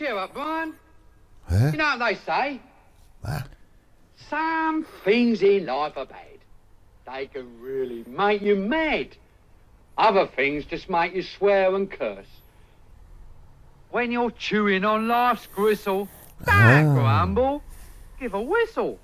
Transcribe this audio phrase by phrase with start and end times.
[0.00, 0.72] Cheer up, Brian.
[1.50, 1.72] Hä?
[1.72, 2.60] You know what they say?
[3.22, 3.42] Was?
[4.30, 6.38] Some things in life are bad.
[7.04, 9.08] They can really make you mad.
[9.98, 12.40] Other things just make you swear and curse.
[13.90, 16.08] When you're chewing on life's gristle,
[16.46, 17.74] don't grumble, ah.
[18.18, 18.98] give a whistle.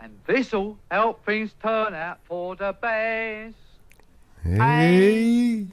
[0.00, 3.54] And this'll help things turn out for the best.
[4.42, 5.66] Hey.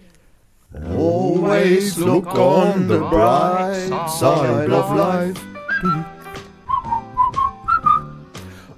[0.74, 5.46] Always look on the bright side of life.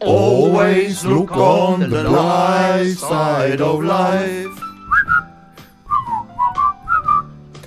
[0.01, 4.47] Always look on the bright side of life.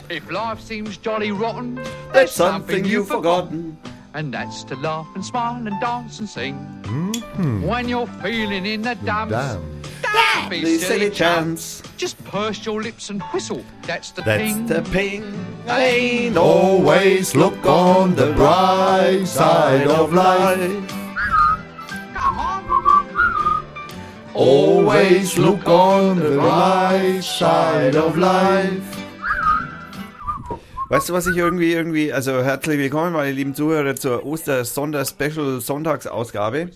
[0.09, 1.81] If life seems jolly rotten,
[2.13, 3.77] There's something you've forgotten.
[4.15, 6.55] and that's to laugh and smile and dance and sing.
[6.83, 7.63] Mm-hmm.
[7.63, 9.76] When you're feeling in the dumps, Damn.
[10.51, 11.81] Don't be The silly silly chance.
[11.81, 11.97] chance.
[11.97, 13.65] Just purse your lips and whistle.
[13.87, 14.67] That's the That's thing.
[14.67, 15.25] the ping.
[15.69, 20.93] Ain't always look on the bright side of life.
[22.15, 22.65] Come on.
[24.35, 28.83] Always look on the bright side of life.
[30.89, 36.71] Weißt du, was ich irgendwie, irgendwie, also herzlich willkommen, meine lieben Zuhörer, zur Oster-Sonder-Special-Sonntagsausgabe.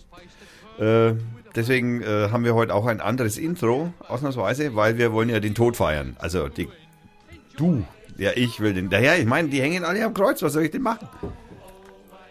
[0.80, 1.12] Äh,
[1.54, 5.54] deswegen äh, haben wir heute auch ein anderes Intro, ausnahmsweise, weil wir wollen ja den
[5.54, 6.16] Tod feiern.
[6.18, 6.68] Also die,
[7.56, 7.84] du,
[8.16, 10.70] ja, ich will den, daher, ich meine, die hängen alle am Kreuz, was soll ich
[10.70, 11.08] denn machen?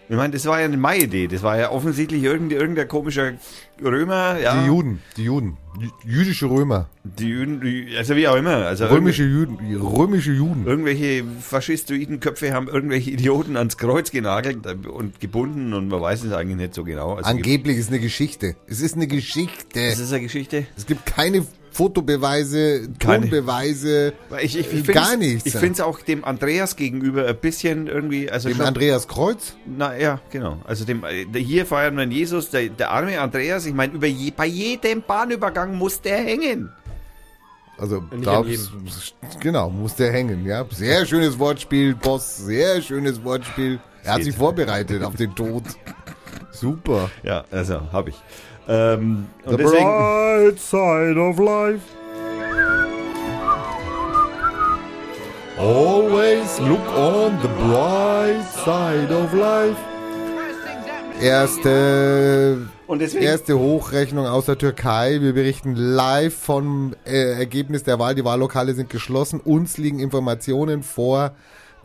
[0.09, 3.33] Ich meine, das war ja eine Mai-Idee, das war ja offensichtlich irgendein, irgendein komischer
[3.81, 4.59] Römer, ja.
[4.59, 8.55] Die Juden, die Juden, Jü- jüdische Römer, Die Juden, also wie auch immer.
[8.65, 10.65] Also römische Juden, römische Juden.
[10.65, 16.33] Irgendwelche faschistoiden Köpfe haben irgendwelche Idioten ans Kreuz genagelt und gebunden und man weiß es
[16.33, 17.13] eigentlich nicht so genau.
[17.13, 18.55] Also Angeblich ist eine Geschichte.
[18.67, 19.89] Es ist eine Geschichte.
[19.89, 20.65] das ist eine Geschichte.
[20.75, 21.45] Es gibt keine
[21.79, 22.89] Fotobeweise.
[22.99, 25.45] Tonbeweise, Ich, ich, ich gar nichts.
[25.45, 29.55] Ich finde es auch dem Andreas gegenüber ein bisschen irgendwie, also dem schon- Andreas Kreuz.
[29.65, 30.57] na ja, genau.
[30.65, 34.31] Also dem, äh, hier feiern wir Jesus, der, der arme Andreas, ich meine, über je,
[34.35, 36.69] bei jedem Bahnübergang muss der hängen.
[37.77, 38.67] Also Nicht da, an jedem.
[39.39, 40.65] genau, muss der hängen, ja.
[40.71, 43.79] Sehr schönes Wortspiel, Boss, sehr schönes Wortspiel.
[44.03, 45.63] Er hat sich vorbereitet auf den Tod.
[46.51, 47.09] Super.
[47.23, 48.15] Ja, also habe ich.
[48.69, 51.81] Ähm, The bright side of life.
[55.57, 59.75] Always look on the bright side of life.
[61.19, 62.67] Erste,
[63.19, 65.19] erste Hochrechnung aus der Türkei.
[65.19, 68.13] Wir berichten live vom äh, Ergebnis der Wahl.
[68.13, 69.39] Die Wahllokale sind geschlossen.
[69.39, 71.31] Uns liegen Informationen vor,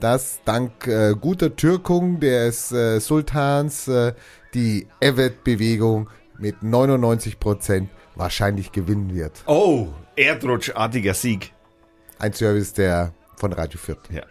[0.01, 4.13] dass dank äh, guter Türkung des äh, Sultans äh,
[4.53, 9.43] die Evet-Bewegung mit 99 Prozent wahrscheinlich gewinnen wird.
[9.47, 11.53] Oh, Erdrutschartiger Sieg.
[12.19, 13.99] Ein Service der von Radio Fürth.
[14.11, 14.23] Ja.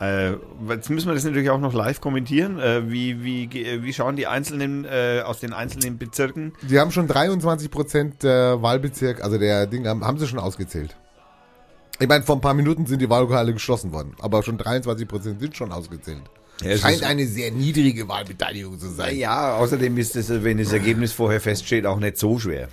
[0.00, 0.36] Äh,
[0.68, 2.58] jetzt müssen wir das natürlich auch noch live kommentieren.
[2.58, 6.52] Äh, wie, wie, ge- wie schauen die einzelnen äh, aus den einzelnen Bezirken?
[6.66, 10.96] Sie haben schon 23 Prozent der Wahlbezirk, also der Ding, haben, haben sie schon ausgezählt.
[12.00, 15.40] Ich meine, vor ein paar Minuten sind die Wahllokale geschlossen worden, aber schon 23 Prozent
[15.40, 16.22] sind schon ausgezählt.
[16.64, 19.16] Es Scheint eine sehr niedrige Wahlbeteiligung zu sein.
[19.16, 22.68] Ja, außerdem ist es, wenn das Ergebnis vorher feststeht, auch nicht so schwer.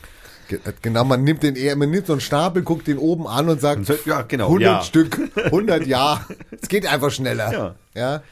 [0.47, 3.49] Ge- Genau, man nimmt den eher, man nimmt so einen Stapel, guckt den oben an
[3.49, 4.45] und sagt, Ja, genau.
[4.47, 4.81] 100 ja.
[4.83, 6.25] Stück, 100 ja.
[6.61, 7.51] Es geht einfach schneller.
[7.51, 7.75] Ja.
[7.95, 8.23] ja.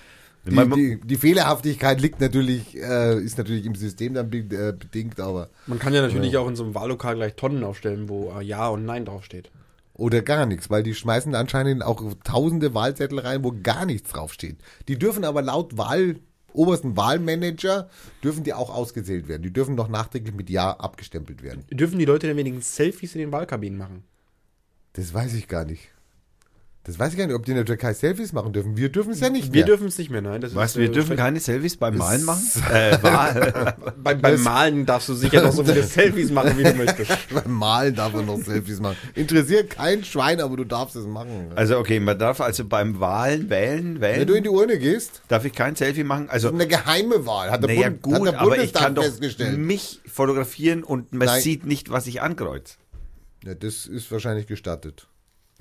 [0.46, 4.72] Die, Man- die, die Fehlerhaftigkeit liegt natürlich, äh, ist natürlich im System dann be äh,
[4.72, 8.32] bedingt, aber Man kann ja natürlich auch in so einem Wahllokal gleich Tonnen aufstellen, wo
[8.40, 9.52] äh, Ja und Nein draufsteht.
[9.98, 14.58] Oder gar nichts, weil die schmeißen anscheinend auch tausende Wahlzettel rein, wo gar nichts draufsteht.
[14.88, 16.20] Die dürfen aber laut Wahl,
[16.54, 17.90] obersten Wahlmanager,
[18.24, 19.44] dürfen die auch ausgezählt werden.
[19.44, 21.66] Die dürfen noch nachträglich mit Ja abgestempelt werden.
[21.72, 24.04] Dürfen die Leute denn wenigstens Selfies in den Wahlkabinen machen?
[24.94, 25.90] Das weiß ich gar nicht.
[26.88, 28.78] Das weiß ich gar nicht, ob die in der Türkei Selfies machen dürfen.
[28.78, 29.66] Wir dürfen es ja nicht Wir mehr.
[29.66, 30.40] dürfen es nicht mehr, nein.
[30.40, 32.42] Das Weißt du, ist, wir äh, dürfen keine Selfies beim Malen machen?
[32.72, 33.76] Äh, Wahl.
[34.04, 37.12] Beim, beim Malen darfst du sicher noch so viele Selfies machen, wie du möchtest.
[37.34, 38.96] Beim Malen darf man noch Selfies machen.
[39.16, 41.52] Interessiert kein Schwein, aber du darfst es machen.
[41.56, 44.44] Also okay, man darf also beim Wahlen wählen, Wenn du in wählen.
[44.44, 46.30] die Urne gehst, Darf ich kein Selfie machen?
[46.30, 48.96] Also eine geheime Wahl, hat der, naja, Bund, gut, hat der aber ich Bundestag kann
[48.96, 49.58] doch festgestellt.
[49.58, 51.42] mich fotografieren und man Nein.
[51.42, 52.78] sieht nicht, was ich ankreuz.
[53.44, 55.08] Ja, das ist wahrscheinlich gestattet.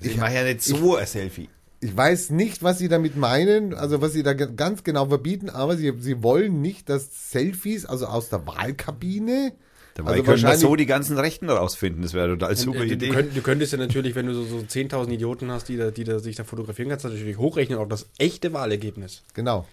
[0.01, 1.49] Ich mache ja nicht so ein Selfie.
[1.81, 5.77] Ich weiß nicht, was sie damit meinen, also was sie da ganz genau verbieten, aber
[5.77, 9.53] sie, sie wollen nicht, dass Selfies, also aus der Wahlkabine,
[9.97, 12.03] Dabei also können wir so die ganzen Rechten rausfinden.
[12.03, 13.09] Das wäre total super Äh, Idee.
[13.09, 15.91] Du, könnt, du könntest ja natürlich, wenn du so, so 10.000 Idioten hast, die, da,
[15.91, 19.23] die da sich da fotografieren kannst, natürlich hochrechnen auf das echte Wahlergebnis.
[19.33, 19.67] genau.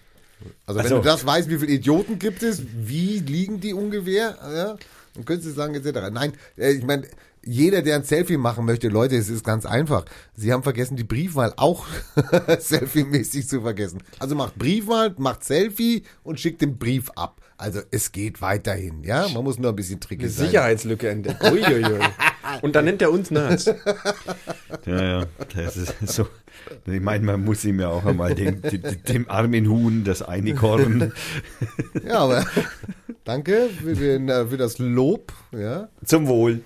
[0.66, 4.36] Also Ach wenn du das weißt, wie viele Idioten gibt es, wie liegen die ungefähr,
[4.42, 4.76] ja,
[5.14, 6.10] dann könntest du sagen, etc.
[6.10, 7.06] Nein, äh, ich meine,
[7.46, 10.04] jeder, der ein Selfie machen möchte, Leute, es ist ganz einfach.
[10.34, 11.86] Sie haben vergessen, die Briefwahl auch
[12.58, 14.02] selfie-mäßig zu vergessen.
[14.18, 17.40] Also macht Briefwahl, macht Selfie und schickt den Brief ab.
[17.56, 19.28] Also es geht weiterhin, ja.
[19.28, 20.46] Man muss nur ein bisschen Eine trickig sein.
[20.46, 21.42] Sicherheitslücke entdeckt.
[21.44, 22.00] Uiuiui.
[22.62, 23.70] Und dann nennt er uns Nerds.
[24.86, 26.26] Ja, ja, das ist so.
[26.84, 31.12] Ich meine, man muss ihm ja auch einmal den, den, dem armen Huhn das Einikorn
[32.06, 32.44] Ja, aber
[33.24, 35.88] danke für, den, äh, für das Lob, ja.
[36.04, 36.60] zum Wohl.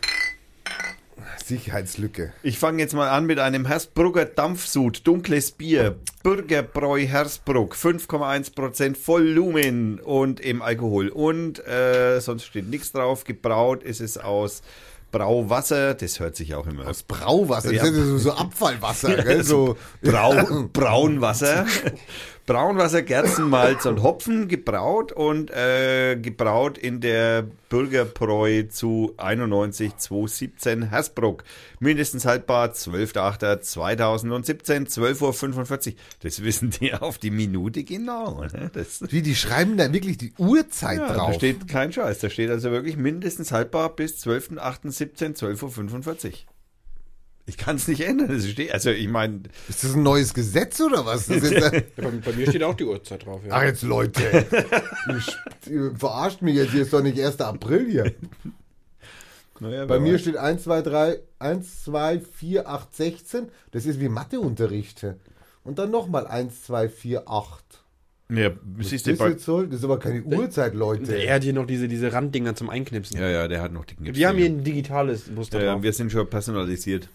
[1.45, 2.33] Sicherheitslücke.
[2.43, 10.01] Ich fange jetzt mal an mit einem Hersbrugger Dampfsud, dunkles Bier, Bürgerbräu Hersbruck, 5,1% Volumen
[10.01, 11.09] und eben Alkohol.
[11.09, 13.25] Und äh, sonst steht nichts drauf.
[13.25, 14.63] Gebraut ist es aus
[15.11, 17.81] Brauwasser, das hört sich auch immer Aus Brauwasser, Ja.
[17.83, 19.43] das ist ja so, so Abfallwasser, gell?
[19.43, 21.65] So, Brau, Braunwasser.
[22.49, 31.45] Braunwasser, Gerstenmalz und Hopfen gebraut und äh, gebraut in der Bürgerbräu zu 91.217 Hersbruck.
[31.79, 35.95] Mindestens haltbar 12.08.2017, 12.45 Uhr.
[36.23, 38.41] Das wissen die auf die Minute genau.
[38.41, 38.71] Ne?
[39.11, 41.33] Wie, die schreiben da wirklich die Uhrzeit ja, drauf.
[41.33, 42.21] da steht kein Scheiß.
[42.21, 46.33] Da steht also wirklich mindestens haltbar bis 12.08.17, 12.45 Uhr.
[47.49, 48.29] Ich kann es nicht ändern.
[48.29, 51.27] Das steht, also ich meine, ist das ein neues Gesetz oder was?
[51.29, 53.41] Das ist, Ja, bei, bei mir steht auch die Uhrzeit drauf.
[53.47, 53.55] Ja.
[53.55, 54.23] ach jetzt Leute,
[55.67, 57.41] ihr, verarscht mich jetzt, hier ist doch nicht 1.
[57.41, 58.13] April hier.
[59.61, 60.21] naja, Bei mir weiß.
[60.21, 63.49] steht 1, 2, 3, 1, 2, 4, 8, 16.
[63.71, 65.07] Das ist wie Matheunterricht.
[65.65, 67.65] Und dann nochmal 1, 2, 4, 8.
[68.31, 69.69] Ja, das, bei, jetzt soll?
[69.69, 71.15] das ist aber keine Uhrzeit, Leute.
[71.15, 73.19] Er hat hier noch diese, diese Randdinger zum Einknipsen.
[73.19, 74.19] ja, ja, der hat noch die Knips.
[74.19, 75.83] Wir haben hier ein digitales Muster ja, drauf.
[75.83, 77.09] wir sind schon personalisiert.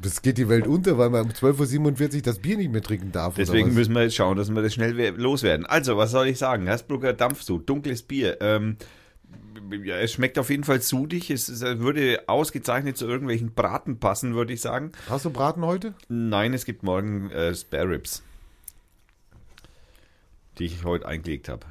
[0.00, 3.12] Das geht die Welt unter, weil man um 12.47 Uhr das Bier nicht mehr trinken
[3.12, 3.34] darf.
[3.34, 3.74] Deswegen oder was?
[3.78, 5.64] müssen wir jetzt schauen, dass wir das schnell we- loswerden.
[5.66, 6.66] Also, was soll ich sagen?
[6.66, 8.36] Hersbrucker Dampfsud, dunkles Bier.
[8.40, 8.76] Ähm,
[9.84, 11.30] ja, es schmeckt auf jeden Fall sudig.
[11.30, 14.92] Es, es würde ausgezeichnet zu irgendwelchen Braten passen, würde ich sagen.
[15.08, 15.94] Hast du Braten heute?
[16.08, 18.22] Nein, es gibt morgen äh, Spare Ribs.
[20.58, 21.66] Die ich heute eingelegt habe.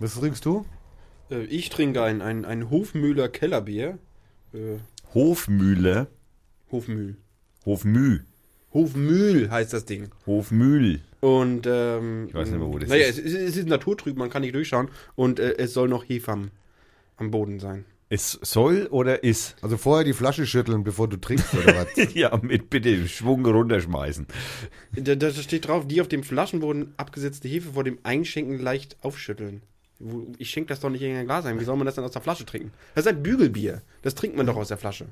[0.00, 0.64] Was trinkst du?
[1.30, 3.98] Äh, ich trinke ein, ein, ein Hofmühler Kellerbier.
[4.54, 4.78] Äh,
[5.14, 6.06] Hofmühle.
[6.70, 7.16] Hofmühl.
[7.64, 8.20] Hofmüh.
[8.72, 10.08] Hofmühl heißt das Ding.
[10.26, 11.00] Hofmühl.
[11.20, 13.18] Und ähm, Ich weiß nicht mehr, wo das naja, ist.
[13.18, 14.88] Es, ist- es ist naturtrüb, man kann nicht durchschauen.
[15.14, 16.50] Und äh, es soll noch Hefe am,
[17.16, 17.84] am Boden sein.
[18.08, 19.56] Es soll oder ist?
[19.62, 21.88] Also vorher die Flasche schütteln, bevor du trinkst, oder was?
[22.14, 24.26] ja, mit bitte Schwung runterschmeißen.
[24.96, 29.62] Da, da steht drauf, die auf dem Flaschenboden abgesetzte Hefe vor dem Einschenken leicht aufschütteln.
[30.38, 31.60] Ich schenke das doch nicht in ein Glas ein.
[31.60, 32.72] Wie soll man das dann aus der Flasche trinken?
[32.94, 33.82] Das ist ein Bügelbier.
[34.02, 35.06] Das trinkt man doch aus der Flasche.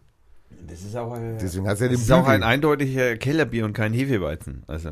[0.68, 3.64] Das ist auch, ein, Deswegen hast du ja den das ist auch ein eindeutiger Kellerbier
[3.64, 4.64] und kein Hefeweizen.
[4.66, 4.90] Also,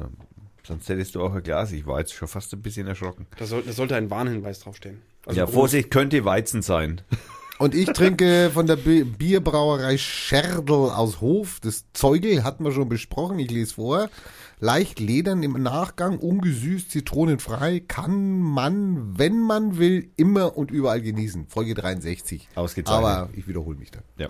[0.67, 1.73] sonst hättest du auch ein Glas.
[1.73, 3.27] Ich war jetzt schon fast ein bisschen erschrocken.
[3.39, 5.03] Da, soll, da sollte ein Warnhinweis draufstehen.
[5.27, 5.55] Also ja, groß.
[5.55, 7.00] Vorsicht, könnte Weizen sein.
[7.59, 11.59] Und ich trinke von der Bi- Bierbrauerei Scherdl aus Hof.
[11.61, 13.37] Das Zeugel hatten wir schon besprochen.
[13.41, 14.11] Ich lese vor.
[14.60, 21.46] Leicht ledern im Nachgang, ungesüßt, zitronenfrei, kann man, wenn man will, immer und überall genießen.
[21.49, 22.49] Folge 63.
[22.56, 23.05] Ausgezeichnet.
[23.05, 24.02] Aber ich wiederhole mich dann.
[24.16, 24.28] Ja.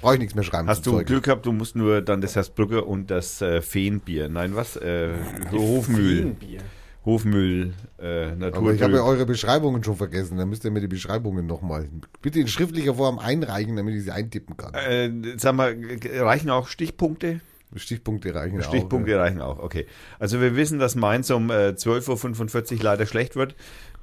[0.00, 0.68] Brauche ich nichts mehr schreiben.
[0.68, 1.06] Hast du Zeugel.
[1.06, 4.28] Glück gehabt, du musst nur dann das Hersbrücker und das äh, Feenbier.
[4.28, 4.76] Nein, was?
[4.76, 5.14] Äh,
[5.52, 6.34] Hofmühl.
[6.34, 6.60] Bier.
[7.04, 8.58] Hofmühl, äh, Natur.
[8.62, 10.38] Aber ich habe ja eure Beschreibungen schon vergessen.
[10.38, 11.88] Dann müsst ihr mir die Beschreibungen nochmal
[12.20, 14.74] bitte in schriftlicher Form einreichen, damit ich sie eintippen kann.
[14.74, 17.40] äh, sag mal, reichen auch Stichpunkte?
[17.74, 19.20] Stichpunkte reichen Stichpunkte auch.
[19.20, 19.86] reichen auch, okay.
[20.18, 23.56] Also wir wissen, dass Mainz um äh, 12.45 Uhr leider schlecht wird.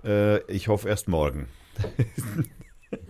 [0.03, 1.47] Äh, ich hoffe erst morgen,
[1.81, 1.89] Ja.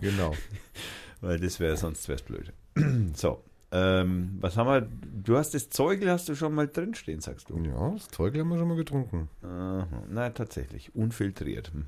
[0.00, 0.34] Genau.
[1.20, 2.52] weil das wäre sonst wär's blöd.
[3.14, 3.42] so,
[3.74, 4.88] ähm, was haben wir?
[5.24, 7.58] Du hast das Zeugel hast du schon mal drinstehen, sagst du?
[7.58, 9.28] Ja, das Zeugel haben wir schon mal getrunken.
[9.42, 9.86] Aha.
[10.08, 11.72] Na, tatsächlich, unfiltriert.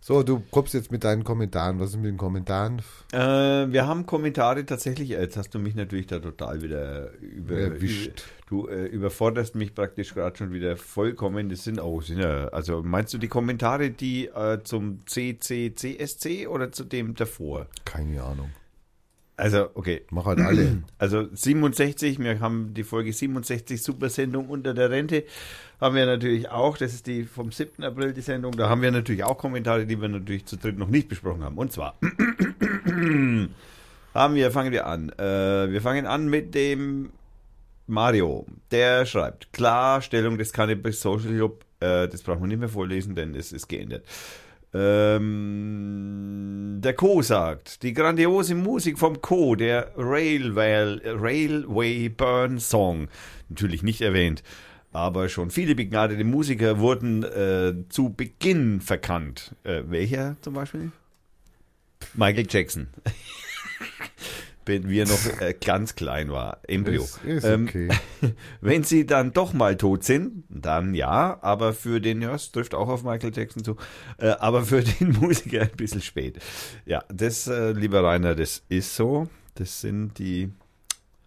[0.00, 1.80] So, du kommst jetzt mit deinen Kommentaren.
[1.80, 2.82] Was ist mit den Kommentaren?
[3.12, 8.06] äh, wir haben Kommentare tatsächlich, jetzt hast du mich natürlich da total wieder über, Erwischt.
[8.06, 11.48] über du äh, überforderst mich praktisch gerade schon wieder vollkommen.
[11.48, 16.70] Das sind auch, sind ja, also meinst du die Kommentare, die äh, zum CCCSC oder
[16.70, 17.66] zu dem davor?
[17.84, 18.50] Keine Ahnung.
[19.36, 20.02] Also, okay.
[20.10, 20.82] Mach halt alle.
[20.98, 25.24] Also 67, wir haben die Folge 67 Supersendung unter der Rente,
[25.80, 27.84] haben wir natürlich auch, das ist die vom 7.
[27.84, 30.88] April die Sendung, da haben wir natürlich auch Kommentare, die wir natürlich zu dritt noch
[30.88, 31.58] nicht besprochen haben.
[31.58, 31.98] Und zwar
[34.14, 35.10] haben wir, fangen wir an.
[35.10, 37.10] Äh, wir fangen an mit dem
[37.86, 43.14] Mario, der schreibt, Klarstellung des Cannabis Social Club, äh, das brauchen wir nicht mehr vorlesen,
[43.14, 44.04] denn es ist geändert.
[44.74, 53.06] Ähm, der Co sagt, die grandiose Musik vom Co, der Railway, Railway Burn Song,
[53.48, 54.42] natürlich nicht erwähnt,
[54.92, 59.54] aber schon viele begnadete Musiker wurden äh, zu Beginn verkannt.
[59.62, 60.90] Äh, welcher zum Beispiel?
[62.14, 62.88] Michael Jackson.
[64.66, 67.02] Wenn wir noch äh, ganz klein war, Embryo.
[67.02, 67.88] Ist, ist Ähm, okay.
[68.60, 72.74] Wenn sie dann doch mal tot sind, dann ja, aber für den, ja, es trifft
[72.74, 73.76] auch auf Michael Jackson zu,
[74.18, 76.38] äh, aber für den Musiker ein bisschen spät.
[76.86, 79.28] Ja, das, äh, lieber Rainer, das ist so.
[79.56, 80.50] Das sind die,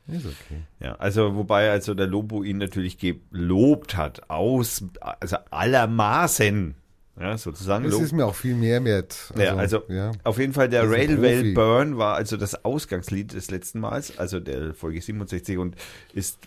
[0.07, 0.63] Ist okay.
[0.79, 6.75] ja, also wobei also der Lobo ihn natürlich gelobt hat, aus, also allermaßen,
[7.19, 7.83] ja, sozusagen.
[7.85, 9.33] Das ist mir auch viel mehr wert.
[9.37, 10.11] ja, also ja.
[10.23, 11.53] auf jeden Fall der ein Railway.
[11.53, 15.75] Burn war also das Ausgangslied des letzten Mals, also der Folge 67 und
[16.13, 16.39] ist,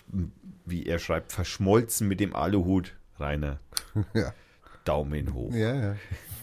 [0.65, 2.93] wie er schreibt, verschmolzen mit dem Aluhut.
[3.19, 3.59] Rainer,
[4.13, 4.33] Ja.
[4.85, 5.53] Daumen hoch.
[5.53, 5.95] ja, ja.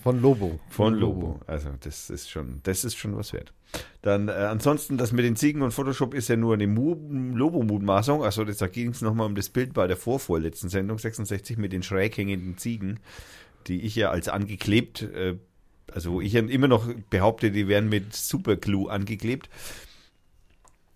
[0.02, 0.61] Von Lobo.
[0.70, 1.40] Von Lobo.
[1.47, 3.52] Also das ist schon, das ist schon was wert.
[4.00, 6.94] Dann äh, ansonsten, das mit den Ziegen und Photoshop ist ja nur eine Mu
[7.35, 8.23] Lobo-Mutmaßung.
[8.23, 11.82] Das, da ging es nochmal um das Bild bei der vorvorletzten Sendung 66 mit den
[11.82, 13.00] schräg hängenden Ziegen,
[13.67, 15.37] die ich ja als angeklebt, äh,
[15.93, 19.49] also wo ich ja immer noch behaupte, die wären mit Superglue angeklebt.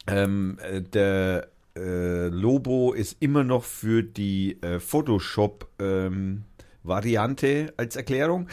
[0.06, 8.48] Ähm, äh, der äh, Lobo ist immer noch für die äh, Photoshop-Variante als Erklärung.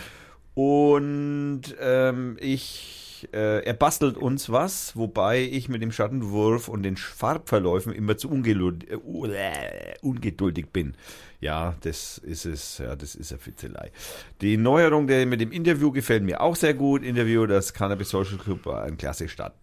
[0.54, 6.98] Und ähm, ich, äh, er bastelt uns was, wobei ich mit dem Schattenwurf und den
[6.98, 10.96] Farbverläufen immer zu ungeduldig, äh, äh, ungeduldig bin.
[11.42, 13.92] Ja, das ist es, ja, das ist eine Fitzelei.
[14.42, 17.04] Die Neuerung der, mit dem Interview gefällt mir auch sehr gut.
[17.04, 19.54] Interview, das Cannabis Social Club war ein klasse Start.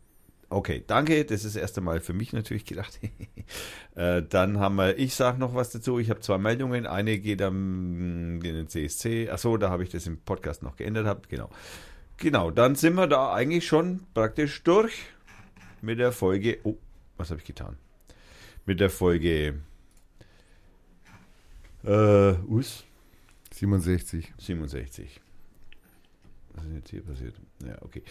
[0.49, 1.25] Okay, danke.
[1.25, 2.99] Das ist das erste Mal für mich natürlich gedacht.
[3.95, 5.99] äh, dann haben wir, ich sage noch was dazu.
[5.99, 6.87] Ich habe zwei Meldungen.
[6.87, 9.29] Eine geht am in den CSC.
[9.29, 11.07] Achso, da habe ich das im Podcast noch geändert.
[11.07, 11.29] Hab.
[11.29, 11.51] Genau.
[12.19, 14.95] Genau, dann sind wir da eigentlich schon praktisch durch
[15.83, 16.59] mit der Folge.
[16.63, 16.77] Oh,
[17.17, 17.77] was habe ich getan?
[18.65, 19.61] Mit der Folge.
[21.87, 22.85] Äh, US
[23.55, 24.35] 67.
[24.39, 25.21] 67.
[26.55, 27.35] Was ist denn jetzt hier passiert?
[27.65, 28.03] Ja, okay.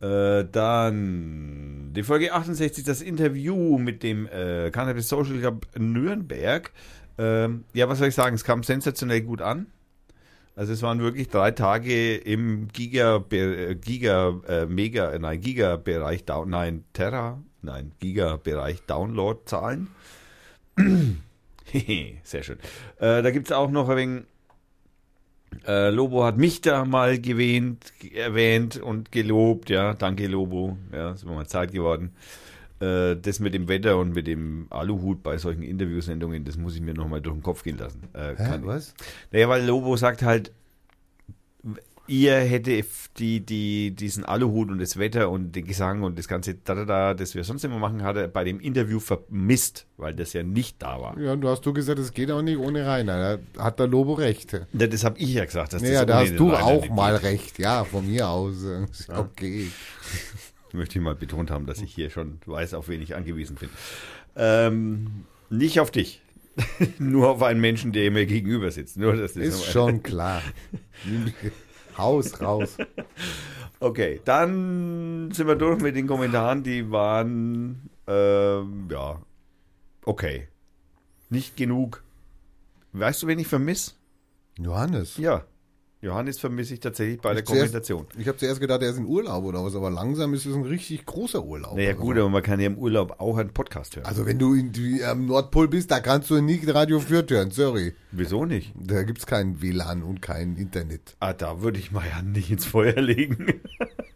[0.00, 6.72] Äh, dann die Folge 68, das Interview mit dem äh, Cannabis Social Club Nürnberg.
[7.18, 8.34] Ähm, ja, was soll ich sagen?
[8.34, 9.66] Es kam sensationell gut an.
[10.54, 16.24] Also es waren wirklich drei Tage im Giga, äh, Giga, äh, Mega, äh, nein, Giga-Bereich,
[16.46, 19.88] nein, Terra, nein, Giga-Bereich Download-Zahlen.
[22.22, 22.58] Sehr schön.
[22.98, 24.22] Äh, da gibt es auch noch ein wenig
[25.66, 31.24] äh, Lobo hat mich da mal gewähnt, erwähnt und gelobt, ja, danke Lobo, ja, ist
[31.24, 32.12] mir mal Zeit geworden.
[32.80, 36.82] Äh, das mit dem Wetter und mit dem Aluhut bei solchen Interviewsendungen, das muss ich
[36.82, 38.02] mir nochmal durch den Kopf gehen lassen.
[38.12, 38.94] Äh, Hä, kann- was?
[39.32, 40.52] Naja, weil Lobo sagt halt,
[42.08, 42.82] ihr hätte
[43.18, 46.84] die, die, diesen Aluhut und das Wetter und den Gesang und das ganze da, da,
[46.84, 50.42] da, das wir sonst immer machen, hat er bei dem Interview vermisst, weil das ja
[50.42, 51.18] nicht da war.
[51.18, 53.38] Ja, du hast du gesagt, es geht auch nicht ohne Rainer.
[53.54, 54.52] Da hat der Lobo recht.
[54.72, 55.72] Ja, das habe ich ja gesagt.
[55.72, 57.22] Dass Ja, das da hast du Rainer auch mal geht.
[57.24, 57.58] recht.
[57.58, 58.64] Ja, von mir aus.
[59.08, 59.68] Okay.
[60.72, 63.68] möchte ich mal betont haben, dass ich hier schon weiß, auf wen ich angewiesen bin.
[64.36, 66.22] Ähm, nicht auf dich.
[66.98, 68.96] Nur auf einen Menschen, der mir gegenüber sitzt.
[68.96, 70.42] Nur, das Ist schon klar.
[71.98, 72.76] Haus raus.
[73.80, 76.64] Okay, dann sind wir durch mit den Kommentaren.
[76.64, 79.20] Die waren, ähm, ja,
[80.04, 80.48] okay.
[81.30, 82.02] Nicht genug.
[82.92, 83.92] Weißt du, wen ich vermisse?
[84.58, 85.16] Johannes.
[85.18, 85.44] Ja,
[86.00, 88.06] Johannes vermisse ich tatsächlich bei der Zuerst- Kommentation.
[88.16, 90.62] Ich habe zuerst gedacht, er ist in Urlaub oder was, aber langsam ist es ein
[90.62, 91.74] richtig großer Urlaub.
[91.76, 94.06] Naja, Also- gut, aber man kann ja im Urlaub auch einen Podcast hören.
[94.06, 97.50] Also wenn du in, die, am Nordpol bist, da kannst du nicht Radio Fürth hören,
[97.50, 97.94] sorry.
[98.12, 98.72] Wieso nicht?
[98.76, 101.16] Da gibt's kein WLAN und kein Internet.
[101.18, 103.60] Ah, da würde ich mal ja nicht ins Feuer legen.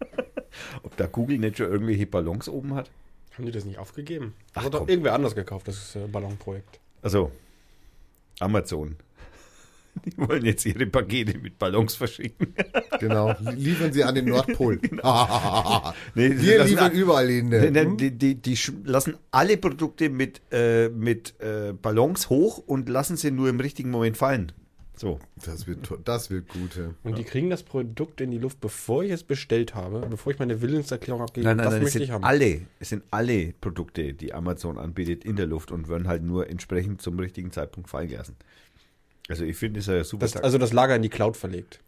[0.84, 2.90] Ob da Google nicht schon irgendwelche Ballons oben hat?
[3.36, 4.34] Haben die das nicht aufgegeben?
[4.50, 6.78] Ach, Das hat doch irgendwer anders gekauft, das äh, Ballonprojekt.
[7.02, 7.32] Also,
[8.38, 8.96] Amazon.
[10.06, 12.54] Die wollen jetzt ihre Pakete mit Ballons verschicken.
[12.98, 14.80] Genau, liefern sie an den Nordpol.
[16.14, 17.48] Nee, sie Wir liefern überall hin.
[17.48, 17.96] Nee, nee, Hm?
[17.96, 23.30] Die, die, die lassen alle Produkte mit, äh, mit äh, Ballons hoch und lassen sie
[23.30, 24.52] nur im richtigen Moment fallen.
[24.96, 25.18] So.
[25.44, 26.76] Das wird, das wird gut.
[26.76, 26.94] ja.
[27.02, 30.38] Und die kriegen das Produkt in die Luft, bevor ich es bestellt habe, bevor ich
[30.38, 31.44] meine Willenserklärung abgebe.
[31.46, 32.24] Nein, nein, das nein, es möchte sind ich haben.
[32.24, 36.48] alle, es sind alle Produkte, die Amazon anbietet, in der Luft und werden halt nur
[36.48, 38.36] entsprechend zum richtigen Zeitpunkt fallen gelassen.
[39.28, 40.26] Also ich finde, es ist ja super.
[40.26, 41.80] Das, also das Lager in die Cloud verlegt.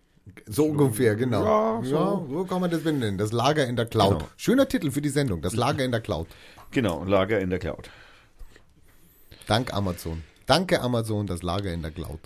[0.46, 1.44] So ungefähr, genau.
[1.44, 2.26] Ja, Ja, so.
[2.30, 2.44] so.
[2.44, 3.18] kann man das benennen.
[3.18, 4.18] Das Lager in der Cloud.
[4.20, 4.30] Genau.
[4.36, 5.42] Schöner Titel für die Sendung.
[5.42, 6.28] Das Lager in der Cloud.
[6.70, 7.90] genau, Lager in der Cloud.
[9.46, 10.22] Dank Amazon.
[10.46, 12.20] Danke Amazon, das Lager in der Cloud.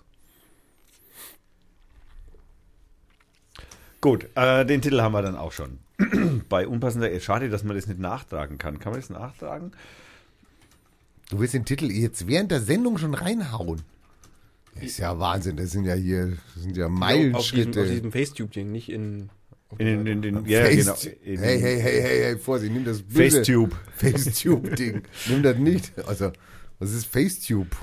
[4.00, 5.80] Gut, äh, den Titel haben wir dann auch schon.
[6.48, 8.78] Bei unpassender, schade, dass man das nicht nachtragen kann.
[8.78, 9.72] Kann man das nachtragen?
[11.30, 13.82] Du willst den Titel jetzt während der Sendung schon reinhauen.
[14.80, 15.56] Das ist ja Wahnsinn.
[15.56, 17.80] Das sind ja hier das sind ja Auf diesem, Meilenschritte.
[17.82, 19.30] auf diesem Facetube-Ding, nicht in
[19.78, 20.94] In, den- in, den- ja, genau.
[21.24, 23.76] In hey, hey, hey, hey, hey, Vorsicht, nimm das böse Facetube.
[23.96, 25.02] Facetube-Ding.
[25.28, 25.92] nimm das nicht.
[26.06, 26.32] Also,
[26.78, 27.76] was ist Facetube?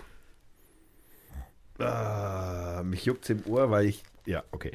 [1.78, 4.04] Ah, mich juckt's im Ohr, weil ich.
[4.26, 4.72] Ja, okay.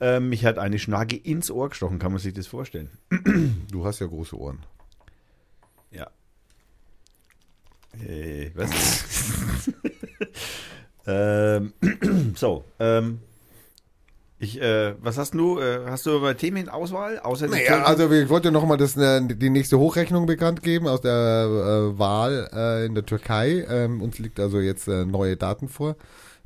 [0.00, 2.90] Ähm, mich hat eine Schnage ins Ohr gestochen, kann man sich das vorstellen?
[3.72, 4.58] Du hast ja große Ohren.
[5.90, 6.10] Ja.
[8.06, 8.70] Äh, was?
[11.06, 11.72] ähm,
[12.34, 13.20] so, ähm,
[14.42, 17.20] ich, äh, was hast du, äh, hast du über Themenauswahl?
[17.20, 21.00] Außer Naja, also ich wollte noch mal das, äh, die nächste Hochrechnung bekannt geben aus
[21.00, 23.64] der äh, Wahl äh, in der Türkei.
[23.68, 25.94] Ähm, uns liegt also jetzt äh, neue Daten vor.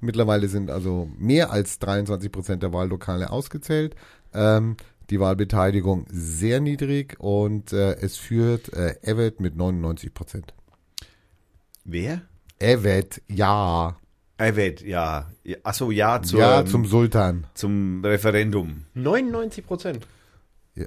[0.01, 3.97] Mittlerweile sind also mehr als 23 Prozent der Wahllokale ausgezählt.
[4.35, 4.77] Ähm,
[5.09, 10.53] die Wahlbeteiligung sehr niedrig und äh, es führt äh, Evet mit 99 Prozent.
[11.85, 12.21] Wer?
[12.59, 13.97] Evet, ja.
[14.39, 15.31] Evet, ja.
[15.45, 15.57] ja.
[15.63, 17.47] Achso, ja, zur, ja, zum Sultan.
[17.55, 18.85] zum Referendum.
[18.95, 20.07] 99 Prozent.
[20.75, 20.87] Ja.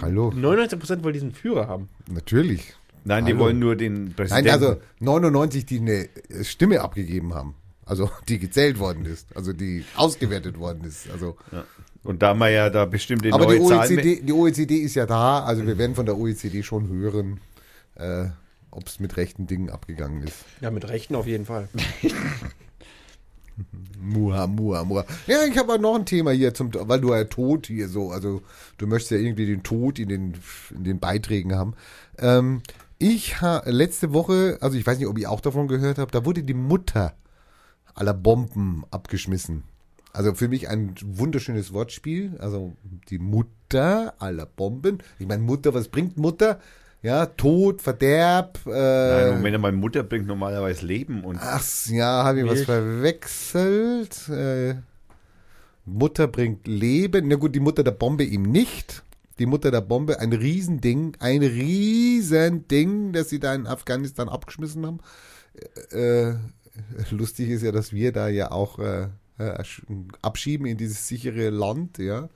[0.00, 1.88] Hallo, 99 Prozent wollen diesen Führer haben.
[2.10, 2.74] natürlich.
[3.04, 3.44] Nein, die Hallo.
[3.44, 4.46] wollen nur den Präsidenten.
[4.46, 6.08] Nein, also 99, die eine
[6.42, 7.54] Stimme abgegeben haben.
[7.86, 11.10] Also die gezählt worden ist, also die ausgewertet worden ist.
[11.10, 11.36] Also,
[12.04, 13.98] Und da man ja da bestimmte aber die neue Zahlen...
[13.98, 17.40] OECD, die OECD ist ja da, also wir werden von der OECD schon hören,
[17.96, 18.26] äh,
[18.70, 20.44] ob es mit rechten Dingen abgegangen ist.
[20.60, 21.68] Ja, mit Rechten auf jeden Fall.
[24.00, 25.04] Muha, muha, muha.
[25.26, 28.42] Ja, ich habe noch ein Thema hier zum, weil du ja Tod hier so, also
[28.78, 30.34] du möchtest ja irgendwie den Tod in den,
[30.74, 31.74] in den Beiträgen haben.
[32.18, 32.62] Ähm,
[32.98, 36.24] ich habe letzte Woche, also ich weiß nicht, ob ihr auch davon gehört habt, da
[36.24, 37.14] wurde die Mutter
[37.94, 39.64] aller Bomben abgeschmissen.
[40.12, 42.36] Also für mich ein wunderschönes Wortspiel.
[42.38, 42.72] Also
[43.08, 44.98] die Mutter aller Bomben.
[45.18, 46.60] Ich meine, Mutter, was bringt Mutter?
[47.02, 48.58] Ja, Tod, Verderb.
[48.66, 54.28] Äh, Nein, Moment mal, Mutter bringt normalerweise Leben und Ach ja, habe ich was verwechselt.
[54.28, 54.74] Äh,
[55.86, 57.28] Mutter bringt Leben.
[57.28, 59.02] Na gut, die Mutter der Bombe ihm nicht.
[59.38, 65.00] Die Mutter der Bombe, ein Riesending, ein Riesending, das sie da in Afghanistan abgeschmissen haben.
[65.90, 66.34] Äh,
[67.10, 69.64] lustig ist ja, dass wir da ja auch äh, äh,
[70.20, 72.28] abschieben in dieses sichere Land, ja.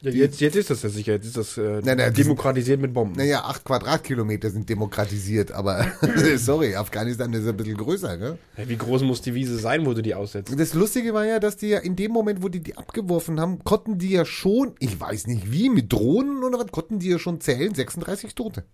[0.00, 1.12] Ja, jetzt, jetzt ist das ja sicher.
[1.12, 3.16] Jetzt ist das äh, Nein, nein, demokratisiert mit Bomben.
[3.16, 5.86] Naja, acht Quadratkilometer sind demokratisiert, aber
[6.36, 8.38] sorry, Afghanistan ist ein bisschen größer, ne?
[8.56, 10.54] Ja, wie groß muss die Wiese sein, wo du die aussetzt?
[10.56, 13.64] Das Lustige war ja, dass die ja in dem Moment, wo die die abgeworfen haben,
[13.64, 17.18] konnten die ja schon, ich weiß nicht wie, mit Drohnen oder was, konnten die ja
[17.18, 18.64] schon zählen, 36 Tote.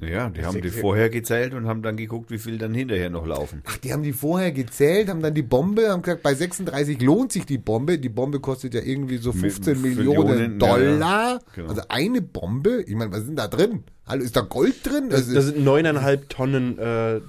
[0.00, 3.26] Ja, die haben die vorher gezählt und haben dann geguckt, wie viel dann hinterher noch
[3.26, 3.62] laufen.
[3.66, 7.32] Ach, die haben die vorher gezählt, haben dann die Bombe, haben gesagt, bei 36 lohnt
[7.32, 7.98] sich die Bombe.
[7.98, 11.00] Die Bombe kostet ja irgendwie so 15 Mit Millionen Millionen, Dollar.
[11.00, 11.68] ja, genau.
[11.70, 13.82] Also eine Bombe, ich meine, was ist denn da drin?
[14.06, 15.08] Hallo, ist da Gold drin?
[15.10, 17.20] Das, Also, da sind neuneinhalb Tonnen äh, äh,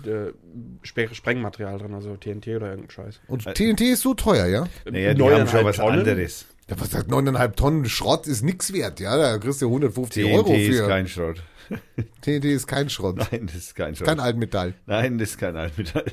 [0.85, 3.19] Spre- Sprengmaterial drin, also TNT oder irgendein Scheiß.
[3.27, 4.65] und TNT ist so teuer, ja?
[4.89, 5.99] Naja, die haben schon was Tonnen?
[5.99, 6.45] anderes.
[6.69, 9.17] Ja, was sagt 9,5 Tonnen Schrott ist nix wert, ja?
[9.17, 10.87] Da kriegst du 150 TNT Euro ist für.
[10.87, 11.41] kein Schrott.
[12.21, 13.17] TNT ist kein Schrott.
[13.17, 14.07] Nein, das ist kein Schrott.
[14.07, 14.73] Kein Altmetall.
[14.85, 16.05] Nein, das ist kein Altmetall.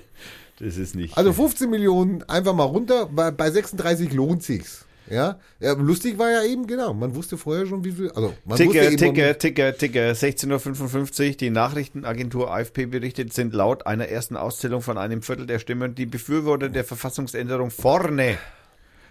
[0.59, 1.17] Das ist nicht.
[1.17, 4.87] Also 15 Millionen einfach mal runter, bei, bei 36 lohnt sich's.
[5.09, 5.39] Ja?
[5.61, 8.73] ja, lustig war ja eben, genau, man wusste vorher schon, wie viel, also man wusste
[8.73, 11.37] Ticker, eben, Ticker, Ticker, Ticker, 16.55 Uhr.
[11.37, 16.07] Die Nachrichtenagentur AFP berichtet, sind laut einer ersten Auszählung von einem Viertel der Stimmen die
[16.07, 18.39] Befürworter der Verfassungsänderung vorne.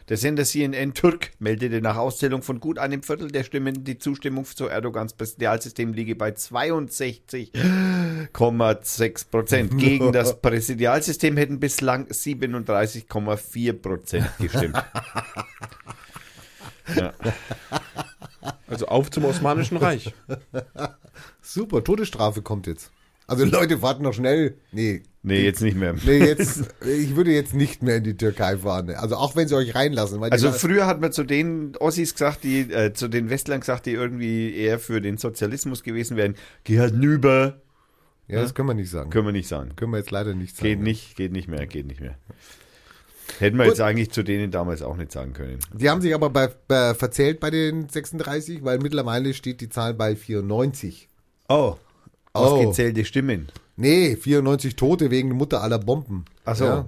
[0.07, 4.45] Der Sender CNN Türk meldete nach Auszählung von gut einem Viertel der Stimmen, die Zustimmung
[4.45, 9.75] zu Erdogans Präsidialsystem liege bei 62,6 Prozent.
[9.79, 14.77] Gegen das Präsidialsystem hätten bislang 37,4 Prozent gestimmt.
[16.95, 17.13] Ja.
[18.67, 20.13] Also auf zum Osmanischen Reich.
[21.41, 22.91] Super, Todesstrafe kommt jetzt.
[23.27, 24.57] Also Leute, warten noch schnell.
[24.71, 25.95] Nee, Nee, jetzt nicht mehr.
[26.05, 28.91] nee, jetzt, ich würde jetzt nicht mehr in die Türkei fahren.
[28.91, 30.21] Also auch wenn sie euch reinlassen.
[30.21, 33.91] Also früher hat man zu den Ossis gesagt, die, äh, zu den Westlern gesagt, die
[33.93, 37.59] irgendwie eher für den Sozialismus gewesen wären, geh halt nüber.
[38.27, 39.09] ja, das können wir nicht sagen.
[39.09, 39.75] Können wir nicht sagen.
[39.75, 40.67] Können wir jetzt leider nicht sagen.
[40.69, 42.19] Geht nicht, geht nicht mehr, geht nicht mehr.
[43.39, 43.73] Hätten wir Gut.
[43.73, 45.57] jetzt eigentlich zu denen damals auch nicht sagen können.
[45.73, 49.95] Die haben sich aber bei, bei, verzählt bei den 36, weil mittlerweile steht die Zahl
[49.95, 51.09] bei 94.
[51.49, 51.77] Oh.
[52.35, 53.47] Ausgezählte Stimmen.
[53.77, 56.25] Nee, 94 Tote wegen Mutter aller Bomben.
[56.45, 56.65] Ach so.
[56.65, 56.85] Ja.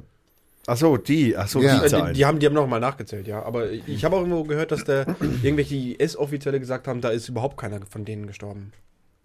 [0.69, 1.79] Ach so, die, ach so, Ja.
[1.79, 2.07] die Äh, Zahlen.
[2.07, 3.41] Die, die haben, die haben noch mal nachgezählt, ja.
[3.43, 5.05] Aber ich habe auch irgendwo gehört, dass da
[5.41, 8.73] irgendwelche IS-Offizielle gesagt haben, da ist überhaupt keiner von denen gestorben.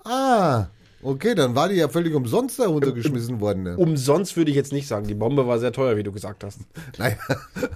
[0.05, 0.67] Ah,
[1.03, 3.65] okay, dann war die ja völlig umsonst da runtergeschmissen worden.
[3.65, 3.77] Ne?
[3.77, 5.07] Umsonst würde ich jetzt nicht sagen.
[5.07, 6.61] Die Bombe war sehr teuer, wie du gesagt hast.
[6.99, 7.17] Naja,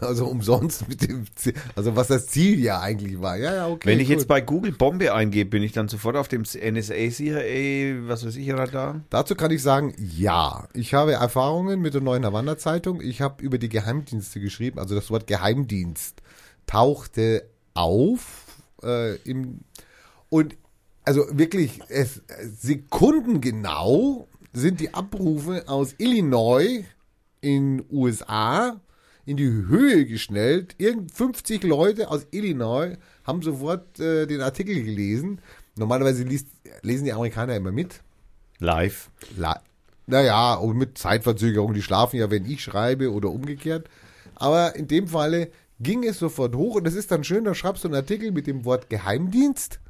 [0.01, 3.37] also umsonst mit dem Ziel, also was das Ziel ja eigentlich war.
[3.37, 3.89] Ja, ja, okay.
[3.89, 4.17] Wenn ich gut.
[4.17, 8.37] jetzt bei Google Bombe eingebe, bin ich dann sofort auf dem NSA, CIA, was weiß
[8.37, 9.01] ich, Radar?
[9.11, 10.69] Dazu kann ich sagen, ja.
[10.75, 13.01] Ich habe Erfahrungen mit der neuen Havanna Zeitung.
[13.01, 14.79] Ich habe über die Geheimdienste geschrieben.
[14.79, 16.23] Also das Wort Geheimdienst
[16.67, 18.47] tauchte auf
[18.83, 19.61] äh, im
[20.29, 20.57] Und
[21.07, 22.21] also wirklich, es,
[22.61, 26.85] sekundengenau sind die Abrufe aus Illinois
[27.41, 28.81] in USA
[29.25, 30.75] in die Höhe geschnellt.
[30.79, 35.41] Irgend 50 Leute aus Illinois haben sofort äh, den Artikel gelesen.
[35.77, 36.49] Normalerweise liest,
[36.83, 38.03] lesen die Amerikaner immer mit.
[38.59, 39.11] Live.
[39.37, 39.61] La
[40.09, 43.89] naja, und mit Zeitverzögerung, die schlafen ja, wenn ich schreibe oder umgekehrt.
[44.37, 47.83] Aber in dem Falle ging es sofort hoch und es ist dann schön, da schreibst
[47.83, 49.81] du einen Artikel mit dem Wort Geheimdienst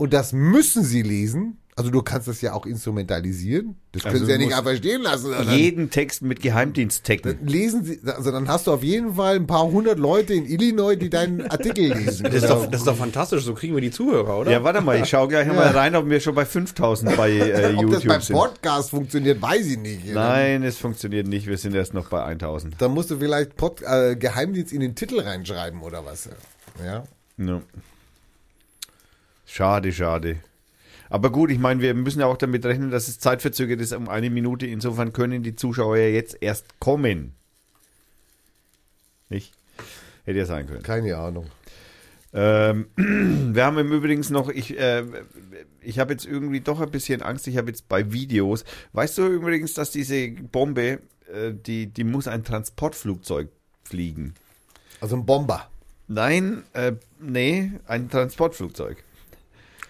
[0.00, 1.56] und das müssen sie lesen.
[1.76, 3.76] Also du kannst das ja auch instrumentalisieren.
[3.92, 5.32] Das können Also sie ja nicht einfach stehen lassen.
[5.50, 7.46] Jeden Text mit Geheimdiensttaggen.
[7.46, 10.96] lesen sie, also dann hast du auf jeden Fall ein paar hundert Leute in Illinois,
[10.96, 12.24] die deinen Artikel lesen.
[12.24, 14.50] Das ist, doch, das ist doch fantastisch, so kriegen wir die Zuhörer, oder?
[14.50, 17.40] Ja, warte mal, ich schaue gleich mal rein, ob wir schon bei 5000 bei äh,
[17.76, 18.36] Ob das YouTube beim sind.
[18.36, 20.12] Podcast funktioniert, weiß ich nicht.
[20.12, 21.46] Nein, es funktioniert nicht.
[21.46, 22.74] Wir sind erst noch bei 1000.
[22.78, 26.28] Da musst du vielleicht Pod, äh, Geheimdienst in den Titel reinschreiben oder was.
[26.84, 27.04] Ja.
[27.42, 27.62] Ja.
[29.52, 30.36] Schade, schade.
[31.08, 34.08] Aber gut, ich meine, wir müssen ja auch damit rechnen, dass es zeitverzögert ist um
[34.08, 34.64] eine Minute.
[34.64, 37.34] Insofern können die Zuschauer ja jetzt erst kommen.
[39.28, 39.52] Nicht?
[40.24, 40.84] Hätte ja sein können.
[40.84, 41.46] Keine Ahnung.
[42.32, 45.02] Ähm, wir haben im Übrigen noch, ich, äh,
[45.80, 49.26] ich habe jetzt irgendwie doch ein bisschen Angst, ich habe jetzt bei Videos, weißt du
[49.26, 53.48] übrigens, dass diese Bombe, äh, die, die muss ein Transportflugzeug
[53.82, 54.34] fliegen.
[55.00, 55.68] Also ein Bomber.
[56.06, 59.02] Nein, äh, nee, ein Transportflugzeug.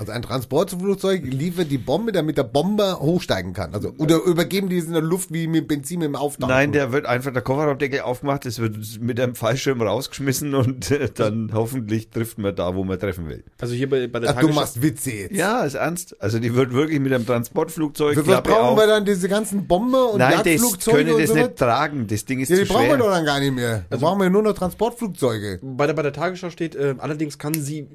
[0.00, 3.74] Also ein Transportflugzeug liefert die Bombe, damit der Bomber hochsteigen kann.
[3.74, 6.48] Also oder übergeben die es in der Luft wie mit Benzin im Auftauchen.
[6.50, 11.10] Nein, der wird einfach der Kofferraumdeckel aufgemacht, es wird mit einem Fallschirm rausgeschmissen und äh,
[11.14, 13.44] dann hoffentlich trifft man da, wo man treffen will.
[13.60, 15.36] Also hier bei, bei der Ach, du machst Witze jetzt.
[15.36, 16.16] Ja, ist ernst.
[16.18, 18.78] Also die wird wirklich mit einem Transportflugzeug Für was brauchen auf.
[18.78, 21.54] wir dann diese ganzen Bomber und Nein, das können und das so nicht was?
[21.56, 22.06] tragen.
[22.06, 22.98] Das Ding ist Ja, die zu brauchen wir schwer.
[23.00, 23.84] doch dann gar nicht mehr.
[23.90, 25.58] Da brauchen wir nur noch Transportflugzeuge.
[25.62, 27.86] Bei der, bei der Tagesschau steht, äh, allerdings kann sie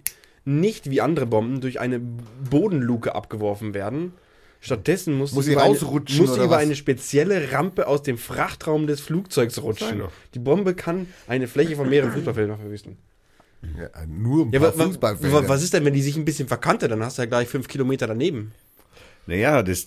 [0.45, 1.99] nicht wie andere Bomben durch eine
[2.49, 4.13] Bodenluke abgeworfen werden.
[4.61, 8.99] Stattdessen muss, Muss sie über eine, muss über eine spezielle Rampe aus dem Frachtraum des
[8.99, 10.03] Flugzeugs rutschen.
[10.33, 12.97] Die Bombe kann eine Fläche von mehreren Fußballfeldern verwüsten.
[13.79, 15.49] Ja, nur ein Ja, paar wa, wa, Fußballfelder.
[15.49, 16.87] was ist denn, wenn die sich ein bisschen verkannte?
[16.87, 18.53] Dann hast du ja gleich fünf Kilometer daneben.
[19.27, 19.85] Naja, das,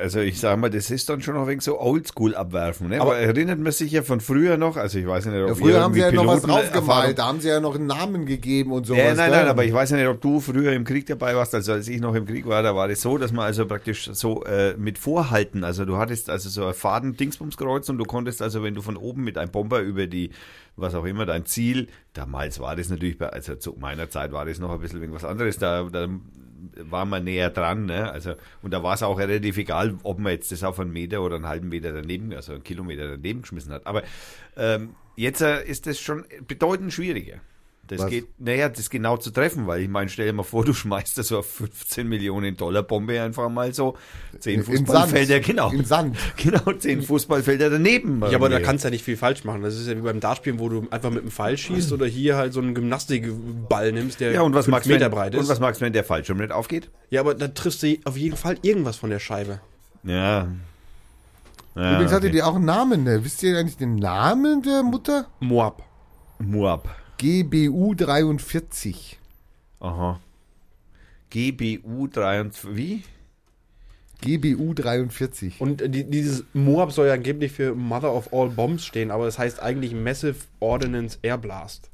[0.00, 2.88] also ich sag mal, das ist dann schon noch wegen so Oldschool abwerfen.
[2.88, 3.00] Ne?
[3.00, 5.54] Aber, Aber- erinnert man sich ja von früher noch, also ich weiß nicht, ob ja,
[5.56, 7.86] früher haben sie ja irgendwie noch was Piloten- draufgemalt, da haben sie ja noch einen
[7.86, 9.00] Namen gegeben und sowas.
[9.02, 11.52] Ja, nein, nein, aber ich weiß ja nicht, ob du früher im Krieg dabei warst.
[11.56, 14.08] Also als ich noch im Krieg war, da war das so, dass man also praktisch
[14.12, 18.62] so äh, mit Vorhalten, also du hattest also so ein Faden-Dingsbumskreuz und du konntest also,
[18.62, 20.30] wenn du von oben mit einem Bomber über die,
[20.76, 24.44] was auch immer, dein Ziel, damals war das natürlich, bei, also zu meiner Zeit war
[24.44, 26.06] das noch ein bisschen was anderes, da, da
[26.76, 28.10] war man näher dran, ne?
[28.10, 31.22] Also, und da war es auch relativ egal, ob man jetzt das auf einen Meter
[31.22, 33.86] oder einen halben Meter daneben, also einen Kilometer daneben geschmissen hat.
[33.86, 34.02] Aber
[34.56, 37.40] ähm, jetzt äh, ist das schon bedeutend schwieriger.
[37.88, 38.10] Das Was?
[38.10, 41.16] geht, naja, das genau zu treffen, weil ich meine, stell dir mal vor, du schmeißt
[41.18, 43.96] da so eine 15 Millionen Dollar Bombe einfach mal so.
[44.40, 45.46] Zehn Fußballfelder, Sand.
[45.46, 45.70] genau.
[45.70, 46.16] In Sand.
[46.36, 48.20] Genau, zehn Fußballfelder daneben.
[48.22, 49.62] Ja, aber da kannst du ja nicht viel falsch machen.
[49.62, 52.36] Das ist ja wie beim Dartspielen, wo du einfach mit dem Pfeil schießt oder hier
[52.36, 55.34] halt so einen Gymnastikball nimmst, der Ja, und was fünf magst du, Meter wenn, breit
[55.34, 55.48] und ist.
[55.48, 56.90] was magst du, wenn der Fallschirm nicht aufgeht?
[57.10, 59.60] ja, aber da triffst du auf jeden Fall irgendwas von der Scheibe.
[60.04, 60.48] Ja.
[61.74, 62.30] ja Übrigens hatte okay.
[62.36, 63.24] die auch einen Namen, ne?
[63.24, 65.26] Wisst ihr eigentlich den Namen der Mutter?
[65.40, 65.82] Moab.
[66.38, 66.88] Moab.
[67.18, 69.18] GBU 43.
[69.80, 70.20] Aha.
[71.30, 73.02] GBU 23, wie?
[74.20, 75.60] GBU 43.
[75.60, 79.38] Und die, dieses Moab soll ja angeblich für Mother of All Bombs stehen, aber es
[79.38, 81.90] heißt eigentlich Massive Ordnance Air Blast.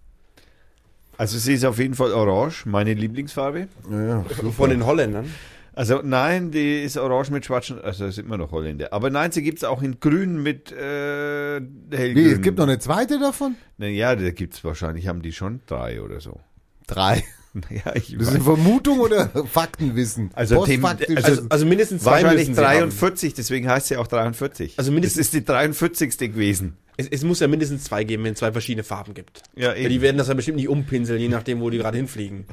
[1.18, 3.68] Also sie ist auf jeden Fall orange, meine Lieblingsfarbe.
[3.90, 4.22] Ja,
[4.56, 5.32] Von den Holländern.
[5.74, 8.92] Also nein, die ist orange mit schwarzen, also ist immer noch Holländer.
[8.92, 12.14] Aber nein, sie gibt es auch in grün mit äh, hellgrün.
[12.14, 13.54] Wie, es gibt noch eine zweite davon?
[13.78, 16.40] Naja, da gibt es wahrscheinlich, haben die schon drei oder so.
[16.86, 17.24] Drei.
[17.54, 20.30] Naja, ich Das ist eine Vermutung oder Faktenwissen?
[20.32, 21.22] Also dem- Postfaktisch.
[21.22, 22.78] Also, also mindestens zwei Wahrscheinlich müssen sie haben.
[22.88, 24.78] 43, deswegen heißt sie auch 43.
[24.78, 26.16] Also das mindestens- ist die 43.
[26.32, 26.78] gewesen.
[26.96, 29.42] Es, es muss ja mindestens zwei geben, wenn es zwei verschiedene Farben gibt.
[29.54, 29.88] Ja, Weil eben.
[29.90, 32.46] die werden das ja bestimmt nicht umpinseln, je nachdem, wo die gerade hinfliegen.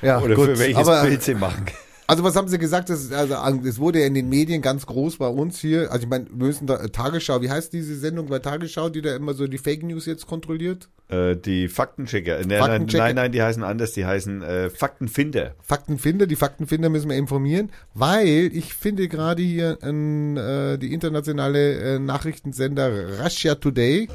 [0.00, 0.46] ja, Oder gut.
[0.46, 1.66] für welches Aber, Bild sie machen.
[2.06, 2.88] Also was haben Sie gesagt?
[2.88, 3.34] Das, also,
[3.66, 5.90] es wurde ja in den Medien ganz groß bei uns hier.
[5.90, 9.16] Also ich meine, wir müssen da, Tagesschau, wie heißt diese Sendung bei Tagesschau, die da
[9.16, 10.88] immer so die Fake News jetzt kontrolliert?
[11.08, 12.38] Äh, die Faktenchecker.
[12.46, 13.04] Nein, Faktenchecker.
[13.04, 15.54] Nein, nein, die heißen anders, die heißen äh, Faktenfinder.
[15.60, 21.98] Faktenfinder, die Faktenfinder müssen wir informieren, weil ich finde gerade hier äh, die internationale äh,
[21.98, 24.08] Nachrichtensender Russia Today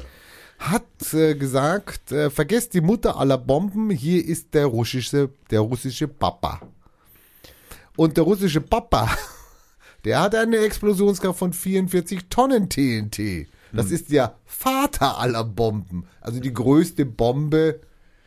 [0.58, 6.08] hat äh, gesagt, äh, vergesst die Mutter aller Bomben, hier ist der russische, der russische
[6.08, 6.60] Papa.
[7.96, 9.10] Und der russische Papa,
[10.04, 13.46] der hat eine Explosionskraft von 44 Tonnen TNT.
[13.74, 16.04] Das ist der Vater aller Bomben.
[16.20, 17.80] Also die größte Bombe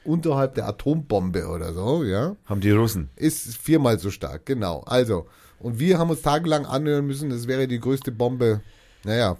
[0.03, 3.09] unterhalb der Atombombe oder so, ja, Haben die Russen.
[3.15, 4.81] ist viermal so stark, genau.
[4.81, 5.25] Also,
[5.59, 8.61] und wir haben uns tagelang anhören müssen, das wäre die größte Bombe,
[9.03, 9.37] naja,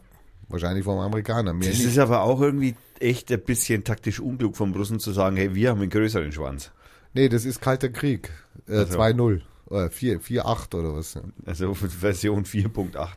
[0.47, 1.87] wahrscheinlich vom Amerikaner, mehr Das nicht.
[1.87, 5.69] ist aber auch irgendwie echt ein bisschen taktisch unklug vom Russen zu sagen, hey, wir
[5.69, 6.71] haben einen größeren Schwanz.
[7.13, 8.31] Nee, das ist Kalter Krieg,
[8.67, 8.99] äh, Ach so.
[8.99, 11.19] 2-0, oder 4, 4-8 oder was.
[11.45, 13.09] Also Version 4.8.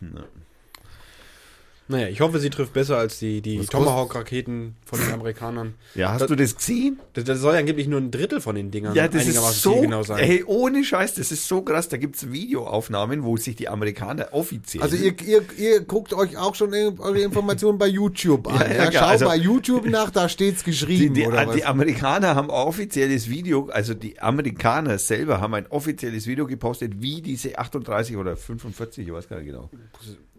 [1.92, 5.74] Naja, ich hoffe, sie trifft besser als die, die Tomahawk-Raketen von den Amerikanern.
[5.94, 6.98] Ja, hast Das- du das gesehen?
[7.12, 9.72] Das, das soll ja angeblich nur ein Drittel von den Dingern Ja, das ist so,
[9.74, 10.24] zielgenau sein.
[10.24, 11.88] hey, ohne Scheiß, das ist so krass.
[11.88, 14.82] Da gibt's Videoaufnahmen, wo sich die Amerikaner offiziell...
[14.82, 18.60] Also ihr, ihr, ihr guckt euch auch schon eure Informationen bei YouTube an.
[18.60, 21.46] Ja, Ja, ja, klar, Schau also- bei YouTube nach, da steht's die, geschrieben die, oder
[21.46, 21.56] was.
[21.56, 27.20] die Amerikaner haben offizielles Video, also die Amerikaner selber haben ein offizielles Video gepostet, wie
[27.20, 29.68] diese 38 oder 45, ich weiß gar nicht genau,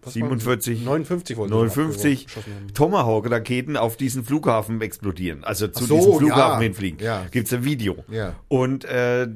[0.06, 2.74] 47, 59 wollten 59 geschossen haben.
[2.74, 5.44] Tomahawk-Raketen auf diesen Flughafen explodieren.
[5.44, 6.60] Also zu so, diesem Flughafen ja.
[6.60, 7.00] hinfliegen.
[7.00, 7.26] Ja.
[7.32, 8.04] Gibt's ein Video.
[8.10, 8.36] Ja.
[8.48, 9.28] Und äh,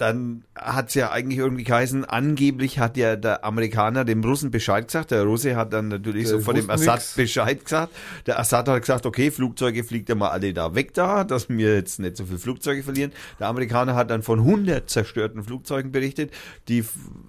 [0.00, 5.10] dann hat's ja eigentlich irgendwie geheißen, angeblich hat ja der Amerikaner dem Russen Bescheid gesagt.
[5.10, 7.14] Der Russe hat dann natürlich Der so von dem Assad nix.
[7.14, 7.92] Bescheid gesagt.
[8.26, 11.74] Der Assad hat gesagt, okay, Flugzeuge fliegt ja mal alle da weg da, dass wir
[11.74, 13.12] jetzt nicht so viele Flugzeuge verlieren.
[13.38, 16.30] Der Amerikaner hat dann von 100 zerstörten Flugzeugen berichtet.
[16.68, 16.82] Die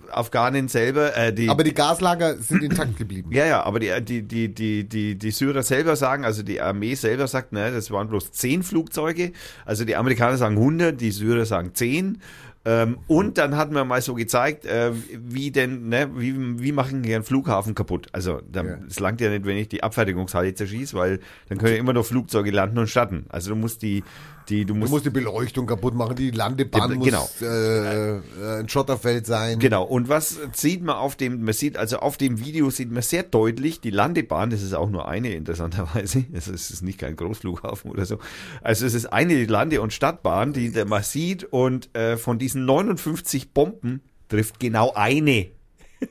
[0.09, 3.31] Afghanen selber, äh, die Aber die Gaslager sind intakt geblieben.
[3.33, 6.95] ja, ja, aber die, die, die, die, die, die Syrer selber sagen, also die Armee
[6.95, 9.33] selber sagt, ne, das waren bloß zehn Flugzeuge.
[9.65, 12.21] Also die Amerikaner sagen 100, die Syrer sagen 10.
[12.63, 17.01] Ähm, und dann hat man mal so gezeigt, äh, wie denn, ne, wie, wie machen
[17.01, 18.07] die einen Flughafen kaputt?
[18.11, 18.77] Also, dann, Ja.
[18.87, 21.19] es langt ja nicht, wenn ich die Abfertigungshalle zerschieße, weil
[21.49, 23.25] dann können ja immer noch Flugzeuge landen und starten.
[23.29, 24.03] Also du musst die,
[24.49, 27.29] die, du Du musst musst die Beleuchtung kaputt machen, die Landebahn muss genau.
[27.41, 28.21] äh, äh,
[28.59, 29.59] ein Schotterfeld sein.
[29.59, 33.01] Genau, und was sieht man auf dem, man sieht, also auf dem Video sieht man
[33.01, 37.91] sehr deutlich die Landebahn, das ist auch nur eine interessanterweise, es ist, nicht kein Großflughafen
[37.91, 38.19] oder so,
[38.61, 43.51] also es ist eine Lande- und Stadtbahn, die man sieht und äh, von diesen 59
[43.51, 45.47] Bomben trifft genau eine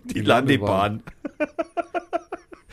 [0.05, 1.03] die, Landebahn.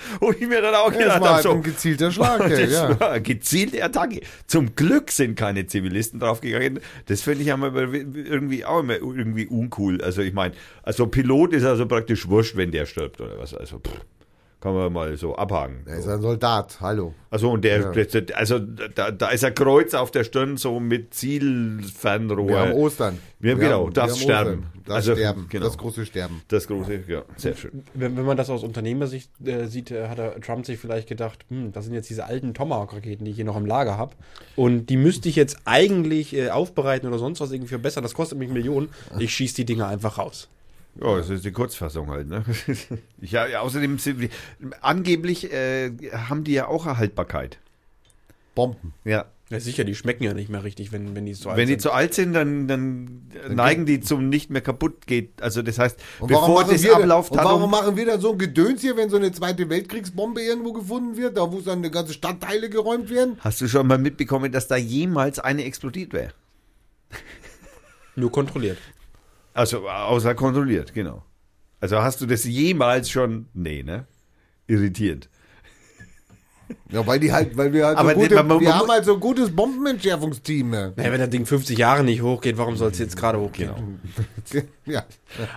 [0.20, 2.50] und ich mir dann auch Ja, gedacht habe, halt so, ein gezielter Schlag.
[2.50, 3.00] das ja.
[3.00, 4.22] war gezielte Attacke.
[4.48, 6.80] Zum Glück sind keine Zivilisten draufgegangen.
[7.06, 10.02] Das finde ich aber irgendwie auch immer irgendwie uncool.
[10.02, 13.54] Also ich meine, also Pilot ist also praktisch wurscht, wenn der stirbt oder was.
[13.54, 14.02] Also pff,
[14.68, 15.82] kann man mal so abhaken.
[15.86, 17.14] Er ist ein Soldat, hallo.
[17.30, 18.36] Also und der, Ja.
[18.36, 22.48] also da, da ist ein Kreuz auf der Stirn so mit Zielfernrohr.
[22.48, 23.18] Wir haben Ostern.
[23.40, 24.50] Ja, Wir genau, haben- das wir haben Sterben.
[24.60, 24.72] Ostern.
[24.86, 25.66] Das Also, Sterben, genau.
[25.66, 26.42] das große Sterben.
[26.48, 27.84] das große, ja, sehr schön.
[27.94, 31.46] Wenn, wenn man das aus Unternehmersicht äh, sieht, äh, hat der Trump sich vielleicht gedacht,
[31.50, 34.16] hm, das sind jetzt diese alten Tomahawk-Raketen, die ich hier noch im Lager habe.
[34.56, 38.04] Und die müsste ich jetzt eigentlich äh, aufbereiten oder sonst was irgendwie verbessern.
[38.04, 38.90] Das kostet mich Millionen.
[39.20, 40.48] Ich schieße die Dinger einfach raus.
[41.02, 42.44] Ja, das ist die Kurzfassung halt, ne?
[43.22, 44.30] ja, ja, außerdem sind wir,
[44.82, 47.60] angeblich äh, haben die ja auch eine Haltbarkeit.
[48.56, 48.94] Bomben.
[49.04, 49.26] Ja.
[49.50, 51.74] Ja, sicher, die schmecken ja nicht mehr richtig, wenn, wenn die so alt Wenn die
[51.74, 51.82] sind.
[51.82, 55.42] zu alt sind, dann, dann, neigen die zum nicht mehr kaputt geht.
[55.42, 58.20] Also das heißt, Und warum, bevor machen das wir, denn- und warum machen wir dann
[58.20, 61.78] so ein Gedöns hier, wenn so eine zweite Weltkriegsbombe irgendwo gefunden wird, da wo dann
[61.78, 63.38] eine ganze Stadtteile geräumt werden?
[63.40, 66.34] Hast du schon mal mitbekommen, dass da jemals eine explodiert wäre?
[68.18, 68.80] Nur kontrolliert.
[69.58, 71.24] Also außer kontrolliert, genau.
[71.80, 73.48] Also hast du das jemals schon...
[73.54, 74.06] Nee, ne?
[74.68, 75.30] Irritierend.
[76.92, 78.90] Ja, weil die halt, weil wir halt Aber so gute, man- man- wir man- haben
[78.92, 80.70] halt so ein gutes Bombenentschärfungsteam.
[80.70, 80.94] Ne?
[80.98, 83.72] Naja, wenn das Ding 50 Jahre nicht hochgeht, warum soll es jetzt gerade hochgehen?
[84.52, 84.66] Genau.
[84.86, 85.06] Ja.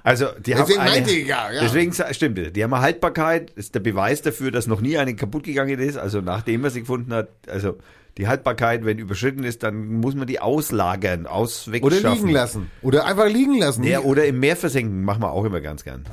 [0.03, 1.61] Also die Deswegen haben eine, meinte ich ja, ja.
[1.63, 5.45] Deswegen stimmt, die haben eine Haltbarkeit, ist der Beweis dafür, dass noch nie eine kaputt
[5.45, 5.97] gegangen ist.
[5.97, 7.77] Also nachdem man sie gefunden hat, also
[8.21, 12.71] die Haltbarkeit, wenn überschritten ist, dann muss man die auslagern, aus Oder liegen lassen.
[12.83, 13.83] Oder einfach liegen lassen.
[13.83, 16.05] Ja, oder im Meer versenken, machen wir auch immer ganz gern.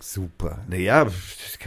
[0.00, 0.58] Super.
[0.68, 1.06] Naja,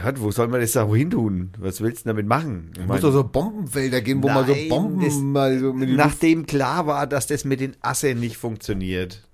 [0.02, 1.52] Gott, wo soll man das da hin tun?
[1.58, 2.70] Was willst du damit machen?
[2.78, 5.88] Ich muss doch so Bombenfelder gehen, wo man so Nein, Bomben das- mal so mit
[5.96, 9.25] nachdem klar war, dass das mit den Asse nicht funktioniert.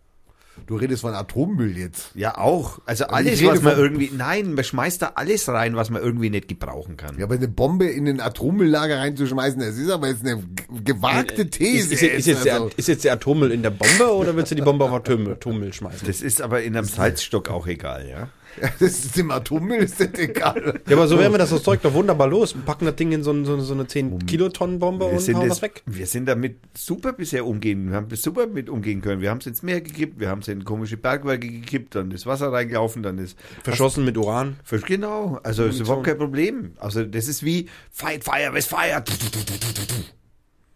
[0.67, 2.11] Du redest von Atommüll jetzt.
[2.15, 2.81] Ja, auch.
[2.85, 6.49] Also alles, was man irgendwie, nein, man schmeißt da alles rein, was man irgendwie nicht
[6.49, 7.19] gebrauchen kann.
[7.19, 10.43] Ja, aber eine Bombe in den Atommülllager reinzuschmeißen, das ist aber jetzt eine
[10.85, 11.95] gewagte These.
[11.95, 12.69] Ist, ist, ist, jetzt also.
[12.69, 15.33] der, ist jetzt der Atommüll in der Bombe oder willst du die Bombe auf Atommüll,
[15.33, 16.07] Atommüll schmeißen?
[16.07, 18.29] Das ist aber in einem Salzstock auch egal, ja.
[18.81, 20.81] das ist im Atommüll, ist das egal.
[20.88, 23.12] Ja, aber so werden wir das, das Zeug doch wunderbar los und packen das Ding
[23.12, 25.83] in so, so, eine- so eine 10-Kilotonnen-Bombe Wir und hauen das, weg.
[25.87, 27.88] wir sind damit super bisher umgehen.
[27.91, 29.21] Wir haben super mit umgehen können.
[29.21, 32.27] Wir haben es ins Meer gekippt, wir haben es in komische Bergwerke gekippt, dann ist
[32.27, 34.57] Wasser reingelaufen, dann ist Verschossen mit Uran.
[34.87, 35.38] Genau.
[35.43, 36.73] Also ist überhaupt kein Problem.
[36.79, 39.03] Also das ist wie Fight Fire with Fire.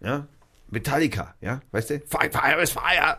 [0.01, 0.27] Ja,
[0.71, 2.01] Metallica, ja, weißt du?
[2.07, 3.19] Fight Fire with Fire.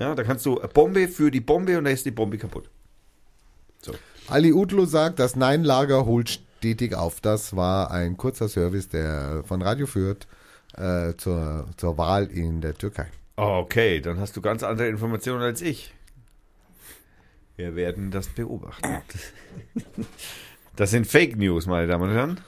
[0.00, 2.70] Ja, da kannst du Bombe für die Bombe und da ist die Bombe kaputt.
[3.82, 3.94] So.
[4.28, 7.20] Ali Utlo sagt, das Nein-Lager holt stetig auf.
[7.20, 10.26] Das war ein kurzer Service, der von Radio Fürth
[10.76, 13.08] äh, zur, zur Wahl in der Türkei.
[13.36, 15.92] Okay, dann hast du ganz andere Informationen als ich.
[17.56, 18.88] Wir werden das beobachten.
[20.76, 22.40] Das sind Fake News, meine Damen und Herren.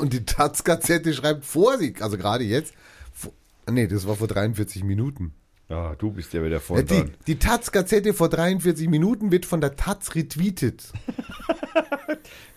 [0.00, 2.72] Und die Taz-Gazette schreibt Vorsicht, also gerade jetzt.
[3.70, 5.34] Nee, das war vor 43 Minuten.
[5.68, 7.10] Ah, du bist ja wieder Ja, vorne die dran.
[7.26, 10.92] die Taz-Gazette vor 43 Minuten wird von der Taz retweetet.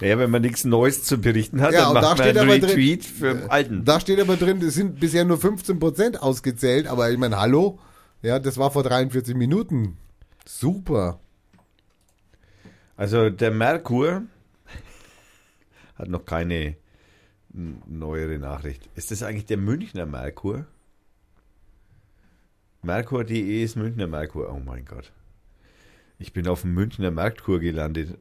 [0.01, 2.37] Naja, wenn man nichts Neues zu berichten hat, Ja, dann und da macht man steht
[2.37, 3.85] einen aber drin- Retweet für alten.
[3.85, 7.79] Da steht aber drin, es sind bisher nur 15% ausgezählt, aber ich meine, hallo?
[8.21, 9.97] Ja, das war vor 43 Minuten.
[10.45, 11.19] Super.
[12.97, 14.23] Also der Merkur
[15.95, 16.75] hat noch keine
[17.53, 18.89] neuere Nachricht.
[18.95, 20.65] Ist das eigentlich der Münchner Merkur?
[22.83, 24.53] Merkur.de ist Münchner Merkur.
[24.53, 25.11] Oh mein Gott.
[26.19, 28.17] Ich bin auf dem Münchner Merkur gelandet.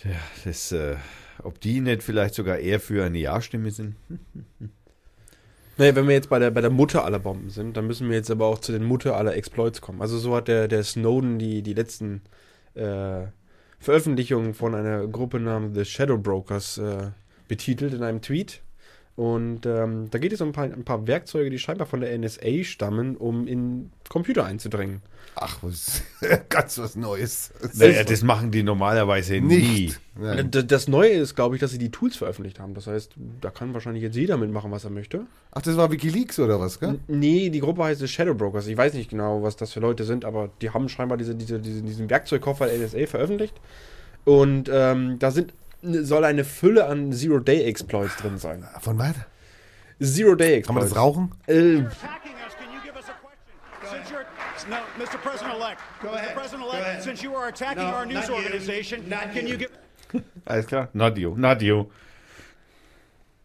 [0.00, 0.12] Tja,
[0.44, 0.96] das, äh,
[1.42, 3.96] ob die nicht vielleicht sogar eher für eine Ja-Stimme sind?
[5.78, 8.16] Naja, wenn wir jetzt bei der, bei der Mutter aller Bomben sind, dann müssen wir
[8.16, 10.02] jetzt aber auch zu den Mutter aller Exploits kommen.
[10.02, 12.20] Also so hat der, der Snowden die, die letzten
[12.74, 13.22] äh,
[13.80, 17.10] Veröffentlichungen von einer Gruppe namens The Shadow Brokers äh,
[17.48, 18.61] betitelt in einem Tweet.
[19.14, 22.16] Und ähm, da geht es um ein paar, ein paar Werkzeuge, die scheinbar von der
[22.18, 25.02] NSA stammen, um in Computer einzudringen.
[25.34, 26.02] Ach, was,
[26.48, 27.52] ganz was Neues.
[27.74, 29.56] Naja, das machen die normalerweise nie.
[29.86, 30.00] Nicht.
[30.18, 30.50] Nein.
[30.50, 32.72] D- Das Neue ist, glaube ich, dass sie die Tools veröffentlicht haben.
[32.72, 35.26] Das heißt, da kann wahrscheinlich jetzt jeder mitmachen, was er möchte.
[35.50, 36.98] Ach, das war Wikileaks oder was, gell?
[37.08, 38.66] N- Nee, die Gruppe heißt The Shadow Brokers.
[38.66, 41.58] Ich weiß nicht genau, was das für Leute sind, aber die haben scheinbar diese, diese,
[41.60, 43.54] diese, diesen Werkzeugkoffer der NSA veröffentlicht.
[44.24, 48.66] Und ähm, da sind, soll eine Fülle an Zero-Day-Exploits drin sein.
[48.80, 49.26] Von weiter.
[50.00, 50.66] Zero-Day-Exploits.
[50.66, 51.32] Kann man das rauchen?
[51.46, 51.82] Äh,
[54.68, 55.18] no, Mr.
[55.18, 55.80] President-elect.
[56.00, 56.34] Go Mr.
[56.34, 59.52] President-elect, since you are attacking No, our news organization, can you.
[59.52, 59.70] you give?
[60.46, 60.88] Alles klar?
[60.92, 61.90] Not you, not you.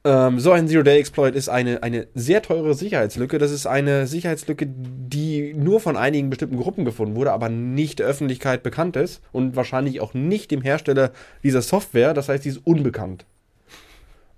[0.07, 3.39] Ähm, so ein Zero-Day-Exploit ist eine, eine sehr teure Sicherheitslücke.
[3.39, 8.07] Das ist eine Sicherheitslücke, die nur von einigen bestimmten Gruppen gefunden wurde, aber nicht der
[8.07, 11.11] Öffentlichkeit bekannt ist und wahrscheinlich auch nicht dem Hersteller
[11.43, 12.13] dieser Software.
[12.13, 13.25] Das heißt, sie ist unbekannt.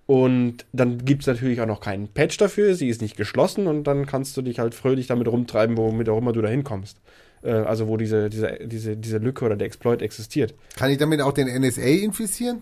[0.07, 3.83] Und dann gibt es natürlich auch noch keinen Patch dafür, sie ist nicht geschlossen und
[3.83, 6.97] dann kannst du dich halt fröhlich damit rumtreiben, womit auch immer du da hinkommst.
[7.43, 10.55] Äh, also wo diese, diese, diese, diese Lücke oder der Exploit existiert.
[10.77, 12.61] Kann ich damit auch den NSA infizieren?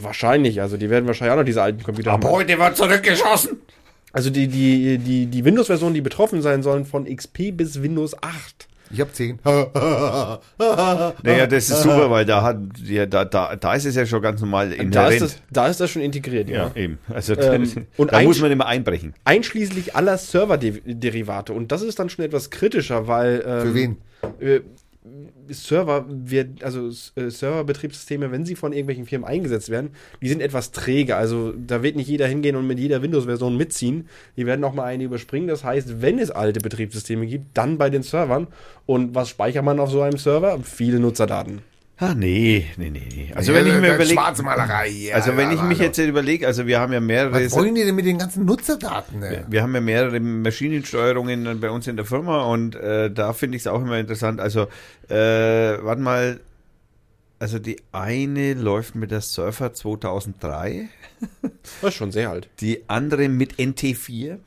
[0.00, 2.24] Wahrscheinlich, also die werden wahrscheinlich auch noch diese alten Computer haben.
[2.24, 3.58] heute wird zurückgeschossen.
[4.12, 8.68] Also die, die, die, die Windows-Versionen, die betroffen sein sollen, von XP bis Windows 8.
[8.90, 9.38] Ich habe 10.
[11.22, 14.20] Naja, das ist super, weil da hat ja, da, da, da ist es ja schon
[14.20, 15.14] ganz normal Da inhärent.
[15.14, 16.70] ist, das, da ist das schon integriert, ja.
[16.74, 16.98] ja, eben.
[17.08, 19.14] Also Ähm, und da muss man immer einbrechen.
[19.24, 21.54] Einschließlich aller Server-Derivate.
[21.54, 23.42] Und das ist dann schon etwas kritischer, weil.
[23.46, 23.96] Ähm, Für wen?
[25.52, 30.72] Server, wird, also äh, Serverbetriebssysteme, wenn sie von irgendwelchen Firmen eingesetzt werden, die sind etwas
[30.72, 31.16] träge.
[31.16, 34.08] Also da wird nicht jeder hingehen und mit jeder Windows-Version mitziehen.
[34.36, 35.48] Die werden auch mal eine überspringen.
[35.48, 38.46] Das heißt, wenn es alte Betriebssysteme gibt, dann bei den Servern.
[38.86, 40.58] Und was speichert man auf so einem Server?
[40.62, 41.71] Viele Nutzerdaten.
[42.02, 43.06] Ah, nee, nee, nee.
[43.14, 43.32] nee.
[43.32, 44.88] Also wenn ich mir überlege, Schwarzmalerei.
[44.88, 47.76] Ja, also wenn ja, ich mich jetzt überlege, also wir haben ja mehrere, Was wollen
[47.76, 49.20] die denn mit den ganzen Nutzerdaten?
[49.20, 49.44] Ne?
[49.48, 53.62] wir haben ja mehrere Maschinensteuerungen bei uns in der Firma und äh, da finde ich
[53.62, 54.40] es auch immer interessant.
[54.40, 54.62] Also,
[55.08, 56.40] äh, warte mal,
[57.38, 60.88] also die eine läuft mit der Surfer 2003,
[61.52, 62.48] Das ist schon sehr alt.
[62.58, 64.38] die andere mit NT4.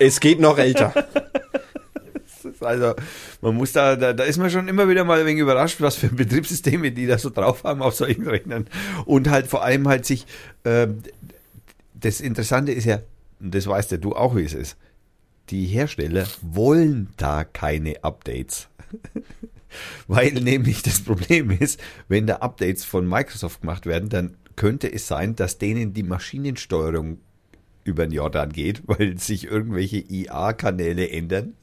[0.00, 0.92] Es geht noch älter.
[2.66, 2.94] Also
[3.40, 5.96] man muss da, da, da ist man schon immer wieder mal ein wenig überrascht, was
[5.96, 8.66] für Betriebssysteme die da so drauf haben auf solchen Rechnern.
[9.04, 10.26] Und halt vor allem halt sich,
[10.64, 11.02] ähm,
[11.94, 13.00] das Interessante ist ja,
[13.40, 14.76] das weißt ja du auch, wie es ist,
[15.50, 18.68] die Hersteller wollen da keine Updates.
[20.08, 25.06] Weil nämlich das Problem ist, wenn da Updates von Microsoft gemacht werden, dann könnte es
[25.06, 27.18] sein, dass denen die Maschinensteuerung
[27.84, 31.54] über den Jordan geht, weil sich irgendwelche IA-Kanäle ändern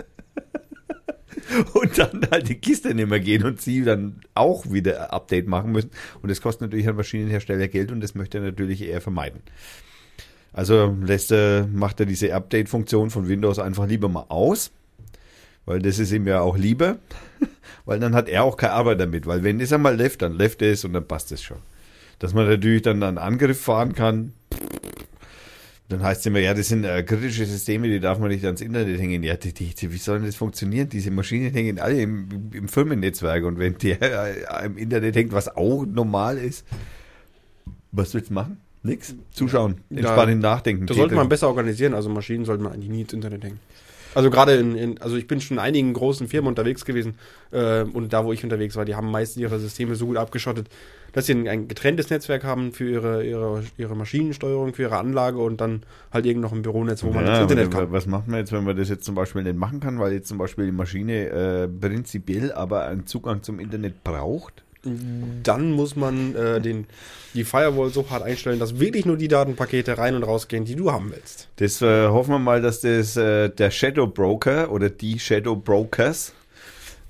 [1.74, 5.48] und dann halt die Kiste nicht mehr gehen und sie dann auch wieder ein Update
[5.48, 5.92] machen müssen.
[6.22, 9.42] Und das kostet natürlich einen Maschinenhersteller Geld und das möchte er natürlich eher vermeiden.
[10.52, 14.72] Also lässt er, macht er diese Update-Funktion von Windows einfach lieber mal aus,
[15.66, 16.98] weil das ist ihm ja auch lieber,
[17.86, 20.62] weil dann hat er auch keine Arbeit damit, weil wenn es einmal läuft, dann läuft
[20.62, 21.58] es und dann passt es schon.
[22.20, 24.34] Dass man natürlich dann einen Angriff fahren kann,
[25.94, 28.62] dann heißt es immer, ja, das sind äh, kritische Systeme, die darf man nicht ans
[28.62, 29.24] Internet hängen.
[29.24, 30.90] Ja, die, die, wie soll denn das funktionieren?
[30.90, 35.56] Diese Maschinen hängen alle im, im Firmennetzwerk und wenn der äh, im Internet hängt, was
[35.56, 36.66] auch normal ist,
[37.92, 38.58] was willst du machen?
[38.82, 39.16] Nix.
[39.32, 40.88] Zuschauen, Ja, entspannen, nachdenken.
[40.88, 41.94] Das sollte man besser organisieren.
[41.94, 43.60] Also Maschinen sollte man eigentlich nie ins Internet hängen.
[44.16, 47.16] Also gerade in, in, also ich bin schon in einigen großen Firmen unterwegs gewesen
[47.52, 50.68] äh, und da, wo ich unterwegs war, die haben meistens ihre Systeme so gut abgeschottet,
[51.14, 55.38] dass sie ein, ein getrenntes Netzwerk haben für ihre, ihre, ihre Maschinensteuerung, für ihre Anlage
[55.40, 57.92] und dann halt irgend noch ein Büronetz, wo man Ja, das Internet kann.
[57.92, 60.28] was macht man jetzt, wenn man das jetzt zum Beispiel nicht machen kann, weil jetzt
[60.28, 64.64] zum Beispiel die Maschine äh, prinzipiell aber einen Zugang zum Internet braucht?
[65.44, 66.88] Dann muss man äh, den,
[67.34, 70.92] die Firewall so hart einstellen, dass wirklich nur die Datenpakete rein und rausgehen, die du
[70.92, 71.48] haben willst.
[71.56, 76.34] Das äh, hoffen wir mal, dass das äh, der Shadow Broker oder die Shadow Brokers,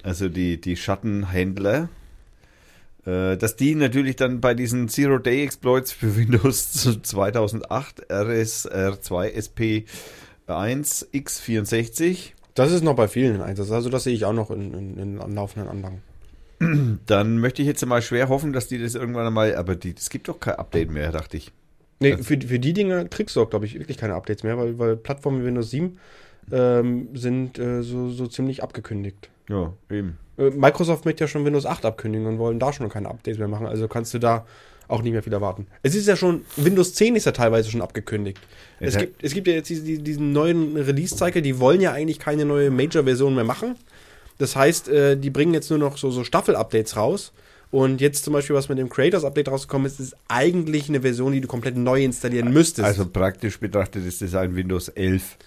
[0.03, 1.89] also die, die Schattenhändler,
[3.05, 9.85] dass die natürlich dann bei diesen Zero-Day-Exploits für Windows 2008 RSR2
[10.47, 13.71] SP1 X64 Das ist noch bei vielen im Einsatz.
[13.71, 16.01] Also das sehe ich auch noch in, in, in laufenden Anlagen.
[17.05, 20.09] Dann möchte ich jetzt mal schwer hoffen, dass die das irgendwann einmal, aber die, es
[20.09, 21.51] gibt doch kein Update mehr, dachte ich.
[21.99, 24.77] Nee, für, für die Dinge kriegst du auch, glaube ich, wirklich keine Updates mehr, weil,
[24.77, 25.97] weil Plattformen wie Windows 7
[26.51, 29.29] ähm, sind äh, so, so ziemlich abgekündigt.
[29.49, 30.17] Ja, eben.
[30.37, 33.47] Äh, Microsoft möchte ja schon Windows 8 abkündigen und wollen da schon keine Updates mehr
[33.47, 33.65] machen.
[33.67, 34.45] Also kannst du da
[34.87, 35.67] auch nicht mehr viel erwarten.
[35.81, 38.39] Es ist ja schon, Windows 10 ist ja teilweise schon abgekündigt.
[38.79, 39.01] Es Ja.
[39.01, 42.69] gibt, es gibt ja jetzt diese- diesen neuen Release-Cycle, die wollen ja eigentlich keine neue
[42.69, 43.75] Major-Version mehr machen.
[44.39, 47.31] Das heißt, äh, die bringen jetzt nur noch so, so Staffel-Updates raus.
[47.71, 51.41] Und jetzt zum Beispiel, was mit dem Creators-Update rausgekommen ist, ist eigentlich eine Version, die
[51.41, 52.85] du komplett neu installieren müsstest.
[52.85, 55.37] Also praktisch betrachtet ist das ein Windows 11.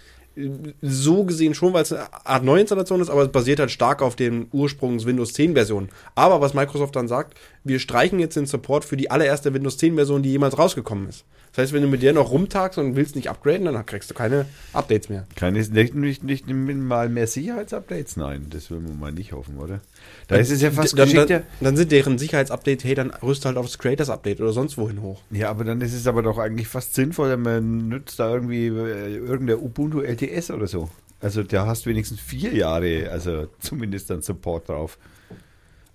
[0.83, 4.17] so gesehen schon, weil es eine Art Neuinstallation ist, aber es basiert halt stark auf
[4.17, 5.89] den Ursprungs Windows 10 Version.
[6.15, 9.95] Aber was Microsoft dann sagt, wir streichen jetzt den Support für die allererste Windows 10
[9.95, 11.25] Version, die jemals rausgekommen ist.
[11.57, 14.15] Das heißt, wenn du mit der noch rumtagst und willst nicht upgraden, dann kriegst du
[14.15, 14.45] keine
[14.75, 15.27] Updates mehr.
[15.37, 18.19] Keine, nicht, nicht, nicht mal mehr Sicherheitsupdates?
[18.19, 19.81] Nein, das will man mal nicht hoffen, oder?
[20.29, 23.57] Da ist es ja fast dann, dann, dann sind deren Sicherheitsupdates, hey, dann rüst halt
[23.57, 25.23] aufs Creators Update oder sonst wohin hoch.
[25.31, 29.17] Ja, aber dann ist es aber doch eigentlich fast sinnvoller, man nutzt da irgendwie äh,
[29.17, 30.91] irgendein Ubuntu LTS oder so.
[31.23, 34.99] Also da hast du wenigstens vier Jahre, also zumindest dann Support drauf.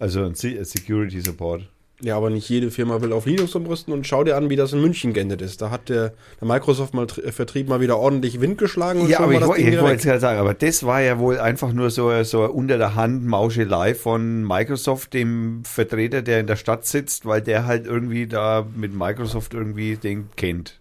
[0.02, 1.70] Also ein Se- Security Support.
[2.04, 4.74] Ja, aber nicht jede Firma will auf Linux umrüsten und schau dir an, wie das
[4.74, 5.62] in München geendet ist.
[5.62, 9.20] Da hat der, der Microsoft mal Tr- Vertrieb mal wieder ordentlich Wind geschlagen und Ja,
[9.20, 9.42] aber ich,
[9.80, 12.96] wollte es gerade sagen, aber das war ja wohl einfach nur so, so unter der
[12.96, 18.26] Hand Mauschelei von Microsoft, dem Vertreter, der in der Stadt sitzt, weil der halt irgendwie
[18.26, 20.80] da mit Microsoft irgendwie den kennt.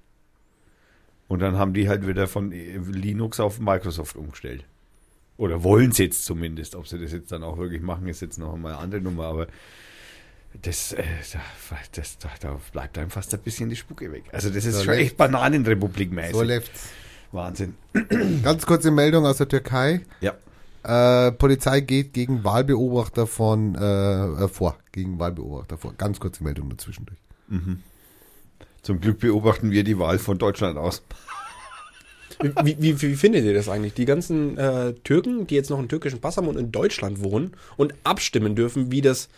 [1.28, 4.64] Und dann haben die halt wieder von Linux auf Microsoft umgestellt.
[5.41, 6.74] Oder wollen es jetzt zumindest.
[6.76, 9.24] Ob sie das jetzt dann auch wirklich machen, ist jetzt noch mal eine andere Nummer,
[9.24, 9.47] aber
[10.61, 11.41] das, äh, da,
[11.93, 14.24] das, da, da bleibt einem fast ein bisschen die Spucke weg.
[14.32, 16.32] Also das ist So schon echt Bananenrepublik-mäßig.
[16.34, 16.91] So läuft's.
[17.32, 17.74] Wahnsinn.
[18.43, 20.03] Ganz kurze Meldung aus der Türkei.
[20.20, 20.34] Ja.
[20.82, 24.76] Äh, Polizei geht gegen Wahlbeobachter von äh, äh, vor.
[24.93, 25.95] Gegen Wahlbeobachter vor.
[25.95, 27.18] Ganz kurze Meldung dazwischen durch.
[28.82, 31.03] Zum Glück beobachten wir die Wahl von Deutschland aus.
[32.41, 33.95] Wie, wie, wie findet ihr das eigentlich?
[33.95, 37.53] Die ganzen äh, Türken, die jetzt noch einen türkischen Pass haben und in Deutschland wohnen
[37.76, 39.28] und abstimmen dürfen, wie das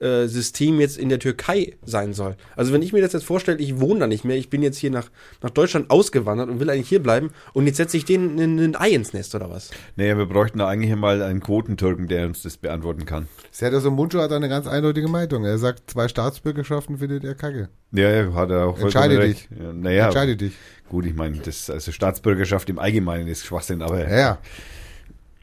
[0.00, 2.36] äh, System jetzt in der Türkei sein soll.
[2.56, 4.78] Also wenn ich mir das jetzt vorstelle, ich wohne da nicht mehr, ich bin jetzt
[4.78, 5.10] hier nach,
[5.42, 8.76] nach Deutschland ausgewandert und will eigentlich hier bleiben und jetzt setze ich denen ein, ein
[8.76, 9.70] Ei ins Nest oder was?
[9.96, 13.28] Naja, wir bräuchten da eigentlich mal einen Quotentürken, der uns das beantworten kann.
[13.50, 15.44] Serdar Muncho hat eine ganz eindeutige Meinung.
[15.44, 17.68] Er sagt, zwei Staatsbürgerschaften findet er kacke.
[17.92, 19.48] Ja, ja, hat er auch vollkommen Entscheide recht.
[19.50, 20.52] Ja, naja, Entscheide dich.
[20.88, 24.38] gut, ich meine, das also Staatsbürgerschaft im Allgemeinen ist Schwachsinn, aber Ja, ja.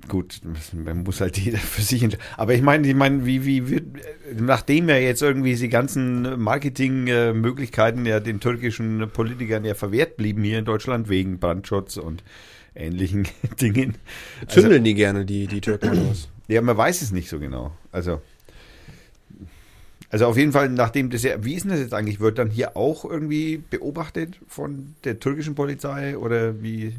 [0.07, 0.41] Gut,
[0.73, 2.25] man muss halt jeder für sich entscheiden.
[2.35, 3.85] Aber ich meine, ich meine, wie, wie wird,
[4.35, 10.59] nachdem ja jetzt irgendwie die ganzen Marketingmöglichkeiten ja den türkischen Politikern ja verwehrt blieben hier
[10.59, 12.23] in Deutschland wegen Brandschutz und
[12.75, 13.27] ähnlichen
[13.61, 13.95] Dingen.
[14.41, 16.29] Also, Zündeln die gerne, die, die Türken was?
[16.47, 17.71] Ja, man weiß es nicht so genau.
[17.91, 18.21] Also,
[20.09, 22.19] also auf jeden Fall, nachdem das ja, wie ist denn das jetzt eigentlich?
[22.19, 26.95] Wird dann hier auch irgendwie beobachtet von der türkischen Polizei oder wie?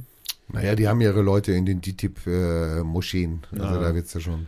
[0.51, 3.43] Naja, die haben ihre Leute in den DTIP-Moscheen.
[3.53, 3.79] also Ah.
[3.81, 4.47] da wird's ja schon.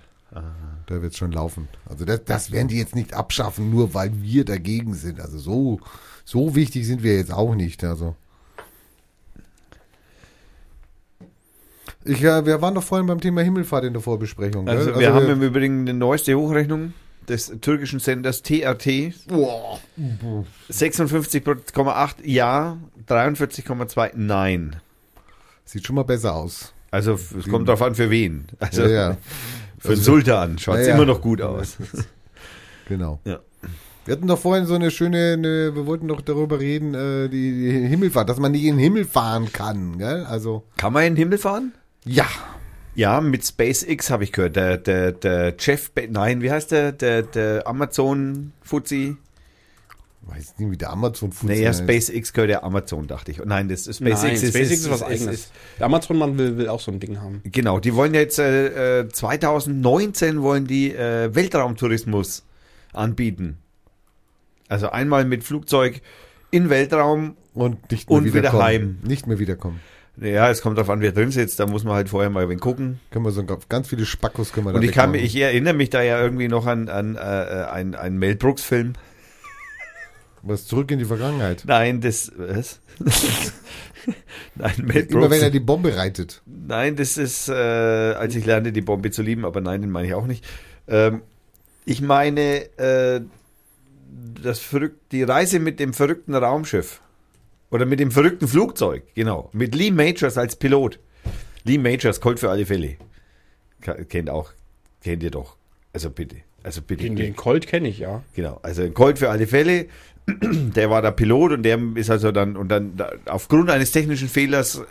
[0.87, 1.69] Da wird's schon laufen.
[1.89, 5.21] Also das, das werden die jetzt nicht abschaffen, nur weil wir dagegen sind.
[5.21, 5.81] Also so,
[6.25, 7.83] so wichtig sind wir jetzt auch nicht.
[7.85, 8.15] Also.
[12.05, 14.65] Ich, äh, wir waren doch vorhin beim Thema Himmelfahrt in der Vorbesprechung.
[14.67, 14.77] gell?
[14.79, 16.95] Also, wir haben im Übrigen eine neueste Hochrechnung
[17.29, 19.13] des türkischen Senders TRT.
[19.29, 19.79] Boah.
[20.71, 24.77] 56,8 Ja, 43,2 Nein.
[25.71, 26.73] Sieht schon mal besser aus.
[26.91, 28.47] Also es kommt darauf an, für wen.
[28.59, 29.17] Also Ja, ja.
[29.79, 30.95] für den Also- Sultan schaut es Ja, ja.
[30.97, 31.77] immer noch gut aus.
[32.89, 33.21] Genau.
[33.25, 33.39] Ja.
[34.05, 37.53] Wir hatten doch vorhin so eine schöne, eine, wir wollten doch darüber reden, äh, die,
[37.53, 40.25] die Himmelfahrt, dass man nicht in den Himmel fahren kann, gell?
[40.25, 40.65] Also.
[40.77, 41.73] Kann man in den Himmel fahren?
[42.05, 42.27] Ja.
[42.97, 44.57] Ja, mit SpaceX habe ich gehört.
[44.57, 46.91] Der, der, der Jeff, Be nein, wie heißt der?
[46.91, 49.17] Der, der Amazon-Fuzzi.
[50.31, 52.03] Weiß nicht, wie der Amazon Naja, funktioniert.
[52.03, 53.45] SpaceX gehört ja Amazon, dachte ich.
[53.45, 55.35] Nein, das SpaceX, Nein, ist, SpaceX ist, ist was ist, eigenes.
[55.35, 57.41] Ist, Der Amazon-Mann will, will auch so ein Ding haben.
[57.45, 62.45] genau, die wollen jetzt äh, äh, 2019 wollen die äh, Weltraumtourismus
[62.93, 63.59] anbieten.
[64.69, 66.01] Also einmal mit Flugzeug
[66.51, 67.37] in Weltraum.
[67.53, 68.63] Und nicht mehr Und wieder wiederkommen.
[68.63, 68.99] heim.
[69.03, 69.81] Nicht mehr wiederkommen.
[70.21, 71.59] Ja, es kommt darauf an, wer drin sitzt.
[71.61, 73.01] Da muss man halt vorher mal wenig gucken.
[73.11, 75.91] Können wir so ganz viele Spackos können wir da Und ich kann ich erinnere mich
[75.91, 78.93] da ja irgendwie noch an, an äh, einen, einen Mel Brooks Film.
[80.43, 81.65] Was zurück in die Vergangenheit.
[81.67, 82.81] Nein, das was?
[84.55, 86.43] Nein, Mel Immer wenn er die Bombe reitet.
[86.47, 90.09] Nein, das ist, äh, als ich lernte, die Bombe zu lieben, aber nein, den meine
[90.09, 90.45] ich auch nicht.
[90.89, 91.23] Ähm,
[91.85, 93.21] ich meine, äh,
[94.43, 97.01] das verrückt, die Reise mit dem verrückten Raumschiff.
[97.71, 99.49] Oder mit dem verrückten Flugzeug, genau.
[99.53, 100.99] Mit Lee Majors als Pilot.
[101.65, 102.97] Lee Majors, Colt für alle Fälle.
[104.09, 104.53] Kennt auch,
[105.03, 105.57] kennt ihr doch.
[105.93, 107.05] Also bitte, also bitte.
[107.05, 108.23] Den, den Colt kenne ich, ja.
[108.35, 109.87] Genau, also ein Colt für alle Fälle.
[110.75, 114.29] Der war der Pilot und der ist also dann, und dann da, aufgrund eines technischen
[114.29, 114.83] Fehlers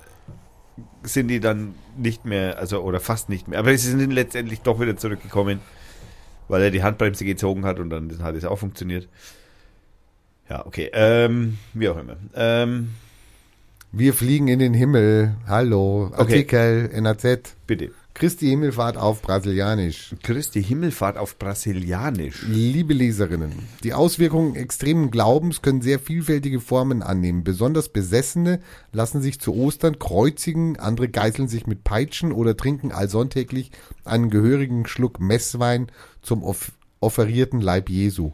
[1.03, 3.59] sind die dann nicht mehr, also oder fast nicht mehr.
[3.59, 5.59] Aber sie sind letztendlich doch wieder zurückgekommen,
[6.47, 9.07] weil er die Handbremse gezogen hat und dann hat es auch funktioniert.
[10.49, 10.89] Ja, okay.
[10.93, 12.17] Ähm, wie auch immer.
[12.35, 12.89] Ähm,
[13.91, 15.35] Wir fliegen in den Himmel.
[15.47, 16.11] Hallo.
[16.13, 16.21] Okay.
[16.21, 17.55] Artikel NAZ.
[17.67, 17.91] bitte.
[18.19, 20.13] Christi Himmelfahrt auf Brasilianisch.
[20.23, 22.43] Christi Himmelfahrt auf Brasilianisch.
[22.49, 27.45] Liebe Leserinnen, die Auswirkungen extremen Glaubens können sehr vielfältige Formen annehmen.
[27.45, 28.59] Besonders Besessene
[28.91, 33.71] lassen sich zu Ostern kreuzigen, andere geißeln sich mit Peitschen oder trinken allsonntäglich
[34.03, 35.87] einen gehörigen Schluck Messwein
[36.21, 38.33] zum off offerierten Leib Jesu.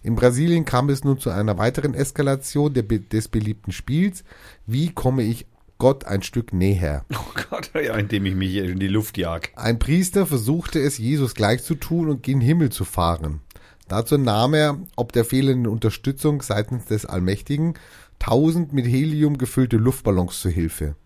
[0.00, 4.22] In Brasilien kam es nun zu einer weiteren Eskalation des beliebten Spiels.
[4.64, 5.46] Wie komme ich
[5.78, 7.04] Gott ein Stück näher?
[7.12, 9.48] Oh Gott, ja, indem ich mich in die Luft jag.
[9.54, 13.40] Ein Priester versuchte es Jesus gleich zu tun und gen Himmel zu fahren.
[13.86, 17.74] Dazu nahm er, ob der fehlenden Unterstützung seitens des Allmächtigen,
[18.18, 20.96] tausend mit Helium gefüllte Luftballons zu Hilfe.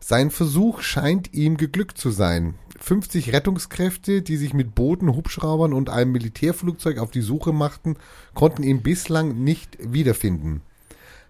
[0.00, 2.54] Sein Versuch scheint ihm geglückt zu sein.
[2.80, 7.96] 50 Rettungskräfte, die sich mit Booten, Hubschraubern und einem Militärflugzeug auf die Suche machten,
[8.34, 10.62] konnten ihn bislang nicht wiederfinden.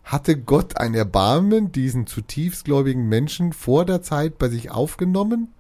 [0.05, 5.53] Hatte Gott ein Erbarmen diesen zutiefst gläubigen Menschen vor der Zeit bei sich aufgenommen?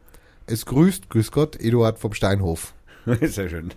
[0.46, 2.74] Es grüßt, grüß Gott, Eduard vom Steinhof.
[3.20, 3.70] Sehr schön.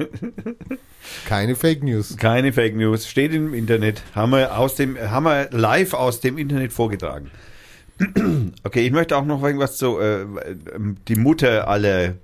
[1.26, 2.18] Keine Fake News.
[2.18, 6.38] Keine Fake News, steht im Internet, haben wir, aus dem, haben wir live aus dem
[6.38, 7.32] Internet vorgetragen.
[8.64, 10.26] Okay, ich möchte auch noch irgendwas zu, äh,
[11.08, 12.16] die Mutter aller,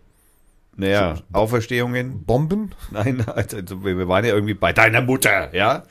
[0.75, 2.25] naja, Auferstehungen.
[2.25, 2.71] Bomben?
[2.91, 5.83] Nein, also, wir waren ja irgendwie bei deiner Mutter, ja?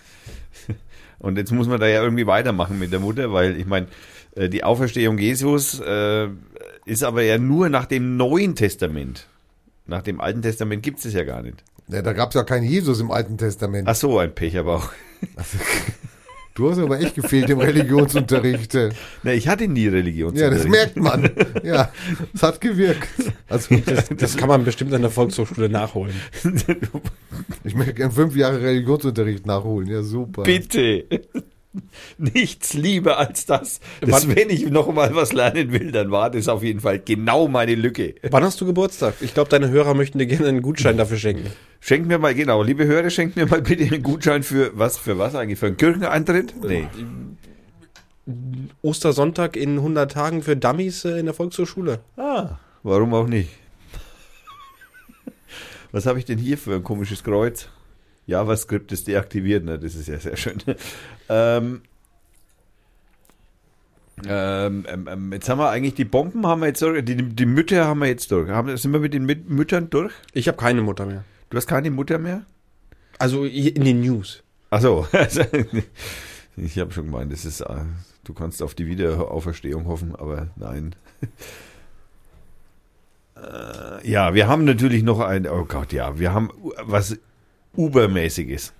[1.21, 3.87] Und jetzt muss man da ja irgendwie weitermachen mit der Mutter, weil ich meine,
[4.35, 6.29] äh, die Auferstehung Jesus äh,
[6.87, 9.29] ist aber ja nur nach dem Neuen Testament.
[9.87, 11.63] Nach dem Alten Testament gibt es es ja gar nicht.
[11.89, 13.87] Ja, da gab's ja keinen Jesus im Alten Testament.
[13.89, 14.91] Ach so, ein Pech aber auch.
[16.61, 18.77] Du hast aber echt gefehlt im Religionsunterricht.
[19.23, 20.37] Na, ich hatte nie Religion.
[20.37, 21.31] Ja, das merkt man.
[21.63, 21.91] Ja,
[22.35, 23.09] es hat gewirkt.
[23.49, 23.75] Also,
[24.19, 26.15] Das kann man bestimmt an der Volkshochschule nachholen.
[27.65, 29.89] ich möchte gern fünf Jahre Religionsunterricht nachholen.
[29.89, 30.43] Ja, super.
[30.43, 31.07] Bitte.
[32.19, 33.81] Nichts lieber als das.
[34.01, 36.99] das Wann- wenn ich noch mal was lernen will, dann war das auf jeden Fall
[36.99, 38.17] genau meine Lücke.
[38.31, 39.15] Wann hast du Geburtstag?
[39.21, 41.51] Ich glaube, deine Hörer möchten dir gerne einen Gutschein dafür schenken.
[41.81, 45.17] Schenkt mir mal, genau, liebe Hörer, schenkt mir mal bitte einen Gutschein für was, für
[45.19, 45.59] was eigentlich?
[45.61, 46.55] Für einen Kircheneintritt?
[46.63, 46.89] Nee.
[48.83, 52.01] Ostersonntag in 100 Tagen für Dummies äh, in der Volkshochschule.
[52.17, 53.51] Ah, warum auch nicht?
[55.93, 57.69] Was habe ich denn hier für ein komisches Kreuz?
[58.27, 59.79] JavaScript ist deaktiviert, ne?
[59.79, 60.59] Das ist ja sehr schön.
[61.33, 61.83] Ähm,
[64.27, 67.47] ähm, ähm, ähm, jetzt haben wir eigentlich die Bomben haben wir jetzt durch, die, die
[67.47, 68.51] Mütter haben wir jetzt durch.
[68.51, 70.13] Haben, sind wir mit den Müt- Müttern durch?
[70.35, 71.25] Ich habe keine Mutter mehr.
[71.49, 72.45] Du hast keine Mutter mehr?
[73.19, 74.43] Also in den News.
[74.71, 75.07] Ach so.
[76.57, 77.85] Ich habe schon gemeint, das ist, äh,
[78.25, 80.95] du kannst auf die Wiederauferstehung hoffen, aber nein.
[83.37, 86.51] Äh, Ja, wir haben natürlich noch ein, oh Gott, ja, wir haben
[86.83, 87.17] was
[87.77, 88.73] Ubermäßiges.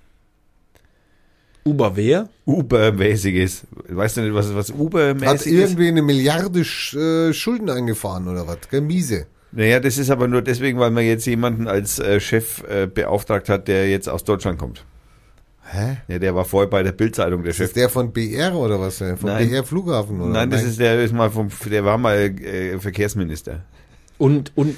[1.65, 2.27] Uber wer?
[2.45, 3.63] Ubermäßiges.
[3.89, 5.59] Weißt du nicht, was, was Hat Ubermäßig ist?
[5.71, 8.57] irgendwie eine Milliarde Sch äh, Schulden eingefahren oder was?
[8.69, 9.27] Gell, miese.
[9.51, 13.49] Naja, das ist aber nur deswegen, weil man jetzt jemanden als äh, Chef äh, beauftragt
[13.49, 14.85] hat, der jetzt aus Deutschland kommt.
[15.69, 15.97] Hä?
[16.07, 17.67] Ja, der war vorher bei der Bildzeitung der Ist Chef.
[17.67, 18.99] das der von BR oder was?
[19.01, 19.49] äh, Von Nein.
[19.49, 20.31] BR Flughafen oder?
[20.31, 23.61] Nein, das ist der ist mal vom, der war mal äh, Verkehrsminister.
[24.17, 24.75] Und, und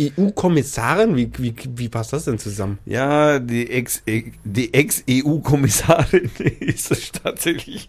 [0.00, 1.16] EU-Kommissarin?
[1.16, 2.78] Wie, wie, wie passt das denn zusammen?
[2.84, 6.30] Ja, die Ex die Ex-EU-Kommissarin
[6.60, 7.88] ist es tatsächlich.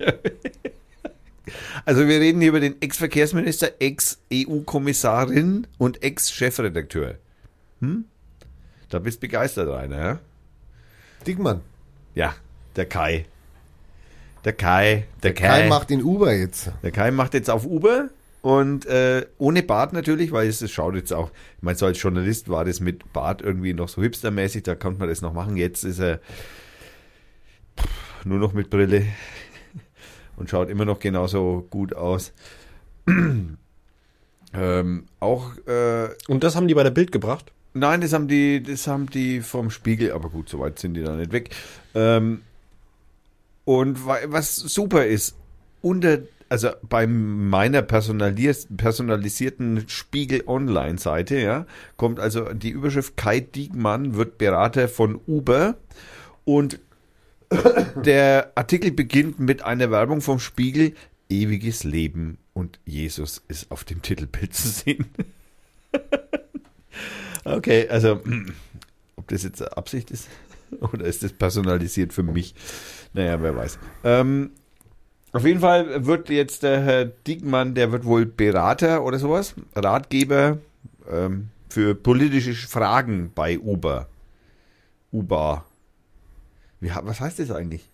[1.86, 7.16] Also wir reden hier über den Ex-Verkehrsminister, Ex-EU-Kommissarin und Ex-Chefredakteur.
[7.82, 8.06] Hm?
[8.90, 10.20] Da bist begeistert einer, ja?
[11.26, 11.62] Dickmann.
[12.14, 12.36] Ja.
[12.76, 13.26] Der Kai.
[14.44, 15.06] Der Kai.
[15.24, 15.62] Der Kai.
[15.62, 16.72] Kai macht in Uber jetzt.
[16.84, 18.10] Der Kai macht jetzt auf Uber
[18.46, 22.00] und äh, ohne Bart natürlich, weil es, es schaut jetzt auch, ich meine, so als
[22.00, 25.58] Journalist war das mit Bart irgendwie noch so hipstermäßig, da konnte man das noch machen.
[25.58, 26.20] Jetzt ist er
[28.24, 29.04] nur noch mit Brille
[30.38, 32.34] und schaut immer noch genauso gut aus.
[34.54, 37.52] ähm, auch äh, Und das haben die bei der Bild gebracht?
[37.74, 41.02] Nein, das haben die, das haben die vom Spiegel, aber gut, so weit sind die
[41.02, 41.50] da nicht weg.
[41.96, 42.42] Ähm,
[43.66, 45.36] und wa- was super ist,
[45.82, 46.20] unter,
[46.50, 51.66] also bei meiner personalis personalisierten Spiegel Online-Seite, ja,
[51.98, 55.76] kommt also die Überschrift Kai Diekmann wird Berater von Uber
[56.44, 56.80] und
[58.04, 60.94] der Artikel beginnt mit einer Werbung vom Spiegel,
[61.30, 65.06] ewiges Leben und Jesus ist auf dem Titelbild zu sehen.
[67.46, 68.22] Okay, also
[69.16, 70.28] ob das jetzt Absicht ist
[70.82, 72.56] oder ist das personalisiert für mich?
[73.14, 73.80] Naja, wer weiß.
[74.04, 74.52] Ähm,
[75.36, 80.60] auf jeden Fall wird jetzt der Herr Diekmann, der wird wohl Berater oder sowas, Ratgeber
[81.12, 84.08] ähm, für politische Fragen bei Uber.
[85.12, 85.66] Uber.
[86.80, 87.90] Wie, was heißt das eigentlich?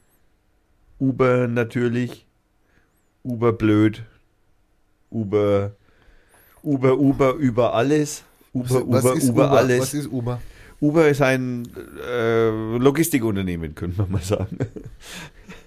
[1.00, 2.26] Uber natürlich.
[3.24, 4.04] Uber blöd.
[5.10, 5.72] Uber.
[6.64, 8.24] Uber, Uber, über alles.
[8.54, 9.58] Uber, was Uber, ist Uber, Uber?
[9.58, 9.80] alles.
[9.82, 10.42] Was ist Uber?
[10.80, 11.68] Uber ist ein
[12.08, 14.58] äh, Logistikunternehmen, könnte man mal sagen.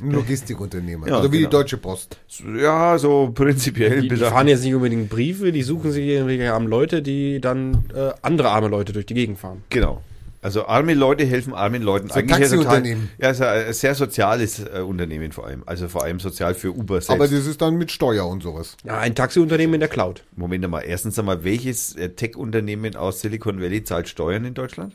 [0.00, 1.08] Ein Logistikunternehmer.
[1.08, 1.48] Ja, also wie genau.
[1.50, 2.18] die Deutsche Post.
[2.56, 4.02] Ja, so prinzipiell.
[4.02, 7.84] Die, die fahren jetzt nicht unbedingt Briefe, die suchen sich irgendwelche armen Leute, die dann
[7.94, 9.62] äh, andere arme Leute durch die Gegend fahren.
[9.70, 10.02] Genau.
[10.40, 12.08] Also arme Leute helfen armen Leuten.
[12.08, 13.10] So ein Eigentlich ja total- Taxiunternehmen.
[13.18, 15.64] Ja, ist ein sehr soziales äh, Unternehmen vor allem.
[15.66, 17.10] Also vor allem sozial für Uber selbst.
[17.10, 18.76] Aber das ist dann mit Steuer und sowas.
[18.84, 20.22] Ja, ein Taxiunternehmen in der Cloud.
[20.36, 20.84] Moment einmal.
[20.86, 24.94] Erstens einmal, welches äh, Tech-Unternehmen aus Silicon Valley zahlt Steuern in Deutschland?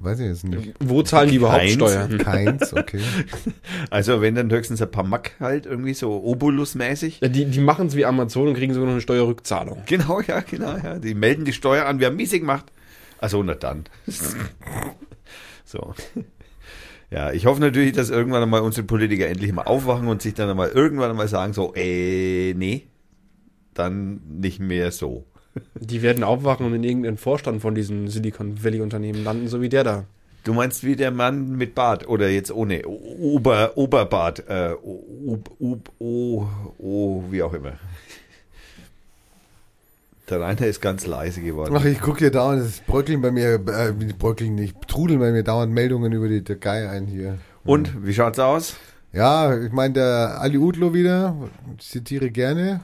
[0.00, 0.74] Weiß ich jetzt nicht.
[0.80, 1.72] Wo zahlen die überhaupt Keins.
[1.72, 2.18] Steuern?
[2.18, 3.00] Keins, okay.
[3.90, 7.20] Also wenn dann höchstens ein paar Mack halt irgendwie so Obolus-mäßig.
[7.20, 9.82] Ja, die die machen es wie Amazon und kriegen sogar noch eine Steuerrückzahlung.
[9.86, 10.98] Genau, ja, genau, ja.
[10.98, 12.66] Die melden die Steuer an, wir haben miesig gemacht.
[13.18, 13.84] Also na dann.
[15.64, 15.94] so.
[17.10, 20.50] Ja, ich hoffe natürlich, dass irgendwann einmal unsere Politiker endlich mal aufwachen und sich dann
[20.50, 22.88] einmal irgendwann einmal sagen so, äh, nee,
[23.74, 25.26] dann nicht mehr so.
[25.74, 29.68] Die werden aufwachen und in irgendeinen Vorstand von diesen Silicon Valley Unternehmen landen, so wie
[29.68, 30.04] der da.
[30.44, 35.78] Du meinst wie der Mann mit Bart oder jetzt ohne Ober Oberbart, äh, o, o,
[35.98, 36.48] o,
[36.78, 37.72] o, wie auch immer.
[40.30, 41.74] Der Rainer ist ganz leise geworden.
[41.76, 45.42] Ach, ich gucke hier dauernd, es bröckeln bei mir, äh, bröckeln nicht, trudeln bei mir
[45.42, 47.38] dauernd Meldungen über die Türkei ein hier.
[47.64, 48.76] Und wie schaut's aus?
[49.12, 51.34] Ja, ich meine, der Ali Udlo wieder,
[51.78, 52.80] ich zitiere gerne.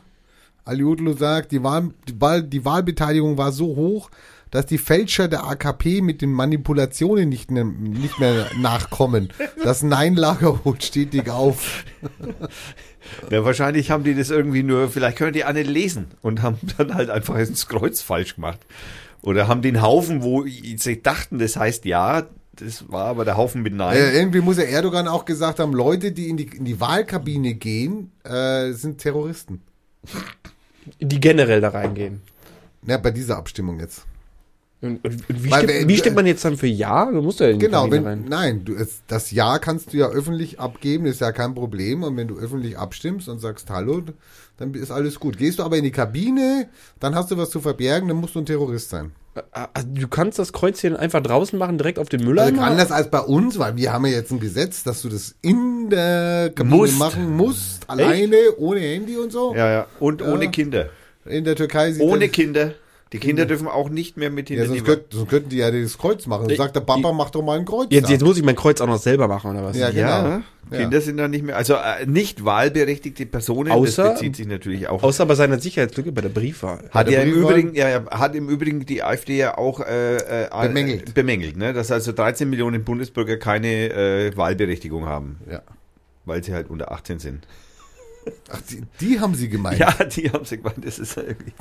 [0.64, 4.10] Ali Udlo sagt, die, Wahl, die, Wahl, die Wahlbeteiligung war so hoch,
[4.50, 9.30] dass die Fälscher der AKP mit den Manipulationen nicht, mehr- nicht mehr nachkommen.
[9.62, 11.84] Das Nein-Lager holt stetig auf.
[13.30, 16.94] Ja, wahrscheinlich haben die das irgendwie nur, vielleicht können die alle lesen und haben dann
[16.94, 18.60] halt einfach ins Kreuz falsch gemacht.
[19.20, 23.62] Oder haben den Haufen, wo sie dachten, das heißt ja, das war aber der Haufen
[23.62, 23.96] mit Nein.
[23.98, 27.52] Äh, irgendwie muss ja Erdogan auch gesagt haben, Leute, die in die, in die Wahlkabine
[27.54, 29.60] gehen, äh, sind Terroristen.
[31.00, 32.20] Die generell da reingehen.
[32.86, 34.02] Ja, bei dieser Abstimmung jetzt.
[34.82, 37.10] Und, und, wie, stimmt, wir- wie stimmt man jetzt dann für Ja?
[37.10, 38.24] Du musst ja in Genau, wenn, rein.
[38.28, 38.74] nein, du,
[39.06, 42.02] das Ja kannst du ja öffentlich abgeben, ist ja kein Problem.
[42.02, 44.02] Und wenn du öffentlich abstimmst und sagst Hallo,
[44.56, 45.36] dann ist alles gut.
[45.38, 46.68] Gehst du aber in die Kabine,
[47.00, 49.12] dann hast du was zu verbergen, dann musst du ein Terrorist sein.
[49.50, 52.62] Also, du kannst das Kreuzchen einfach draußen machen, direkt auf dem Also Mülleimer.
[52.62, 55.90] anders als bei uns, weil wir haben ja jetzt ein Gesetz, dass du das in
[55.90, 56.98] der Kabine Musst.
[57.00, 59.52] machen musst, alleine, ohne Handy und so.
[59.56, 59.86] Ja, ja.
[59.98, 60.50] Und ohne Ja.
[60.52, 60.88] Kinder.
[61.26, 62.74] In der Türkei sieht Ohne das, Kinder.
[63.14, 65.56] Die Kinder dürfen auch nicht mehr mit Ja, hinter sonst, die könnt, sonst könnten die
[65.58, 66.48] ja das Kreuz machen.
[66.48, 67.86] Dann sagt der Papa, mach doch mal ein Kreuz.
[67.90, 69.76] jetzt, jetzt muss ich mein Kreuz auch noch selber machen, oder was?
[69.76, 70.42] Ja, Ja, genau.
[70.70, 70.78] Ja.
[70.78, 74.88] Kinder sind dann nicht mehr, also äh, nicht wahlberechtigte Personen, Außer- das bezieht sich natürlich
[74.88, 75.02] auch.
[75.02, 76.88] Außer bei seiner Sicherheitslücke bei der Briefwahl.
[76.90, 79.80] Hat der ja im Briefwahl- Übrigen, ja, ja, hat im Übrigen die AfD ja auch
[79.80, 81.12] äh, äh, Bemängelt.
[81.14, 81.72] bemängelt, ne?
[81.74, 85.60] dass also 13 Millionen Bundesbürger keine äh, Wahlberechtigung haben, Ja.
[86.24, 87.46] weil sie halt unter 18 sind.
[88.50, 89.78] Ach, die, die haben sie gemeint.
[89.78, 91.52] Ja, die haben sie gemeint, das ist irgendwie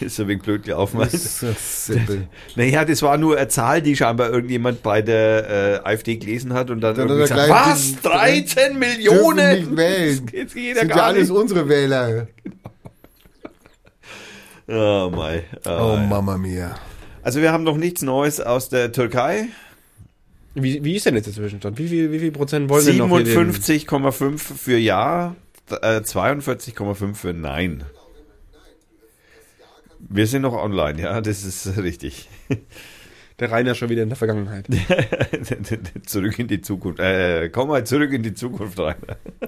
[0.00, 0.98] ist ein wenig blöd gelaufen.
[1.00, 2.28] Das ist so simpel.
[2.56, 6.70] Naja, das war nur eine Zahl, die scheinbar irgendjemand bei der äh, AfD gelesen hat
[6.70, 7.92] und dann, Dann irgendwie hat er gesagt, was?
[7.92, 9.58] den- 13 Dürfen Millionen?
[9.58, 10.20] nicht wählen.
[10.24, 11.36] Das geht jeder sind ja gar alles nicht.
[11.38, 12.28] unsere Wähler.
[14.70, 15.42] Oh, mein.
[15.64, 16.74] Oh, Mama mia.
[17.22, 19.46] Also wir haben noch nichts Neues aus der Türkei.
[20.54, 21.78] Wie, wie ist denn jetzt der Zwischenstand?
[21.78, 25.34] Wie viel, wie viel Prozent wollen denn noch hier den- 57,5 für Ja,
[25.70, 27.84] äh, 42,5 für Nein.
[30.00, 32.28] Wir sind noch online, ja, das ist richtig.
[33.38, 34.66] Der Rainer schon wieder in der Vergangenheit.
[36.06, 36.98] zurück in die Zukunft.
[36.98, 38.96] Äh, komm mal zurück in die Zukunft rein.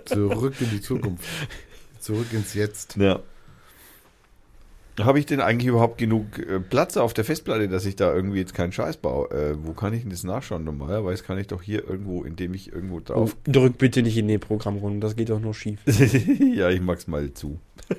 [0.04, 1.24] Zurück in die Zukunft.
[2.00, 2.96] Zurück ins Jetzt.
[2.96, 3.20] Ja.
[5.04, 8.38] Habe ich denn eigentlich überhaupt genug äh, Platz auf der Festplatte, dass ich da irgendwie
[8.38, 9.30] jetzt keinen Scheiß baue?
[9.30, 10.64] Äh, wo kann ich denn das nachschauen?
[10.64, 13.36] Normalerweise kann ich doch hier irgendwo, indem ich irgendwo drauf.
[13.36, 15.80] Oh, drück bitte nicht in den Programm rum, das geht doch nur schief.
[16.54, 17.58] ja, ich mag's mal zu.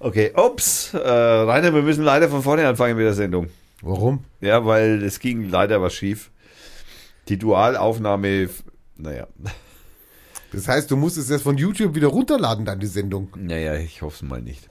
[0.00, 0.94] okay, ups.
[0.94, 3.48] Äh, Rainer, wir müssen leider von vorne anfangen mit der Sendung.
[3.82, 4.24] Warum?
[4.40, 6.30] Ja, weil es ging leider was schief.
[7.28, 8.50] Die Dualaufnahme,
[8.96, 9.26] naja.
[10.52, 13.28] Das heißt, du musst es erst von YouTube wieder runterladen, dann die Sendung.
[13.36, 14.68] Naja, ich hoffe es mal nicht.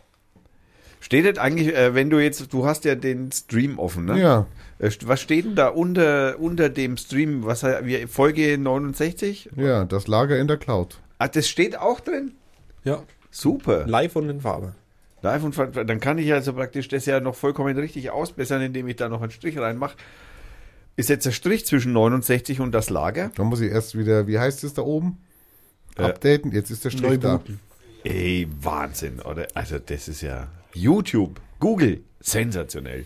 [1.01, 4.19] Steht denn eigentlich, äh, wenn du jetzt, du hast ja den Stream offen, ne?
[4.19, 4.47] Ja.
[4.80, 7.45] Äh, Was steht denn da unter, unter dem Stream?
[7.45, 9.51] Was wie, Folge 69?
[9.55, 10.99] Ja, das Lager in der Cloud.
[11.17, 12.34] Ah, das steht auch drin?
[12.84, 13.86] Ja, Super.
[13.88, 14.73] live und in Farbe.
[15.21, 18.88] Live und ver- dann kann ich also praktisch das ja noch vollkommen richtig ausbessern, indem
[18.88, 19.95] ich da noch einen Strich reinmache.
[20.97, 23.32] Ist jetzt der Strich zwischen 69 und das Lager?
[23.36, 25.17] Dann muss ich erst wieder, wie heißt es da oben?
[25.99, 26.51] Äh, Updaten.
[26.51, 27.41] Jetzt ist der Strich da.
[28.03, 29.47] Ey, Wahnsinn, oder?
[29.53, 33.05] Also das ist ja YouTube, Google, sensationell.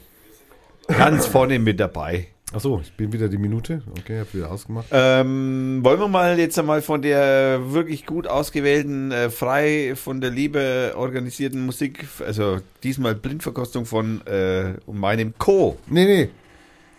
[0.88, 2.28] Ganz vorne mit dabei.
[2.52, 3.82] Achso, ich bin wieder die Minute.
[4.00, 4.86] Okay, hab wieder ausgemacht.
[4.92, 10.30] Ähm, wollen wir mal jetzt einmal von der wirklich gut ausgewählten, äh, frei von der
[10.30, 15.78] Liebe organisierten Musik, also diesmal Blindverkostung von äh, meinem Co.
[15.88, 16.30] Nee, nee.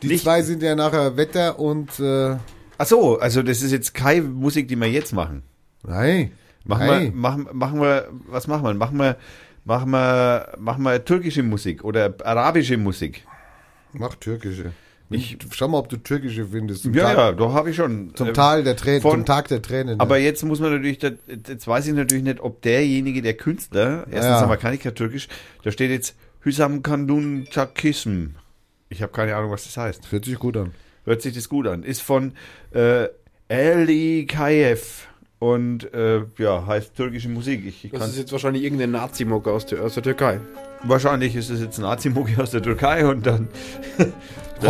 [0.03, 2.37] Die Nicht- zwei sind ja nachher Wetter und äh,
[2.77, 5.43] Ach so, also das ist jetzt keine Musik, die wir jetzt machen.
[5.87, 6.33] Nein.
[6.65, 7.03] Machen nein.
[7.05, 8.75] wir, machen, machen wir, was machen wir?
[8.75, 9.17] Machen wir,
[9.65, 13.25] machen wir, machen wir türkische Musik oder arabische Musik?
[13.93, 14.73] Mach türkische.
[15.11, 16.87] Ich- Schau mal, ob du türkische findest.
[16.87, 18.13] Ja, Tag, ja, da habe ich schon.
[18.15, 20.01] zum äh, Tal der Tränen, von- zum Tag der Tränen.
[20.01, 24.25] Aber jetzt muss man natürlich, jetzt weiß ich natürlich nicht, ob derjenige, der Künstler, erstens
[24.25, 24.41] Ja.
[24.43, 25.29] einmal kann ich kein Türkisch,
[25.63, 28.29] da steht jetzt Hüsam Kandun Takism.
[28.89, 30.11] Ich habe keine Ahnung, was das heißt.
[30.11, 30.73] Hört sich gut an.
[31.05, 31.83] Hört sich das gut an.
[31.85, 32.33] Ist von
[32.73, 33.07] äh,
[33.49, 35.07] Ali Kayev
[35.53, 37.65] und äh, ja, heißt türkische Musik.
[37.67, 40.41] Ich, ich Das kann ist jetzt wahrscheinlich irgendeine Nazi-Mucke aus, der- aus der Türkei.
[40.85, 43.49] wahrscheinlich ist es jetzt Nazi-Mucke aus der Türkei und dann,
[43.99, 44.13] dann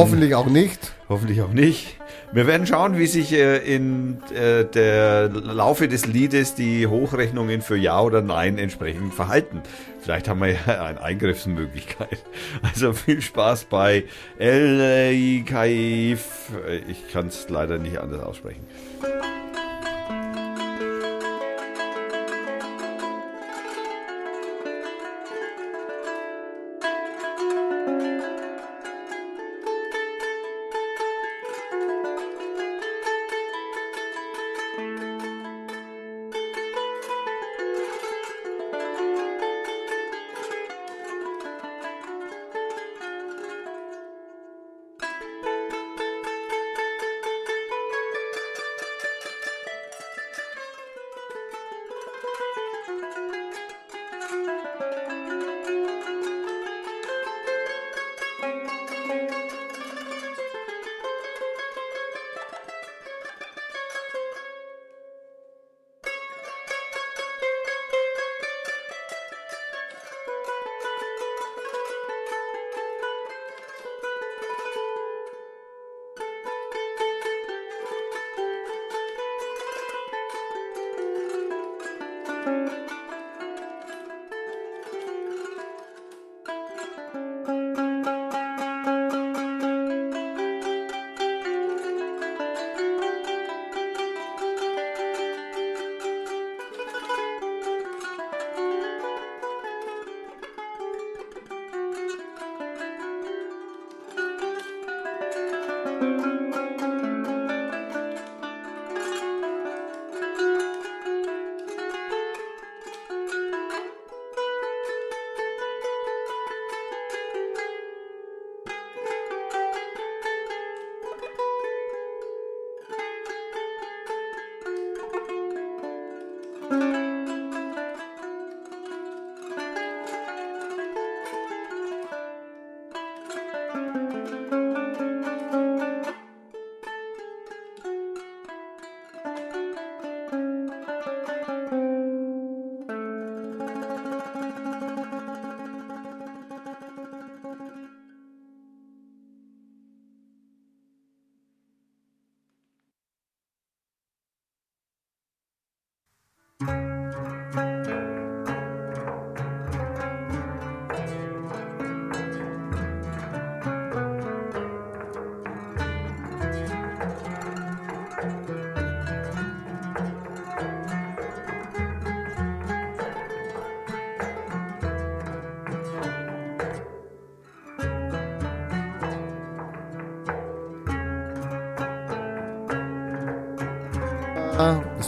[0.00, 0.92] Hoffentlich auch nicht.
[1.08, 1.96] Hoffentlich auch nicht.
[2.32, 7.76] Wir werden schauen, wie sich äh, in äh, der Laufe des Liedes die Hochrechnungen für
[7.76, 9.60] Ja oder Nein entsprechend verhalten.
[10.00, 12.18] Vielleicht haben wir ja eine Eingriffsmöglichkeit.
[12.62, 14.04] Also viel Spaß bei
[14.38, 16.50] El Kaif.
[16.88, 18.64] Ich kann es leider nicht anders aussprechen.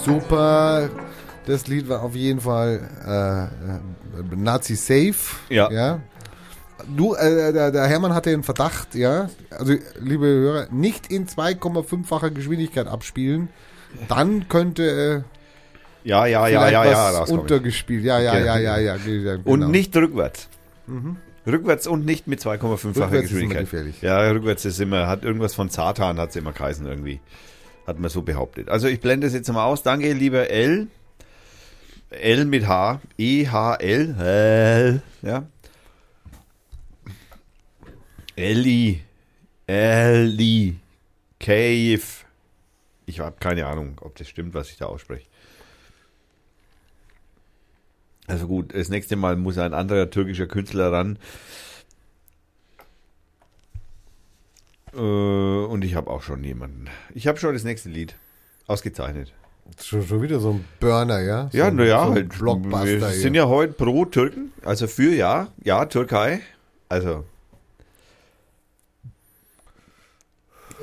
[0.07, 0.89] Super.
[1.47, 5.15] Das Lied war auf jeden Fall äh, äh, Nazi Safe.
[5.49, 5.71] Ja.
[5.71, 6.01] ja.
[6.97, 9.29] Du, äh, der, der Hermann hatte einen Verdacht, ja.
[9.51, 13.49] Also, liebe Hörer, nicht in 2,5-facher Geschwindigkeit abspielen.
[14.09, 15.25] Dann könnte
[16.05, 17.11] äh, Ja, ja, ja, ja, ja.
[17.11, 17.43] rauskommen.
[17.43, 18.05] untergespielt.
[18.05, 18.97] Ja, ja, ja, ja, ja.
[18.97, 19.41] genau.
[19.45, 20.49] Und nicht rückwärts.
[21.47, 23.61] Rückwärts und nicht mit 2,5-facher Rückwärts ist immer Geschwindigkeit.
[23.63, 24.03] gefährlich.
[24.03, 27.21] Ja, rückwärts ist immer, hat irgendwas von Satan, hat es immer geheißen irgendwie.
[27.87, 28.69] Hat man so behauptet.
[28.69, 29.83] Also ich blende es jetzt mal aus.
[29.83, 30.89] Danke, lieber L.
[32.11, 33.01] L mit H.
[33.17, 34.17] E-H-L.
[34.19, 35.03] L.
[35.23, 35.47] Ja.
[38.35, 39.03] Elli.
[39.67, 40.77] Elli.
[41.39, 42.03] Cave.
[43.07, 45.27] Ich habe keine Ahnung, ob das stimmt, was ich da ausspreche.
[48.27, 51.19] Also gut, das nächste Mal muss ein anderer türkischer Künstler ran.
[54.97, 56.87] Äh, und ich habe auch schon jemanden.
[57.15, 58.17] Ich habe schon das nächste Lied.
[58.67, 59.33] Ausgezeichnet.
[59.83, 61.49] Schon, schon wieder so ein Burner, ja?
[61.53, 62.87] So Ja, naja, so halt, Blockbuster.
[62.87, 63.21] wir hier.
[63.21, 66.41] sind ja heute pro Türken, also für ja, ja, Türkei.
[66.89, 67.25] Also.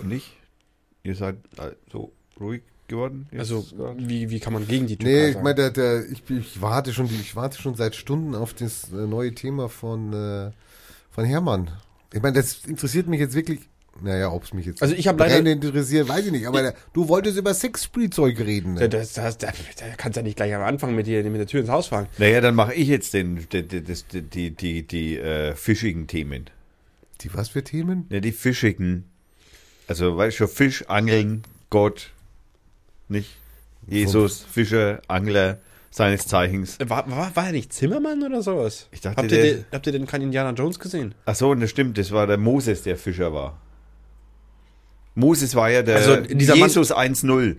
[0.04, 0.36] Nicht?
[1.04, 3.28] Ihr seid äh, so ruhig geworden?
[3.38, 3.66] Also,
[3.98, 6.94] wie, wie kann man gegen die Türkei Nee, ich meine, der, der, ich, ich, warte
[6.94, 10.52] schon, ich warte schon seit Stunden auf das äh, neue Thema von, äh,
[11.12, 11.72] von Hermann.
[12.14, 13.62] Ich meine, das interessiert mich jetzt wirklich.
[14.04, 16.46] Naja, ob es mich jetzt Also ich hab leider- interessiert, weiß ich nicht.
[16.46, 18.76] Aber der, du wolltest über Sexspielzeug reden.
[18.76, 18.90] Da, Ne?
[18.90, 21.48] das, das, da, da kannst du ja nicht gleich am Anfang mit, dir, mit der
[21.48, 22.08] Tür ins Haus fahren.
[22.18, 26.08] Naja, dann mache ich jetzt den, die, die, das- die, die, die, die äh, fischigen
[26.08, 26.50] Themen.
[27.22, 28.06] Die was für Themen?
[28.10, 29.06] Ja, die fischigen.
[29.88, 32.10] Also, weißt du, schon Fisch, Angeln, Gott,
[33.08, 33.30] nicht?
[33.88, 35.60] Jesus, Fischer, Angler,
[35.92, 36.78] seines Zeichens.
[36.86, 38.88] War, war, war er nicht Zimmermann oder sowas?
[38.92, 41.14] Ich dachte, habt, ihr der- den, habt ihr denn keinen Indiana Jones gesehen?
[41.26, 43.60] Ach so, das stimmt, das war der Moses, der Fischer war.
[45.16, 47.58] Moses war ja der Also, dieser Mann- Jesus 1.0.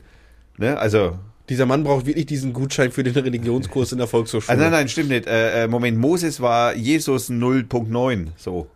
[0.58, 0.78] Ne?
[0.78, 4.50] Also, Dieser Mann braucht wirklich diesen Gutschein für den Religionskurs in der Volkshochschule.
[4.50, 5.26] also nein, nein, stimmt nicht.
[5.26, 8.28] Äh, äh, Moment, Moses war Jesus 0.9.
[8.36, 8.66] So.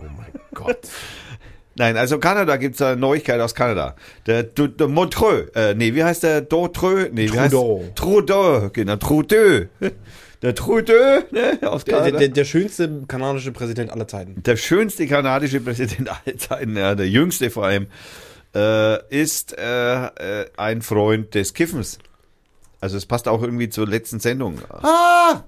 [0.00, 0.78] Oh mein Gott.
[1.78, 3.96] Nein, also Kanada gibt's da eine Neuigkeit aus Kanada.
[4.26, 6.40] Der, der, der Montreux, äh, nee, wie heißt der?
[6.40, 7.10] Dautreux?
[7.12, 7.84] Nee, wie heißt Trudeau.
[7.94, 9.66] Trudeau, genau, Trudeau.
[10.42, 12.10] Der Trudeau, ne, aus der, Kanada.
[12.10, 14.42] der, der, der schönste kanadische Präsident aller Zeiten.
[14.42, 17.86] der schönste kanadische Präsident aller Zeiten, ja, der jüngste vor allem,
[18.54, 21.98] äh, ist äh, äh, ein Freund des Kiffens.
[22.80, 24.60] Also es passt auch irgendwie zur letzten Sendung.
[24.70, 25.42] Ah!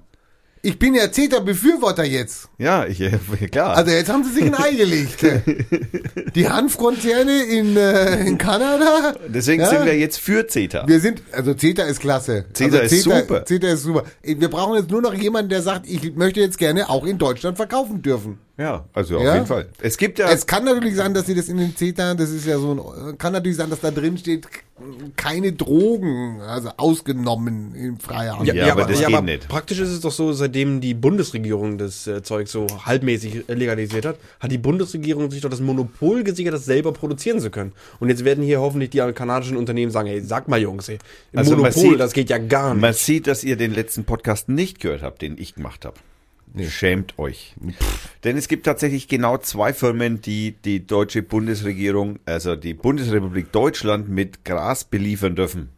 [0.61, 2.49] Ich bin ja CETA-Befürworter jetzt.
[2.57, 3.11] Ja, ich, äh,
[3.49, 3.77] klar.
[3.77, 5.25] Also jetzt haben sie sich ein Ei gelegt.
[6.35, 9.15] Die Hanfkonzerne in, äh, in Kanada.
[9.27, 9.69] Deswegen ja.
[9.69, 10.85] sind wir jetzt für CETA.
[10.85, 12.45] Wir sind, also CETA ist klasse.
[12.53, 13.45] CETA also ist super.
[13.45, 14.03] CETA ist super.
[14.21, 17.55] Wir brauchen jetzt nur noch jemanden, der sagt, ich möchte jetzt gerne auch in Deutschland
[17.55, 18.39] verkaufen dürfen.
[18.59, 19.33] Ja, also auf Ja.
[19.35, 19.69] jeden Fall.
[19.81, 22.45] Es gibt ja, Es kann natürlich sein, dass sie das in den CETA, das ist
[22.45, 24.47] ja so ein, kann natürlich sein, dass da drin steht,
[25.17, 28.55] keine Drogen, also ausgenommen im Freihandel.
[28.55, 29.47] Ja, aber das geht nicht.
[29.49, 34.17] Praktisch ist es doch so, seitdem die Bundesregierung das äh, Zeug so halbmäßig legalisiert hat,
[34.39, 37.73] hat die Bundesregierung sich doch das Monopol gesichert, das selber produzieren zu können.
[37.99, 40.97] Und jetzt werden hier hoffentlich die kanadischen Unternehmen sagen, hey, sag mal Jungs, ey,
[41.33, 42.81] ein Also Monopol, sieht- das geht ja gar nicht.
[42.81, 45.95] man sieht, dass ihr den letzten Podcast nicht gehört habt, den ich gemacht habe.
[46.57, 47.55] Schämt euch.
[48.23, 54.09] Denn es gibt tatsächlich genau zwei Firmen, die die deutsche Bundesregierung, also die Bundesrepublik Deutschland
[54.09, 55.69] mit Gras beliefern dürfen.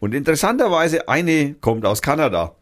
[0.00, 2.56] Und interessanterweise eine kommt aus Kanada.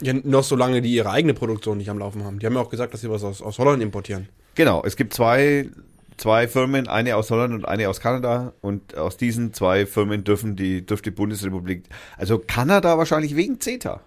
[0.00, 2.38] Ja, noch so lange, die ihre eigene Produktion nicht am Laufen haben.
[2.38, 4.28] Die haben ja auch gesagt, dass sie was aus, aus Holland importieren.
[4.54, 5.68] Genau, es gibt zwei,
[6.16, 8.54] zwei Firmen, eine aus Holland und eine aus Kanada.
[8.62, 11.84] Und aus diesen zwei Firmen dürfen die, dürfte die Bundesrepublik,
[12.16, 14.00] also Kanada wahrscheinlich wegen CETA.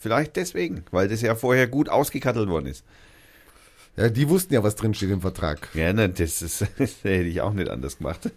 [0.00, 2.84] Vielleicht deswegen, weil das ja vorher gut ausgekattelt worden ist.
[3.96, 5.68] Ja, die wussten ja, was drin steht im Vertrag.
[5.74, 8.20] Ja, ne, das, ist, das hätte ich auch nicht anders gemacht.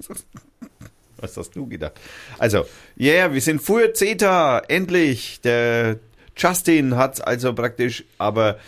[1.17, 1.93] Was hast du gedacht?
[2.37, 2.65] Also,
[2.99, 5.39] yeah, wir sind für CETA, endlich.
[5.39, 5.99] Der
[6.35, 8.59] Justin hat's also praktisch, aber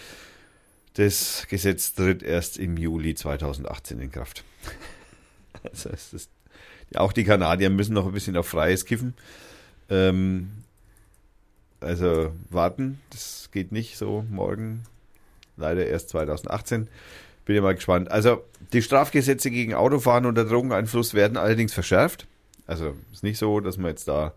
[0.93, 4.43] das Gesetz tritt erst im Juli 2018 in Kraft.
[5.64, 6.30] Also es ist,
[6.91, 9.16] ja, auch die Kanadier müssen noch ein bisschen auf freies kiffen.
[9.89, 10.52] Ähm,
[11.86, 14.83] also warten, das geht nicht so morgen.
[15.55, 16.89] Leider erst 2018.
[17.45, 18.11] Bin ja mal gespannt.
[18.11, 22.27] Also, die Strafgesetze gegen Autofahren unter Drogeneinfluss werden allerdings verschärft.
[22.65, 24.33] Also, ist nicht so, dass man jetzt da,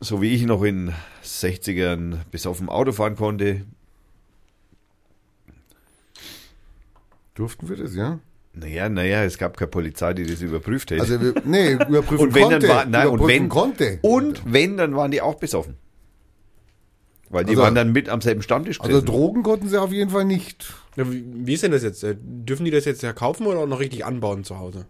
[0.00, 0.92] so wie ich noch in
[1.24, 3.62] 60ern bis auf dem Auto fahren konnte.
[7.34, 8.18] Durften wir das, ja?
[8.52, 11.02] Naja, naja, es gab keine Polizei, die das überprüft hätte.
[11.02, 12.58] Also, nee, überprüfen und wenn konnte.
[12.66, 13.98] dann war, nein, und wenn, konnte.
[14.02, 15.76] und wenn, dann waren die auch besoffen.
[17.34, 19.06] Weil die Also- waren dann mit am selben Stammtisch Also gesessen.
[19.06, 20.72] Drogen konnten sie auf jeden Fall nicht.
[20.96, 22.04] Ja, wie, wie ist denn das jetzt?
[22.04, 24.86] Äh, Dürfen die das jetzt ja kaufen oder auch noch richtig anbauen zu Hause?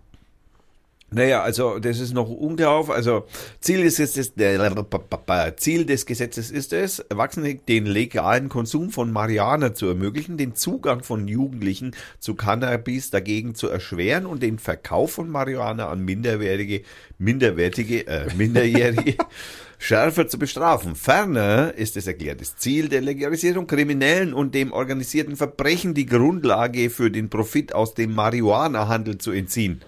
[1.10, 2.90] Naja, also das ist noch unklar.
[2.90, 3.24] Also
[3.60, 9.12] Ziel ist jetzt das, äh, Ziel des Gesetzes ist es, Erwachsene den legalen Konsum von
[9.12, 15.12] Marihuana zu ermöglichen, den Zugang von Jugendlichen zu Cannabis dagegen zu erschweren und den Verkauf
[15.12, 16.82] von Marihuana an minderwertige,
[17.18, 19.14] minderwertige, äh, minderjährige
[19.78, 20.94] schärfer zu bestrafen.
[20.94, 27.10] Ferner ist es erklärtes Ziel der Legalisierung Kriminellen und dem organisierten Verbrechen die Grundlage für
[27.10, 29.82] den Profit aus dem Marihuana-Handel zu entziehen.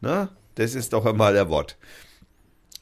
[0.00, 1.76] Na, das ist doch einmal der Wort.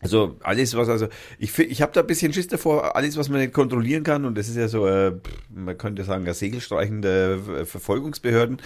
[0.03, 1.07] Also alles, was also
[1.38, 4.36] ich ich habe da ein bisschen Schiss davor, alles, was man nicht kontrollieren kann und
[4.36, 5.12] das ist ja so, äh,
[5.55, 8.61] man könnte sagen, ein Segelstreichende Verfolgungsbehörden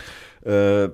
[0.46, 0.88] äh,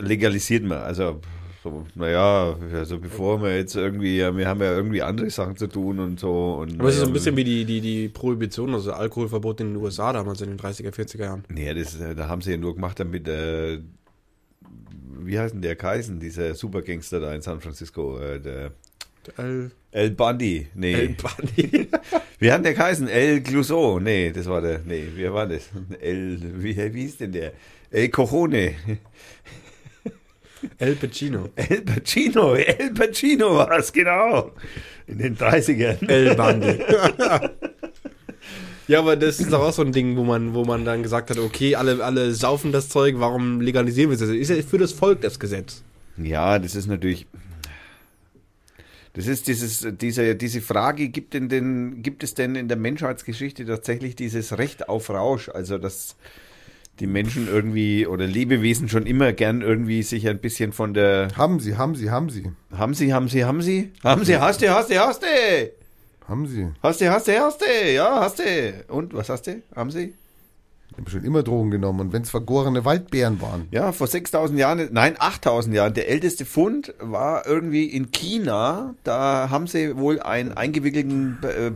[0.00, 0.78] legalisiert man.
[0.78, 1.20] Also
[1.68, 5.98] so, naja, also bevor wir jetzt irgendwie, wir haben ja irgendwie andere Sachen zu tun
[5.98, 6.54] und so.
[6.60, 9.74] Und, Aber es ist so ein bisschen wie die, die, die Prohibition, also Alkoholverbot in
[9.74, 11.44] den USA damals in den 30er, 40er Jahren.
[11.48, 13.80] Nee, das, äh, da haben sie ja nur gemacht, damit, äh,
[15.20, 18.72] wie heißt denn der Kaisen, dieser Supergangster da in San Francisco, äh, der
[19.36, 20.94] El, El Bundy, nee.
[20.94, 21.88] El Bundy.
[22.38, 23.08] Wie hat der geheißen?
[23.08, 25.68] El Clouseau, nee, das war der, nee, wie war das?
[26.00, 27.52] El, wie, wie hieß denn der?
[27.90, 28.74] El Cojone,
[30.78, 31.50] El Pacino.
[31.56, 34.52] El Pacino, El Pacino war es, genau.
[35.06, 36.08] In den 30ern.
[36.08, 36.78] El Bundy.
[38.88, 41.30] ja, aber das ist doch auch so ein Ding, wo man, wo man dann gesagt
[41.30, 44.22] hat, okay, alle, alle saufen das Zeug, warum legalisieren wir es?
[44.22, 45.82] Ist ja für das Volk das Gesetz.
[46.16, 47.26] Ja, das ist natürlich.
[49.14, 53.64] Das ist dieses, diese, diese Frage, gibt, in den, gibt es denn in der Menschheitsgeschichte
[53.66, 55.48] tatsächlich dieses Recht auf Rausch?
[55.48, 56.16] Also, dass
[57.00, 61.28] die Menschen irgendwie oder Lebewesen schon immer gern irgendwie sich ein bisschen von der.
[61.36, 62.44] Haben sie, haben sie, haben sie.
[62.76, 63.92] Haben sie, haben sie, haben sie?
[64.02, 65.26] Haben sie, hast du, hast du, hast du!
[66.26, 66.68] Haben sie.
[66.82, 67.92] Hast du, hast du, hast du!
[67.94, 68.44] Ja, hast du!
[68.88, 69.62] Und, was hast du?
[69.74, 70.14] Haben sie?
[70.90, 72.00] Ich habe schon immer Drogen genommen.
[72.00, 73.68] Und wenn es vergorene Waldbeeren waren.
[73.70, 75.94] Ja, vor 6000 Jahren, nein, 8000 Jahren.
[75.94, 78.94] Der älteste Fund war irgendwie in China.
[79.04, 81.70] Da haben sie wohl einen eingewickelten, äh,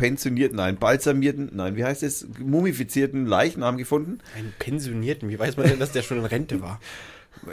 [0.00, 4.18] pensionierten, nein, balsamierten, nein, wie heißt es, mumifizierten Leichnam gefunden.
[4.34, 6.80] Einen Pensionierten, wie weiß man denn, dass der schon in Rente war?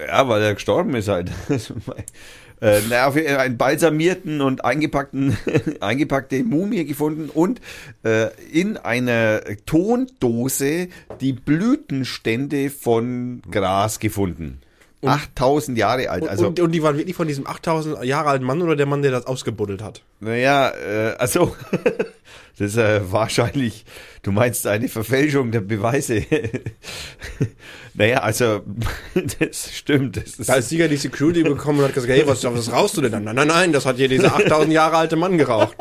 [0.05, 1.31] Ja, weil er gestorben ist halt.
[2.61, 5.37] äh, na, auf jeden Fall einen balsamierten und eingepackten,
[5.79, 7.61] eingepackte Mumie gefunden und
[8.03, 10.89] äh, in einer Tondose
[11.21, 14.61] die Blütenstände von Gras gefunden.
[15.07, 16.23] 8000 Jahre alt.
[16.23, 18.85] Und, Also, und, und die waren wirklich von diesem 8000 Jahre alten Mann oder der
[18.85, 20.03] Mann, der das ausgebuddelt hat?
[20.19, 21.55] naja, äh, also,
[22.57, 23.85] das ist äh, wahrscheinlich,
[24.23, 26.23] du meinst eine Verfälschung der Beweise.
[27.93, 28.61] naja, also,
[29.39, 30.17] das stimmt.
[30.17, 32.97] Das ist, Da ist sicher die Security gekommen und hat gesagt, hey, was, was rauchst
[32.97, 33.23] du denn dann?
[33.23, 35.75] Nein, nein, nein, das hat hier dieser 8000 Jahre alte Mann geraucht.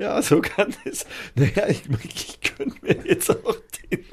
[0.00, 1.04] Ja, so kann es.
[1.34, 3.56] Naja, ich, ich könnte mir jetzt auch
[3.90, 4.06] den,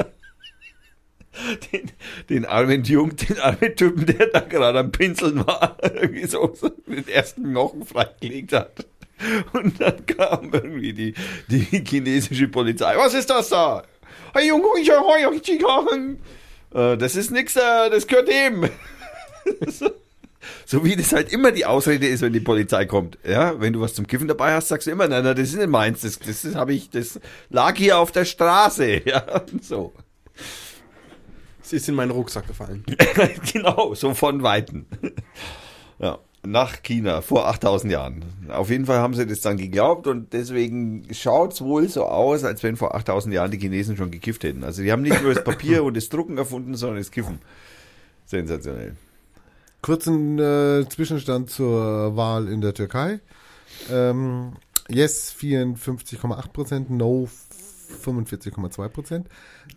[1.72, 1.92] den,
[2.30, 6.68] den armen Jungen, den armen Typen, der da gerade am Pinseln war, irgendwie so, so
[6.70, 8.86] den ersten Knochen freigelegt hat.
[9.54, 11.14] Und dann kam irgendwie die,
[11.50, 12.98] die chinesische Polizei.
[12.98, 13.84] Was ist das da?
[16.74, 18.70] Äh, Das ist nix, äh, das gehört dem.
[20.66, 23.18] So- wie das halt immer die Ausrede ist, wenn die Polizei kommt.
[23.28, 25.56] Ja, wenn du was zum Kiffen dabei hast, sagst du immer, nein, nein, das ist
[25.58, 27.20] nicht meins, das, das habe ich, das
[27.50, 29.02] lag hier auf der Straße.
[29.06, 29.24] Ja,
[29.62, 29.94] so.
[31.64, 32.86] Es ist in meinen Rucksack gefallen.
[33.54, 34.86] genau, so von Weitem.
[36.00, 38.24] Ja, nach China, vor 8000 Jahren.
[38.50, 42.44] Auf jeden Fall haben sie das dann geglaubt und deswegen schaut es wohl so aus,
[42.44, 44.64] als wenn vor 8000 Jahren die Chinesen schon gekifft hätten.
[44.64, 47.40] Also die haben nicht nur das Papier und das Drucken erfunden, sondern das Kiffen.
[48.28, 48.96] Sensationell.
[49.88, 53.22] Kurzen äh, Zwischenstand zur Wahl in der Türkei.
[53.90, 54.52] Ähm,
[54.90, 57.30] yes 54,8%, No
[58.04, 59.24] 45,2%.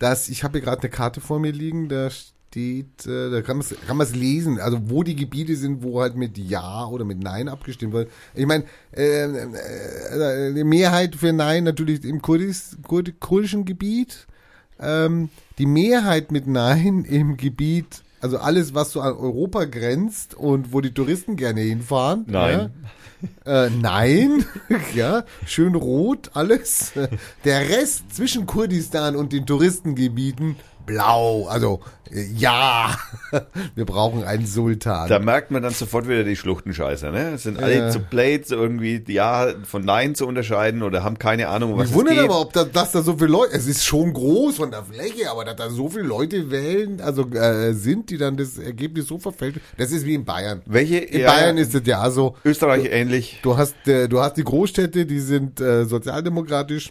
[0.00, 3.58] Das, ich habe hier gerade eine Karte vor mir liegen, da steht, äh, da kann
[3.58, 7.22] man es kann lesen, also wo die Gebiete sind, wo halt mit Ja oder mit
[7.22, 8.10] Nein abgestimmt wird.
[8.34, 14.26] Ich meine, äh, äh, die Mehrheit für Nein natürlich im Kurdis, Kurd, kurdischen Gebiet.
[14.80, 20.72] Ähm, die Mehrheit mit Nein im Gebiet, also alles, was so an Europa grenzt und
[20.72, 22.24] wo die Touristen gerne hinfahren.
[22.26, 22.72] Nein.
[23.44, 24.44] Ja, äh, nein,
[24.94, 26.92] ja, schön rot alles.
[27.44, 30.56] Der Rest zwischen Kurdistan und den Touristengebieten
[30.90, 31.46] blau.
[31.46, 31.80] Also
[32.12, 32.96] äh, ja,
[33.74, 35.08] wir brauchen einen Sultan.
[35.08, 37.32] Da merkt man dann sofort wieder die Schluchtenscheißer, ne?
[37.34, 37.90] Es sind alle Ja.
[37.90, 41.90] zu blöd, so irgendwie Ja von Nein zu unterscheiden oder haben keine Ahnung, was Ich
[41.90, 42.24] es wundere geht.
[42.24, 45.30] aber, ob da, dass da so viele Leute, es ist schon groß von der Fläche,
[45.30, 49.18] aber dass da so viele Leute wählen, also äh, sind, die dann das Ergebnis so
[49.18, 49.60] verfälschen.
[49.78, 50.62] Das ist wie in Bayern.
[50.66, 50.98] Welche?
[50.98, 53.38] In Ja, Bayern ist es ja so, Österreich ähnlich.
[53.42, 56.90] du hast, äh, du hast die Großstädte, die sind äh, sozialdemokratisch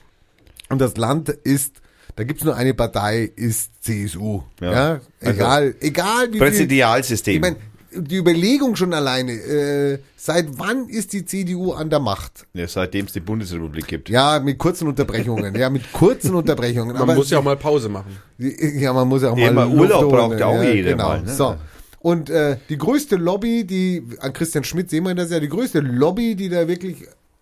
[0.70, 1.82] und das Land ist
[2.20, 4.41] Da gibt's nur eine Partei, ist CSU.
[4.59, 5.01] Ja, Ja.
[5.22, 6.41] egal, egal wie viel.
[6.41, 7.36] Präsidialsystem.
[7.36, 7.55] Ich meine,
[7.93, 12.45] die Überlegung schon alleine, äh, seit wann ist die CDU an der Macht?
[12.53, 14.09] ja, Seitdem es die Bundesrepublik gibt.
[14.09, 16.93] Ja, mit kurzen Unterbrechungen, ja, mit kurzen Unterbrechungen.
[16.97, 18.17] Man muss ja auch mal Pause machen.
[18.38, 21.22] Ja, man muss ja auch Ja, mal mal Urlaub Luft braucht ja auch jeder mal,
[21.22, 21.34] ne?
[21.34, 21.55] So.
[21.99, 25.80] Und äh, die größte Lobby, die an Christian Schmidt sehen wir das ja, die größte
[25.80, 26.97] Lobby, die da wirklich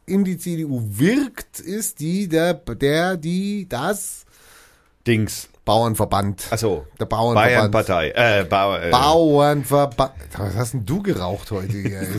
[0.06, 4.27] in die CDU wirkt, ist die der der die das
[5.08, 5.50] Dings.
[5.66, 6.48] Bauernverband.
[6.52, 6.86] Achso.
[7.00, 7.72] Der Bauernverband.
[7.74, 8.12] Bayernpartei.
[8.12, 10.14] Äh, Bauer, äh, Bauernverband.
[10.38, 12.02] Was hast denn du geraucht heute hier?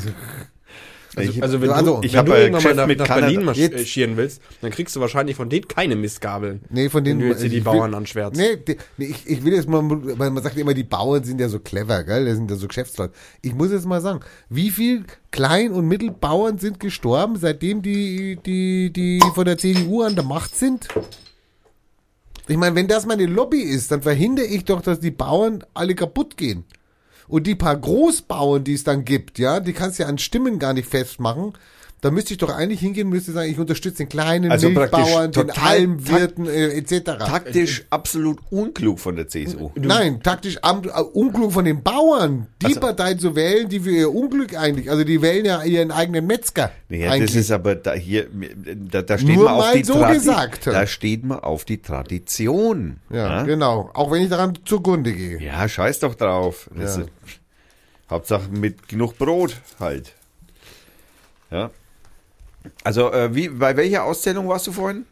[1.17, 2.99] Also, ich, Also wenn Also, du, ich wenn hab du ein irgendwann mal nach, mit
[3.01, 3.09] nach.
[3.09, 6.61] Berlin marschieren willst, dann kriegst du wahrscheinlich von denen keine Mistgabeln.
[6.71, 8.37] nee, von wenn den du jetzt hier die Bauern will, anschwärzt.
[8.37, 11.49] Nee, die, nee ich, ich will jetzt mal, man sagt immer, die Bauern sind ja
[11.49, 12.25] so clever, gell?
[12.27, 13.13] Das sind ja so Geschäftsleute.
[13.43, 18.93] Ich muss jetzt mal sagen, wie viel Klein- und Mittelbauern sind gestorben, seitdem die, die,
[18.93, 20.87] die von der CDU an der Macht sind?
[22.49, 25.95] Ich meine, wenn das meine Lobby ist, dann verhindere ich doch, dass die Bauern alle
[25.95, 26.65] kaputt gehen.
[27.29, 30.59] Und die paar Großbauern, die es dann gibt, ja, die kannst du ja an Stimmen
[30.59, 31.53] gar nicht festmachen.
[32.01, 35.51] Da müsste ich doch eigentlich hingehen, müsste sagen, ich unterstütze den kleinen Also Milchbauern, den
[35.51, 37.03] Almwirten äh, etc.
[37.19, 39.73] taktisch absolut unklug von der CSU.
[39.75, 43.91] Nein, taktisch am, äh, unklug von den Bauern, die Also- Partei zu wählen, die für
[43.91, 46.71] ihr Unglück eigentlich, also die wählen ja ihren eigenen Metzger.
[46.89, 47.33] Ja, eigentlich.
[47.33, 48.29] das ist aber da hier,
[48.91, 50.67] da, da steht Nur man auf mal die so Tradi- gesagt.
[50.69, 53.01] Da steht man auf die Tradition.
[53.11, 53.91] ja, genau.
[53.95, 55.41] Auch wenn ich daran zugrunde gehe.
[55.43, 56.71] Ja, scheiß doch drauf.
[56.77, 57.03] Das Ja.
[57.03, 57.11] ist,
[58.09, 60.13] Hauptsache mit genug Brot halt.
[61.51, 61.71] Ja.
[62.85, 65.05] Also, äh, wie, bei welcher Auszählung warst du vorhin?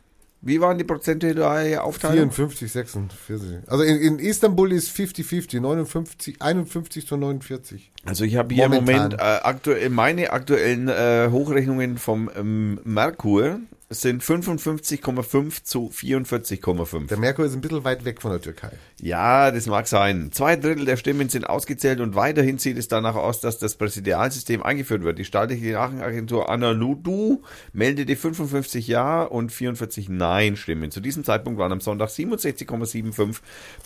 [0.42, 2.30] Wie waren die prozentuale Aufteilung?
[2.30, 3.59] 54, 46.
[3.66, 7.90] Also in, in Istanbul ist 50-50, 59, 51 zu 49.
[8.05, 8.72] Also ich habe hier im.
[8.72, 13.59] Moment äh, aktuell meine aktuellen äh, Hochrechnungen vom ähm, Merkur
[13.89, 17.07] sind 55,5 zu 44,5.
[17.07, 18.72] Der Merkur ist ein bisschen weit weg von der Türkei.
[19.01, 20.30] Ja, das mag sein.
[20.32, 24.62] Zwei Drittel der Stimmen sind ausgezählt und weiterhin sieht es danach aus, dass das Präsidialsystem
[24.62, 25.18] eingeführt wird.
[25.18, 30.91] Die staatliche Nachrichtenagentur Analudu meldete 55 Ja und 44 Nein-Stimmen.
[30.91, 33.37] Zu diesem Zeitpunkt waren am Sonntag 67,75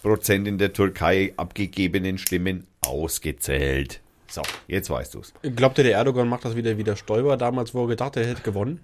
[0.03, 4.01] Prozent in der Türkei abgegebenen Stimmen ausgezählt.
[4.28, 5.34] So, jetzt weißt du's.
[5.42, 8.22] Glaubt ihr, der Erdogan macht das wieder wie der Stoiber damals, wo er gedacht hat,
[8.22, 8.80] er hätte gewonnen?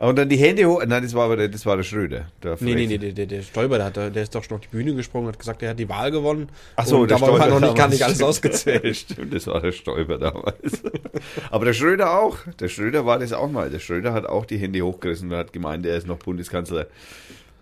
[0.00, 0.82] Und dann die Hände hoch.
[0.86, 2.24] Nein, das war aber der, das war der Schröder.
[2.42, 4.62] Der Nee, nee, nee, der, der, der Stoiber, der, hat, der ist doch schon auf
[4.62, 6.48] die Bühne gesprungen und hat gesagt, er hat die Wahl gewonnen.
[6.76, 8.96] Ach so, und der da war Stoiber noch nicht, gar nicht alles ausgezählt.
[8.96, 10.82] Stimmt, das war der Stoiber damals.
[11.50, 12.38] Aber der Schröder auch.
[12.58, 13.68] Der Schröder war das auch mal.
[13.68, 16.86] Der Schröder hat auch die Hände hochgerissen und hat gemeint, er ist noch Bundeskanzler.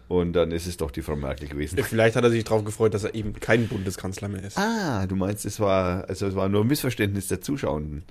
[0.07, 1.83] Und dann ist es doch die Frau Merkel gewesen.
[1.83, 4.57] Vielleicht hat er sich darauf gefreut, dass er eben kein Bundeskanzler mehr ist.
[4.57, 8.05] Ah, du meinst, es war, also es war nur ein Missverständnis der Zuschauenden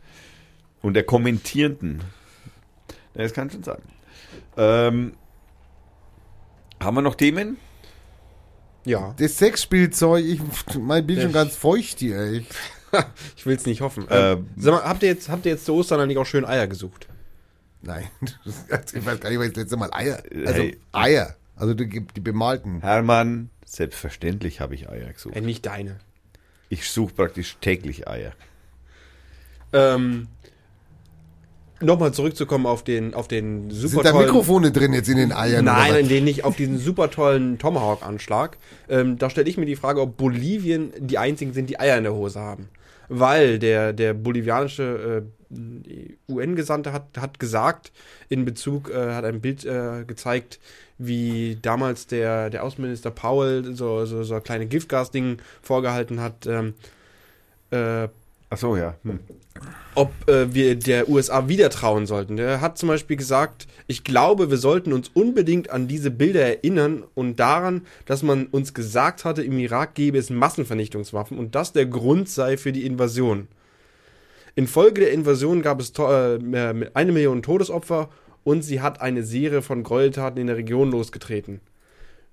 [0.82, 2.02] und der Kommentierenden.
[3.16, 3.82] Ja, das kann schon sein.
[4.58, 5.14] Ähm,
[6.82, 7.58] haben wir noch Themen?
[8.86, 10.40] Ja, Das Sexspielzeug, ich
[10.80, 12.42] mein, Der- ganz feucht hier.
[12.42, 12.48] Ich,
[13.36, 14.06] ich will es nicht hoffen.
[14.10, 16.46] Ähm, Ähm, sag mal, habt ihr jetzt, habt ihr jetzt zu Ostern eigentlich auch schön
[16.46, 17.08] Eier gesucht?
[17.82, 18.08] nein,
[18.46, 20.24] ich weiß gar nicht, was das letzte Mal Eier.
[20.46, 20.80] Also Hey.
[20.94, 21.36] Eier.
[21.58, 22.80] Also die, die bemalten.
[22.82, 25.36] Hermann, selbstverständlich habe ich Eier gesucht.
[25.36, 25.98] Äh, nicht deine.
[26.70, 28.32] Ich suche praktisch täglich Eier.
[29.74, 30.28] Ähm,
[31.80, 35.32] Nochmal zurückzukommen auf den, auf den super Sind da tollen- Mikrofone drin jetzt in den
[35.32, 35.66] Eiern?
[35.66, 38.58] Nein, in denen nicht auf diesen super tollen Tomahawk-Anschlag.
[38.90, 42.04] Ähm, da stelle ich mir die Frage, ob Bolivien die einzigen sind, die Eier in
[42.04, 42.70] der Hose haben.
[43.10, 45.24] Weil der, der bolivianische
[45.54, 47.92] äh, UN-Gesandte hat, hat gesagt,
[48.28, 50.60] in Bezug, äh, hat ein Bild äh, gezeigt,
[50.98, 56.74] wie damals der, der Außenminister Powell so, so, so ein kleine Giftgas-Ding vorgehalten hat, ähm,
[57.72, 58.08] äh,
[58.50, 58.96] Ach so, ja.
[59.04, 59.20] Hm.
[59.96, 62.38] ob äh, wir der USA wieder trauen sollten.
[62.38, 67.04] Der hat zum Beispiel gesagt, ich glaube, wir sollten uns unbedingt an diese Bilder erinnern
[67.14, 71.88] und daran, dass man uns gesagt hatte, im Irak gäbe es Massenvernichtungswaffen und das der
[71.88, 73.48] Grund sei für die Invasion.
[74.56, 78.10] Infolge der Invasion gab es äh, mehr- eine Million Todesopfer
[78.44, 81.60] und sie hat eine Serie von Gräueltaten in der Region losgetreten.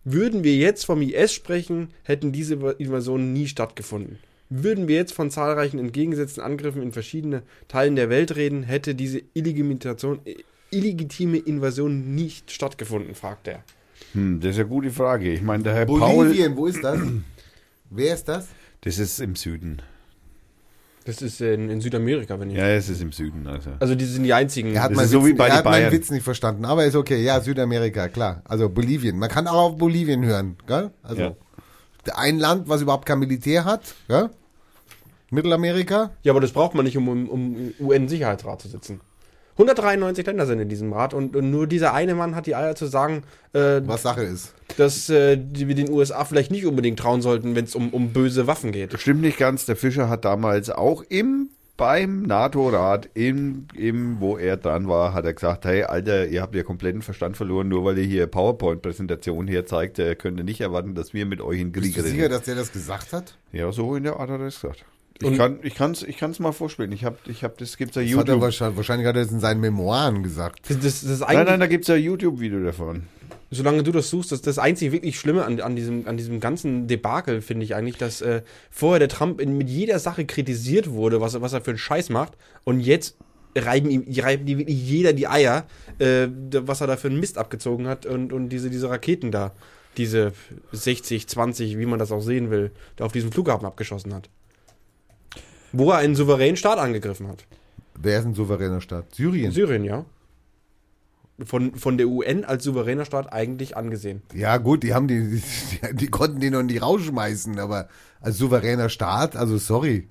[0.05, 4.19] Würden wir jetzt vom IS sprechen, hätten diese Invasionen nie stattgefunden.
[4.51, 9.19] Würden wir jetzt von zahlreichen entgegengesetzten Angriffen in verschiedene Teilen der Welt reden, hätte diese
[9.19, 10.37] äh,
[10.71, 13.65] illegitime Invasion nicht stattgefunden, fragt er.
[14.12, 15.33] Hm, das ist eine gute Frage.
[15.33, 16.01] Ich meine, der Herr Paul.
[16.01, 17.01] Bolivien, wo ist das?
[17.91, 18.49] Wer ist das?
[18.83, 19.81] Das ist im Süden.
[21.05, 22.57] Das ist in, in Südamerika, wenn ich.
[22.57, 23.47] Ja, es ist im Süden.
[23.47, 23.71] Also.
[23.79, 24.75] Also die sind die einzigen.
[24.75, 25.93] Er hat, Das meinen so Witz, wie bei er hat meinen.
[25.93, 27.23] Witz nicht verstanden, aber ist okay.
[27.23, 28.43] Ja, Südamerika, klar.
[28.45, 29.19] Also Bolivien.
[29.19, 30.91] Man kann auch auf Bolivien hören, gell?
[31.03, 31.37] Also Ja.
[32.14, 34.31] Ein Land, was überhaupt kein Militär hat, gell?
[35.31, 36.10] Mittelamerika.
[36.22, 39.01] ja, aber das braucht man nicht, um im um UN-Sicherheitsrat zu sitzen.
[39.56, 42.74] 193 Länder sind in diesem Rat und, und nur dieser eine Mann hat die Eier
[42.74, 43.22] zu sagen,
[43.52, 44.52] äh, Was Sache ist.
[44.76, 48.12] dass äh, die, wir den USA vielleicht nicht unbedingt trauen sollten, wenn es um, um
[48.12, 48.98] böse Waffen geht.
[49.01, 49.64] Stimmt nicht ganz.
[49.64, 55.24] Der Fischer hat damals auch im beim NATO-Rat, im, im, wo er dran war, hat
[55.24, 59.48] er gesagt, hey, Alter, ihr habt ja kompletten Verstand verloren, nur weil ihr hier PowerPoint-Präsentation
[59.48, 62.02] hier zeigt, äh, könnt ihr nicht erwarten, dass wir mit euch in Krieg Bist du
[62.02, 62.30] sicher, reden.
[62.32, 63.36] dass der das gesagt hat?
[63.52, 64.84] Ja, so in der Art hat er es gesagt.
[65.20, 66.90] Ich Und- kann, ich kann's, ich kann's mal vorspielen.
[66.92, 68.40] Ich hab, ich hab, das gibt's ja Das hat er YouTube.
[68.42, 70.68] wahrscheinlich, wahrscheinlich hat er es in seinen Memoiren gesagt.
[70.68, 73.05] Das, das, das ist Nein, nein, da gibt's ja YouTube-Video davon.
[73.55, 76.86] Solange du das suchst, das das einzig wirklich Schlimme an, an, diesem, an diesem ganzen
[76.86, 81.20] Debakel, finde ich eigentlich, dass äh, vorher der Trump in, mit jeder Sache kritisiert wurde,
[81.20, 82.32] was, er- was er für einen Scheiß macht.
[82.64, 83.16] Und jetzt
[83.56, 85.66] reiben ihm reiben die wirklich jeder die Eier,
[85.98, 89.52] äh, was er da für einen Mist abgezogen hat und, und diese, diese Raketen da,
[89.97, 90.32] diese
[90.72, 94.28] 60, 20, wie man das auch sehen will, da auf diesem Flughafen abgeschossen hat.
[95.72, 97.44] Wo er einen souveränen Staat angegriffen hat.
[97.97, 99.14] Wer ist ein souveräner Staat?
[99.14, 99.52] Syrien.
[99.52, 100.05] Syrien, ja.
[101.44, 104.23] Von, von der UN als souveräner Staat eigentlich angesehen.
[104.32, 105.43] Ja, gut, die haben die,
[105.82, 107.89] die, die konnten die noch nicht rausschmeißen, aber
[108.20, 110.09] als souveräner Staat, also sorry.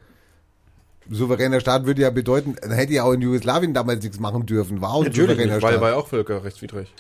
[1.10, 4.82] Souveräner Staat würde ja bedeuten, dann hätte ja auch in Jugoslawien damals nichts machen dürfen.
[4.82, 5.82] War auch ein souveräner weil Staat.
[5.82, 6.94] war ja auch völkerrechtswidrig.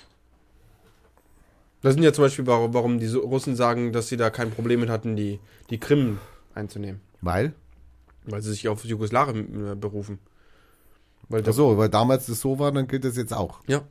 [1.81, 4.89] Das sind ja zum Beispiel, warum, die Russen sagen, dass sie da kein Problem mit
[4.89, 6.17] hatten, die, die Krim
[6.55, 7.01] einzunehmen.
[7.21, 7.53] Weil?
[8.23, 10.19] Weil sie sich auf Jugoslawien äh, berufen.
[11.27, 13.59] Weil Ach so, weil damals das so war, dann gilt das jetzt auch.
[13.67, 13.81] Ja.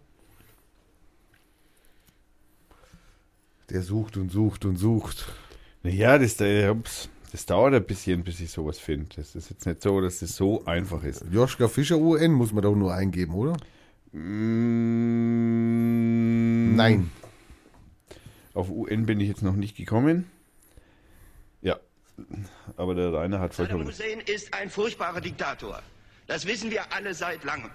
[3.72, 5.26] Der sucht und sucht und sucht.
[5.82, 9.06] Naja, das, äh, ups, das dauert ein bisschen, bis ich sowas finde.
[9.16, 11.24] Das ist jetzt nicht so, dass das so einfach ist.
[11.30, 13.56] Joschka Fischer UN muss man doch nur eingeben, oder?
[14.12, 15.16] Mm,
[16.76, 17.10] Nein.
[18.52, 20.30] Auf UN bin ich jetzt noch nicht gekommen.
[21.62, 21.80] Ja,
[22.76, 23.88] aber der Rainer hat Saddam vollkommen.
[23.88, 25.82] Hussein ist ein furchtbarer Diktator.
[26.26, 27.70] Das wissen wir alle seit langem.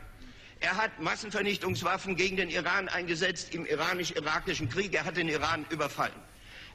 [0.60, 4.94] Er hat Massenvernichtungswaffen gegen den Iran eingesetzt im iranisch-irakischen Krieg.
[4.94, 6.20] Er hat den Iran überfallen.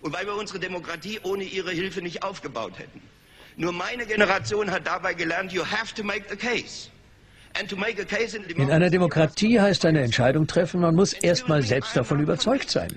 [0.00, 3.00] Und weil wir unsere Demokratie ohne ihre Hilfe nicht aufgebaut hätten.
[3.56, 6.88] Nur meine Generation hat dabei gelernt, you have to make the case.
[7.60, 12.70] In, In einer Demokratie heißt eine Entscheidung treffen, man muss erst mal selbst davon überzeugt
[12.70, 12.88] sein.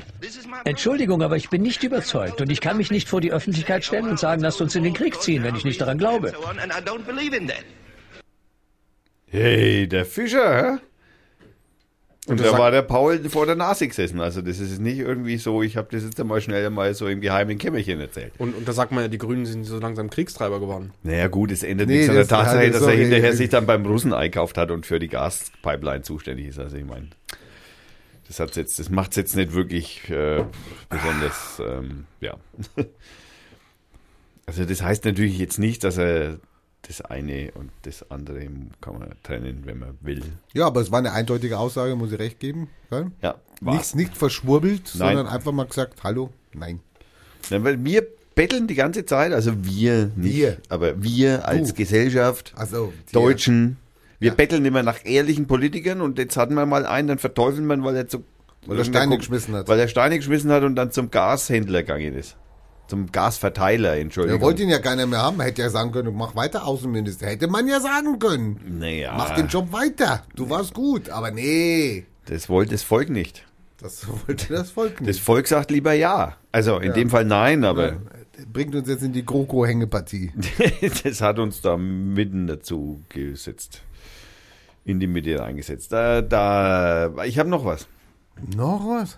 [0.64, 4.08] Entschuldigung, aber ich bin nicht überzeugt und ich kann mich nicht vor die Öffentlichkeit stellen
[4.08, 6.34] und sagen, lasst uns in den Krieg ziehen, wenn ich nicht daran glaube.
[6.48, 7.66] And I don't believe in that.
[9.36, 10.78] Hey, der Fischer, hä?
[12.28, 14.22] Und das da war der Paul vor der Nase gesessen.
[14.22, 17.20] Also das ist nicht irgendwie so, ich habe das jetzt einmal schnell mal so im
[17.20, 18.32] geheimen Kämmerchen erzählt.
[18.38, 20.94] Und, und da sagt man ja, die Grünen sind so langsam Kriegstreiber geworden.
[21.04, 23.86] Naja gut, es ändert Nee, nichts an der Tatsache, dass er hinterher sich dann beim
[23.86, 26.58] Russen einkauft hat und für die Gaspipeline zuständig ist.
[26.58, 27.10] Also ich meine,
[28.28, 30.46] das hat's jetzt, das macht's jetzt nicht wirklich äh,
[30.90, 32.38] besonders, ähm, ja.
[34.48, 36.38] Also das heißt natürlich jetzt nicht, dass er
[36.88, 38.48] das eine und das andere
[38.82, 40.22] kann man trennen, wenn man will.
[40.54, 42.70] Ja, aber es war eine eindeutige Aussage, muss ich recht geben.
[42.90, 43.12] Gell?
[43.22, 43.76] Ja, war's.
[43.76, 45.16] Nichts nicht verschwurbelt, Nein.
[45.16, 46.80] sondern einfach mal gesagt, hallo, nein.
[47.50, 48.06] Ja, weil wir
[48.36, 50.58] betteln die ganze Zeit, also wir nicht, Wir.
[50.70, 51.76] aber wir als Du.
[51.76, 53.78] Gesellschaft, Also, die- Deutschen,
[54.20, 54.36] wir Ja.
[54.36, 57.84] betteln immer nach ehrlichen Politikern und jetzt hatten wir mal einen, dann verteufeln wir ihn,
[57.84, 58.24] weil er zu
[58.68, 59.68] Weil er Steine geschmissen hat.
[59.68, 62.36] Weil er Steine geschmissen hat und dann zum Gashändler gegangen ist.
[62.88, 64.40] Zum Gasverteiler, Entschuldigung.
[64.40, 65.42] Er wollte ihn ja keiner mehr haben.
[65.42, 67.26] Hätte ja sagen können, mach weiter Außenminister.
[67.28, 68.60] Hätte man ja sagen können.
[68.80, 70.24] naja, Mach den Job weiter.
[70.36, 71.10] Du warst gut.
[71.10, 73.44] Aber nee, das wollte das Volk nicht.
[73.80, 75.22] das wollte das Volk Das nicht.
[75.22, 76.38] Volk sagt lieber ja.
[76.52, 77.98] Also in dem Fall nein, aber
[78.52, 80.32] Bringt uns jetzt in die GroKo-Hängepartie.
[81.04, 83.82] das hat uns da mitten dazu gesetzt.
[84.84, 85.92] In die Mitte reingesetzt.
[85.92, 87.88] Da, da, ich habe noch was.
[88.56, 89.18] Noch was?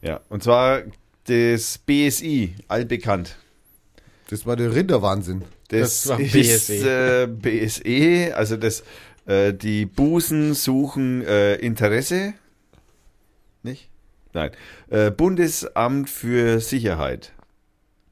[0.00, 0.82] Ja, und zwar
[1.28, 3.36] das BSI, allbekannt.
[4.30, 5.42] Das war der Rinderwahnsinn.
[5.68, 7.22] Das, Das war ist BSE.
[7.22, 8.82] äh, BSE, also das,
[9.26, 12.34] äh, die Busen suchen äh, Interesse.
[13.62, 13.88] Nicht?
[14.32, 14.50] Nein.
[14.88, 17.32] Äh, Bundesamt für Sicherheit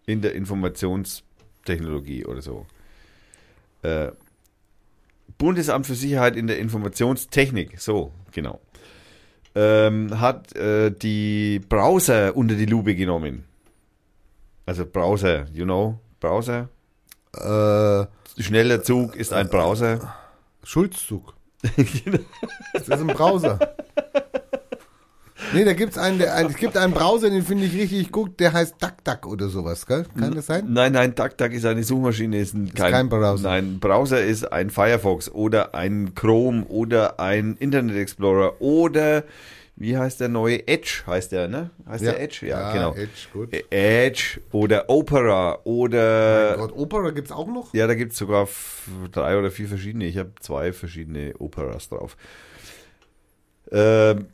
[0.06, 2.66] in der Informationstechnologie oder so.
[3.82, 4.12] Äh,
[5.38, 8.60] Bundesamt für Sicherheit in der Informationstechnik, so, genau.
[9.58, 13.44] Ähm, hat äh, die Browser unter die Lupe genommen.
[14.66, 16.68] Also Browser, you know, Browser.
[17.34, 18.06] Äh,
[18.42, 20.14] Schneller Zug ist ein Browser.
[20.62, 21.34] Schulzzug.
[22.74, 23.58] Das ist ein Browser.
[25.52, 28.52] Nee, da gibt's einen, der, es gibt einen Browser, den finde ich richtig gut, der
[28.54, 30.06] heißt DuckDuck oder sowas, gell?
[30.18, 30.64] Kann das sein?
[30.68, 33.48] Nein, nein, DuckDuck ist eine Suchmaschine, ist, ein, kein, kein Browser.
[33.50, 39.24] Nein, Browser ist ein Firefox oder ein Chrome oder ein Internet Explorer oder
[39.78, 41.68] wie heißt der neue Edge, heißt der, ne?
[41.86, 42.12] Heißt Ja.
[42.12, 42.46] der Edge?
[42.46, 42.94] Ja, Ja, genau.
[42.94, 43.52] Edge, gut.
[43.52, 47.74] Ä- Edge oder Opera oder Gott, Opera gibt's auch noch?
[47.74, 48.48] ja, da gibt es sogar
[49.12, 50.06] drei oder vier verschiedene.
[50.06, 52.16] Ich habe zwei verschiedene Operas drauf.
[53.70, 54.26] Ähm,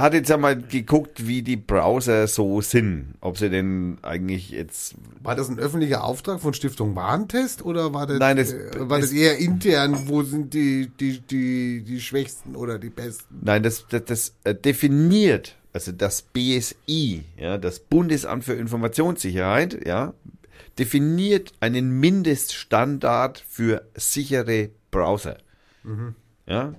[0.00, 3.14] hat jetzt einmal geguckt, wie die Browser so sind.
[3.20, 4.94] Ob sie denn eigentlich jetzt.
[5.22, 9.00] War das ein öffentlicher Auftrag von Stiftung Warentest oder war das, Nein, das- äh, war
[9.00, 13.40] das eher intern, wo sind die, die, die, die Schwächsten oder die Besten?
[13.42, 20.14] Nein, das, das, das äh, definiert, also das BSI, ja, das Bundesamt für Informationssicherheit, ja,
[20.78, 25.36] definiert einen Mindeststandard für sichere Browser.
[26.46, 26.74] Ja.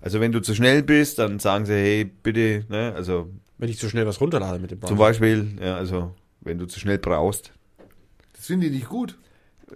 [0.00, 3.28] Also wenn du zu schnell bist, dann sagen sie, hey, bitte, ne, also
[3.58, 4.90] Wenn ich zu schnell was runterlade mit dem Browser.
[4.90, 7.52] zum Beispiel, ja, also wenn du zu schnell brauchst.
[8.34, 9.18] Das finde ich nicht gut.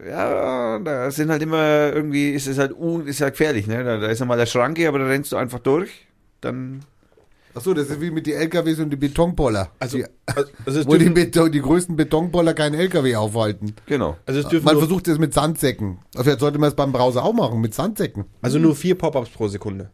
[0.07, 3.83] Ja, da sind halt immer irgendwie, ist es halt un, ist halt gefährlich, ne?
[3.83, 5.91] Da, da ist einmal der Schranke, aber da rennst du einfach durch,
[6.41, 6.83] dann
[7.53, 9.73] Achso, das ist wie mit den LKWs und den Betonpoller.
[9.81, 13.75] Also, die, also, es wo die, Beton, die größten Betonpoller keinen LKW aufhalten.
[13.87, 14.17] genau.
[14.25, 15.99] also es dürfen Man nur, versucht es mit Sandsäcken.
[16.15, 18.27] Vielleicht sollte man es beim Browser auch machen, mit Sandsäcken.
[18.41, 19.91] also nur vier Pop-ups pro Sekunde.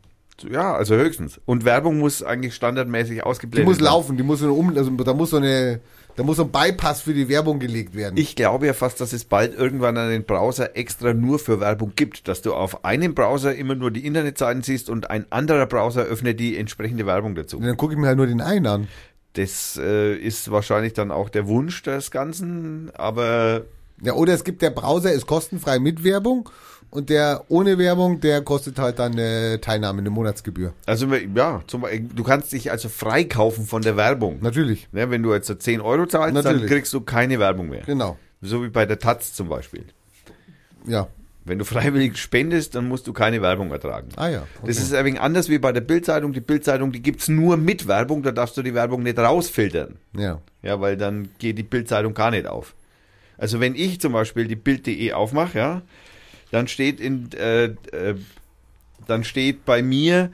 [0.50, 1.40] Ja, also höchstens.
[1.46, 3.84] Und Werbung muss eigentlich standardmäßig Die ausgeblendet muss werden.
[3.86, 5.80] laufen, die muss so eine um, also da muss so eine,
[6.16, 8.16] da muss so ein Bypass für die Werbung gelegt werden.
[8.16, 12.28] Ich glaube ja fast, dass es bald irgendwann einen Browser extra nur für Werbung gibt,
[12.28, 16.38] dass du auf einem Browser immer nur die Internetseiten siehst und ein anderer Browser öffnet
[16.38, 17.56] die entsprechende Werbung dazu.
[17.56, 18.88] Und dann gucke ich mir halt nur den einen an.
[19.34, 23.62] Das äh, ist wahrscheinlich dann auch der Wunsch des Ganzen, aber
[24.02, 26.48] Ja, oder es gibt der Browser ist kostenfrei mit Werbung
[26.96, 30.72] und der ohne Werbung, der kostet halt dann eine Teilnahme, eine Monatsgebühr.
[30.86, 34.38] also ja, zum, du kannst dich also freikaufen von der Werbung.
[34.40, 36.70] Natürlich, Ne, wenn du jetzt so 10 Euro zahlst, dann Natürlich.
[36.70, 37.82] kriegst du keine Werbung mehr.
[37.86, 38.16] genau.
[38.42, 39.84] So wie bei der Taz zum Beispiel.
[40.86, 41.08] Ja.
[41.44, 44.08] Wenn du freiwillig spendest, dann musst du keine Werbung ertragen.
[44.16, 44.38] Ah ja.
[44.58, 44.66] Okay.
[44.66, 46.32] Das ist ein wenig anders wie bei der Bildzeitung.
[46.32, 49.96] Die Bildzeitung, die gibt's nur mit Werbung, da darfst du die Werbung nicht rausfiltern.
[50.16, 50.40] ja.
[50.62, 52.74] Ja, weil dann geht die Bildzeitung gar nicht auf.
[53.38, 55.82] Also wenn ich zum Beispiel die Bild.de aufmache, ja,
[56.50, 58.14] dann steht in, äh, äh,
[59.06, 60.30] dann steht bei mir,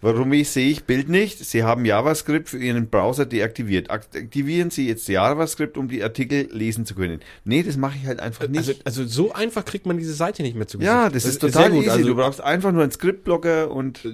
[0.00, 1.38] warum ich sehe ich Bild nicht.
[1.38, 3.90] Sie haben JavaScript für Ihren Browser deaktiviert.
[3.90, 7.20] Aktivieren Sie jetzt JavaScript, um die Artikel lesen zu können.
[7.44, 8.58] Nee, das mache ich halt einfach nicht.
[8.58, 11.74] Also, also so einfach kriegt man diese Seite nicht mehr zu ja, das, ist total
[11.74, 11.90] easy.
[11.90, 14.06] Also du brauchst einfach nur einen Skriptblocker und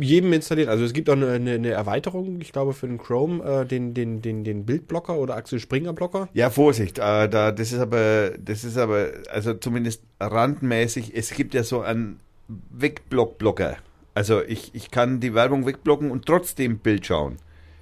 [0.00, 0.68] jedem installiert.
[0.68, 4.22] Also es gibt auch eine, eine, Erweiterung, ich glaube für den Chrome, äh, den, den,
[4.22, 6.28] den, den Bildblocker oder Axel Springer Blocker.
[6.32, 11.54] Ja, Vorsicht, äh, da, das ist aber, das ist aber, also zumindest randmäßig, es gibt
[11.54, 13.76] ja so einen Wegblock-Blocker.
[14.14, 17.36] Also ich, ich kann die Werbung wegblocken und trotzdem Bild schauen.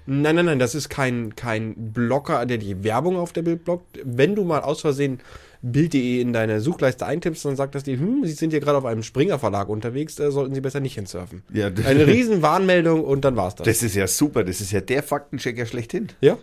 [0.06, 4.00] Nein, nein, nein, das ist kein, kein Blocker, der die Werbung auf der Bild blockt.
[4.02, 5.20] Wenn du mal aus Versehen
[5.62, 8.84] Bild.de in deine Suchleiste eintippst, dann sagt das dir, hm, Sie sind hier gerade auf
[8.84, 11.42] einem Springer Verlag unterwegs, da sollten Sie besser nicht hinsurfen.
[11.52, 13.64] Ja, Eine riesen Warnmeldung und dann war's das.
[13.64, 16.08] das ist ja super, das ist ja der Faktenchecker schlechthin.
[16.20, 16.36] ja?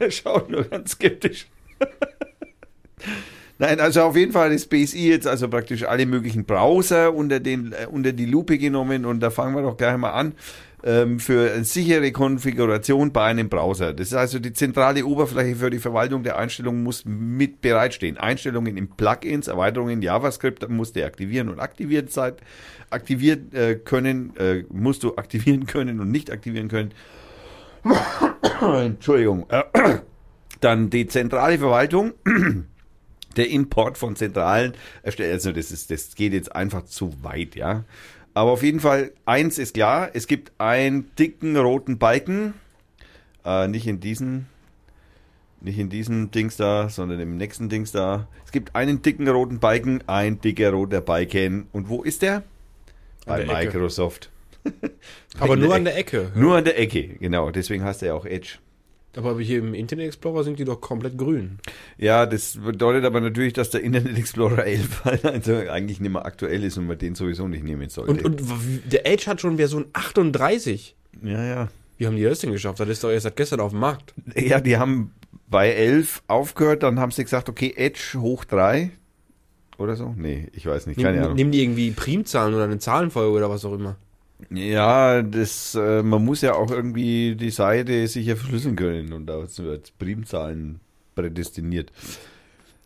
[0.00, 1.46] Der schaut nur ganz skeptisch.
[3.58, 7.72] Nein, also auf jeden Fall ist BSI jetzt also praktisch alle möglichen Browser unter, den,
[7.72, 10.32] äh, unter die Lupe genommen und da fangen wir doch gleich mal an.
[10.82, 13.92] Ähm, für eine sichere Konfiguration bei einem Browser.
[13.92, 18.16] Das ist also die zentrale Oberfläche für die Verwaltung der Einstellungen muss mit bereitstehen.
[18.16, 22.32] Einstellungen in Plugins, Erweiterungen, JavaScript musst du aktivieren und aktivieren sein.
[22.88, 26.92] Aktiviert äh, können, äh, musst du aktivieren können und nicht aktivieren können.
[28.60, 29.46] Entschuldigung.
[30.60, 32.12] Dann die zentrale Verwaltung,
[33.36, 35.32] der Import von zentralen erstellt.
[35.32, 37.84] Also das ist, das geht jetzt einfach zu weit, ja.
[38.34, 42.54] Aber auf jeden Fall, eins ist klar, es gibt einen dicken roten Balken,
[43.44, 44.46] äh, nicht in diesen,
[45.60, 48.28] nicht in diesem Dings da, sondern im nächsten Dings da.
[48.44, 51.66] Es gibt einen dicken roten Balken, ein dicker roter Balken.
[51.72, 52.44] Und wo ist der?
[53.26, 53.78] Bei der Ecke.
[53.78, 54.30] Microsoft.
[55.38, 56.32] Aber nur an der Ecke.
[56.34, 57.50] Nur an der Ecke, genau.
[57.50, 58.58] Deswegen heißt er ja auch Edge.
[59.16, 61.58] Aber hier im Internet Explorer sind die doch komplett grün.
[61.98, 66.24] Ja, das bedeutet aber natürlich, dass der Internet Explorer 11 halt also eigentlich nicht mehr
[66.24, 68.12] aktuell ist und man den sowieso nicht nehmen sollte.
[68.12, 68.42] Und, und
[68.92, 70.96] der Edge hat schon Version 38.
[71.22, 71.68] ja, ja.
[71.98, 72.80] Wie haben die das denn geschafft?
[72.80, 74.14] Das ist doch erst seit gestern auf dem Markt.
[74.34, 75.12] Ja, die haben
[75.48, 78.90] bei 11 aufgehört, dann haben sie gesagt, okay, Edge hoch 3
[79.76, 80.14] oder so.
[80.16, 81.34] Nee, ich weiß nicht, keine Ahnung.
[81.34, 83.96] nehmen die irgendwie Primzahlen oder eine Zahlenfolge oder was auch immer?
[84.48, 89.44] Ja, das, äh, man muss ja auch irgendwie die Seite sicher verschlüsseln können und da
[89.58, 90.80] wird Primzahlen
[91.14, 91.92] prädestiniert.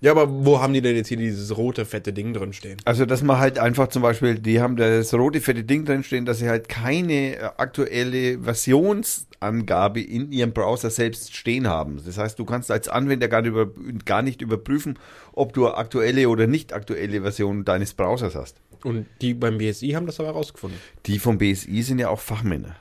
[0.04, 2.76] Ja, aber wo haben die denn jetzt hier dieses rote, fette Ding drin stehen?
[2.84, 6.26] Also, dass man halt einfach zum Beispiel, die haben das rote fette Ding drin stehen,
[6.26, 12.02] dass sie halt keine äh, aktuelle Versionsangabe in ihrem Browser selbst stehen haben.
[12.04, 13.70] Das heißt, du kannst als Anwender gar nicht, über,
[14.04, 14.98] gar nicht überprüfen,
[15.32, 18.58] ob du aktuelle oder nicht aktuelle Version deines Browsers hast.
[18.82, 20.78] Und die beim BSI haben das aber rausgefunden.
[21.06, 22.76] Die vom BSI sind ja auch Fachmänner.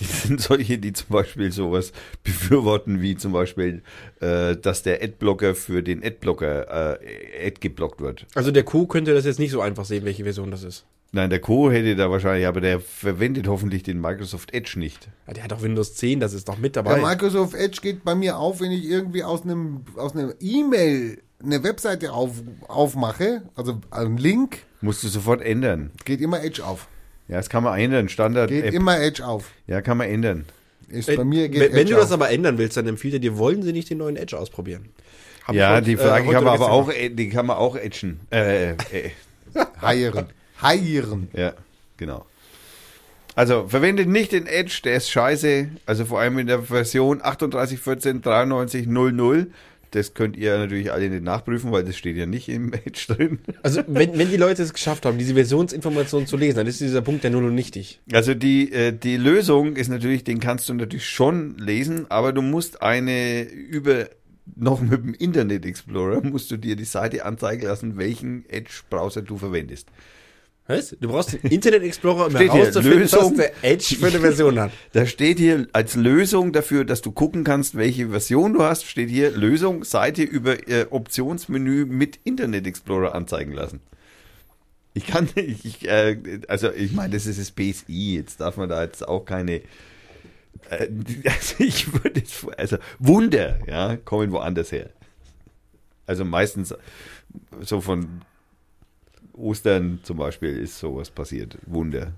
[0.00, 1.92] Die sind solche, die zum Beispiel sowas
[2.24, 3.82] befürworten, wie zum Beispiel,
[4.20, 8.26] äh, dass der Adblocker für den Adblocker äh, Ad geblockt wird.
[8.34, 10.84] Also der Co könnte das jetzt nicht so einfach sehen, welche Version das ist.
[11.12, 11.70] Nein, der Co.
[11.70, 15.08] hätte da wahrscheinlich, aber der verwendet hoffentlich den Microsoft Edge nicht.
[15.28, 16.94] Ja, der hat doch Windows 10, das ist doch mit dabei.
[16.96, 21.22] Der Microsoft Edge geht bei mir auf, wenn ich irgendwie aus einem aus einem E-Mail
[21.40, 25.92] eine Webseite auf, aufmache, also einen Link, Musst du sofort ändern.
[26.04, 26.88] geht immer Edge auf.
[27.28, 28.08] Ja, das kann man ändern.
[28.08, 28.74] Standard Geht App.
[28.74, 29.50] immer Edge auf.
[29.66, 30.44] Ja, kann man ändern.
[30.88, 32.14] Ist wenn, bei mir geht wenn, wenn Edge du das auf.
[32.14, 34.90] aber ändern willst, dann empfiehlt er dir, wollen sie nicht den neuen Edge ausprobieren?
[35.44, 37.76] Hab ja, heute, die Frage äh, kann man aber auch, äh, die kann man auch
[37.76, 38.20] edgen.
[38.30, 38.76] Äh, äh,
[39.82, 40.26] heieren.
[40.60, 41.28] Heieren.
[41.32, 41.54] ja,
[41.96, 42.26] genau.
[43.36, 45.68] Also, verwendet nicht den Edge, der ist scheiße.
[45.86, 49.46] Also vor allem in der Version 38.14.93.00.
[49.94, 53.38] Das könnt ihr natürlich alle nicht nachprüfen, weil das steht ja nicht im Edge drin.
[53.62, 57.00] Also, wenn, wenn die Leute es geschafft haben, diese Versionsinformation zu lesen, dann ist dieser
[57.00, 58.00] Punkt ja nur noch nichtig.
[58.12, 62.42] Also die, äh, die Lösung ist natürlich, den kannst du natürlich schon lesen, aber du
[62.42, 64.08] musst eine über
[64.56, 69.38] noch mit dem Internet Explorer musst du dir die Seite anzeigen lassen, welchen Edge-Browser du
[69.38, 69.88] verwendest.
[70.66, 70.96] Was?
[70.98, 73.32] Du brauchst den Internet Explorer, um herauszufinden, Lösung.
[73.32, 74.72] was der Edge für eine Version hat.
[74.92, 79.10] Da steht hier als Lösung dafür, dass du gucken kannst, welche Version du hast, steht
[79.10, 83.80] hier Lösung, Seite über äh, Optionsmenü mit Internet Explorer anzeigen lassen.
[84.94, 88.70] Ich kann nicht, ich, äh, also ich meine, das ist das BSI, jetzt darf man
[88.70, 89.56] da jetzt auch keine,
[90.70, 90.88] äh,
[91.26, 94.88] also ich würde jetzt, also Wunder, ja, kommen woanders her.
[96.06, 96.74] Also meistens
[97.60, 98.22] so von
[99.34, 101.58] Ostern zum Beispiel ist sowas passiert.
[101.66, 102.12] Wunder.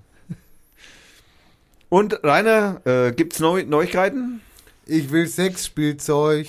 [1.89, 4.41] Und Rainer, äh, gibt's Neu Neuigkeiten?
[4.85, 6.47] Ich will Sexspielzeug.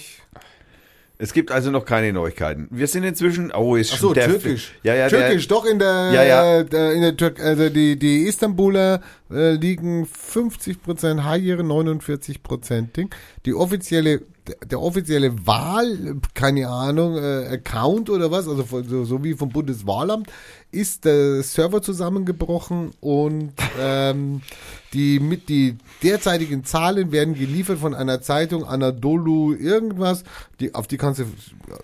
[1.20, 2.68] Es gibt also noch keine Neuigkeiten.
[2.70, 4.74] Wir sind inzwischen, oh, ist Ach so, schon der- türkisch.
[4.84, 6.58] Ja, ja, türkisch, doch in der, Ja, ja.
[6.60, 13.10] äh, der- in der Türk, also die, die Istanbuler äh, liegen 50% High-Ehre, 49% Ding.
[13.46, 14.22] Die offizielle,
[14.64, 19.48] der offizielle Wahl, keine Ahnung, äh, Account oder was, also von, so, so wie vom
[19.48, 20.28] Bundeswahlamt,
[20.70, 24.42] ist der Server zusammengebrochen und ähm,
[24.92, 30.24] die mit die derzeitigen Zahlen werden geliefert von einer Zeitung Anadolu irgendwas,
[30.60, 31.24] die auf die kannst du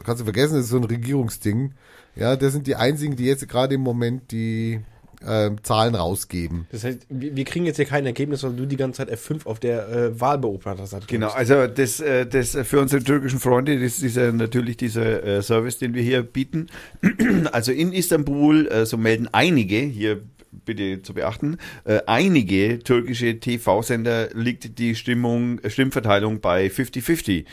[0.05, 1.73] kannst du vergessen, das ist so ein Regierungsding.
[2.17, 4.81] Ja, das sind die einzigen, die jetzt gerade im Moment die
[5.27, 6.67] ähm, Zahlen rausgeben.
[6.71, 9.47] Das heißt, wir, wir kriegen jetzt hier kein Ergebnis, weil du die ganze Zeit F5
[9.47, 13.95] auf der äh, Wahlbeobachterseite Genau, also das, äh, das äh, für unsere türkischen Freunde, das
[13.95, 16.69] ist dieser, natürlich dieser äh, Service, den wir hier bieten.
[17.53, 20.23] Also in Istanbul, äh, so melden einige, hier
[20.65, 27.45] bitte zu beachten, äh, einige türkische TV-Sender liegt die Stimmung, äh, Stimmverteilung bei 50-50.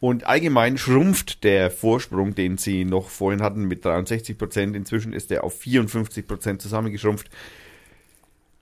[0.00, 4.76] Und allgemein schrumpft der Vorsprung, den sie noch vorhin hatten mit 63 Prozent.
[4.76, 7.28] Inzwischen ist der auf 54 Prozent zusammengeschrumpft.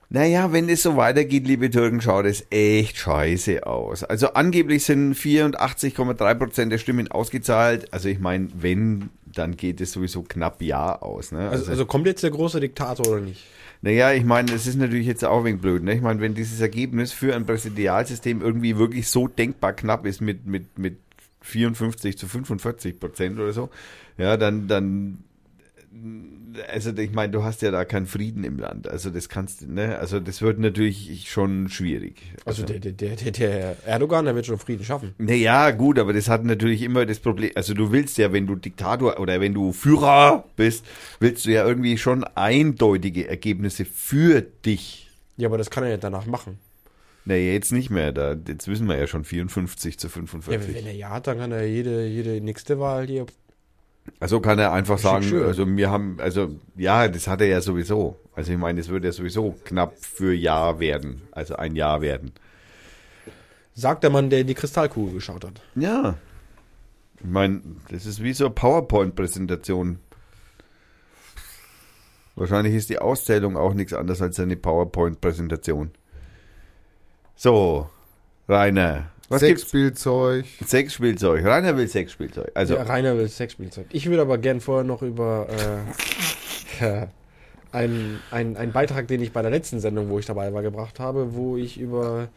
[0.09, 4.05] Naja, wenn es so weitergeht, liebe Türken, schaut es echt scheiße aus.
[4.05, 7.93] Also angeblich sind 84,3 Prozent der Stimmen ausgezahlt.
[7.93, 11.33] Also ich meine, wenn, dann geht es sowieso knapp ja aus.
[11.33, 11.49] Ne?
[11.49, 13.43] Also, also kommt jetzt der große Diktator oder nicht?
[13.81, 15.83] Naja, ich meine, das ist natürlich jetzt auch ein wenig blöd.
[15.83, 15.93] Ne?
[15.93, 20.45] Ich meine, wenn dieses Ergebnis für ein Präsidialsystem irgendwie wirklich so denkbar knapp ist mit,
[20.45, 20.97] mit, mit
[21.41, 23.69] 54 zu 45 Prozent oder so,
[24.17, 25.19] ja, dann, dann,
[26.71, 28.87] also ich meine, du hast ja da keinen Frieden im Land.
[28.87, 29.97] Also das kannst du, ne?
[29.99, 32.21] Also das wird natürlich schon schwierig.
[32.45, 35.13] Also der, der, der, der, der Erdogan, der wird schon Frieden schaffen.
[35.17, 37.51] Naja, gut, aber das hat natürlich immer das Problem.
[37.55, 40.85] Also du willst ja, wenn du Diktator oder wenn du Führer bist,
[41.19, 45.09] willst du ja irgendwie schon eindeutige Ergebnisse für dich.
[45.37, 46.59] Ja, aber das kann er ja danach machen.
[47.25, 48.13] Naja, jetzt nicht mehr.
[48.13, 50.75] Da, jetzt wissen wir ja schon 54 zu Ja, 45.
[50.75, 53.25] wenn er ja hat, dann kann er jede, jede nächste Wahl hier.
[54.19, 55.45] Also kann er einfach sagen, schön.
[55.45, 58.19] also wir haben, also ja, das hat er ja sowieso.
[58.35, 61.21] Also ich meine, es wird ja sowieso knapp für Jahr werden.
[61.31, 62.31] Also ein Jahr werden.
[63.73, 65.61] Sagt der Mann, der in die Kristallkugel geschaut hat.
[65.75, 66.15] Ja.
[67.19, 69.99] Ich meine, das ist wie so eine PowerPoint-Präsentation.
[72.35, 75.91] Wahrscheinlich ist die Auszählung auch nichts anderes als eine PowerPoint-Präsentation.
[77.35, 77.89] So,
[78.47, 79.11] Rainer.
[79.29, 79.41] Was?
[79.41, 80.45] Sexspielzeug.
[80.65, 81.43] Sexspielzeug.
[81.43, 82.51] Rainer will Sexspielzeug.
[82.53, 83.87] Also, ja, Rainer will Sexspielzeug.
[83.91, 85.47] Ich würde aber gern vorher noch über
[86.81, 87.07] äh,
[87.71, 91.35] einen ein Beitrag, den ich bei der letzten Sendung, wo ich dabei war, gebracht habe,
[91.35, 92.29] wo ich über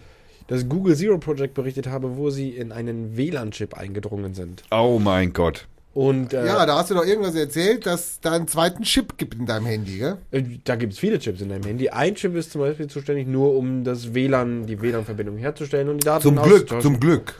[0.48, 4.64] das Google Zero Project berichtet habe, wo sie in einen WLAN-Chip eingedrungen sind.
[4.72, 5.68] Oh mein Gott.
[5.92, 9.34] Und äh, Ja, da hast du doch irgendwas erzählt, dass da einen zweiten Chip gibt
[9.34, 10.18] in deinem Handy, gell?
[10.30, 11.88] äh, da gibt es viele Chips in deinem Handy.
[11.90, 16.04] Ein Chip ist zum Beispiel zuständig nur, um das WLAN, die WLAN-Verbindung herzustellen und die
[16.04, 17.34] Daten Zum Glück, zum Glück.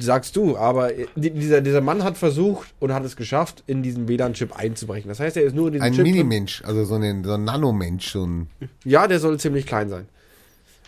[0.00, 3.82] Sagst du, aber äh, die- dieser, dieser Mann hat versucht und hat es geschafft, in
[3.82, 5.08] diesen WLAN-Chip einzubrechen.
[5.08, 6.04] Das heißt, er ist nur in diesem Ein Chip.
[6.04, 6.12] drin.
[6.14, 8.48] Minimensch, also so ein, so ein Nanomensch, so ein.
[8.84, 10.06] Ja, der soll ziemlich klein sein.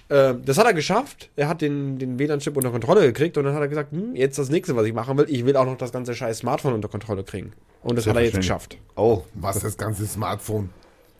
[0.08, 1.30] Äh, das hat er geschafft.
[1.36, 4.38] Er hat den, den WLAN-Chip unter Kontrolle gekriegt und dann hat er gesagt, hm, jetzt
[4.38, 6.88] das nächste, was ich machen will, ich will auch noch das ganze scheiß Smartphone unter
[6.88, 7.52] Kontrolle kriegen.
[7.82, 8.78] Und das hat er jetzt geschafft.
[8.96, 9.22] Oh.
[9.34, 10.70] Was, das ganze Smartphone?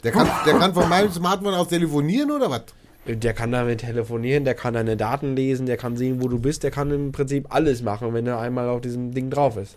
[0.02, 2.64] Der kann, der kann von meinem Smartphone aus telefonieren oder was?
[3.06, 6.62] Der kann damit telefonieren, der kann deine Daten lesen, der kann sehen, wo du bist,
[6.62, 9.76] der kann im Prinzip alles machen, wenn er einmal auf diesem Ding drauf ist.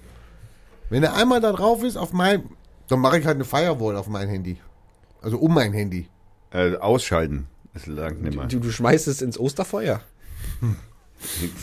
[0.90, 2.44] Wenn er einmal da drauf ist auf mein,
[2.88, 4.58] dann mache ich halt eine Firewall auf mein Handy.
[5.22, 6.08] Also um mein Handy.
[6.52, 7.48] Äh, ausschalten.
[7.78, 8.48] Das langt nicht mehr.
[8.48, 10.02] Du, du schmeißt es ins Osterfeuer.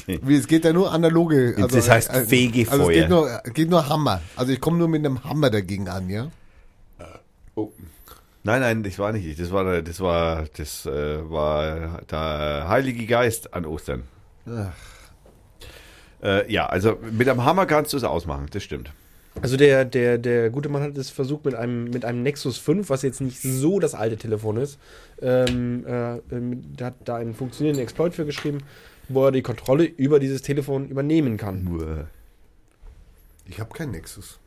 [0.07, 1.55] Wie, es geht ja nur analoge.
[1.57, 2.93] Also, Das heißt äh, Also es Fegefeuer.
[2.93, 4.21] geht nur, geht nur Hammer.
[4.37, 6.31] Also ich komme nur mit einem Hammer dagegen an, ja?
[8.45, 9.37] Nein, nein, das war nicht ich.
[9.37, 14.05] Das war, das war, das äh, war der Heilige Geist an Ostern.
[16.23, 18.93] Äh, ja, also mit einem Hammer kannst du es ausmachen, das stimmt.
[19.43, 22.89] Also der, der, der gute Mann hat es versucht mit einem, mit einem Nexus 5,
[22.89, 24.79] was jetzt nicht so das alte Telefon ist.
[25.21, 28.59] Ähm, äh, ähm, der hat da einen funktionierenden Exploit für geschrieben,
[29.09, 32.07] wo er die Kontrolle über dieses Telefon übernehmen kann.
[33.47, 34.39] Ich habe keinen Nexus.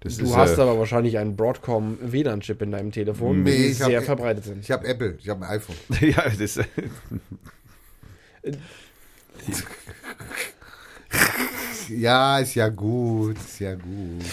[0.00, 3.66] Das Du ist, hast äh, aber wahrscheinlich einen Broadcom WLAN-Chip in deinem Telefon, Nee, die
[3.68, 4.58] ich hab- sehr verbreitet sind.
[4.60, 5.76] Ich habe Apple, ich habe ein iPhone.
[6.00, 6.58] ja, das,
[11.88, 14.24] Ja, ist ja gut, ist ja gut.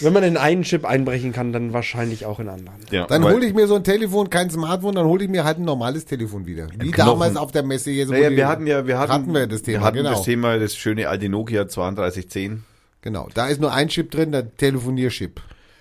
[0.00, 2.78] Wenn man in einen Chip einbrechen kann, dann wahrscheinlich auch in anderen.
[2.90, 5.58] ja, Dann hole ich mir so ein Telefon, kein Smartphone, dann hole ich mir halt
[5.58, 6.68] ein normales Telefon wieder.
[6.78, 7.10] Wie Knochen.
[7.10, 8.06] damals auf der Messe hier.
[8.06, 10.10] so Naja, wir hatten ja, wir hatten, hatten wir das Thema, wir hatten genau.
[10.10, 12.64] das Thema, das schöne alte Nokia 3210
[13.00, 15.40] Genau, da ist nur ein Chip drin, der Telefonierchip.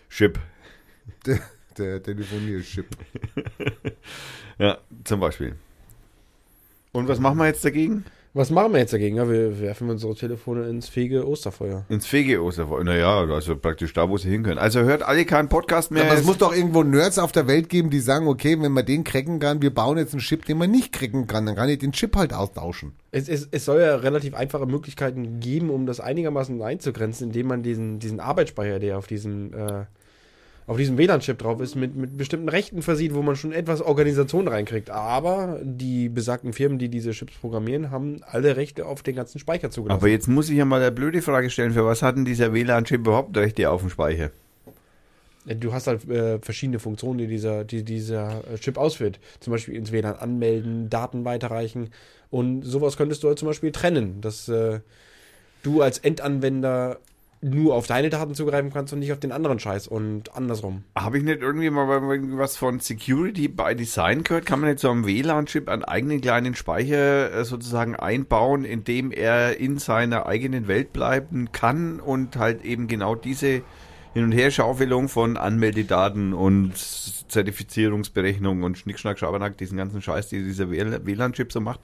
[0.10, 0.40] Chip.
[1.26, 1.40] Der,
[1.78, 2.86] der Telefonierchip.
[4.60, 5.56] Ja, zum Beispiel.
[6.92, 8.06] Und was machen wir jetzt dagegen?
[8.34, 9.16] Was machen wir jetzt dagegen?
[9.16, 11.86] Ja, wir werfen unsere Telefone ins fege Osterfeuer.
[11.90, 12.84] Ins Fege-Osterfeuer.
[12.84, 14.60] Naja, also praktisch da, wo sie hin können.
[14.60, 16.04] Also hört alle keinen Podcast mehr.
[16.04, 18.72] Aber es Es- muss doch irgendwo Nerds auf der Welt geben, die sagen, okay, wenn
[18.74, 21.56] man den cracken kann, wir bauen jetzt einen Chip, den man nicht cracken kann, dann
[21.56, 22.94] kann ich den Chip halt austauschen.
[23.12, 27.64] Es, es, es soll ja relativ einfache Möglichkeiten geben, um das einigermaßen einzugrenzen, indem man
[27.64, 29.86] diesen, diesen Arbeitsspeicher, der auf diesem, äh,
[30.68, 34.50] auf diesem WLAN-Chip drauf ist, mit, mit bestimmten Rechten versieht, wo man schon etwas Organisation
[34.50, 34.90] reinkriegt.
[34.90, 39.72] Aber die besagten Firmen, die diese Chips programmieren, haben alle Rechte auf den ganzen Speicher
[39.72, 39.98] zugelassen.
[39.98, 41.72] Aber jetzt muss ich ja mal eine blöde Frage stellen.
[41.72, 44.30] Für was hat denn dieser WLAN-Chip überhaupt Rechte auf dem Speicher?
[45.46, 49.22] Du hast halt äh, verschiedene Funktionen, die dieser, die dieser äh, Chip ausführt.
[49.40, 51.92] Zum Beispiel ins WLAN anmelden, Daten weiterreichen.
[52.30, 54.82] Und sowas könntest du halt zum Beispiel trennen, dass äh,
[55.64, 57.00] du als Endanwender
[57.42, 60.84] nur auf deine Daten zugreifen kannst und nicht auf den anderen Scheiß und andersrum.
[60.98, 61.88] Habe ich nicht irgendwie mal
[62.38, 64.46] was von Security by Design gehört?
[64.46, 69.12] Kann man nicht so einem WLAN-Chip einen eigenen kleinen Speicher äh, sozusagen einbauen, in dem
[69.12, 73.62] er in seiner eigenen Welt bleiben kann und halt eben genau diese
[74.14, 80.72] Hin- und Herschaufelung von Anmeldedaten und Zertifizierungsberechnung und Schnickschnack, Schabernack, diesen ganzen Scheiß, die dieser
[80.72, 81.82] WLAN-Chip so macht.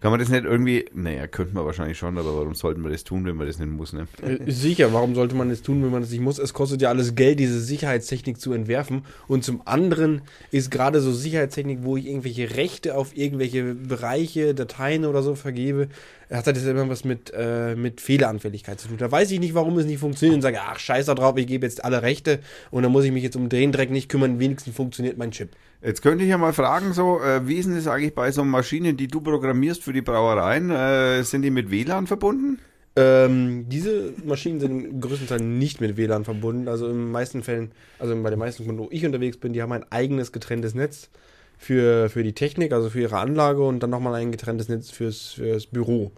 [0.00, 3.04] Kann man das nicht irgendwie, naja, könnte man wahrscheinlich schon, aber warum sollten wir das
[3.04, 4.06] tun, wenn man das nicht muss, ne?
[4.22, 6.38] Äh, Sicher, warum sollte man es tun, wenn man es nicht muss?
[6.38, 9.04] Es kostet ja alles Geld, diese Sicherheitstechnik zu entwerfen.
[9.28, 15.04] Und zum anderen ist gerade so Sicherheitstechnik, wo ich irgendwelche Rechte auf irgendwelche Bereiche, Dateien
[15.04, 15.88] oder so vergebe,
[16.30, 18.96] hat das immer was mit, äh, mit Fehleranfälligkeit zu tun.
[18.96, 21.46] Da weiß ich nicht, warum es nicht funktioniert und sage, ach, scheiß da drauf, ich
[21.46, 22.40] gebe jetzt alle Rechte
[22.70, 25.50] und dann muss ich mich jetzt um den Dreck nicht kümmern, wenigstens funktioniert mein Chip.
[25.82, 28.44] Jetzt könnte ich ja mal fragen, so, äh, wie ist denn das eigentlich bei so
[28.44, 30.70] Maschinen, die du programmierst für die Brauereien?
[30.70, 32.58] Äh, sind die mit WLAN verbunden?
[32.96, 36.68] Ähm, diese Maschinen sind größtenteils nicht mit WLAN verbunden.
[36.68, 39.62] Also in den meisten Fällen, also bei den meisten Kunden, wo ich unterwegs bin, die
[39.62, 41.08] haben ein eigenes getrenntes Netz
[41.56, 45.32] für, für die Technik, also für ihre Anlage und dann nochmal ein getrenntes Netz fürs,
[45.32, 46.12] fürs Büro.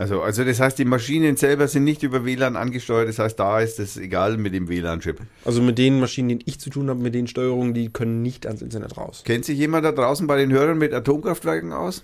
[0.00, 3.60] Also, also das heißt, die Maschinen selber sind nicht über WLAN angesteuert, das heißt, da
[3.60, 5.20] ist es egal mit dem WLAN-Chip.
[5.44, 8.46] Also mit den Maschinen, die ich zu tun habe, mit den Steuerungen, die können nicht
[8.46, 9.20] ans Internet raus.
[9.26, 12.02] Kennt sich jemand da draußen bei den Hörern mit Atomkraftwerken aus?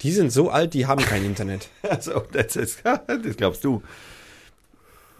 [0.00, 1.68] Die sind so alt, die haben kein Internet.
[1.82, 3.82] Also, das, ist, das glaubst du.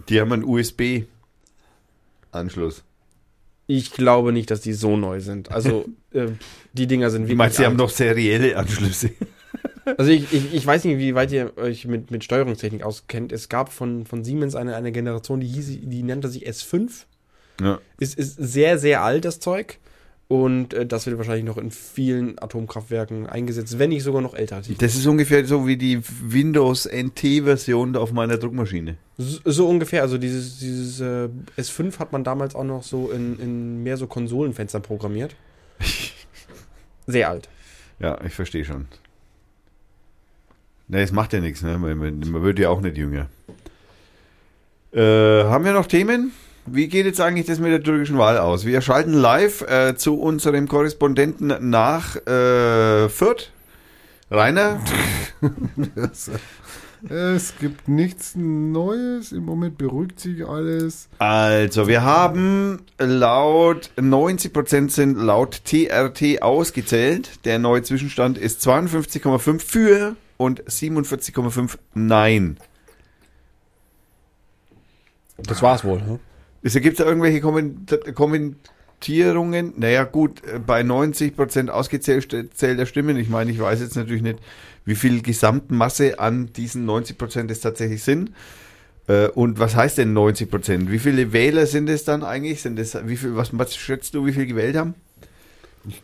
[0.09, 2.83] Die haben einen USB-Anschluss.
[3.67, 5.53] Ich glaube nicht, dass die so neu sind.
[5.53, 6.29] Also äh,
[6.73, 9.11] die Dinger sind Du wirklich meinst, sie haben noch serielle Anschlüsse?
[9.97, 13.33] Also ich, ich, ich weiß nicht, wie weit ihr euch mit, mit Steuerungstechnik auskennt.
[13.33, 17.05] Es gab von, von Siemens eine, eine Generation, die hieß, die nannte sich S5.
[17.61, 17.81] Ja.
[17.99, 19.79] Ist, ist sehr, sehr alt, das Zeug.
[20.27, 24.63] Und äh, das wird wahrscheinlich noch in vielen Atomkraftwerken eingesetzt, wenn nicht sogar noch älter.
[24.79, 28.97] Das ist ungefähr so wie die Windows NT-Version auf meiner Druckmaschine.
[29.19, 31.29] So, so ungefähr, also dieses, dieses äh,
[31.59, 35.37] S5 hat man damals auch noch so in, in mehr so Konsolenfenstern programmiert.
[37.07, 37.49] Sehr alt.
[38.01, 38.87] Ja, ich verstehe schon.
[40.95, 41.77] Ne, es macht ja nichts, ne?
[41.77, 43.27] Man, man, man wird ja auch nicht jünger.
[44.93, 46.31] Äh, haben wir noch Themen?
[46.67, 48.65] Wie geht jetzt eigentlich das mit der türkischen Wahl aus?
[48.65, 53.51] Wir schalten live äh, zu unserem Korrespondenten nach äh, Fürth.
[54.31, 54.81] Rainer?
[57.11, 59.33] Es gibt nichts Neues.
[59.33, 61.11] Im Moment beruhigt sich alles.
[61.19, 67.45] Also, wir haben laut 90% sind laut TRT ausgezählt.
[67.45, 72.59] Der neue Zwischenstand ist 52,5 für und 47,5 nein.
[75.39, 76.01] Das war's wohl.
[76.01, 76.21] Ne?
[76.63, 79.75] Gibt es da irgendwelche Komment Kommentierungen?
[79.77, 84.39] Naja, gut, äh, bei 90% ausgezählter Stimmen, ich meine, ich weiß jetzt natürlich nicht,
[84.85, 88.31] wie viel Gesamtmasse an diesen 90% es tatsächlich sind.
[89.09, 90.91] Äh, Und was heißt denn 90%?
[90.91, 92.63] Wie viele Wähler sind es dann eigentlich?
[92.63, 94.95] Sind es, wie viel, was, was schätzt du, wie viel gewählt haben?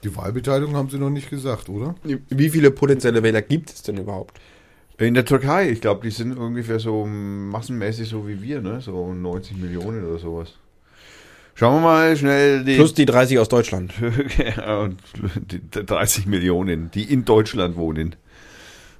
[0.04, 1.94] Die Wahlbeteiligung haben sie noch nicht gesagt, oder?
[2.02, 4.38] Wie viele potenzielle Wähler gibt es denn überhaupt?
[4.98, 8.82] In der Türkei, ich glaube, die sind ungefähr so massenmäßig so wie wir, ne?
[8.82, 10.56] So 90 Millionen oder sowas.
[11.54, 12.76] Schauen wir mal schnell die.
[12.76, 13.92] Plus die 30 aus Deutschland.
[14.56, 14.98] Ja, und
[15.50, 18.16] die 30 Millionen, die in Deutschland wohnen.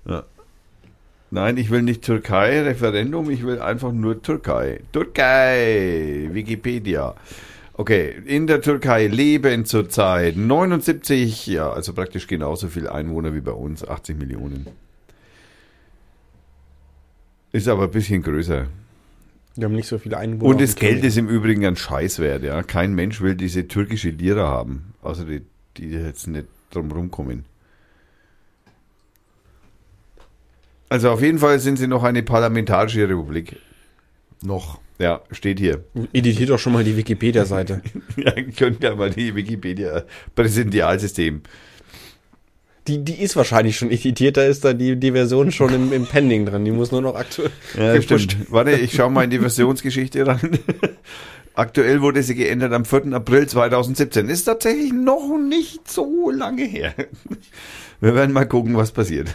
[0.09, 0.25] Ja.
[1.31, 4.81] Nein, ich will nicht Türkei, Referendum, ich will einfach nur Türkei.
[4.93, 7.15] Türkei, Wikipedia.
[7.81, 13.53] Okay, in der Türkei leben zurzeit 79, ja, also praktisch genauso viele Einwohner wie bei
[13.53, 14.67] uns, 80 Millionen.
[17.53, 18.67] Ist aber ein bisschen größer.
[19.57, 20.51] Wir haben nicht so viele Einwohner.
[20.51, 22.63] Und das Geld ist im Übrigen ein Scheißwert, ja.
[22.63, 24.93] Kein Mensch will diese türkische Lira haben.
[25.01, 25.41] Außer die,
[25.79, 27.47] die jetzt nicht drum rumkommen.
[30.91, 33.57] Also auf jeden Fall sind sie noch eine parlamentarische Republik.
[34.43, 34.81] Noch.
[35.01, 35.83] Ja, steht hier.
[36.13, 37.81] Editiert doch schon mal die Wikipedia-Seite.
[38.17, 40.05] Ja, könnt ja mal die Wikipedia
[40.35, 41.43] Präsidialsystem.
[42.87, 46.07] Die, die ist wahrscheinlich schon editiert, da ist da die, die Version schon im, im
[46.07, 46.67] Pending drin.
[46.67, 47.51] Die muss nur noch aktuell.
[47.79, 48.33] Ja, gepusht.
[48.33, 48.53] stimmt.
[48.53, 50.41] Warte, ich schaue mal in die Versionsgeschichte ran.
[51.55, 53.13] Aktuell wurde sie geändert am 4.
[53.13, 54.29] April 2017.
[54.29, 56.95] Ist tatsächlich noch nicht so lange her.
[58.01, 59.35] Wir werden mal gucken, was passiert.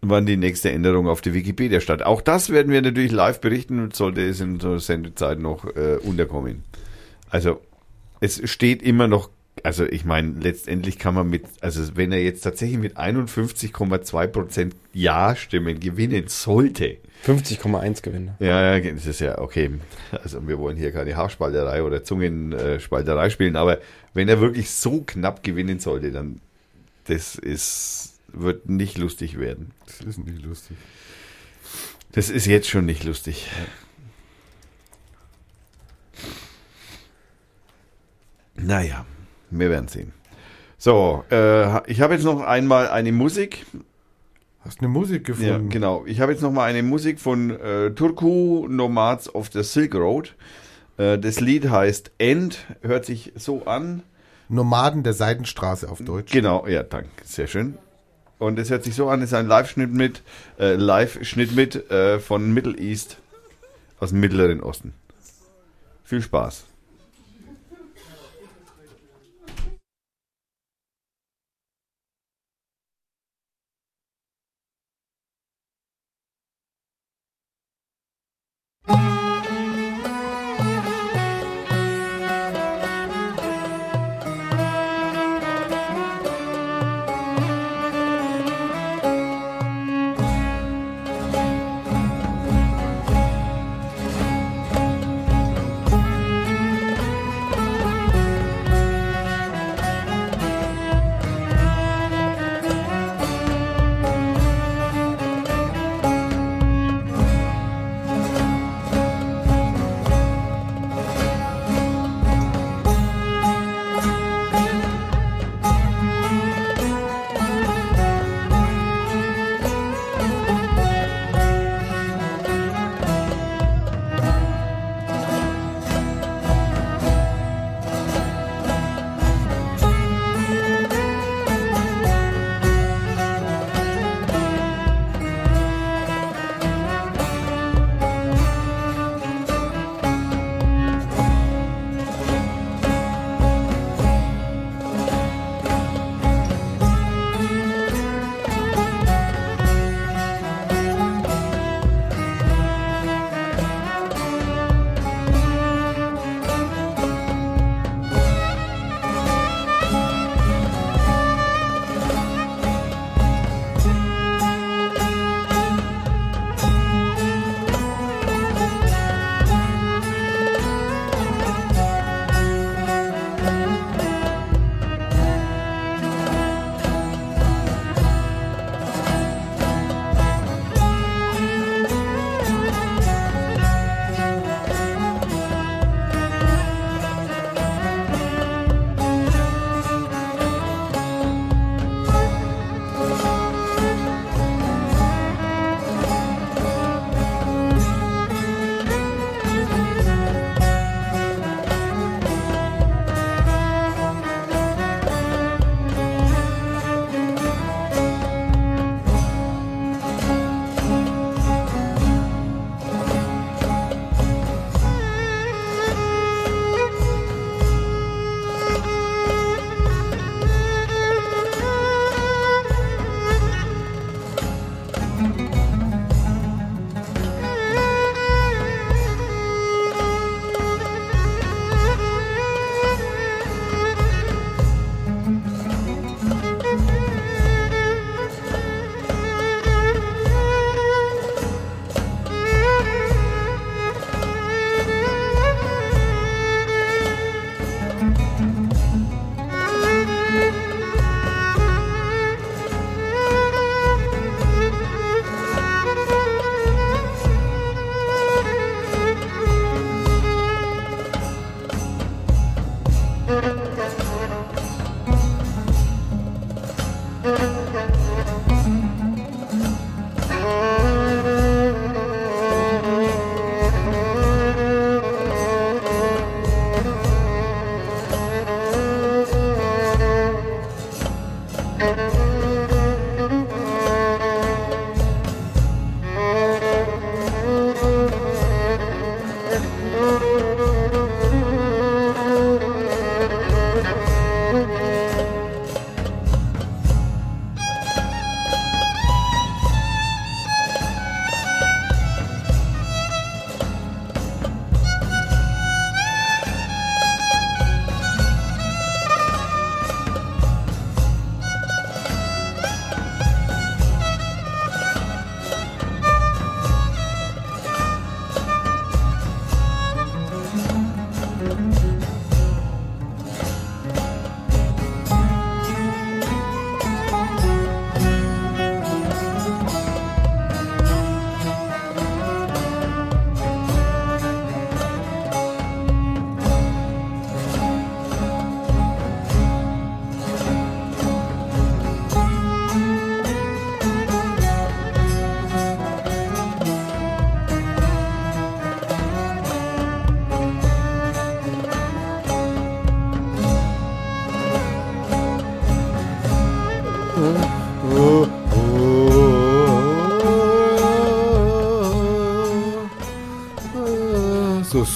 [0.00, 2.04] Wann die nächste Änderung auf die Wikipedia statt.
[2.04, 5.96] Auch das werden wir natürlich live berichten und sollte es in der Sendezeit noch äh,
[6.02, 6.62] unterkommen.
[7.30, 7.60] Also,
[8.20, 9.28] es steht immer noch,
[9.64, 15.80] also ich meine, letztendlich kann man mit, also wenn er jetzt tatsächlich mit 51,2% Ja-Stimmen
[15.80, 18.36] gewinnen sollte, 50,1 Gewinne.
[18.38, 19.70] ja, ja, das ist ja okay.
[20.22, 23.78] Also wir wollen hier keine Haarspalterei oder Zungenspalterei spielen, aber
[24.14, 26.40] wenn er wirklich so knapp gewinnen sollte, dann
[27.08, 29.72] das ist wird nicht lustig werden.
[29.86, 30.76] Das ist nicht lustig.
[32.12, 33.48] Das ist jetzt schon nicht lustig.
[38.54, 39.06] Naja,
[39.50, 40.12] wir werden sehen.
[40.78, 43.66] So, äh, ich habe jetzt noch einmal eine Musik.
[44.60, 45.68] Hast eine Musik Ja, gefunden?
[45.70, 46.04] genau.
[46.06, 50.34] Ich habe jetzt noch mal eine Musik von äh, Turku Nomads of the Silk Road.
[50.96, 54.02] Äh, das Lied heißt End, hört sich so an.
[54.48, 56.32] Nomaden der Seidenstraße auf Deutsch.
[56.32, 57.76] Genau, ja, danke, sehr schön.
[58.38, 60.22] Und es hört sich so an, es ist ein Live-Schnitt mit,
[60.58, 63.16] äh, Live-Schnitt mit äh, von Middle East
[63.98, 64.94] aus dem Mittleren Osten.
[66.04, 66.67] Viel Spaß.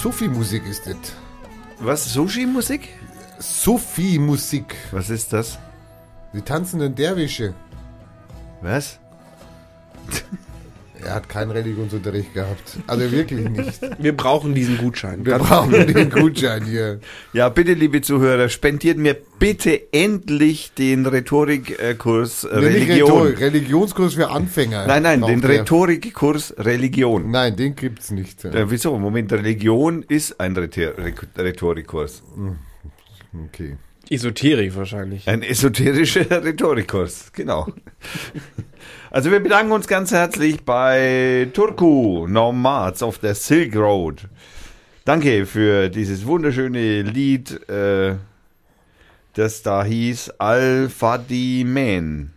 [0.02, 0.96] Sufi-Musik ist das.
[1.78, 2.12] Was?
[2.12, 2.88] Sushi-Musik?
[3.38, 4.74] Sufi-Musik.
[4.90, 5.60] Was ist das?
[6.32, 7.54] Die tanzenden Derwische.
[8.62, 8.98] Was?
[11.42, 12.78] Keinen Religionsunterricht gehabt.
[12.86, 13.80] Also wirklich nicht.
[13.98, 15.26] Wir brauchen diesen Gutschein.
[15.26, 17.00] Wir brauchen den Gutschein hier.
[17.32, 23.10] Ja, bitte, liebe Zuhörer, spendiert mir bitte endlich den Rhetorikkurs äh, Nee, Religion.
[23.10, 24.86] Rhetorik, Religionskurs für Anfänger.
[24.86, 25.42] Nein, nein, den.
[25.42, 27.32] Rhetorikkurs Religion.
[27.32, 28.44] Nein, den gibt's nicht.
[28.44, 28.96] Äh, wieso?
[28.96, 30.94] Moment, Religion ist ein Rhetor-
[31.36, 32.22] Rhetorikkurs.
[33.48, 33.78] Okay.
[34.10, 35.26] Esoterik wahrscheinlich.
[35.26, 37.66] Ein esoterischer Rhetorikkurs, genau.
[39.12, 44.26] Also wir bedanken uns ganz herzlich bei Turku Nomads auf der Silk Road.
[45.04, 48.16] Danke für dieses wunderschöne Lied, äh,
[49.34, 52.32] das da hieß Al-Fadimen.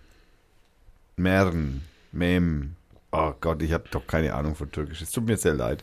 [1.15, 1.81] Mern.
[2.11, 2.75] Mem.
[3.13, 5.01] Oh Gott, ich habe doch keine Ahnung von Türkisch.
[5.01, 5.81] Es tut mir sehr leid.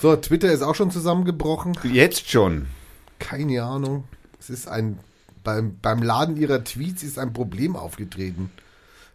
[0.00, 1.76] So, Twitter ist auch schon zusammengebrochen.
[1.82, 2.68] Jetzt schon.
[3.18, 4.04] Keine Ahnung.
[4.40, 4.98] Es ist ein
[5.44, 8.50] beim, beim Laden ihrer Tweets ist ein Problem aufgetreten.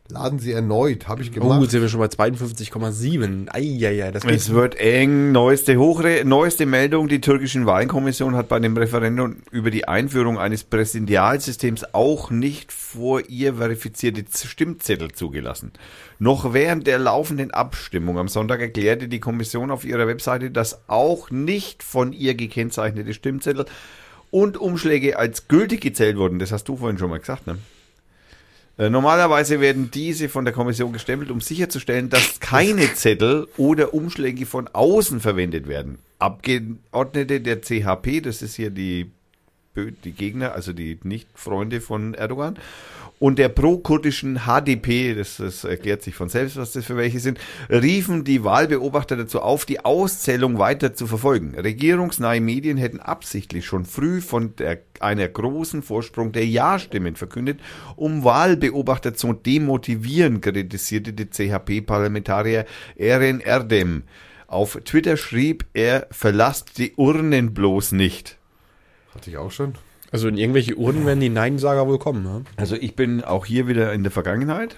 [0.09, 1.61] Laden sie erneut, habe ich Oh, gemacht.
[1.61, 3.49] jetzt sind wir schon bei 52,7.
[3.53, 4.31] Eieiei, das geht.
[4.35, 5.33] Es wird eng.
[5.33, 7.09] Neueste, Hochre neueste Meldung.
[7.09, 13.21] Die türkische Wahlkommission hat bei dem Referendum über die Einführung eines Präsidialsystems auch nicht vor
[13.27, 15.73] ihr verifizierte Stimmzettel zugelassen.
[16.19, 21.31] Noch während der laufenden Abstimmung am Sonntag erklärte die Kommission auf ihrer Webseite, dass auch
[21.31, 23.65] nicht von ihr gekennzeichnete Stimmzettel
[24.31, 26.39] und Umschläge als gültig gezählt wurden.
[26.39, 27.57] Das hast du vorhin schon mal gesagt, ne?
[28.77, 34.45] Äh, Normalerweise werden diese von der Kommission gestempelt, um sicherzustellen, dass keine Zettel oder Umschläge
[34.45, 35.99] von außen verwendet werden.
[36.19, 39.11] Abgeordnete der CHP, das ist hier die,
[39.75, 42.57] die Gegner, also die Nicht-Freunde von Erdogan,
[43.19, 47.39] und der pro-kurdischen HDP, das, das erklärt sich von selbst, was das für welche sind,
[47.69, 51.55] riefen die Wahlbeobachter dazu auf, die Auszählung weiter zu verfolgen.
[51.55, 57.59] Regierungsnahe Medien hätten absichtlich schon früh von der, einer großen Vorsprung der Ja-Stimmen verkündet,
[57.95, 62.65] um Wahlbeobachter zu demotivieren, kritisierte der CHP-Parlamentarier
[62.95, 64.03] Eren Erdem.
[64.45, 68.37] Auf Twitter schrieb er, verlasst die Urnen bloß nicht.
[69.13, 69.73] Hatte ich auch schon.
[70.11, 72.43] Also in irgendwelche Urnen werden die Neinsager wohl kommen, ne?
[72.55, 74.77] Also ich bin auch hier wieder in der Vergangenheit.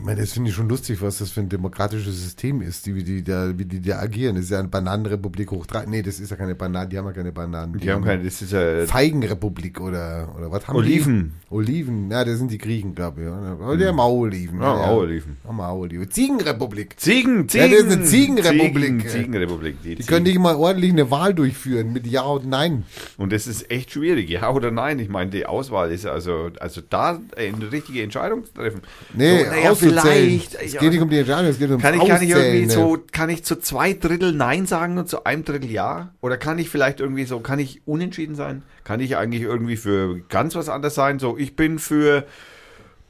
[0.00, 2.94] Ich meine, das finde ich schon lustig, was das für ein demokratisches System ist, die,
[2.94, 4.34] wie, die da, wie die da agieren.
[4.36, 5.84] Das ist ja eine Bananenrepublik hoch drei.
[5.84, 7.78] Nee, das ist ja keine Bananen, die haben ja keine Bananen.
[7.78, 11.34] Die haben keine, das ist ja Feigenrepublik oder, oder was haben Oliven.
[11.50, 11.54] die?
[11.54, 12.10] Oliven.
[12.10, 13.26] Ja, das sind die Griechen, glaube ich.
[13.26, 13.34] ja.
[13.34, 14.62] Aber die haben auch Oliven.
[14.62, 15.36] Ja, auch Oliven.
[15.46, 16.10] Haben auch Oliven.
[16.10, 16.98] Ziegenrepublik.
[16.98, 17.70] Ziegen, Ja, Ziegen.
[17.70, 19.00] das ist eine Ziegenrepublik.
[19.02, 19.82] Ziegen, Ziegenrepublik.
[19.82, 20.06] Die, Die Ziegen.
[20.08, 22.84] können nicht mal ordentlich eine Wahl durchführen mit Ja und Nein.
[23.18, 24.98] Und das ist echt schwierig, ja oder nein.
[24.98, 28.80] Ich meine, die Auswahl ist also, also da eine richtige Entscheidung zu treffen.
[29.12, 29.89] Nee, so, naja.
[29.90, 30.54] Vielleicht.
[30.54, 32.98] Es geht nicht um die Entscheidung, es geht ums kann ich, kann ich irgendwie so,
[33.12, 36.14] kann ich zu zwei Drittel Nein sagen und zu einem Drittel Ja?
[36.20, 38.62] Oder kann ich vielleicht irgendwie so, kann ich unentschieden sein?
[38.84, 41.18] Kann ich eigentlich irgendwie für ganz was anderes sein?
[41.18, 42.24] So, ich bin für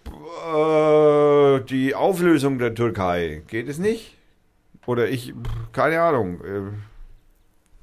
[0.06, 3.42] äh, die Auflösung der Türkei.
[3.48, 4.16] Geht es nicht?
[4.86, 5.34] Oder ich,
[5.72, 6.72] keine Ahnung, äh,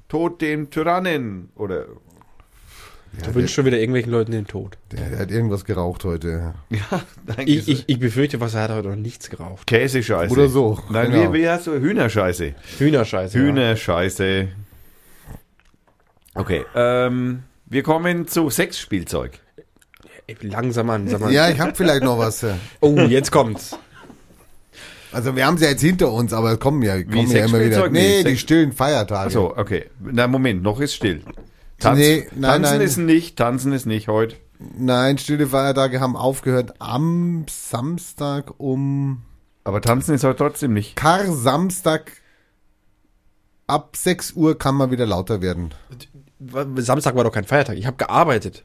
[0.08, 1.86] Tod dem Tyrannen oder
[3.24, 4.78] Du wünschst schon wieder irgendwelchen Leuten den Tod.
[4.92, 6.54] Der, der hat irgendwas geraucht heute.
[6.70, 6.80] ja,
[7.26, 7.44] danke.
[7.44, 9.66] Ich, ich, ich befürchte, was er hat heute noch nichts geraucht.
[9.66, 10.32] Käsescheiße.
[10.32, 11.32] Oder so, Nein, genau.
[11.32, 12.54] wie, wie hast du Hühnerscheiße?
[12.78, 13.38] Hühnerscheiße.
[13.38, 14.48] Hühnerscheiße.
[16.34, 19.32] Okay, ähm, wir kommen zu Sexspielzeug.
[20.28, 20.34] Ja.
[20.42, 21.32] Langsam an, sag mal.
[21.32, 22.44] Ja, ich habe vielleicht noch was.
[22.80, 23.76] Oh, jetzt kommt's.
[25.10, 27.60] Also wir haben sie ja jetzt hinter uns, aber es kommen ja, kommen ja immer
[27.60, 27.80] wieder.
[27.80, 27.92] Sexspielzeug?
[27.92, 29.26] Nee, die stillen Feiertage.
[29.26, 29.86] Achso, okay.
[30.00, 31.22] Na, Moment, noch ist still.
[31.80, 32.80] Tanz, Nee, nein, tanzen nein.
[32.80, 34.36] ist nicht, tanzen ist nicht heute.
[34.58, 39.22] Nein, stille Feiertage haben aufgehört am Samstag um
[39.64, 40.96] Aber tanzen ist heute trotzdem nicht.
[40.96, 42.12] Kar Samstag
[43.68, 45.72] ab 6 Uhr kann man wieder lauter werden.
[46.76, 47.76] Samstag war doch kein Feiertag.
[47.76, 48.64] Ich habe gearbeitet.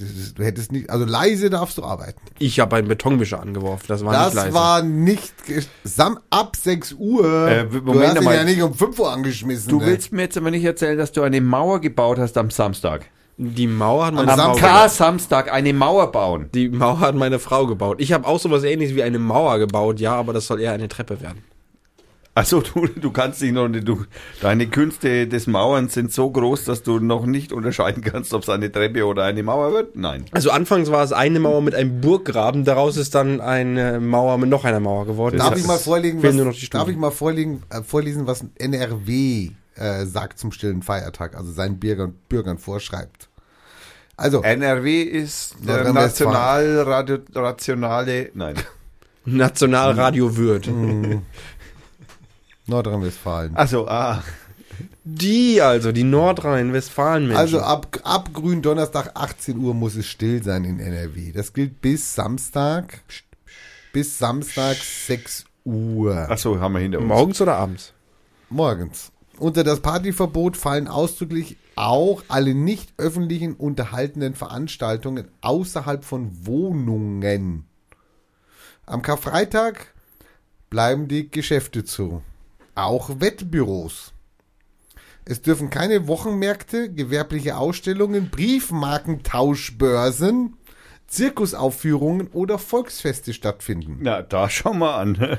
[0.00, 2.20] Das Du hättest nicht, also leise darfst du arbeiten.
[2.38, 3.84] Ich habe einen Betonmischer angeworfen.
[3.88, 4.54] Das war nicht Das leise.
[4.54, 5.32] war nicht
[5.84, 7.48] Sam ab 6 Uhr.
[7.48, 8.34] Äh, du Moment hast ihn mal.
[8.34, 9.68] ja nicht um 5 Uhr angeschmissen.
[9.68, 9.86] Du ne?
[9.86, 13.06] willst mir jetzt aber nicht erzählen, dass du eine Mauer gebaut hast am Samstag.
[13.36, 14.88] die Mauer hat meine Am Frau.
[14.88, 16.48] Samstag eine Mauer bauen.
[16.54, 17.96] Die Mauer hat meine Frau gebaut.
[18.00, 20.88] Ich habe auch sowas ähnliches wie eine Mauer gebaut, ja, aber das soll eher eine
[20.88, 21.42] Treppe werden.
[22.40, 24.06] Also du, du kannst dich noch nicht, du,
[24.40, 28.48] deine Künste des Mauerns sind so groß, dass du noch nicht unterscheiden kannst, ob es
[28.48, 29.94] eine Treppe oder eine Mauer wird.
[29.94, 30.24] Nein.
[30.30, 34.48] Also anfangs war es eine Mauer mit einem Burggraben, daraus ist dann eine Mauer mit
[34.48, 35.36] noch einer Mauer geworden.
[35.36, 40.06] Darf Das ich mal vorlegen, was, darf ich mal vorlegen, äh, vorlesen, was NRW äh,
[40.06, 43.28] sagt zum stillen Feiertag, also seinen Bürgern, Bürgern vorschreibt.
[44.16, 46.80] Also, NRW ist der national
[47.34, 48.54] rationale, nein.
[49.26, 50.70] Nationalradio Würth.
[52.70, 53.54] Nordrhein-Westfalen.
[53.56, 54.22] Achso, ah.
[55.04, 57.36] Die also, die Nordrhein-Westfalen-Menschen.
[57.36, 61.32] Also ab, ab Gründonnerstag 18 Uhr muss es still sein in NRW.
[61.32, 63.02] Das gilt bis Samstag.
[63.92, 66.30] Bis Samstag 6 Uhr.
[66.30, 67.08] Achso, haben wir hinter uns.
[67.08, 67.92] morgens oder abends?
[68.48, 69.12] Morgens.
[69.38, 77.64] Unter das Partyverbot fallen ausdrücklich auch alle nicht öffentlichen unterhaltenden Veranstaltungen außerhalb von Wohnungen.
[78.86, 79.94] Am Karfreitag
[80.68, 82.22] bleiben die Geschäfte zu.
[82.74, 84.12] Auch Wettbüros.
[85.24, 90.54] Es dürfen keine Wochenmärkte, gewerbliche Ausstellungen, Briefmarkentauschbörsen,
[91.06, 93.98] Zirkusaufführungen oder Volksfeste stattfinden.
[94.00, 95.38] Na, da schau mal an.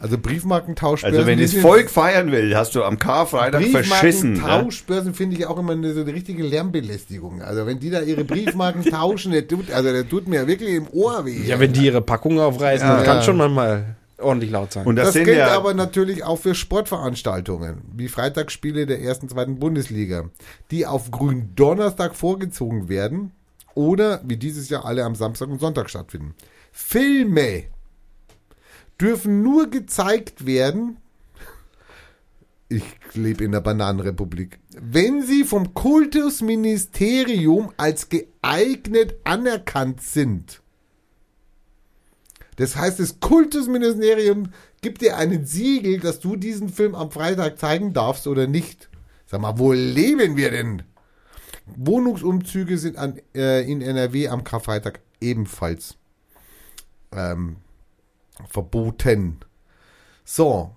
[0.00, 1.16] Also Briefmarkentauschbörsen.
[1.16, 4.32] Also wenn das Volk feiern will, hast du am Karfreitag verschissen.
[4.32, 4.38] Ne?
[4.40, 7.40] Briefmarkentauschbörsen finde ich auch immer eine, so eine richtige Lärmbelästigung.
[7.40, 10.88] Also wenn die da ihre Briefmarken tauschen, der tut, also der tut mir wirklich im
[10.88, 11.44] Ohr weh.
[11.46, 13.22] Ja, wenn die ihre Packung aufreißen, Ja, dann kann ja.
[13.22, 14.86] schon manchmal ordentlich laut sein.
[14.86, 19.28] Und das, das sind gilt ja, aber natürlich auch für Sportveranstaltungen, wie Freitagsspiele der ersten,
[19.28, 20.30] zweiten Bundesliga,
[20.70, 23.32] die auf Gründonnerstag vorgezogen werden
[23.74, 26.34] oder wie dieses Jahr alle am Samstag und Sonntag stattfinden.
[26.72, 27.64] Filme
[29.00, 30.98] dürfen nur gezeigt werden,
[32.68, 32.84] ich
[33.14, 40.61] lebe in der Bananenrepublik, wenn sie vom Kultusministerium als geeignet anerkannt sind.
[42.62, 44.52] Das heißt, das Kultusministerium
[44.82, 48.88] gibt dir einen Siegel, dass du diesen Film am Freitag zeigen darfst oder nicht.
[49.26, 50.84] Sag mal, wo leben wir denn?
[51.66, 55.96] Wohnungsumzüge sind an, äh, in NRW am Karfreitag ebenfalls
[57.10, 57.56] ähm,
[58.48, 59.40] verboten.
[60.24, 60.70] So.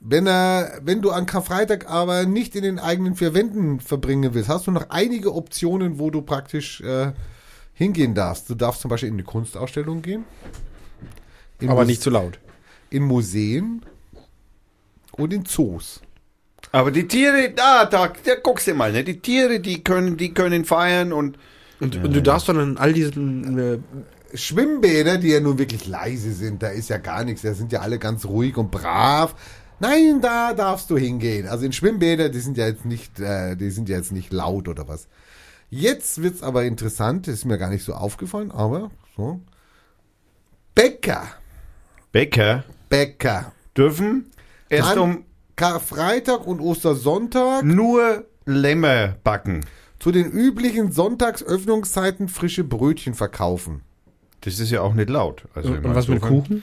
[0.00, 4.48] Wenn, er, wenn du an Karfreitag aber nicht in den eigenen vier Wänden verbringen willst,
[4.48, 7.12] hast du noch einige Optionen, wo du praktisch äh,
[7.74, 8.48] hingehen darfst.
[8.48, 10.24] Du darfst zum Beispiel in eine Kunstausstellung gehen.
[11.60, 12.38] In aber Mus- nicht zu laut.
[12.90, 13.82] In Museen
[15.12, 16.00] und in Zoos.
[16.72, 19.04] aber die Tiere, da, da, da guckst du mal, ne?
[19.04, 21.38] Die Tiere, die können, die können feiern und
[21.80, 23.78] Und, und du darfst dann in all diesen äh,
[24.36, 27.80] Schwimmbäder, die ja nun wirklich leise sind, da ist ja gar nichts, da sind ja
[27.80, 29.34] alle ganz ruhig und brav.
[29.80, 31.46] Nein, da darfst du hingehen.
[31.48, 34.68] Also in Schwimmbäder, die sind ja jetzt nicht, äh, die sind ja jetzt nicht laut
[34.68, 35.08] oder was.
[35.76, 39.40] Jetzt wird's aber interessant, das ist mir gar nicht so aufgefallen, aber so.
[40.76, 41.26] Bäcker,
[42.12, 43.52] Bäcker Bäcker.
[43.76, 44.30] dürfen
[44.68, 45.24] erst An um
[45.56, 49.64] Karfreitag und Ostersonntag nur Lämmer backen.
[49.98, 53.82] zu den üblichen Sonntagsöffnungszeiten frische Brötchen verkaufen.
[54.42, 55.42] Das ist ja auch nicht laut.
[55.54, 56.62] Also und, und was mit Kuchen?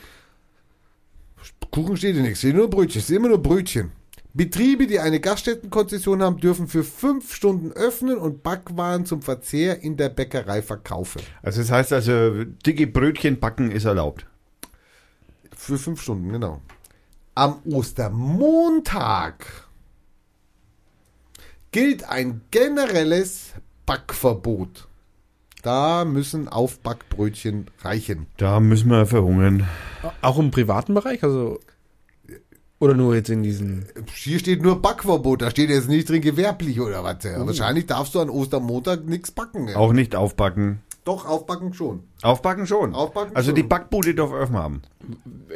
[1.71, 3.91] Kuchen steht hier nichts, steht nur Brötchen, es sind immer nur Brötchen.
[4.33, 9.97] Betriebe, die eine Gaststättenkonzession haben, dürfen für fünf Stunden öffnen und Backwaren zum Verzehr in
[9.97, 11.21] der Bäckerei verkaufen.
[11.43, 14.25] Also das heißt also, dicke Brötchen backen ist erlaubt.
[15.55, 16.61] Für fünf Stunden, genau.
[17.35, 19.45] Am Ostermontag
[21.71, 23.53] gilt ein generelles
[23.85, 24.87] Backverbot.
[25.61, 28.27] Da müssen Aufbackbrötchen reichen.
[28.37, 29.67] Da müssen wir verhungern.
[30.21, 31.23] Auch im privaten Bereich?
[31.23, 31.59] Also.
[32.81, 33.85] Oder nur jetzt in diesen.
[34.11, 37.23] Hier steht nur Backverbot, da steht jetzt nicht drin gewerblich oder was.
[37.23, 37.45] Ja.
[37.45, 39.67] Wahrscheinlich darfst du an Ostermontag nichts backen.
[39.67, 39.75] Ja.
[39.75, 40.81] Auch nicht aufbacken.
[41.03, 42.01] Doch, aufbacken schon.
[42.23, 42.95] Aufbacken schon.
[42.95, 43.55] Aufbacken also schon.
[43.55, 44.81] die Backbude darf offen haben.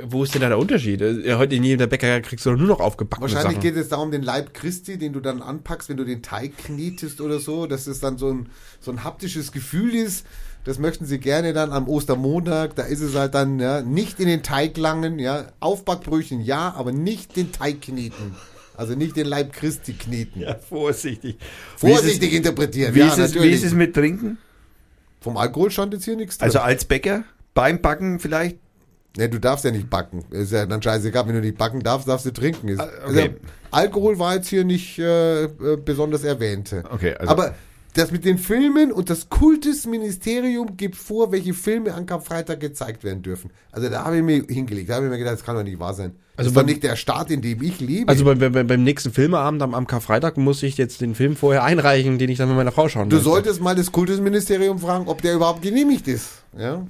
[0.03, 1.01] Wo ist denn da der Unterschied?
[1.01, 3.73] Äh, Heute in jedem Bäcker kriegst du nur noch aufgebackene Wahrscheinlich Sachen.
[3.73, 7.21] geht es darum, den Leib Christi, den du dann anpackst, wenn du den Teig knietest
[7.21, 8.49] oder so, dass es dann so ein,
[8.79, 10.27] so ein haptisches Gefühl ist.
[10.65, 12.75] Das möchten sie gerne dann am Ostermontag.
[12.75, 15.45] Da ist es halt dann ja, nicht in den Teig langen, ja.
[15.59, 18.35] Aufbackbrötchen ja, aber nicht den Teig kneten.
[18.75, 20.41] Also nicht den Leib Christi kneten.
[20.41, 21.37] Ja, vorsichtig.
[21.77, 22.93] Vorsichtig interpretieren.
[22.93, 24.37] Wie, ja, ist es, wie ist es mit Trinken?
[25.21, 26.45] Vom Alkohol stand jetzt hier nichts drin.
[26.47, 27.23] Also als Bäcker?
[27.53, 28.57] Beim Backen vielleicht?
[29.17, 30.25] Ne, du darfst ja nicht backen.
[30.31, 32.67] Ist ja dann scheißegal, wenn du nicht backen darfst, darfst du trinken.
[32.67, 33.19] Ist, Ah, okay.
[33.21, 33.29] also,
[33.71, 36.75] Alkohol war jetzt hier nicht äh, äh, besonders erwähnt.
[36.91, 37.55] Okay, also- Aber
[37.97, 43.21] das mit den Filmen und das Kultusministerium gibt vor, welche Filme an Karfreitag gezeigt werden
[43.21, 43.51] dürfen.
[43.71, 44.89] Also da habe ich mir hingelegt.
[44.89, 46.11] Da habe ich mir gedacht, das kann doch nicht wahr sein.
[46.35, 48.09] Also das ist doch nicht der Staat, in dem ich lebe.
[48.09, 51.63] Also bei, bei, beim nächsten Filmeabend am, am Karfreitag muss ich jetzt den Film vorher
[51.63, 53.29] einreichen, den ich dann mit meiner Frau schauen du möchte.
[53.29, 56.43] solltest mal das Kultusministerium fragen, ob der überhaupt genehmigt ist.
[56.57, 56.85] Ja?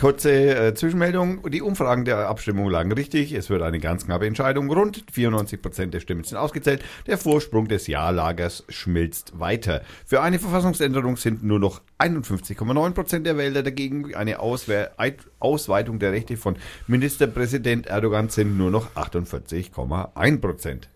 [0.00, 1.48] Kurze äh, Zwischenmeldung.
[1.50, 3.32] Die Umfragen der Abstimmung lagen richtig.
[3.32, 4.70] Es wird eine ganz knappe Entscheidung.
[4.70, 6.84] Rund 94 Prozent der Stimmen sind ausgezählt.
[7.06, 9.82] Der Vorsprung des Ja-Lagers schmilzt weiter.
[10.06, 14.14] Für eine Verfassungsänderung sind nur noch 51,9 Prozent der Wähler dagegen.
[14.14, 16.56] Eine Auswe Eit- Ausweitung der Rechte von
[16.88, 20.88] Ministerpräsident Erdogan sind nur noch 48,1 Prozent.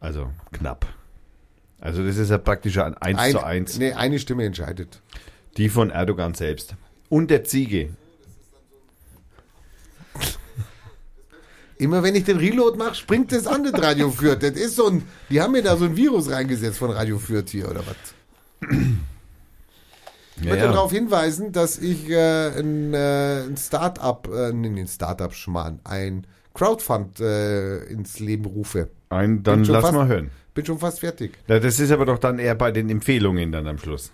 [0.00, 0.86] Also knapp.
[1.84, 3.78] Also das ist ja praktisch ein 1 Ein, zu 1.
[3.78, 5.02] Nee, eine Stimme entscheidet.
[5.58, 6.74] Die von Erdogan selbst.
[7.10, 7.90] Und der Ziege.
[11.76, 14.42] Immer wenn ich den Reload mache, springt das an, das Radio Fürth.
[14.42, 17.50] Das ist so ein, die haben mir da so ein Virus reingesetzt von Radio Fürth
[17.50, 18.70] hier, oder was?
[20.36, 20.72] Ich möchte ja.
[20.72, 27.20] darauf hinweisen, dass ich äh, ein, äh, ein Start-up, äh, nee, ein Start-up-Schmarrn, ein Crowdfund
[27.20, 28.88] äh, ins Leben rufe.
[29.10, 30.30] Ein, dann lass fast- mal hören.
[30.54, 31.32] Bin schon fast fertig.
[31.48, 34.12] Na, das ist aber doch dann eher bei den Empfehlungen dann am Schluss.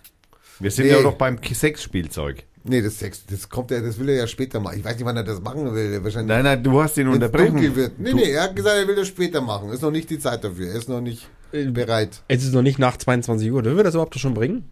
[0.58, 0.92] Wir sind Nee.
[0.92, 2.44] ja noch beim Sexspielzeug.
[2.64, 4.78] Nee, das Sex, das kommt er, das will er ja später machen.
[4.78, 6.02] Ich weiß nicht, wann er das machen will.
[6.04, 6.28] Wahrscheinlich.
[6.28, 7.98] Nein, nein, du hast ihn dunkel wird.
[7.98, 9.70] Nee, Du- nee, er hat gesagt, er will das später machen.
[9.70, 10.68] Ist noch nicht die Zeit dafür.
[10.68, 12.22] Er ist noch nicht Äh, bereit.
[12.28, 13.62] Es ist noch nicht nach 22 Uhr.
[13.62, 14.64] Dürfen wir das überhaupt schon bringen?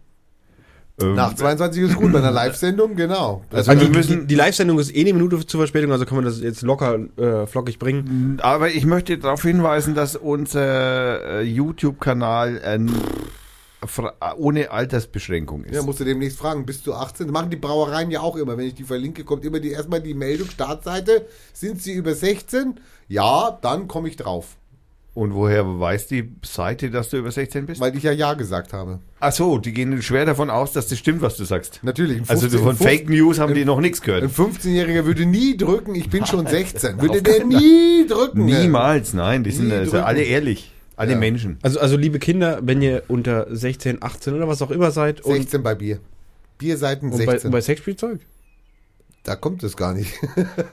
[1.01, 3.43] Ähm, Nach 22 ist gut, bei einer Live-Sendung, genau.
[3.51, 6.05] Also Also wir die, müssen- die, die Live-Sendung ist eh eine Minute zur Verspätung, also
[6.05, 8.37] können wir das jetzt locker äh, flockig bringen.
[8.41, 12.61] Aber ich möchte darauf hinweisen, dass unser äh, YouTube-Kanal
[13.85, 15.75] fra- ohne Altersbeschränkung ist.
[15.75, 17.27] Ja, musst du demnächst fragen, bist du 18?
[17.27, 18.57] Das machen die Brauereien ja auch immer.
[18.57, 21.25] Wenn ich die verlinke, kommt immer die erstmal die Meldung, Startseite.
[21.53, 22.75] Sind sie über 16?
[23.07, 24.57] Ja, dann komme ich drauf.
[25.15, 27.81] Und woher weiß die Seite, dass du über 16 bist?
[27.81, 28.99] Weil ich ja Ja gesagt habe.
[29.19, 31.79] Ach so, die gehen schwer davon aus, dass das stimmt, was du sagst.
[31.81, 32.19] Natürlich.
[32.19, 34.23] ein Also 15 von Fake News haben die noch nichts Ein gehört.
[34.31, 37.01] 15-Jähriger würde nie drücken, ich bin schon 16.
[37.01, 38.45] Würde der nie drücken.
[38.45, 40.71] Niemals, nein, die sind also alle ehrlich.
[40.95, 41.17] Alle Ja.
[41.17, 41.57] Menschen.
[41.63, 45.33] Also, also liebe Kinder, wenn ihr unter 16, 18 oder was auch immer seid und,
[45.33, 45.99] 16 bei Bier.
[46.57, 47.47] Bierseiten und bei, 16.
[47.47, 48.19] und bei Sexspielzeug,
[49.23, 50.13] da kommt es gar nicht.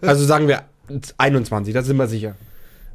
[0.02, 0.62] also sagen wir
[1.18, 2.34] 21, da sind wir sicher.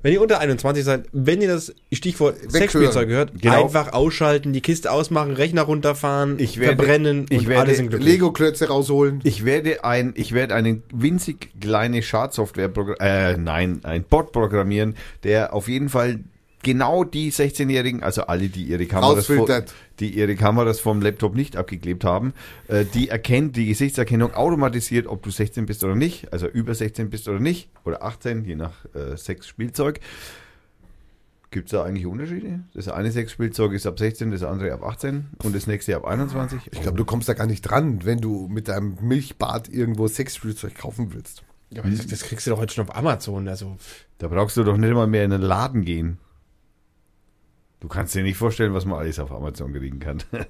[0.04, 3.64] Wenn ihr unter 21 seid, wenn ihr das Stichwort Sexspielzeug hört, Genau.
[3.64, 8.04] einfach ausschalten, die Kiste ausmachen, Rechner runterfahren, Ich werde- verbrennen ich und werde glücklich.
[8.04, 9.20] Lego-Klötze rausholen.
[9.24, 15.54] Ich werde ein, ich werde eine winzig kleine Schadsoftware, äh, nein, ein Bot programmieren, der
[15.54, 16.20] auf jeden Fall
[16.64, 19.74] genau die 16-Jährigen, also alle, die ihre Kameras, vo- Rausfiltert.
[20.00, 22.34] die ihre Kameras vom Laptop nicht abgeklebt haben,
[22.68, 27.10] äh, die erkennt die Gesichtserkennung automatisiert, ob du 16 bist oder nicht, also über 16
[27.10, 30.00] bist oder nicht, oder 18, je nach äh, Sexspielzeug.
[31.54, 32.62] Gibt es da eigentlich Unterschiede?
[32.74, 36.62] Das eine Sexspielzeug ist ab 16, das andere ab 18 und das nächste ab 21?
[36.72, 40.76] Ich glaube, du kommst da gar nicht dran, wenn du mit deinem Milchbad irgendwo Sexspielzeug
[40.76, 41.44] kaufen willst.
[41.70, 43.50] Ja, aber das, das kriegst du doch heute schon auf Amazon.
[43.50, 43.76] Also,
[44.18, 46.20] Da brauchst du doch nicht mal mehr in einen Laden gehen.
[47.82, 50.24] Du kannst dir nicht vorstellen, was man alles auf Amazon kriegen kann.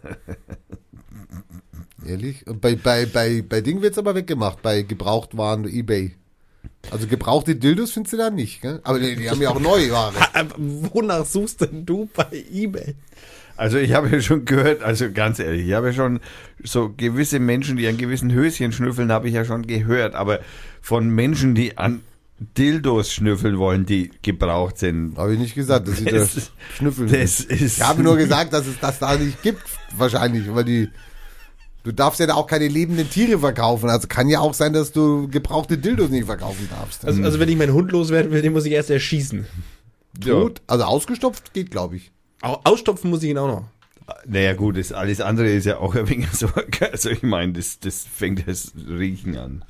[2.05, 2.43] Ehrlich?
[2.45, 6.15] Bei, bei, bei, bei Ding wird's aber weggemacht, bei Gebrauchtwaren, Ebay.
[6.89, 8.79] Also gebrauchte Dildos findest du da nicht, gell?
[8.83, 10.13] Aber die, die haben ja auch neue Ware.
[10.57, 12.95] wonach suchst denn du bei Ebay?
[13.55, 16.19] Also ich habe ja schon gehört, also ganz ehrlich, ich habe ja schon
[16.63, 20.15] so gewisse Menschen, die an gewissen Höschen schnüffeln, habe ich ja schon gehört.
[20.15, 20.39] Aber
[20.81, 22.01] von Menschen, die an
[22.57, 25.15] Dildos schnüffeln wollen, die gebraucht sind.
[25.17, 27.11] Habe ich nicht gesagt, dass sie da Das- schnüffeln.
[27.11, 27.77] Das ist.
[27.77, 29.61] Ich habe nur gesagt, dass es das da nicht gibt,
[29.95, 30.89] wahrscheinlich, weil die.
[31.83, 33.89] Du darfst ja da auch keine lebenden Tiere verkaufen.
[33.89, 37.05] Also kann ja auch sein, dass du gebrauchte Dildos nicht verkaufen darfst.
[37.05, 39.45] Also, also wenn ich meinen Hund loswerden will, den muss ich erst erschießen.
[40.23, 42.11] Tot, also ausgestopft geht, glaube ich.
[42.41, 43.65] Au- Ausstopfen muss ich ihn auch noch.
[44.27, 46.49] Naja gut, das alles andere ist ja auch ein wenig so.
[46.91, 49.63] Also ich meine, das, das fängt das Riechen an.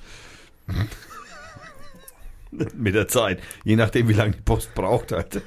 [2.76, 3.40] Mit der Zeit.
[3.64, 5.42] Je nachdem, wie lange die Post braucht halt.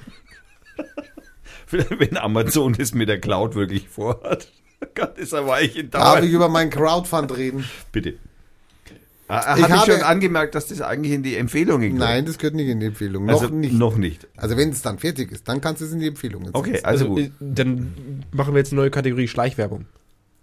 [1.66, 4.50] Vielleicht, Wenn Amazon das mit der Cloud wirklich vorhat,
[4.94, 7.64] kann das ein Weilchen Darf ich über meinen Crowdfund reden?
[7.92, 8.14] Bitte.
[9.26, 12.10] Ah, Ich Habe ich schon angemerkt, dass das eigentlich in die Empfehlungen gehört?
[12.10, 13.28] Nein, das gehört nicht in die Empfehlung.
[13.30, 13.72] also noch nicht.
[13.74, 14.28] Noch nicht.
[14.36, 16.56] Also wenn es dann fertig ist, dann kannst du es in die Empfehlung setzen.
[16.56, 17.20] Okay, also, gut.
[17.20, 19.86] äh, dann machen wir jetzt eine neue Kategorie Schleichwerbung.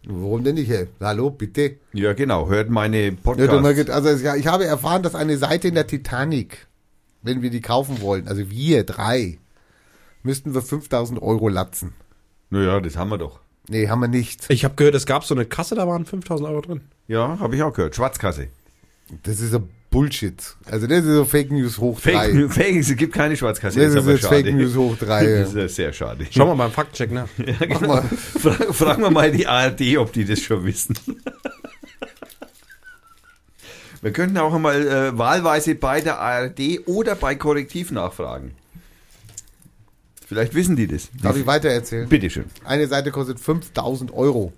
[0.06, 0.70] Warum denn nicht?
[0.70, 0.88] Hey?
[1.00, 1.78] Hallo, bitte.
[1.94, 2.50] Ja, genau.
[2.50, 3.90] Hört meine Podcasts.
[3.90, 6.68] also ja, ich habe erfahren, dass eine Seite in der Titanic,
[7.22, 9.38] wenn wir die kaufen wollen, also wir drei,
[10.24, 11.94] müssten wir 5000 Euro latzen.
[12.50, 13.40] naja, das haben wir doch.
[13.70, 14.50] Nee, haben wir nicht.
[14.50, 16.82] Ich habe gehört, es gab so eine Kasse, da waren 5000 Euro drin.
[17.08, 17.96] Ja, habe ich auch gehört.
[17.96, 18.48] Schwarzkasse.
[19.24, 20.42] Das ist so Bullshit.
[20.66, 22.28] Also das ist so Fake News hoch Fake, drei.
[22.32, 23.80] News- Fake, es gibt keine Schwarzkasse.
[23.80, 24.36] Das ist aber jetzt schade.
[24.44, 25.26] Fake News hoch drei.
[25.42, 26.26] Das ist ja sehr schade.
[26.32, 27.28] Schauen wir mal beim Faktcheck nach.
[27.70, 28.02] Mach mal.
[28.04, 30.96] Fra fragen wir mal die ARD, ob die das schon wissen.
[34.02, 38.56] Wir könnten auch einmal äh, wahlweise bei der ARD oder bei Korrektiv nachfragen.
[40.26, 41.10] Vielleicht wissen die das.
[41.22, 42.08] Darf ich weiter erzählen?
[42.10, 42.46] Bitteschön.
[42.64, 44.54] Eine Seite kostet 5000 Euro.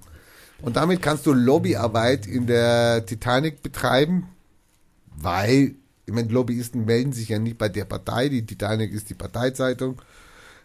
[0.61, 4.27] Und damit kannst du Lobbyarbeit in der Titanic betreiben,
[5.15, 5.75] weil,
[6.05, 10.01] ich meine, Lobbyisten melden sich ja nicht bei der Partei, die Titanic ist die Parteizeitung.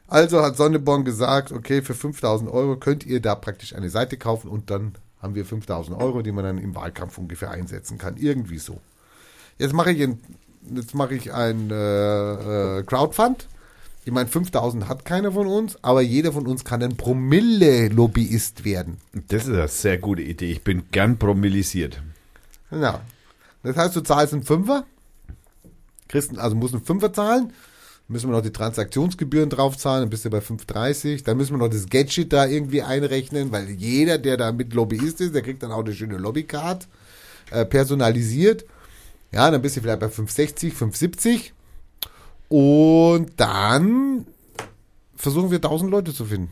[0.07, 4.49] Also hat Sonneborn gesagt, okay, für 5000 Euro könnt ihr da praktisch eine Seite kaufen
[4.49, 8.17] und dann haben wir 5000 Euro, die man dann im Wahlkampf ungefähr einsetzen kann.
[8.17, 8.81] Irgendwie so.
[9.59, 10.19] Jetzt mache ich ein,
[10.75, 13.49] jetzt mache ich ein äh, äh, Crowdfund.
[14.05, 18.97] Ich meine, 5000 hat keiner von uns, aber jeder von uns kann ein Promille-Lobbyist werden.
[19.29, 20.51] Das ist eine sehr gute Idee.
[20.53, 22.01] Ich bin gern promillisiert.
[22.71, 23.01] Genau.
[23.69, 24.85] Das heißt, du zahlst einen Fünfer,
[26.09, 27.53] kriegst, also musst einen Fünfer zahlen
[28.11, 31.25] Müssen wir noch die Transaktionsgebühren draufzahlen, dann bist du bei 5,30.
[31.25, 35.21] Dann müssen wir noch das Gadget da irgendwie einrechnen, weil jeder, der da mit Lobbyist
[35.21, 36.89] ist, der kriegt dann auch eine schöne Lobbycard,
[37.51, 38.65] äh, personalisiert.
[39.31, 41.51] Ja, dann bist du vielleicht bei 5,60, 5,70.
[42.49, 44.27] Und dann
[45.15, 46.49] versuchen wir 1000 Leute zu finden.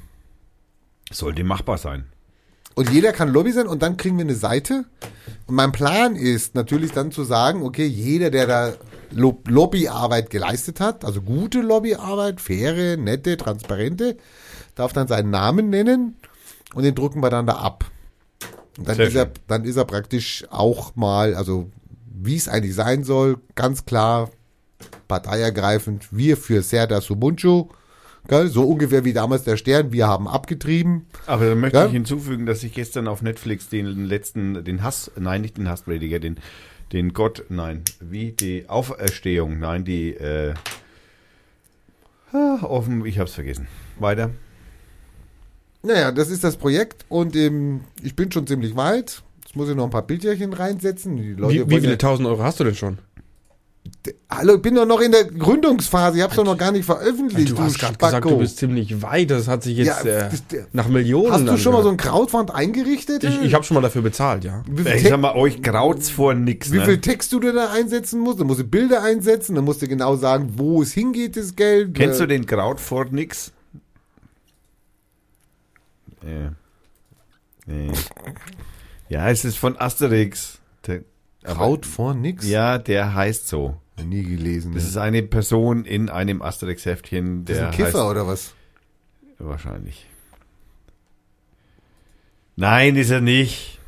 [1.10, 2.04] Sollte machbar sein.
[2.76, 4.84] Und jeder kann Lobby sein und dann kriegen wir eine Seite.
[5.46, 8.72] Und mein Plan ist natürlich dann zu sagen, okay, jeder, der da
[9.12, 14.18] Lo Lobbyarbeit geleistet hat, also gute Lobbyarbeit, faire, nette, transparente,
[14.74, 16.16] darf dann seinen Namen nennen
[16.74, 17.86] und den drucken wir dann da ab.
[18.76, 21.70] Und dann Sehr ist, er, dann ist er praktisch auch mal, also
[22.12, 24.30] wie es eigentlich sein soll, ganz klar
[25.08, 27.68] parteiergreifend, wir für Serda Sumunchu,
[28.28, 31.06] gell, so ungefähr wie damals der Stern, wir haben abgetrieben.
[31.26, 31.86] Aber dann möchte Ja?
[31.86, 36.18] ich hinzufügen, dass ich gestern auf Netflix den letzten, den Hass, nein, nicht den Hassprediger,
[36.18, 36.36] den,
[36.92, 40.54] den Gott, nein, wie die Auferstehung, nein, die, äh,
[42.32, 43.66] ah, offen, ich hab's vergessen.
[43.98, 44.30] Weiter.
[45.82, 49.22] Naja, das ist das Projekt und ähm, ich bin schon ziemlich weit.
[49.44, 51.16] Jetzt muss ich noch ein paar Bildchen reinsetzen.
[51.16, 52.98] Die Leute Wie, wie viele tausend Euro hast du denn schon?
[54.30, 56.18] Hallo, ich bin doch noch in der Gründungsphase.
[56.18, 57.50] Ich hab's doch noch gar nicht veröffentlicht.
[57.52, 59.30] Du hast gerade gesagt, du bist ziemlich weit.
[59.30, 60.30] Das hat sich jetzt Ja, äh,
[60.72, 61.32] nach Millionen.
[61.32, 62.08] Hast du schon mal so angehört.
[62.08, 63.24] ein Crowdfund eingerichtet?
[63.24, 64.62] Ich, ich habe schon mal dafür bezahlt, ja.
[64.94, 66.84] Ich sag mal, euch graut's vor nix, wie ne?
[66.84, 68.40] viel Text du da einsetzen musst?
[68.40, 71.94] Dann musst du Bilder einsetzen, dann musst du genau sagen, wo es hingeht, das Geld.
[71.94, 73.52] Kennst Äh, du den Kraut vor nix?
[76.22, 76.52] Ja.
[77.66, 77.92] Nee.
[79.08, 80.58] Ja, es ist von Asterix.
[80.86, 81.02] Der,
[81.44, 82.46] aber- Kraut vor nix?
[82.46, 83.76] Ja, der heißt so.
[84.04, 84.74] Nie gelesen.
[84.74, 88.54] Das ist eine Person in einem Asterix-Heftchen, Das ist der ein Kiffer heißt, oder was?
[89.38, 90.06] Wahrscheinlich.
[92.56, 93.78] Nein, ist er nicht.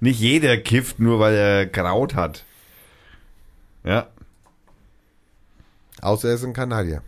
[0.00, 2.44] Nicht jeder kifft, nur weil er Kraut hat.
[3.84, 4.08] Ja.
[6.00, 7.02] Außer er ist ein Kanadier.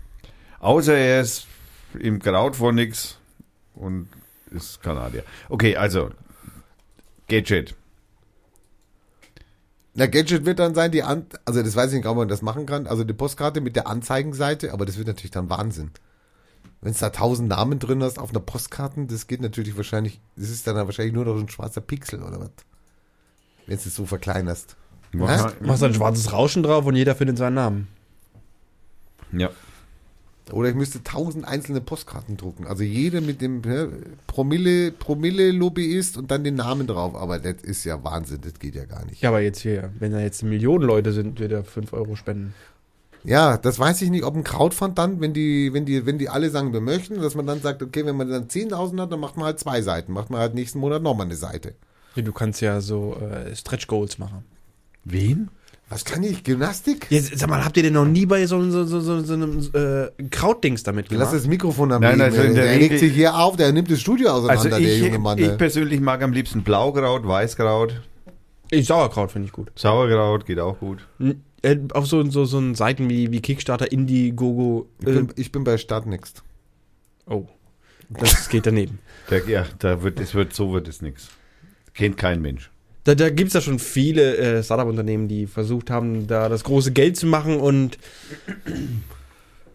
[0.60, 1.46] Außer er ist
[1.98, 3.18] im Kraut vor nix
[3.74, 4.08] und
[4.50, 5.24] ist Kanadier.
[5.48, 6.10] Okay, also.
[7.28, 7.74] Gadget.
[9.98, 12.40] Na, Gadget wird dann sein, die An also das weiß ich nicht, ob man das
[12.40, 15.90] machen kann, also die Postkarte mit der Anzeigenseite, aber das wird natürlich dann Wahnsinn.
[16.80, 20.50] Wenn es da tausend Namen drin hast auf einer Postkarte, das geht natürlich wahrscheinlich, das
[20.50, 22.50] ist dann wahrscheinlich nur noch ein schwarzer Pixel oder was.
[23.66, 24.76] Wenn du es so verkleinerst.
[25.10, 27.88] Machst ein schwarzes Rauschen drauf und jeder findet seinen Namen.
[29.32, 29.50] Ja.
[30.52, 32.66] Oder ich müsste tausend einzelne Postkarten drucken.
[32.66, 33.88] Also jeder mit dem ja,
[34.26, 37.14] Promille, Promille-Lobbyist und dann den Namen drauf.
[37.14, 39.20] Aber das ist ja Wahnsinn, das geht ja gar nicht.
[39.20, 42.54] Ja, aber jetzt hier, wenn da jetzt Millionen Leute sind, wird er 5 Euro spenden.
[43.24, 46.28] Ja, das weiß ich nicht, ob ein Crowdfund dann, wenn die, wenn die, wenn die
[46.28, 49.20] alle sagen, wir möchten, dass man dann sagt, okay, wenn man dann 10.000 hat, dann
[49.20, 51.74] macht man halt zwei Seiten, macht man halt nächsten Monat nochmal eine Seite.
[52.14, 54.44] Ja, du kannst ja so äh, Stretch Goals machen.
[55.04, 55.50] Wen?
[55.90, 56.44] Was kann ich?
[56.44, 57.06] Gymnastik?
[57.10, 59.58] Jetzt, sag mal, habt ihr denn noch nie bei so, so, so, so, so einem
[59.72, 61.34] äh, Krautdings damit Lass gemacht?
[61.34, 62.22] das Mikrofon am Nein, Leben.
[62.24, 64.80] also in der der regt sich hier auf, der nimmt das Studio auseinander, Also der
[64.80, 65.38] ich, junge Mann.
[65.38, 68.02] ich persönlich mag am liebsten Blaukraut, Weißkraut,
[68.70, 69.70] Ich, Sauerkraut finde ich gut.
[69.76, 71.06] Sauerkraut geht auch gut.
[71.18, 74.86] N- Äh, auf so, so, so einen Seiten wie, wie Kickstarter, Indiegogo.
[75.00, 76.42] ich, Äh, bin, ich bin bei Startnext.
[77.26, 77.46] oh,
[78.10, 78.98] das geht daneben.
[79.30, 81.28] Da, ja, da wird es wird so wird es nichts.
[81.94, 82.70] Kennt kein Mensch.
[83.08, 86.92] Da, da gibt es ja schon viele äh, Startup-Unternehmen, die versucht haben, da das große
[86.92, 87.96] Geld zu machen und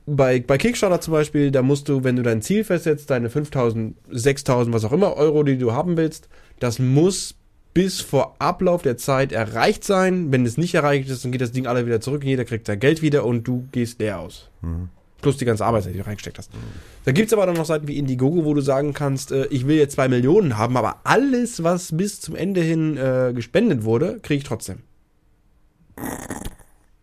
[0.06, 3.96] bei, bei Kickstarter zum Beispiel, da musst du, wenn du dein Ziel festsetzt, deine 5000,
[4.12, 6.30] 6000, was auch immer Euro, die du haben willst,
[6.60, 7.34] das muss
[7.74, 10.32] bis vor Ablauf der Zeit erreicht sein.
[10.32, 12.80] Wenn es nicht erreicht ist, dann geht das Ding alle wieder zurück, jeder kriegt sein
[12.80, 14.52] Geld wieder und du gehst leer aus.
[15.24, 16.52] Plus die ganze Arbeit, die du reingesteckt hast.
[17.06, 19.78] Da gibt's aber dann noch Seiten wie Indiegogo, wo du sagen kannst, äh, ich will
[19.78, 24.38] jetzt zwei Millionen haben, aber alles, was bis zum Ende hin äh, gespendet wurde, kriege
[24.38, 24.80] ich trotzdem.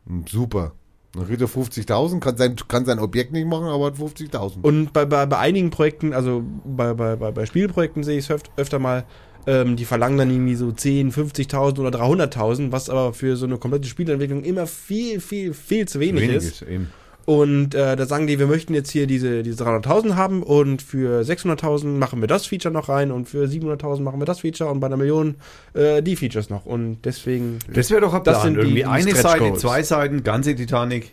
[0.07, 0.73] Hm, Super.
[1.13, 4.63] Dann kriegt er 50.000, kann sein, kann sein Objekt nicht machen, aber hat 50.000.
[4.63, 8.43] Und bei, bei, bei einigen Projekten, also bei, bei, bei, Spielprojekten sehe ich es öf
[8.57, 9.05] öfter mal,
[9.47, 13.59] ähm, die verlangen dann irgendwie so 10, 50.000 oder 300.000, was aber für so eine
[13.59, 16.63] komplette Spielentwicklung immer viel, viel, viel zu wenig, Wenig ist.
[16.63, 16.91] ist eben.
[17.31, 21.21] Und äh, da sagen die, wir möchten jetzt hier diese, diese 300.000 haben und für
[21.21, 24.81] 600.000 machen wir das Feature noch rein und für 700.000 machen wir das Feature und
[24.81, 25.37] bei einer Million
[25.75, 26.67] äh, die Features noch.
[26.67, 29.83] Und deswegen, Das wäre doch ein Das sind die- Irgendwie die eine Stretch Seite, zwei
[29.85, 31.13] Seiten, ganze Titanic.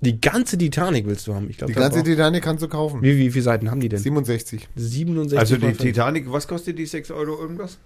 [0.00, 1.48] die ganze Titanic willst du haben.
[1.48, 3.02] Ich glaube, Die ganze Titanic kannst du kaufen.
[3.02, 4.00] wie, wie viele Seiten haben die denn?
[4.00, 4.68] 67.
[4.74, 5.72] 67 Also die.
[5.74, 7.78] Titanic, was kostet die 6 Euro irgendwas?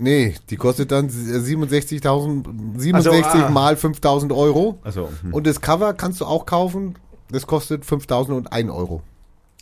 [0.00, 2.44] Nee, die kostet dann 67.000,
[2.78, 3.50] 67 Also, ah.
[3.50, 4.78] mal 5.000 Euro.
[4.82, 5.34] Also, hm.
[5.34, 6.96] Und das Cover kannst du auch kaufen.
[7.30, 9.02] Das kostet 5.001 Euro.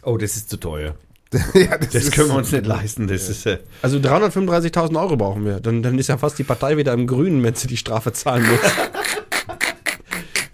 [0.03, 0.95] oh, das ist zu teuer.
[1.55, 3.07] ja, Das ist- können wir uns nicht leisten.
[3.07, 5.61] Das ist äh, Also 335.000 Euro brauchen wir.
[5.61, 8.47] Dann, dann ist ja fast die Partei wieder im Grünen, wenn sie die Strafe zahlen
[8.49, 8.61] muss.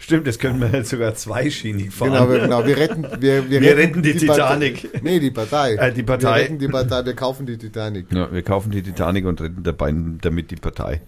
[0.05, 2.13] Stimmt, das können wir jetzt sogar zweischienig fahren.
[2.13, 4.35] Genau, wir, genau, wir retten, wir, wir, Wir retten die Partei.
[4.35, 5.03] Titanic.
[5.03, 5.77] Nee, die Partei.
[5.77, 6.27] Äh, die Partei.
[6.27, 8.13] Wir retten die Partei, wir kaufen die Titanic.
[8.13, 11.01] Ja, wir kaufen die Titanic und retten dabei damit die Partei.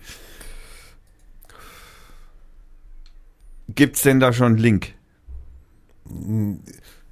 [3.68, 4.94] Gibt's denn da schon einen Link?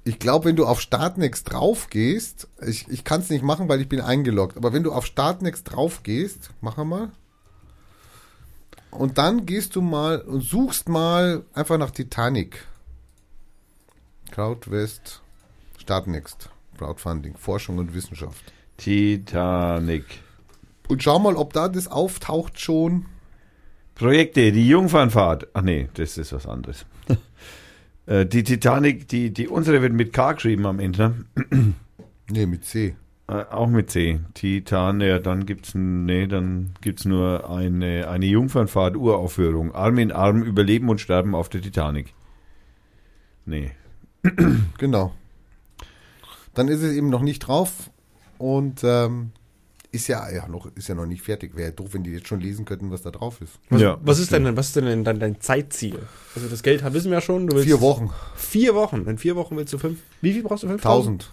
[0.05, 3.79] Ich glaube, wenn du auf Startnext drauf gehst, ich, ich kann es nicht machen, weil
[3.79, 7.11] ich bin eingeloggt, aber wenn du auf Startnext drauf gehst, mach mal.
[8.97, 12.65] Und dann gehst du mal und suchst mal einfach nach Titanic.
[14.31, 15.21] Crowdwest,
[15.77, 18.53] Startnext, Crowdfunding, Forschung und Wissenschaft.
[18.77, 20.05] Titanic.
[20.87, 23.05] Und schau mal, ob da das auftaucht schon.
[23.95, 25.47] Projekte, die Jungfernfahrt.
[25.53, 26.85] Ach nee, das ist was anderes.
[28.07, 31.25] Äh, die Titanic, die, die unsere wird mit K geschrieben am Ende.
[31.49, 31.73] ne?
[32.29, 32.95] Nee, mit C.
[33.27, 34.19] Äh, auch mit C.
[34.35, 39.73] Titan, ja, dann gibt's nee, dann gibt's nur eine, eine Jungfernfahrt Uraufführung.
[39.73, 42.13] Arm in Arm überleben und sterben auf der Titanic.
[43.45, 43.71] Nee.
[44.77, 45.13] Genau.
[46.53, 47.91] Dann ist es eben noch nicht drauf
[48.37, 49.31] und ähm,
[49.91, 51.55] ist ja, ja noch ist ja noch nicht fertig.
[51.55, 53.59] Wäre doof, wenn die jetzt schon lesen könnten, was da drauf ist.
[53.69, 55.99] Was, Ja, was ist denn, was ist denn dein, dein Zeitziel?
[56.35, 57.47] Also das Geld wissen wir ja schon.
[57.47, 59.05] Du willst Vier Wochen, Vier Wochen.
[59.07, 59.99] In vier Wochen willst du fünf.
[60.21, 60.67] Wie viel brauchst du?
[60.67, 60.83] 5000?
[60.83, 61.31] tausend,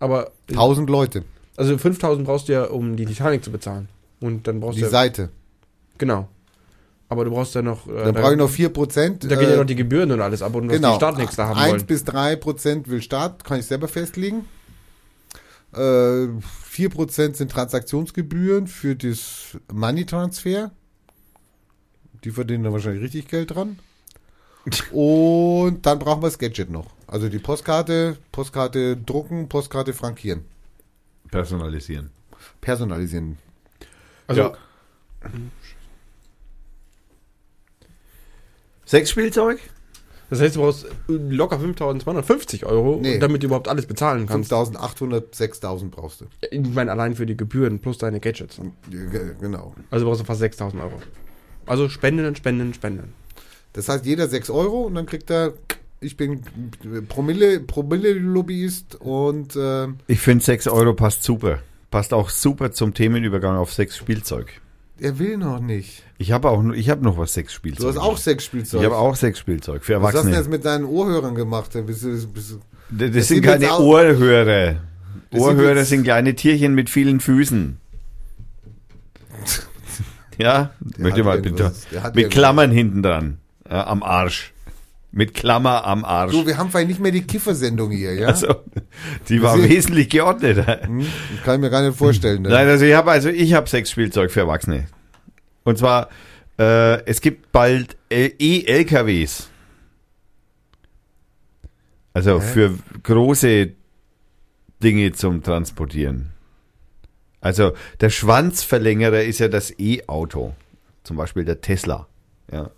[0.00, 1.24] Aber tausend Leute.
[1.56, 3.88] also 5000 brauchst du ja, um die Titanic zu bezahlen.
[4.20, 5.28] Und dann brauchst Die du ja, Seite.
[5.98, 6.28] genau.
[7.08, 7.86] Aber du brauchst ja noch.
[7.88, 9.24] Äh, Dann da- brauche ich noch vier Prozent.
[9.30, 10.90] Da gehen ja noch die Gebühren und alles ab und genau.
[10.90, 11.86] die Startnext da haben 1 wollen.
[11.86, 14.44] bis 3 Prozent will Start, kann ich selber festlegen.
[15.74, 16.28] Äh,
[16.64, 20.70] 4 Prozent sind Transaktionsgebühren für das Money Transfer.
[22.24, 23.78] Die verdienen da wahrscheinlich richtig Geld dran.
[24.92, 26.86] Und dann brauchen wir das Gadget noch.
[27.10, 30.44] Also die Postkarte, Postkarte drucken, Postkarte frankieren.
[31.28, 32.10] Personalisieren.
[32.60, 33.36] Personalisieren.
[34.28, 34.52] Also Ja.
[38.86, 39.58] Sexspielzeug?
[40.30, 43.18] das heißt, du brauchst locker 5250 Euro, Nee.
[43.18, 44.50] damit du überhaupt alles bezahlen kannst.
[44.50, 46.26] 5800, 6000 brauchst du.
[46.50, 48.60] Ich meine, allein für die Gebühren plus deine Gadgets.
[49.40, 49.74] Genau.
[49.90, 51.00] Also brauchst du fast 6000 Euro.
[51.66, 53.12] Also spenden, spenden, spenden.
[53.72, 55.54] Das heißt, jeder 6 Euro und dann kriegt er,
[56.00, 56.40] ich bin
[57.08, 61.58] Promille, Promille-Lobbyist und äh, Ich finde 6 Euro passt super.
[61.90, 64.60] Passt auch super zum Themenübergang auf Sexspielzeug.
[64.98, 66.02] er will noch nicht.
[66.18, 67.82] Ich habe auch, ich habe noch was Sexspielzeug.
[67.82, 68.80] Du hast auch Sexspielzeug.
[68.80, 70.36] Ich habe auch Sexspielzeug für Was hast du denn Erwachsene.
[70.36, 71.70] jetzt mit deinen Ohrhörern gemacht?
[71.86, 72.60] Bist du, bist du,
[72.90, 74.76] Das, das sind sind keine Ohrhörer.
[75.32, 77.78] Ohrhörer sind sind kleine Tierchen mit vielen Füßen.
[80.38, 81.70] Ja, möchte hat mal bitte.
[81.92, 82.30] Der Mit.
[82.30, 83.36] Klammern hinten dran.
[83.68, 84.54] Ja, am Arsch.
[85.12, 86.32] Mit Klammer am Arsch.
[86.32, 88.28] du, wir haben vielleicht nicht mehr die Kiffersendung hier, ja?
[88.28, 88.54] also,
[89.28, 90.82] die war wesentlich geordneter.
[90.86, 91.04] Hm?
[91.44, 92.42] Kann ich mir gar nicht vorstellen.
[92.42, 92.48] Ne?
[92.50, 94.86] Nein, also ich habe also ich habe Sexspielzeug für Erwachsene.
[95.64, 96.08] Und zwar
[96.58, 99.48] äh, es gibt bald L- E-LKWs.
[102.12, 103.70] Also für große
[104.82, 106.30] Dinge zum Transportieren.
[107.40, 110.54] Also der Schwanzverlängerer ist ja das E-Auto.
[111.02, 112.06] Zum Beispiel der Tesla.
[112.52, 112.70] Ja.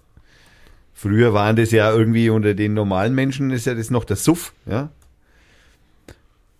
[0.94, 4.52] Früher waren das ja irgendwie unter den normalen Menschen ist ja das noch der Suff,
[4.66, 4.90] ja.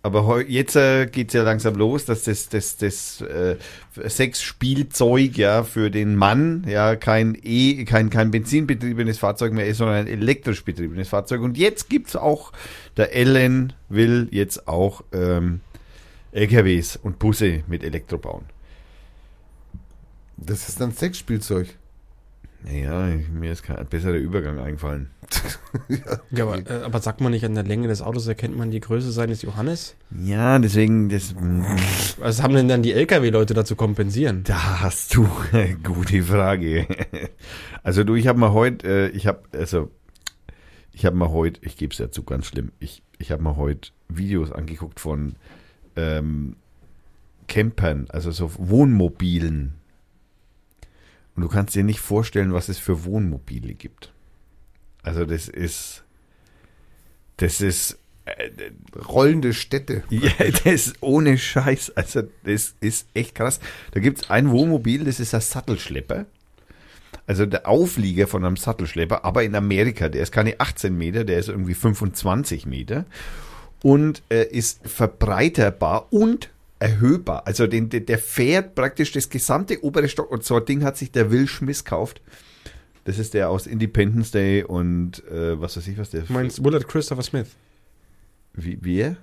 [0.05, 3.55] Aber jetzt äh, geht es ja langsam los, dass das, das, das äh,
[4.05, 9.95] Sexspielzeug ja für den Mann ja kein E, kein, kein benzinbetriebenes Fahrzeug mehr ist, sondern
[9.95, 11.39] ein elektrisch betriebenes Fahrzeug.
[11.39, 12.51] Und jetzt gibt's auch,
[12.97, 15.61] der Ellen will jetzt auch ähm,
[16.33, 18.43] LKWs und Busse mit Elektro bauen.
[20.35, 21.77] Das ist dann Sexspielzeug.
[22.65, 25.09] Naja, mir ist kein besserer Übergang eingefallen.
[26.29, 28.79] Ja, aber, äh, aber sagt man nicht an der Länge des Autos erkennt man die
[28.79, 29.95] Größe seines Johannes?
[30.23, 31.35] Ja, deswegen, das,
[32.19, 34.43] Was haben denn dann die LKW-Leute dazu kompensieren?
[34.43, 36.87] Da hast du eine gute Frage.
[37.83, 39.91] Also du, ich habe mal heute, äh, ich habe also
[40.93, 42.71] ich habe mal heute, ich gebe es ja zu ganz schlimm.
[42.79, 45.35] Ich ich habe mal heute Videos angeguckt von
[45.95, 46.55] ähm,
[47.47, 49.73] Campern, also so Wohnmobilen.
[51.35, 54.13] Und du kannst dir nicht vorstellen, was es für Wohnmobile gibt.
[55.01, 56.03] Also das ist
[57.37, 58.49] das ist äh,
[59.07, 60.03] Rollende Städte.
[60.09, 61.91] ja, das ist ohne Scheiß.
[61.95, 63.59] Also, das ist echt krass.
[63.91, 66.25] Da gibt's ein Wohnmobil, das ist ein Sattelschlepper.
[67.25, 71.39] Also der Auflieger von einem Sattelschlepper, aber in Amerika, der ist keine 18 Meter, der
[71.39, 73.05] ist irgendwie 25 Meter
[73.81, 76.49] und äh, ist verbreiterbar und
[76.83, 77.47] erhöhbar.
[77.47, 80.97] Also den, der, der fährt praktisch das gesamte obere Stock und so ein Ding hat
[80.97, 82.21] sich der Will Schmiss gekauft.
[83.05, 86.23] Das ist der aus Independence Day und äh, was weiß ich was der.
[86.27, 87.47] Meinst Willard Christopher Smith?
[88.53, 89.15] Wie, wer?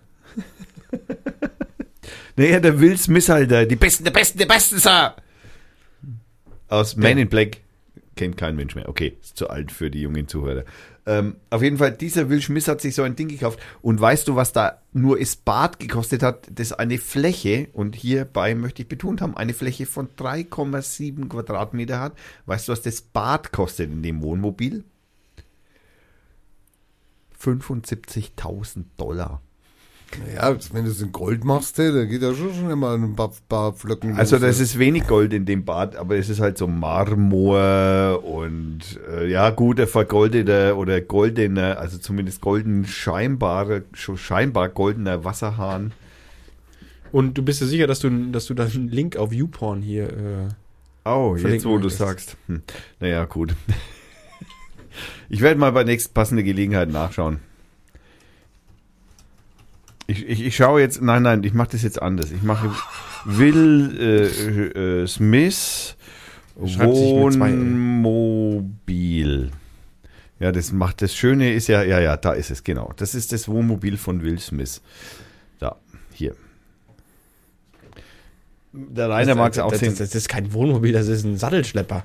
[2.36, 5.14] naja, der Will Smith halt, der, die Besten, der Besten, der Besten, Sir!
[6.68, 7.58] Aus Man in Black.
[8.16, 8.88] kennt kein Mensch mehr.
[8.88, 10.64] Okay, ist zu alt für die jungen Zuhörer.
[11.06, 13.58] Ähm, auf jeden Fall, dieser Will Schmiss hat sich so ein Ding gekauft.
[13.82, 16.48] Und weißt du, was da nur ist Bad gekostet hat?
[16.52, 22.00] Das ist eine Fläche, und hierbei möchte ich betont haben, eine Fläche von 3,7 Quadratmeter
[22.00, 22.12] hat.
[22.46, 24.84] Weißt du, was das Bad kostet in dem Wohnmobil?
[27.40, 29.40] 75.000 Dollar.
[30.34, 33.14] Ja, wenn du es in Gold machst, hey, da geht ja schon schon immer ein
[33.14, 34.16] paar, paar Flöcken.
[34.16, 38.80] Also das ist wenig Gold in dem Bad, aber es ist halt so Marmor und
[39.08, 45.92] äh, ja guter vergoldeter oder goldener, also zumindest golden scheinbare, schon scheinbar goldener Wasserhahn.
[47.12, 50.08] Und du bist dir sicher, dass du, dass du dann einen Link auf YouPorn hier.
[50.10, 50.48] Äh,
[51.04, 51.98] Oh, jetzt wo du möchtest.
[51.98, 52.36] sagst.
[52.46, 52.62] Hm.
[53.00, 53.54] Naja, gut.
[55.32, 57.38] Ich werde mal bei nächster passende Gelegenheit nachschauen.
[60.10, 62.32] Ich, ich, ich schaue jetzt, nein, nein, ich mache das jetzt anders.
[62.32, 62.74] Ich mache
[63.24, 65.96] Will äh, äh, Smith
[66.66, 67.58] Schreibt sich mit zwei L.
[67.60, 69.52] Wohnmobil.
[70.40, 72.92] Ja, das macht das Schöne ist ja, ja, ja, da ist es, genau.
[72.96, 74.80] Das ist das Wohnmobil von Will Smith.
[75.60, 75.76] Da,
[76.12, 76.34] hier.
[78.72, 79.90] Der Rainer mag es auch das, sehen.
[79.90, 82.02] das, das ist kein Wohnmobil, das ist ein Sattelschlepper.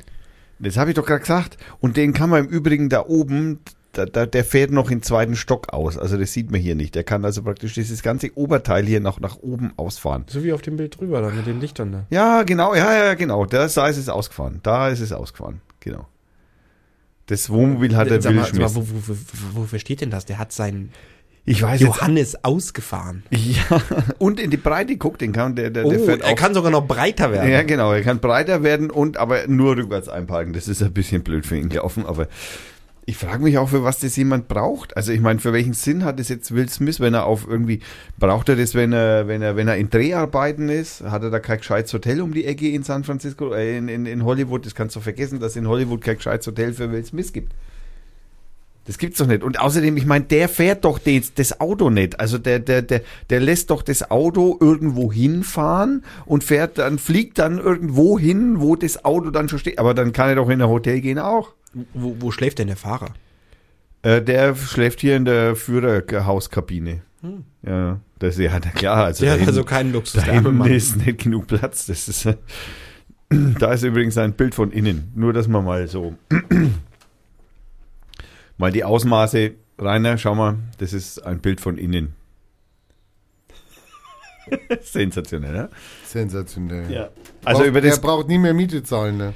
[0.59, 1.57] Das habe ich doch gerade gesagt.
[1.79, 3.61] Und den kann man im Übrigen da oben,
[3.97, 5.97] da, da, der fährt noch im zweiten Stock aus.
[5.97, 6.95] Also das sieht man hier nicht.
[6.95, 10.25] Der kann also praktisch dieses ganze Oberteil hier noch nach oben ausfahren.
[10.27, 12.05] So wie auf dem Bild drüber, da mit den Lichtern da.
[12.09, 13.45] Ja, genau, ja, ja, genau.
[13.45, 14.59] Da, da ist es ausgefahren.
[14.63, 15.61] Da ist es ausgefahren.
[15.79, 16.07] Genau.
[17.27, 20.25] Das Wohnmobil hat der Sag mal, mal, wo, wo, wo, wofür steht denn das?
[20.25, 20.91] Der hat seinen
[21.45, 21.87] Ich weiß jetzt.
[21.87, 23.23] Johannes ausgefahren.
[23.31, 23.81] Ja,
[24.19, 26.35] und in die Breite guckt, den kann der, der, der Oh, fährt er auch.
[26.35, 27.49] kann sogar noch breiter werden.
[27.51, 30.53] Ja, genau, er kann breiter werden und aber nur rückwärts einparken.
[30.53, 32.27] Das ist ein bisschen blöd für ihn gelaufen, aber
[33.07, 34.97] ich frage mich auch, für was das jemand braucht.
[34.97, 37.81] Also ich meine, für welchen Sinn hat es jetzt Will Smith, wenn er auf irgendwie,
[38.17, 41.03] braucht er das, wenn er, wenn er, wenn er in Dreharbeiten ist?
[41.03, 44.07] Hat er da kein gescheites Hotel um die Ecke in San Francisco, äh, in, in,
[44.07, 44.65] in Hollywood?
[44.65, 47.53] Das kannst du vergessen, dass es in Hollywood kein gescheites Hotel für Will Smith gibt.
[48.85, 49.43] Das gibt's doch nicht.
[49.43, 52.19] Und außerdem, ich meine, der fährt doch das, das Auto nicht.
[52.19, 57.37] Also der, der, der, der lässt doch das Auto irgendwo hinfahren und fährt dann, fliegt
[57.39, 59.79] dann irgendwo hin, wo das Auto dann schon steht.
[59.79, 61.53] Aber dann kann er doch in ein Hotel gehen auch.
[61.93, 63.13] Wo, wo schläft denn der Fahrer?
[64.01, 67.01] Äh, der schläft hier in der Führerhauskabine.
[67.63, 69.05] Ja, das ist ja na klar.
[69.05, 70.23] Also Der hat also keinen Luxus.
[70.23, 71.87] da hinten ist nicht genug Platz.
[71.87, 72.35] Das ist, äh,
[73.59, 75.11] da ist übrigens ein Bild von innen.
[75.15, 76.15] Nur, dass man mal so
[78.57, 82.13] mal die Ausmaße, Rainer, schau mal, das ist ein Bild von innen.
[84.81, 85.69] Sensationell, ne?
[86.05, 86.91] Sensationell.
[86.91, 87.09] Ja.
[87.43, 89.33] Also braucht, über Er das, braucht nie mehr Miete zahlen, ne?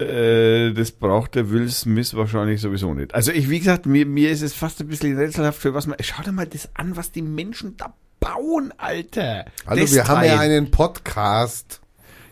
[0.00, 3.14] Äh, das braucht der Will Smith wahrscheinlich sowieso nicht.
[3.14, 5.96] Also ich, wie gesagt, mir, mir ist es fast ein bisschen rätselhaft, für was man.
[6.00, 9.46] Schau dir mal das an, was die Menschen da bauen, Alter.
[9.66, 11.80] Also Das wir haben ja einen Podcast.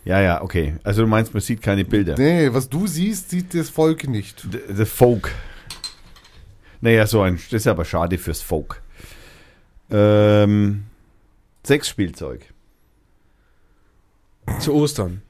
[0.04, 0.76] Ja, ja, okay.
[0.84, 2.14] Also du meinst, man sieht keine Bilder.
[2.16, 4.46] Nee, was du siehst, sieht das Volk nicht.
[4.50, 5.30] The, the Folk.
[6.80, 8.80] Naja, so ein, das ist aber schade fürs Folk.
[9.90, 10.84] Ähm,
[11.66, 12.46] Sexspielzeug.
[14.60, 15.22] Zu Ostern.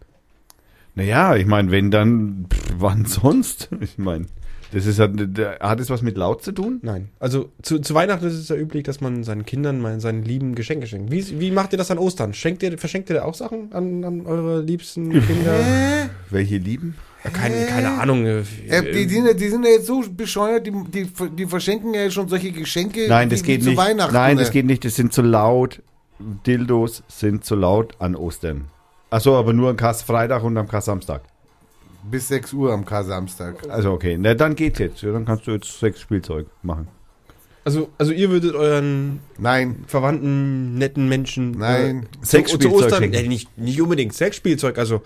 [0.99, 3.69] Naja, ich meine, wenn dann, pff, wann sonst?
[3.81, 4.27] Ich meine,
[4.73, 6.81] das ist halt, der- hat es was mit laut zu tun?
[6.83, 7.09] Nein.
[7.21, 10.55] Also zu, zu Weihnachten ist es ja üblich, dass man seinen Kindern mal seinen lieben
[10.55, 11.11] Geschenke schenkt.
[11.11, 12.35] Wie, wie macht ihr das an Ostern?
[12.35, 15.55] Schenkt ihr, verschenkt ihr da auch Sachen an, an eure liebsten Kinder?
[16.31, 16.97] Welche lieben?
[17.25, 18.27] Ja, keine, keine Ahnung.
[18.27, 21.95] äh, Äh, die, sind ja, die sind ja jetzt so bescheuert, die, die, die verschenken
[21.95, 23.79] ja schon solche Geschenke Nein, das geht zu nicht.
[23.79, 24.15] Weihnachten.
[24.15, 24.43] Nein, ne?
[24.43, 24.85] das geht nicht.
[24.85, 25.81] Das sind zu laut.
[26.47, 28.67] Dildos sind zu laut an Ostern.
[29.11, 31.23] Achso, aber nur am Karfreitag und am Samstag.
[32.11, 33.69] Bis 6 Uhr am Kar-Samstag.
[33.69, 35.03] Also okay, na dann geht's jetzt.
[35.03, 36.89] Ja, dann kannst du jetzt Sexspielzeug machen.
[37.65, 42.07] Also, also ihr würdet euren Nein, verwandten, netten Menschen Nein.
[42.23, 45.03] äh, Sexspielzeug zu Ostern, äh, nicht, nicht unbedingt Sexspielzeug, also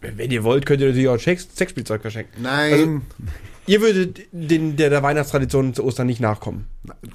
[0.00, 2.42] wenn ihr wollt, könnt ihr natürlich auch Sex, Sexspielzeug verschenken.
[2.42, 2.72] nein.
[2.72, 3.00] Also-
[3.66, 6.66] Ihr würdet den, der, der Weihnachtstradition zu Ostern nicht nachkommen.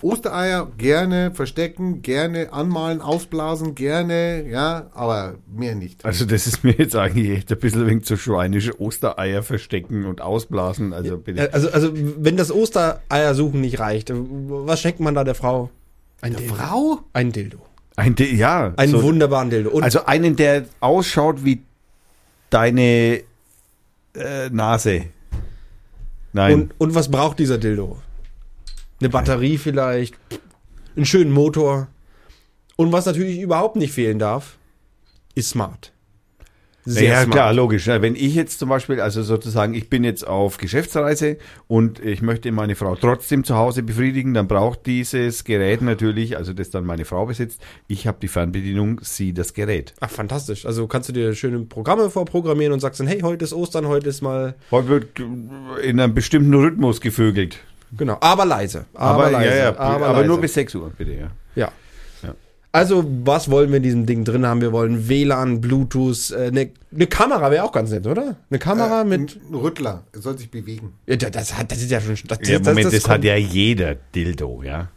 [0.01, 6.03] Ostereier gerne verstecken, gerne anmalen, ausblasen, gerne, ja, aber mehr nicht.
[6.03, 8.71] Also das ist mir jetzt eigentlich echt ein bisschen wegen zu schweinisch.
[8.79, 10.91] Ostereier verstecken und ausblasen.
[10.91, 11.53] Also bitte.
[11.53, 15.69] Also, also wenn das Ostereiersuchen nicht reicht, was schenkt man da der Frau?
[16.21, 16.55] Ein Dildo.
[16.55, 16.99] Frau?
[17.13, 17.59] Ein Dildo.
[17.95, 18.73] Ein, Di- ja.
[18.75, 19.69] Einen so- wunderbaren Dildo.
[19.69, 21.61] Und also einen, der ausschaut wie
[22.49, 23.21] deine
[24.15, 25.05] äh, Nase.
[26.33, 26.53] Nein.
[26.53, 27.97] Und, und was braucht dieser Dildo?
[28.99, 30.15] Eine Batterie vielleicht,
[30.95, 31.87] einen schönen Motor.
[32.75, 34.57] Und was natürlich überhaupt nicht fehlen darf,
[35.35, 35.93] ist smart.
[36.85, 37.31] Sehr ja, smart.
[37.31, 37.87] klar, logisch.
[37.87, 41.37] Wenn ich jetzt zum Beispiel, also sozusagen, ich bin jetzt auf Geschäftsreise
[41.67, 46.53] und ich möchte meine Frau trotzdem zu Hause befriedigen, dann braucht dieses Gerät natürlich, also
[46.53, 49.93] das dann meine Frau besitzt, ich habe die Fernbedienung, sie das Gerät.
[49.99, 50.65] Ach, fantastisch.
[50.65, 54.09] Also kannst du dir schöne Programme vorprogrammieren und sagst dann, hey, heute ist Ostern, heute
[54.09, 54.55] ist mal.
[54.71, 55.19] Heute wird
[55.83, 57.59] in einem bestimmten Rhythmus gevögelt.
[57.97, 58.85] Genau, aber leise.
[58.93, 59.49] Aber, Aber, leise.
[59.49, 60.27] ja, ja, aber, aber, leise.
[60.27, 61.27] nur bis 6 Uhr, bitte, ja.
[61.55, 61.71] Ja.
[62.71, 64.61] Also, was wollen wir in diesem Ding drin haben?
[64.61, 68.35] Wir wollen WLAN, Bluetooth, äh, eine ne Kamera wäre auch ganz nett, oder?
[68.49, 69.39] Eine Kamera mit.
[69.49, 70.93] Ein Rüttler, er soll sich bewegen.
[71.07, 72.15] Ja, das, das, hat, das ist ja schon.
[72.27, 74.87] Das, ja Moment, das, kommt- hat ja jeder Dildo, ja.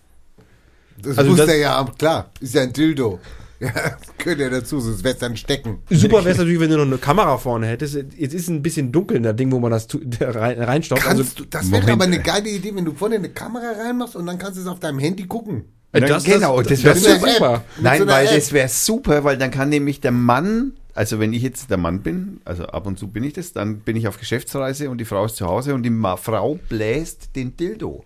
[1.01, 3.19] Das Also muss das- er ja, klar, ist ja ein Dildo.
[3.63, 5.79] Ja, das gehört ja dazu, sonst wäre es dann stecken.
[5.89, 7.95] Super wäre es natürlich, wenn du noch eine Kamera vorne hättest.
[7.95, 9.87] Jetzt ist ein bisschen dunkel in der Ding, wo man das
[10.21, 11.07] rein, reinstoppt.
[11.07, 14.17] Also, Kannst du, das wäre aber eine geile Idee, wenn du vorne eine Kamera reinmachst
[14.17, 15.67] und dann kannst du es auf deinem Handy gucken.
[15.93, 17.55] Äh, Das- genau, das wäre das wär super.
[17.55, 17.63] App.
[17.81, 18.35] Nein, so weil App.
[18.35, 22.01] das wäre super, weil dann kann nämlich der Mann, also wenn ich jetzt der Mann
[22.03, 25.05] bin, also ab und zu bin ich das, dann bin ich auf Geschäftsreise und die
[25.05, 25.91] Frau ist zu Hause und die
[26.23, 28.05] Frau bläst den Dildo.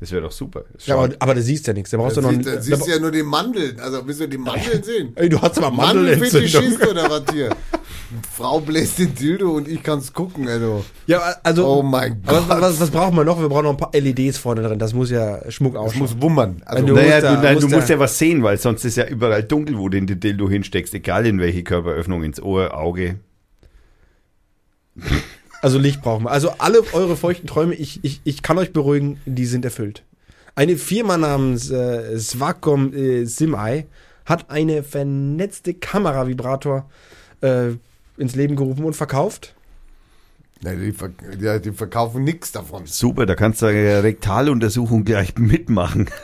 [0.00, 0.64] Das wäre doch super.
[0.86, 1.90] Ja, aber, aber da siehst du ja nichts.
[1.90, 3.78] Da brauchst Da du noch siehst, da da siehst du ja nur die Mandeln.
[3.80, 5.12] Also willst du die Mandeln sehen?
[5.14, 6.40] Ey, du hast aber Mandelentzündung.
[6.50, 7.50] Mandelfetischist oder was hier?
[8.32, 10.84] Frau bläst den Dildo und ich kann's gucken, also.
[11.06, 11.66] Ja, also.
[11.66, 12.44] Oh mein Gott.
[12.48, 13.40] Was, was, was brauchen wir noch?
[13.40, 14.78] Wir brauchen noch ein paar LEDs vorne drin.
[14.78, 16.02] Das muss ja Schmuck Das ausschauen.
[16.02, 16.62] muss wummern.
[16.66, 18.58] Also, du- naja, musst da- du, nein, du musst musst da- ja was sehen, weil
[18.58, 22.40] sonst ist ja überall dunkel, wo du den Dildo hinsteckst, egal in welche Körperöffnung, ins
[22.42, 23.16] Ohr, Auge.
[25.62, 26.30] Also Licht brauchen wir.
[26.30, 30.02] Also alle eure feuchten Träume, ich, ich, ich kann euch beruhigen, die sind erfüllt.
[30.54, 33.86] Eine Firma namens äh, Swacom äh, Simei
[34.26, 36.88] hat eine vernetzte Kameravibrator
[37.40, 37.70] äh,
[38.20, 39.54] ins Leben gerufen und verkauft.
[40.62, 41.10] Na, die, ver
[41.40, 42.84] ja, die verkaufen nichts davon.
[42.84, 46.10] Super, da kannst du eine Rektaluntersuchung gleich mitmachen.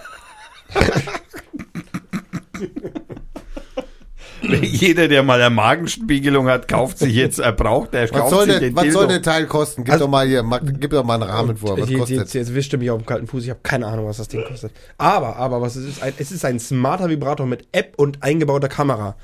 [4.63, 8.45] Jeder, der mal eine Magenspiegelung hat, kauft sich jetzt, er braucht, er Was kauft soll,
[8.45, 8.99] sich der, den was Dildo.
[9.01, 9.83] soll der Teil kosten?
[9.85, 10.45] Gib Also- doch mal hier,
[10.79, 11.79] gib doch mal einen Rahmen vor.
[11.79, 13.43] Was jetzt, kostet jetzt, jetzt wischt ihr mich auf dem kalten Fuß.
[13.45, 14.73] Ich habe keine Ahnung, was das Ding kostet.
[14.99, 18.69] Aber, aber, was es ist, ein, es ist ein smarter Vibrator mit App und eingebauter
[18.69, 19.17] Kamera,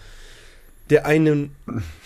[0.92, 1.56] der einen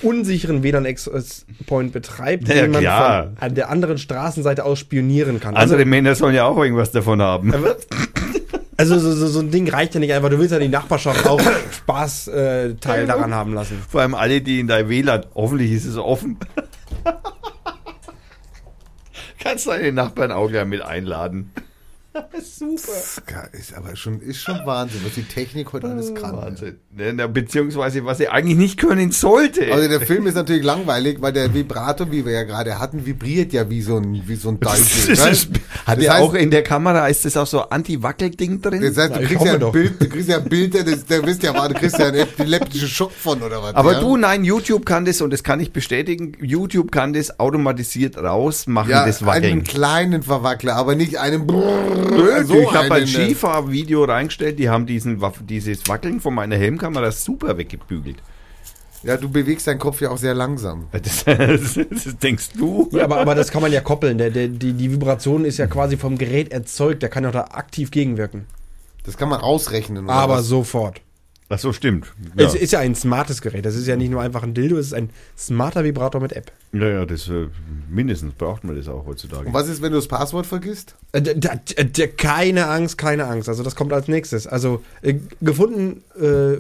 [0.01, 3.25] unsicheren WLAN-Access-Point betreibt, Ja, den man klar.
[3.25, 5.57] von an der anderen Straßenseite aus spionieren kann.
[5.57, 7.53] Also, Andere Männer sollen ja auch irgendwas davon haben.
[8.77, 10.31] also so, so, so ein Ding reicht ja nicht einfach.
[10.31, 11.41] Du willst ja die Nachbarschaft auch
[11.73, 13.83] Spaß äh, Teil daran haben lassen.
[13.89, 16.39] Vor allem alle, die in dein WLAN, hoffentlich ist es offen.
[19.39, 21.53] Kannst deine Nachbarn auch gleich mit einladen.
[22.33, 26.37] Das ist aber schon, ist schon Wahnsinn, was die Technik heute alles kann.
[26.37, 26.79] Wahnsinn.
[26.91, 29.73] Na, Beziehungsweise, was sie eigentlich nicht können sollte.
[29.73, 33.53] Also der Film ist natürlich langweilig, weil der Vibrator, wie wir ja gerade hatten, vibriert
[33.53, 35.13] ja wie so ein, wie so ein das Teufel.
[35.13, 35.31] ist, ne?
[35.31, 35.49] ist,
[35.87, 38.83] hat Das ja auch in der Kamera, ist das auch so Anti-Wackel-Ding drin?
[38.83, 39.73] Das heißt, du kriegst ja ein.
[39.73, 42.89] Bild, du kriegst ja ein Bild, das, der wisst ja, du kriegst ja einen epileptischen
[42.89, 43.75] Schock von oder was.
[43.75, 44.01] Aber ja?
[44.01, 46.33] du, nein, YouTube kann das und das kann ich bestätigen.
[46.41, 49.65] YouTube kann das automatisiert rausmachen, ja, das einen Wackeln.
[49.65, 51.47] kleinen Verwackler, aber nicht einen
[52.11, 56.57] Nö, so du, ich habe ein Skifahrvideo reingestellt, die haben diesen, dieses Wackeln von meiner
[56.57, 58.23] Helmkamera super weggebügelt.
[59.03, 60.89] Ja, du bewegst deinen Kopf ja auch sehr langsam.
[60.93, 62.89] Das, das, das denkst du?
[62.93, 64.19] Ja, aber, aber das kann man ja koppeln.
[64.19, 67.03] Der, der, die, die Vibration ist ja quasi vom Gerät erzeugt.
[67.03, 68.47] Der kann ja auch da aktiv gegenwirken.
[69.05, 70.05] Das kann man ausrechnen.
[70.05, 70.47] Oder Aber was?
[70.47, 71.01] sofort.
[71.49, 72.13] Ach so, stimmt.
[72.37, 73.65] Ja, Es ist ja ein smartes Gerät.
[73.65, 76.51] Das ist ja nicht nur einfach ein Dildo, es ist ein smarter Vibrator mit App.
[76.73, 77.49] Ja, ja das, äh,
[77.89, 79.47] mindestens braucht man das auch heutzutage.
[79.49, 80.95] Und was ist, wenn du das Passwort vergisst?
[81.13, 83.49] Äh, d- d- d- d- keine Angst, keine Angst.
[83.49, 84.47] Also das kommt als nächstes.
[84.47, 86.59] Also äh, gefunden äh,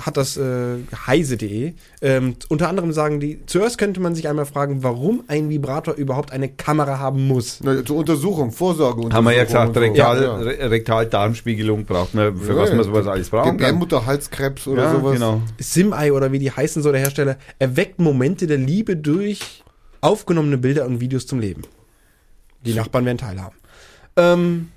[0.00, 0.76] hat das äh,
[1.06, 1.74] heise.de.
[2.02, 6.32] Ähm, unter anderem sagen die, zuerst könnte man sich einmal fragen, warum ein Vibrator überhaupt
[6.32, 7.60] eine Kamera haben muss.
[7.62, 9.12] Na, zur Untersuchung, Vorsorge.
[9.12, 10.36] Haben wir ja gesagt, Rektal, Ja, ja.
[10.36, 13.56] Re- Rektal-Darmspiegelung braucht man, für Ja, was man sowas alles brauchen kann.
[13.58, 15.12] Gebärmutterhalskrebs oder Ja, sowas.
[15.14, 15.42] genau.
[15.58, 19.33] Simei oder wie die heißen soll, der Hersteller, erweckt Momente der Liebe durch
[20.00, 21.62] aufgenommene Bilder und Videos zum Leben.
[22.64, 23.56] Die Nachbarn werden teilhaben.
[24.16, 24.68] Ähm,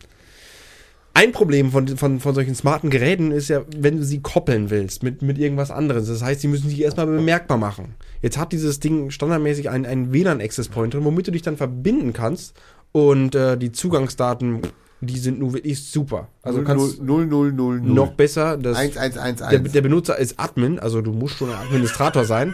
[1.18, 5.02] ein Problem von, von, von solchen smarten Geräten ist ja, wenn du sie koppeln willst
[5.02, 6.08] mit, mit irgendwas anderes.
[6.08, 7.96] Das heißt, sie müssen sich erstmal bemerkbar machen.
[8.22, 12.54] Jetzt hat dieses Ding standardmäßig einen, einen WLAN-Access-Point drin, womit du dich dann verbinden kannst.
[12.92, 14.62] Und äh, die Zugangsdaten,
[15.02, 16.28] die sind nur wirklich super.
[16.44, 17.94] Also du kannst 0, 0, 0, 0.
[17.94, 19.72] noch besser das 1, 1, 1, der, 1.
[19.72, 22.54] der Benutzer ist Admin, also du musst schon ein Administrator sein.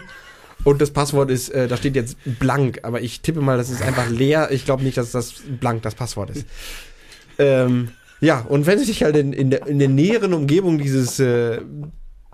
[0.64, 3.82] Und das Passwort ist, äh, da steht jetzt blank, aber ich tippe mal, das ist
[3.82, 4.50] einfach leer.
[4.52, 6.46] Ich glaube nicht, dass das blank das Passwort ist.
[7.38, 7.90] Ähm,
[8.22, 11.60] ja, und wenn du dich halt in, in, der, in der näheren Umgebung dieses äh,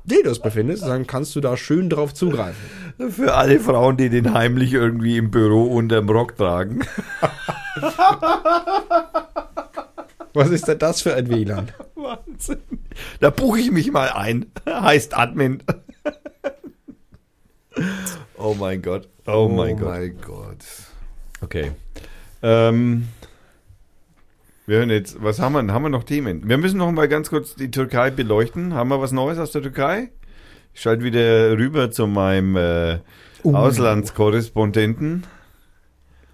[0.05, 2.61] Dildos befindest, dann kannst du da schön drauf zugreifen.
[3.09, 6.81] Für alle Frauen, die den heimlich irgendwie im Büro unterm Rock tragen.
[10.33, 11.69] Was ist denn das für ein WLAN?
[11.95, 12.59] Wahnsinn.
[13.19, 14.45] Da buche ich mich mal ein.
[14.67, 15.63] Heißt Admin.
[18.37, 19.07] Oh mein Gott.
[19.27, 19.87] Oh, mein Gott.
[19.87, 20.65] mein Gott.
[21.41, 21.71] Okay.
[22.41, 23.07] Ähm,
[24.65, 25.71] wir hören jetzt, was haben wir denn?
[25.71, 26.47] Haben wir noch Themen?
[26.47, 28.73] Wir müssen noch mal ganz kurz die Türkei beleuchten.
[28.73, 30.09] Haben wir was Neues aus der Türkei?
[30.73, 32.99] Ich schalte wieder rüber zu meinem äh,
[33.43, 35.25] Auslandskorrespondenten.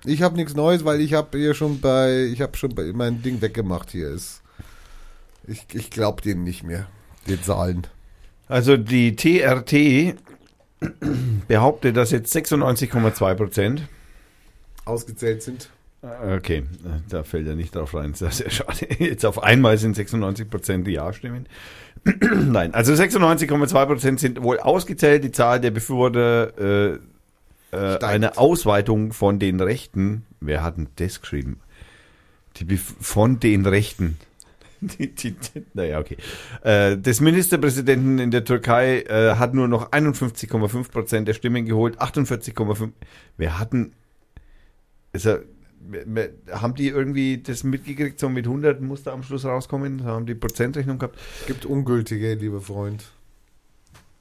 [0.05, 3.21] Ich habe nichts Neues, weil ich habe hier schon bei, ich habe schon bei mein
[3.21, 4.41] Ding weggemacht hier ist.
[5.47, 6.87] Ich, ich glaube denen nicht mehr,
[7.27, 7.87] den Zahlen.
[8.47, 10.15] Also die TRT
[11.47, 13.87] behauptet, dass jetzt 96,2 Prozent
[14.85, 15.69] Ausgezählt sind.
[16.01, 16.63] Okay,
[17.09, 18.13] da fällt er nicht drauf rein.
[18.19, 18.87] Das ist ja schade.
[18.99, 21.47] Jetzt auf einmal sind 96 Prozent Ja-Stimmen.
[22.45, 25.23] Nein, also 96,2 Prozent sind wohl ausgezählt.
[25.23, 26.99] Die Zahl der Befürworter äh,
[27.71, 30.25] äh, eine Ausweitung von den Rechten.
[30.39, 31.59] Wer hat denn das geschrieben?
[32.57, 34.17] Die Bef von den Rechten.
[34.87, 35.35] Die, die,
[35.73, 36.17] naja, okay.
[36.63, 41.99] Äh, des Ministerpräsidenten in der Türkei äh, hat nur noch 51,5 Prozent der Stimmen geholt.
[42.01, 42.91] 48,5.
[43.37, 43.93] Wer hatten.
[45.13, 45.37] Also,
[45.87, 50.03] wir- wir- haben die irgendwie das mitgekriegt, so mit 100 musste am Schluss rauskommen?
[50.03, 51.17] Haben die Prozentrechnung gehabt?
[51.47, 53.03] Gibt ungültige, lieber Freund.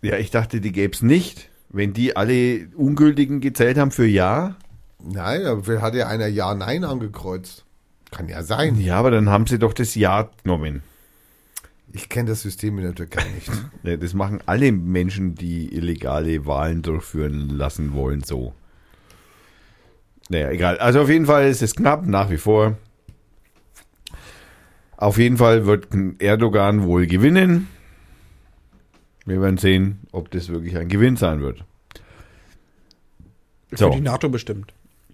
[0.02, 1.48] Ja, ich dachte, die gäbe es nicht.
[1.70, 4.56] Wenn die alle Ungültigen gezählt haben für Ja.
[5.02, 7.64] Nein, aber hat ja einer Ja, Nein angekreuzt.
[8.14, 8.78] Kann ja sein.
[8.80, 10.82] Ja, aber dann haben sie doch das Ja genommen.
[11.92, 13.50] Ich kenne das System in der Türkei nicht.
[13.82, 18.54] Ja, das machen alle Menschen, die illegale Wahlen durchführen lassen wollen, so.
[20.28, 20.78] Naja, egal.
[20.78, 22.76] Also auf jeden Fall ist es knapp, nach wie vor.
[24.96, 25.88] Auf jeden Fall wird
[26.20, 27.68] Erdogan wohl gewinnen.
[29.26, 31.64] Wir werden sehen, ob das wirklich ein Gewinn sein wird.
[33.70, 33.90] Für So.
[33.90, 34.72] die NATO bestimmt.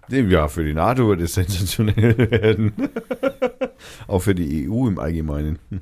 [0.09, 2.73] Ja, für die NATO wird es sensationell werden.
[4.07, 5.59] Auch für die EU im Allgemeinen.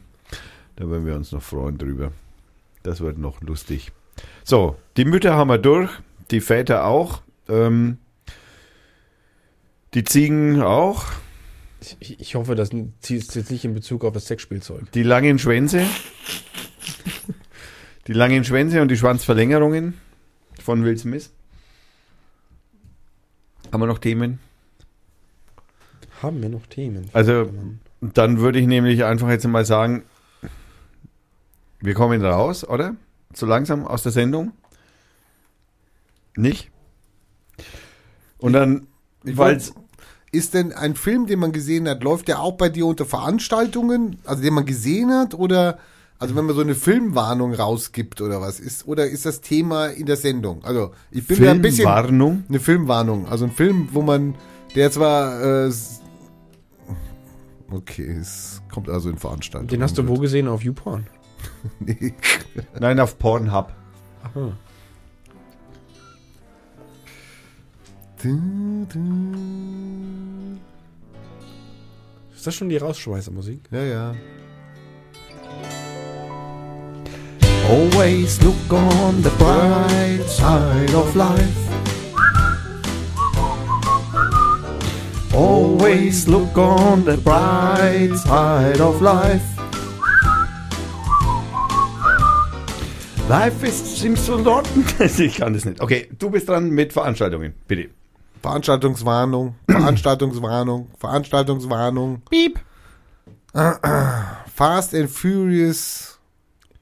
[0.76, 2.14] Da werden wir uns noch freuen drüber.
[2.84, 3.92] Das wird noch lustig.
[4.46, 5.92] So, die Mütter haben wir durch,
[6.32, 7.98] die Väter auch, ähm,
[9.94, 11.04] die Ziegen auch,
[12.00, 14.90] Ich, ich hoffe, das ist jetzt nicht in Bezug auf das Sexspielzeug.
[14.94, 15.84] die langen Schwänze,
[18.08, 19.96] die langen Schwänze und die Schwanzverlängerungen
[20.64, 21.30] von Will Smith.
[23.72, 24.40] Haben wir noch Themen?
[26.22, 27.10] Haben wir noch Themen?
[27.14, 27.50] Also,
[28.02, 30.04] dann würde ich nämlich einfach jetzt mal sagen,
[31.80, 32.96] wir kommen raus, oder?
[33.34, 34.52] So langsam aus der Sendung?
[36.36, 36.72] Nicht?
[38.38, 38.88] Und dann,
[39.24, 39.74] Ich weil's,
[40.32, 44.20] Ist denn ein Film, den man gesehen hat, läuft der auch bei dir unter Veranstaltungen,
[44.26, 45.80] also den man gesehen hat, oder
[46.20, 50.06] also wenn man so eine Filmwarnung rausgibt oder was ist, oder ist das Thema in
[50.06, 50.64] der Sendung?
[50.66, 52.44] Also ich bin mir ein bisschen Filmwarnung?
[52.50, 54.36] eine Filmwarnung, also ein Film, wo man,
[54.76, 55.72] der zwar äh,
[57.72, 59.70] okay, es kommt also in Veranstaltungen.
[59.70, 60.48] Den hast du wo gesehen?
[60.48, 61.08] Auf YouPorn?
[61.80, 62.14] Nee.
[62.80, 63.72] Nein, auf Pornhub.
[64.24, 64.52] Aha.
[68.22, 70.58] Du, du.
[72.36, 73.62] Ist das schon die Rausschmeißermusik?
[73.72, 74.16] Ja, ja.
[78.00, 81.60] Always look on the bright side of life.
[85.34, 89.44] Always look on the bright side of life.
[93.28, 94.66] Life is seems so lot.
[95.20, 95.82] ich kann das nicht.
[95.82, 97.90] Okay, du bist dran mit Veranstaltungen, bitte.
[98.42, 102.22] Veranstaltungswarnung, Veranstaltungswarnung, Veranstaltungswarnung.
[102.30, 102.60] Piep.
[104.56, 106.19] Fast and Furious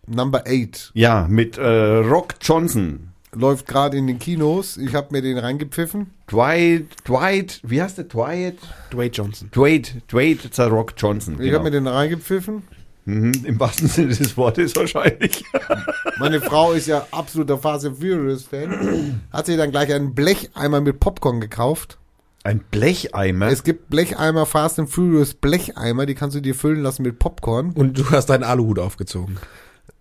[0.08, 3.10] Number 8 Ja, mit äh, Rock Johnson.
[3.34, 4.78] läuft gerade in den Kinos.
[4.78, 6.12] Ich habe mir den reingepfiffen.
[6.32, 8.06] Dwight, Dwight, wie heißt der?
[8.06, 8.58] Dwight?
[8.92, 9.50] Dwayne Johnson.
[9.54, 11.36] Dwight, Dwight The Rock Johnson.
[11.36, 11.56] Ich genau.
[11.56, 12.64] habe mir den reingepfiffen.
[13.06, 15.44] Mhm, Im wahrsten Sinne des Wortes wahrscheinlich.
[16.20, 19.22] Meine Frau ist ja absoluter Fast and Furious Fan.
[19.32, 21.98] Hat sich dann gleich einen Blecheimer mit Popcorn gekauft.
[22.44, 23.48] Ein Blecheimer.
[23.48, 27.72] Es gibt Blecheimer, Fast and Furious Blecheimer, die kannst du dir füllen lassen mit Popcorn.
[27.76, 29.38] Und du hast deinen Aluhut aufgezogen.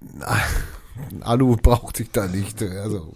[1.20, 2.62] Alu brauchte ich da nicht.
[2.62, 3.12] Also.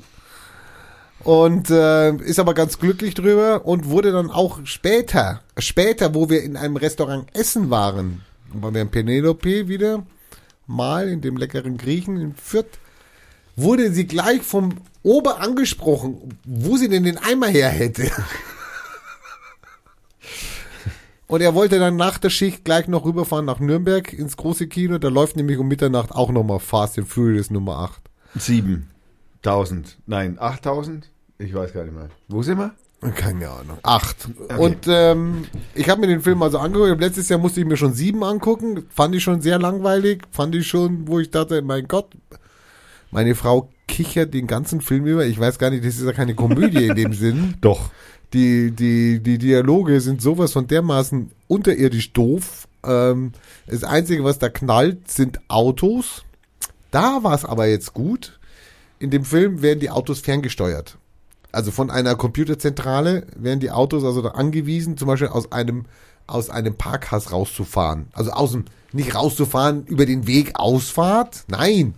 [1.23, 6.43] Und äh, ist aber ganz glücklich drüber und wurde dann auch später, später, wo wir
[6.43, 8.22] in einem Restaurant essen waren,
[8.53, 10.05] waren wir in Penelope wieder,
[10.66, 12.79] mal in dem leckeren Griechen in Fürth,
[13.55, 18.11] wurde sie gleich vom Ober angesprochen, wo sie denn den Eimer her hätte.
[21.31, 24.99] Und er wollte dann nach der Schicht gleich noch rüberfahren nach Nürnberg ins große Kino.
[24.99, 28.03] Da läuft nämlich um Mitternacht auch nochmal Fast and Furious Nummer 8.
[28.35, 29.99] 7000.
[30.07, 31.09] Nein, 8000?
[31.39, 32.09] Ich weiß gar nicht mehr.
[32.27, 32.75] Wo sind wir?
[33.15, 33.79] Keine Ahnung.
[33.85, 34.29] Acht.
[34.59, 35.45] Und ähm,
[35.77, 37.01] ich habe mir den Film also angeguckt.
[37.01, 38.87] Letztes Jahr musste ich mir schon sieben angucken.
[38.91, 40.25] Fand ich schon sehr langweilig.
[40.33, 42.09] Fand ich schon, wo ich dachte, mein Gott,
[43.13, 45.25] meine Frau gekichert den ganzen Film über.
[45.27, 47.55] Ich weiß gar nicht, das ist ja keine Komödie in dem Sinn.
[47.61, 47.91] Doch.
[48.33, 52.69] Die, die, die Dialoge sind sowas von dermaßen unterirdisch doof.
[52.85, 53.33] Ähm,
[53.67, 56.25] das Einzige, was da knallt, sind Autos.
[56.91, 58.39] Da war es aber jetzt gut.
[58.99, 60.99] In dem Film werden die Autos ferngesteuert.
[61.53, 65.87] Also von einer Computerzentrale werden die Autos also da angewiesen, zum Beispiel aus einem,
[66.27, 68.07] aus einem Parkhaus rauszufahren.
[68.13, 71.45] Also aus dem, nicht rauszufahren über den Weg Ausfahrt.
[71.49, 71.95] Nein.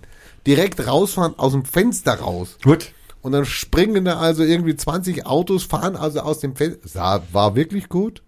[0.47, 2.57] Direkt rausfahren aus dem Fenster raus.
[2.62, 2.93] Gut.
[3.23, 7.23] Und dann springen da also irgendwie 20 Autos, fahren also aus dem Fenster.
[7.33, 8.23] War wirklich gut.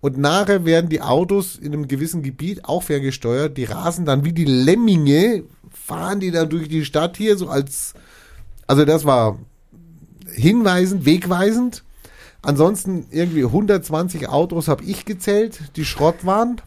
[0.00, 3.56] Und nachher werden die Autos in einem gewissen Gebiet auch ferngesteuert.
[3.56, 7.94] Die rasen dann wie die Lemminge, fahren die dann durch die Stadt hier so als,
[8.66, 9.38] also das war
[10.30, 11.84] hinweisend, wegweisend.
[12.42, 16.60] Ansonsten irgendwie 120 Autos habe ich gezählt, die Schrott waren.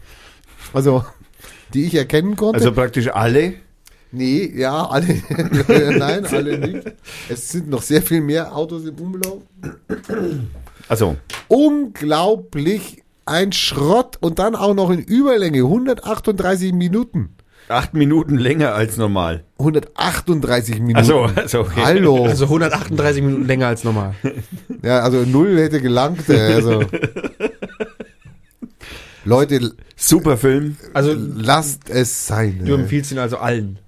[0.72, 1.04] Also,
[1.72, 2.58] die ich erkennen konnte.
[2.58, 3.54] Also praktisch alle.
[4.10, 5.06] Nee, ja, alle.
[5.98, 6.92] Nein, alle nicht.
[7.28, 9.42] Es sind noch sehr viel mehr Autos im Umlauf.
[10.88, 11.16] Also,
[11.48, 15.58] Unglaublich ein Schrott und dann auch noch in Überlänge.
[15.58, 17.34] 138 Minuten.
[17.68, 19.44] acht Minuten länger als normal.
[19.58, 20.96] 138 Minuten.
[20.96, 21.82] Also, also okay.
[21.84, 22.24] Hallo.
[22.24, 24.14] Also 138 Minuten länger als normal.
[24.82, 26.28] Ja, also null hätte gelangt.
[26.30, 26.82] äh, Also.
[29.24, 30.76] Leute, Super Film.
[30.94, 32.62] Also lasst es sein.
[32.64, 32.80] du äh.
[32.80, 33.78] empfiehlst ihn also allen.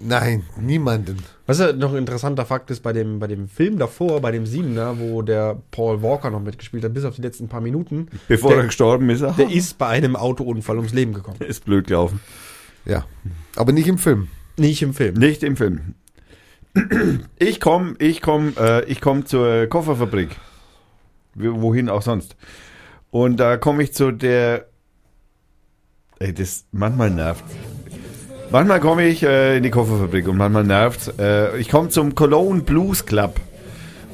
[0.00, 1.16] Nein, niemanden.
[1.46, 4.46] Was ja noch ein interessanter Fakt ist, bei dem, bei dem Film davor, bei dem
[4.46, 8.50] Siebener, wo der Paul Walker noch mitgespielt hat, bis auf die letzten paar Minuten, Bevor
[8.50, 11.38] der, er gestorben ist, der ist bei einem Autounfall ums Leben gekommen.
[11.40, 12.20] ist blöd gelaufen.
[12.84, 13.04] Ja.
[13.56, 14.28] Aber nicht im Film.
[14.56, 15.14] Nicht im Film.
[15.14, 15.94] Nicht im Film.
[17.38, 20.30] Ich komme, ich komme, äh, ich komme zur Kofferfabrik.
[21.34, 22.36] Wo- Wohin auch sonst.
[23.10, 24.66] Und da komme ich zu der.
[26.20, 27.44] Ey, das manchmal nervt.
[28.50, 31.18] Manchmal komme ich äh, in die Kofferfabrik und manchmal nervt.
[31.18, 33.34] Äh, ich komme zum Cologne Blues Club.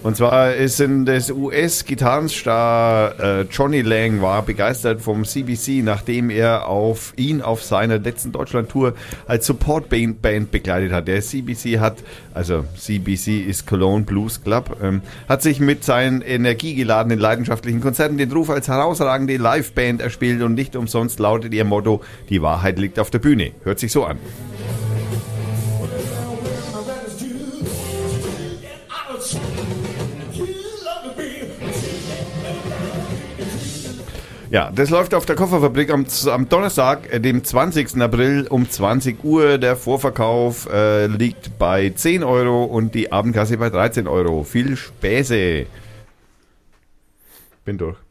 [0.04, 6.68] Und zwar ist in das US-Gitarrenstar äh, Johnny Lang war begeistert vom CBC, nachdem er
[6.68, 8.92] auf ihn auf seiner letzten Deutschland-Tour
[9.26, 11.08] als Support-Band Band begleitet hat.
[11.08, 11.96] Der CBC hat,
[12.34, 18.30] also CBC ist Cologne Blues Club, ähm, hat sich mit seinen energiegeladenen, leidenschaftlichen Konzerten den
[18.30, 23.08] Ruf als herausragende Liveband erspielt und nicht umsonst lautet ihr Motto, die Wahrheit liegt auf
[23.08, 23.52] der Bühne.
[23.62, 24.18] Hört sich so an.
[34.54, 38.00] Ja, das läuft auf der Kofferfabrik am, am Donnerstag, äh, dem 20.
[38.00, 39.58] April um 20 Uhr.
[39.58, 44.44] Der Vorverkauf äh, liegt bei 10 Euro und die Abendkasse bei 13 Euro.
[44.44, 45.66] Viel Späße.
[47.64, 48.03] Bin durch.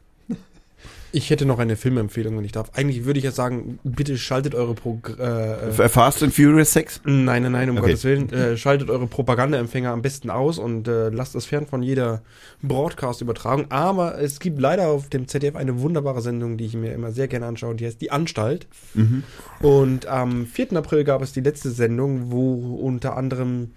[1.14, 2.72] Ich hätte noch eine Filmempfehlung, wenn ich darf.
[2.74, 7.02] Eigentlich würde ich ja sagen, bitte schaltet eure Pro äh, äh, Fast and Furious 6?
[7.04, 7.86] Nein, nein, nein, um Okay.
[7.86, 8.32] Gottes Willen.
[8.32, 12.22] Äh, schaltet eure Propagandaempfänger am besten aus und äh, lasst es fern von jeder
[12.62, 13.66] Broadcast-Übertragung.
[13.70, 17.28] Aber es gibt leider auf dem ZDF eine wunderbare Sendung, die ich mir immer sehr
[17.28, 18.66] gerne anschaue, die heißt Die Anstalt.
[19.60, 20.72] Und am 4.
[20.72, 23.70] April gab es die letzte Sendung, wo unter anderem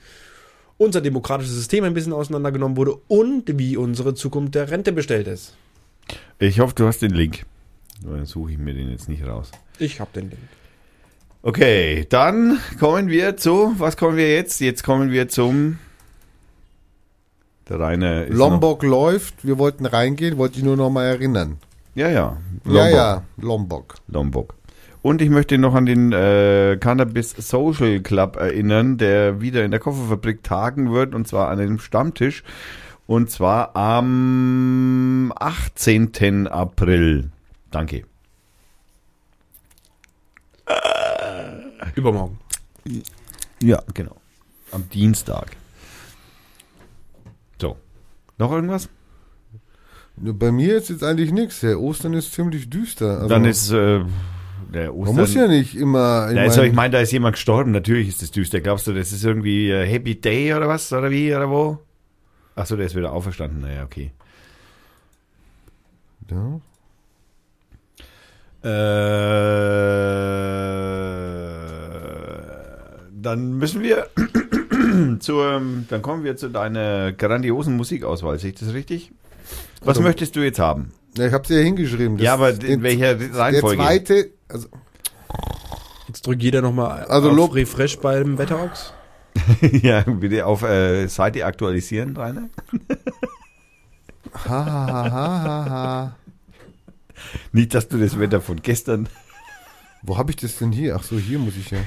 [0.78, 5.54] unser demokratisches System ein bisschen auseinandergenommen wurde und wie unsere Zukunft der Rente bestellt ist.
[6.40, 7.46] Ich hoffe, du hast den Link.
[8.04, 9.52] Dann suche ich mir den jetzt nicht raus.
[9.80, 10.42] Ich hab den Link.
[11.42, 14.60] Okay, dann kommen wir zu, was kommen wir jetzt?
[14.60, 15.80] Jetzt kommen wir zum.
[17.70, 19.46] Der Rainer ist Lombok läuft.
[19.46, 21.58] Wir wollten reingehen, wollte ich nur noch mal erinnern.
[21.96, 22.38] Noch, ja, ja.
[22.66, 23.96] Ja, ja, Lombok.
[24.08, 24.56] Lombok.
[25.02, 29.80] Und ich möchte noch an den äh, Cannabis Social Club erinnern, der wieder in der
[29.80, 32.44] Kofferfabrik tagen wird, und zwar an einem Stammtisch.
[33.08, 36.48] Und zwar am 18.
[36.48, 37.32] April.
[37.72, 38.03] Danke.
[41.95, 42.38] Übermorgen.
[43.61, 44.16] Ja, genau.
[44.72, 45.56] Am Dienstag.
[47.61, 47.77] So.
[48.38, 48.90] Noch irgendwas?
[50.18, 51.61] Bei mir ist jetzt eigentlich nichts.
[51.61, 53.16] Der Ostern ist ziemlich düster.
[53.18, 54.03] Also, Dann ist äh,
[54.74, 55.16] der Ostern.
[55.16, 56.30] man muss ja nicht immer.
[56.32, 57.72] Ich also mein- ich meine, da ist jemand gestorben.
[57.72, 58.60] Natürlich ist das düster.
[58.61, 60.92] Glaubst du, das ist irgendwie äh, Happy Day oder was?
[60.92, 61.34] Oder wie?
[61.34, 61.80] Oder wo?
[62.58, 63.61] Achso, der ist wieder auferstanden.
[63.61, 64.11] Naja, okay.
[66.32, 66.60] ja.
[71.88, 74.08] Äh, dann müssen wir
[75.19, 78.40] zur, dann kommen wir zu deiner grandiosen Musikauswahl.
[78.40, 79.11] Sehe ich das richtig?
[79.82, 80.92] Was Also- möchtest du jetzt haben?
[81.18, 82.18] Ja, ich habe sie ja hingeschrieben.
[82.18, 83.82] Das- ja, aber in welcher Der Reihenfolge?
[83.82, 84.68] zweite, also
[86.08, 88.94] Jetzt drückt jeder nochmal Also auf Lob- Refresh beim Wetterox.
[89.82, 92.50] ja, bitte auf äh, Seite aktualisieren, Rainer.
[94.34, 96.16] ha, ha, ha, ha, ha.
[97.52, 99.10] Nicht, dass du das Wetter von gestern.
[100.04, 100.96] Wo habe ich das denn hier?
[100.96, 101.80] Ach so, hier muss ich ja.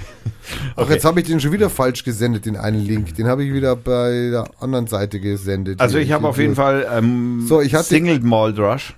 [0.76, 3.14] Ach, jetzt habe ich den schon wieder falsch gesendet, den einen Link.
[3.14, 5.80] Den habe ich wieder bei der anderen Seite gesendet.
[5.80, 6.56] Also ich habe auf jeden.
[6.56, 8.94] Fall ähm, So, ich hatte- Single Malt Rush.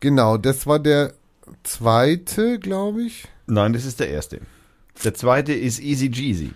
[0.00, 1.12] Genau, das war der
[1.62, 3.26] zweite, glaube ich.
[3.46, 4.40] Nein, das ist der erste.
[5.04, 6.50] Der zweite ist Easy Jeezy.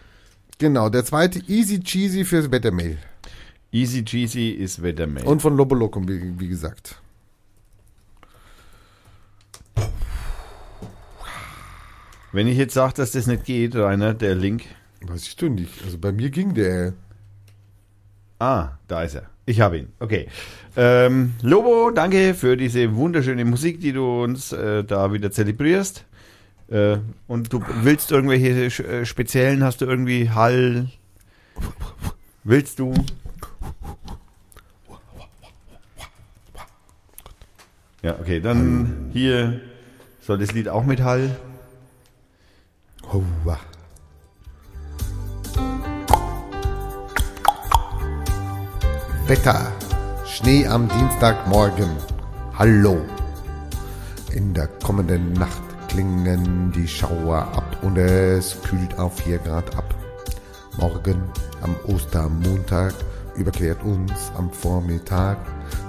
[0.59, 2.99] Genau, der zweite Easy Cheesy fürs Wettermail.
[3.73, 5.25] Easy Jeezy ist Wettermail.
[5.25, 7.03] Und von Lobo Locum, wie, wie gesagt.
[12.33, 14.65] wenn ich jetzt sage, dass das nicht geht, Rainer, der Link.
[15.03, 15.85] Weiß ich doch nicht.
[15.85, 16.95] Also bei mir ging der.
[18.39, 19.27] Ah, da ist er.
[19.45, 19.89] Ich habe ihn.
[19.99, 20.29] Okay.
[20.77, 26.05] Ähm, Lobo, danke für diese wunderschöne Musik, die du uns äh, da wieder zelebrierst.
[26.73, 30.89] Äh, und du willst irgendwelche äh, speziellen, hast du irgendwie Hall?
[32.45, 32.95] Willst du?
[38.01, 39.61] Ja, okay, dann hier
[40.21, 41.37] soll das Lied auch mit Hall.
[49.27, 49.73] Wetter.
[50.27, 51.91] Schnee am Dienstagmorgen.
[52.59, 53.03] Hallo.
[54.35, 59.95] In der kommenden Nacht klingen die Schauer ab und es kühlt auf 4 Grad ab.
[60.79, 61.23] Morgen
[61.61, 62.95] am Ostermontag
[63.37, 65.37] überquert uns am Vormittag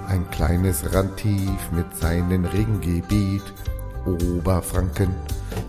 [0.06, 3.42] ein kleines Randtief mit seinem Regengebiet.
[4.04, 5.08] Oberfranken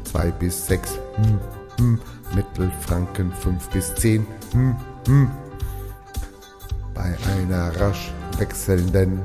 [0.03, 1.39] 2 bis 6, hm,
[1.77, 1.99] hm.
[2.35, 4.75] Mittelfranken 5 bis 10, hm,
[5.07, 5.31] hm.
[6.93, 9.22] Bei einer rasch wechselnden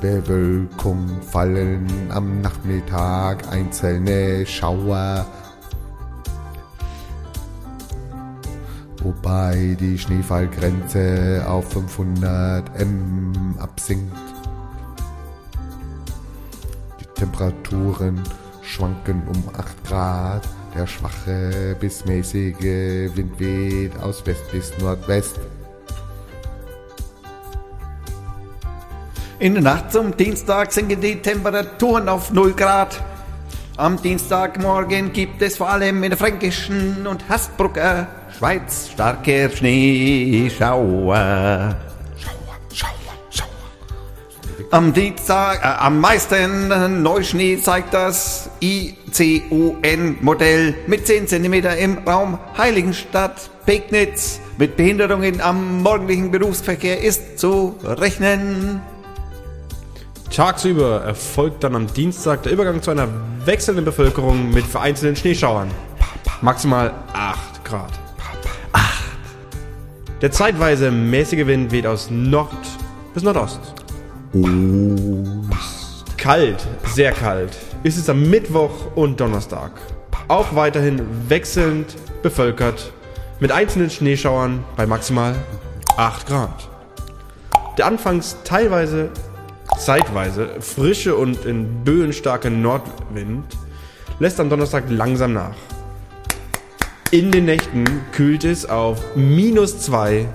[0.00, 5.26] Bewölkung fallen am Nachmittag einzelne Schauer.
[9.02, 14.16] Wobei die Schneefallgrenze auf 500 m absinkt.
[17.00, 18.20] Die Temperaturen
[18.62, 20.48] schwanken um 8 Grad.
[20.74, 25.38] Der schwache bis mäßige Wind weht aus West bis Nordwest.
[29.44, 33.04] In der Nacht zum Dienstag sinken die Temperaturen auf 0 Grad.
[33.76, 38.06] Am Dienstagmorgen gibt es vor allem in der Fränkischen und Hasbrucker
[38.38, 41.76] Schweiz starke Schneeschauer.
[44.70, 53.50] Am Dienstag, äh, am meisten Neuschnee zeigt das ICUN-Modell mit 10 cm im Raum Heiligenstadt
[53.66, 54.40] Pegnitz.
[54.56, 58.80] Mit Behinderungen am morgendlichen Berufsverkehr ist zu rechnen.
[60.34, 63.06] Tagsüber erfolgt dann am Dienstag der Übergang zu einer
[63.44, 65.70] wechselnden Bevölkerung mit vereinzelten Schneeschauern.
[66.40, 67.92] Maximal 8 Grad.
[70.20, 72.50] Der zeitweise mäßige Wind weht aus Nord
[73.14, 73.60] bis Nordost.
[76.16, 79.70] Kalt, sehr kalt ist es am Mittwoch und Donnerstag.
[80.26, 82.92] Auch weiterhin wechselnd bevölkert
[83.38, 85.36] mit einzelnen Schneeschauern bei maximal
[85.96, 86.68] 8 Grad.
[87.78, 89.10] Der anfangs teilweise,
[89.78, 93.44] zeitweise frische und in Böen starke Nordwind
[94.18, 95.54] lässt am Donnerstag langsam nach.
[97.10, 100.26] In den Nächten kühlt es auf minus 2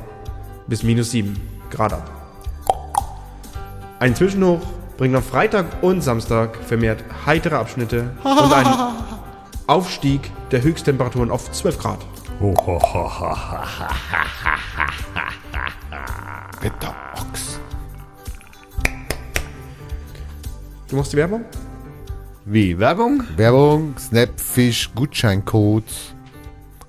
[0.68, 1.36] bis minus 7
[1.70, 2.10] Grad ab.
[4.00, 4.62] Ein Zwischenhoch
[4.98, 8.74] bringt am Freitag und Samstag vermehrt heitere Abschnitte und einen
[9.68, 12.00] Aufstieg der Höchsttemperaturen auf 12 Grad.
[16.62, 17.49] Wetterochs.
[20.90, 21.46] Du machst die Werbung?
[22.46, 22.78] Wie?
[22.80, 23.24] Werbung?
[23.36, 26.14] Werbung, Snapfish, Gutscheincodes.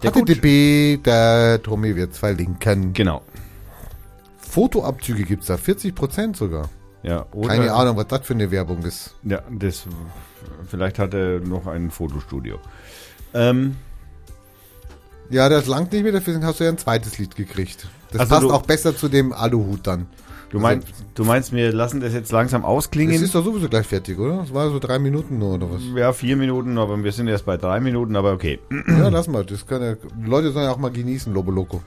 [0.03, 2.95] Der HTTP, der Tommy wird verlinken.
[2.95, 3.23] Genau.
[4.39, 6.69] Fotoabzüge gibt's da, 40% sogar.
[7.03, 9.15] Ja, oder, Keine Ahnung, was das für eine Werbung ist.
[9.23, 9.85] Ja, das,
[10.69, 12.59] vielleicht hat er noch ein Fotostudio.
[13.35, 13.77] Ähm,
[15.31, 17.87] Ja, das langt nicht mehr, dafür hast du ja ein zweites Lied gekriegt.
[18.11, 20.07] Das Also passt du- auch besser zu dem Aluhut dann.
[20.51, 23.23] Du, meinst, du meinst, wir lassen das jetzt langsam Es ausklingen?
[23.23, 24.39] ist doch sowieso gleich fertig, oder?
[24.39, 25.81] Das war so drei Minuten nur, oder was?
[25.97, 28.59] ja, vier Minuten, aber wir sind erst bei drei Minuten, aber okay.
[28.89, 29.45] ja, lass mal.
[29.45, 31.83] Das kann ja, Leute sollen ja auch mal genießen, Lobo Loco.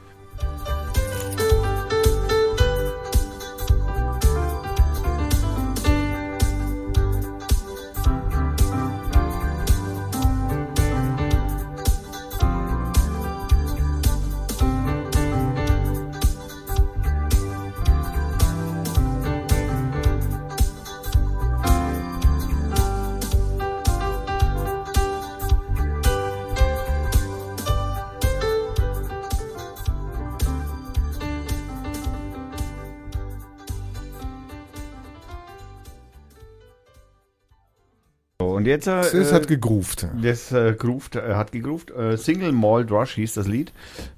[38.64, 38.88] Und jetzt.
[38.88, 40.08] Äh, Das hat gegruft.
[40.22, 41.92] Das äh, groovt, äh, hat gegruft.
[41.92, 43.72] Äh, Single Malt Rush hieß das Lied.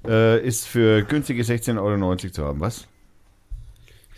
[0.06, 2.60] Äh, ist für günstige 16,90 Euro zu haben.
[2.60, 2.86] Was?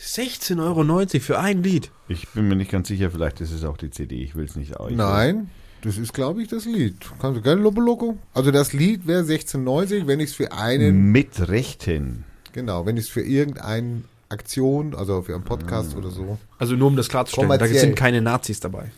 [0.00, 1.90] 16,90 Euro für ein Lied.
[2.08, 4.22] Ich bin mir nicht ganz sicher, vielleicht ist es auch die CD.
[4.22, 4.72] Ich will es nicht.
[4.88, 5.50] Ich Nein,
[5.82, 6.94] das ist, glaube ich, das Lied.
[7.20, 8.16] Kannst du gerne Lobo Loco?
[8.32, 12.24] Also das Lied wäre 16,90, wenn ich es für einen, Mit Rechten.
[12.52, 16.38] genau, wenn ich es für irgendeine Aktion, also für einen Podcast oder so.
[16.58, 17.80] Also nur um das klarzustellen, da Kommerziell.
[17.80, 18.90] sind keine Nazis dabei.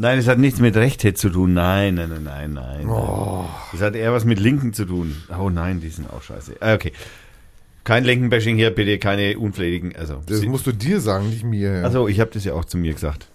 [0.00, 1.54] Nein, es hat nichts mit Rechte zu tun.
[1.54, 2.88] Nein, nein, nein, nein, nein.
[2.88, 3.44] Oh.
[3.74, 5.16] Es hat eher was mit Linken zu tun.
[5.36, 6.56] Oh nein, die sind auch scheiße.
[6.60, 6.92] Ah, Okay.
[7.82, 9.96] Kein Linken-Bashing hier, bitte keine unflätigen.
[9.96, 11.82] Also, Das musst du dir sagen, nicht mir.
[11.84, 13.28] also ich habe das ja auch zu mir gesagt.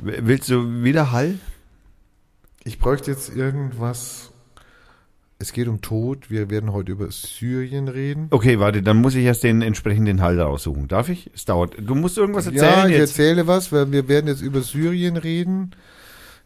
[0.00, 1.38] Willst du wieder Hall?
[2.64, 4.29] Ich bräuchte jetzt irgendwas.
[5.42, 6.30] Es geht um Tod.
[6.30, 8.26] Wir werden heute über Syrien reden.
[8.30, 10.86] Okay, warte, dann muss ich erst den entsprechenden Hall raussuchen.
[10.86, 11.30] Darf ich?
[11.34, 11.74] Es dauert.
[11.80, 13.18] Du musst irgendwas Ja, erzählen ich jetzt.
[13.18, 15.70] erzähle was, weil wir werden jetzt über Syrien reden.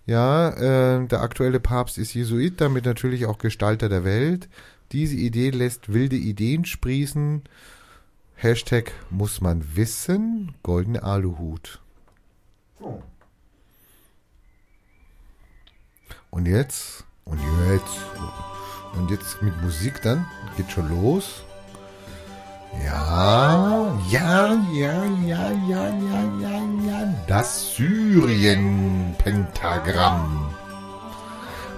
[0.06, 4.48] Ja, äh, der aktuelle Papst ist Jesuit, damit natürlich auch Gestalter der Welt.
[4.92, 7.42] Diese Idee lässt wilde Ideen sprießen.
[8.36, 10.54] Hashtag muss man wissen.
[10.62, 11.80] Goldene Aluhut.
[16.30, 17.40] Und jetzt, und
[17.70, 17.98] jetzt,
[18.96, 21.42] und jetzt mit Musik dann, geht schon los.
[22.84, 27.14] Ja, ja, ja, ja, ja, ja, ja, ja.
[27.26, 30.54] Das Syrien-Pentagramm.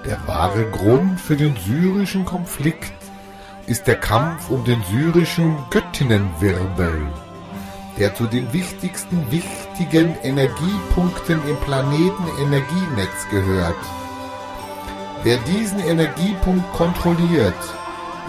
[0.04, 2.92] Der wahre Grund für den syrischen Konflikt
[3.66, 7.02] ist der Kampf um den syrischen Göttinnenwirbel,
[7.98, 13.74] der zu den wichtigsten wichtigen Energiepunkten im Planetenenergienetz gehört.
[15.22, 17.54] Wer diesen Energiepunkt kontrolliert,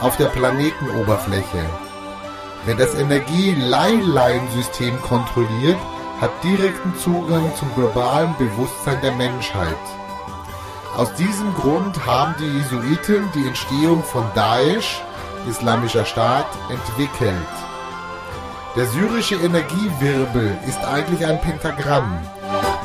[0.00, 1.64] auf der Planetenoberfläche.
[2.64, 5.78] Wer das Energieleinleinsystem kontrolliert,
[6.20, 9.76] hat direkten Zugang zum globalen Bewusstsein der Menschheit.
[10.96, 15.02] Aus diesem Grund haben die Jesuiten die Entstehung von Daesh,
[15.48, 17.65] Islamischer Staat, entwickelt.
[18.76, 22.18] Der syrische Energiewirbel ist eigentlich ein Pentagramm.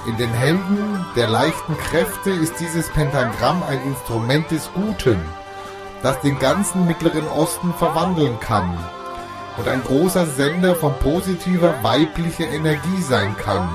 [0.07, 5.19] In den Händen der leichten Kräfte ist dieses Pentagramm ein Instrument des Guten,
[6.01, 8.77] das den ganzen Mittleren Osten verwandeln kann
[9.57, 13.67] und ein großer Sender von positiver weiblicher Energie sein kann.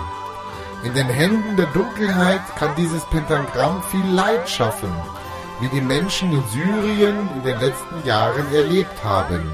[0.85, 4.91] In den Händen der Dunkelheit kann dieses Pentagramm viel Leid schaffen,
[5.61, 9.53] wie die Menschen in Syrien in den letzten Jahren erlebt haben.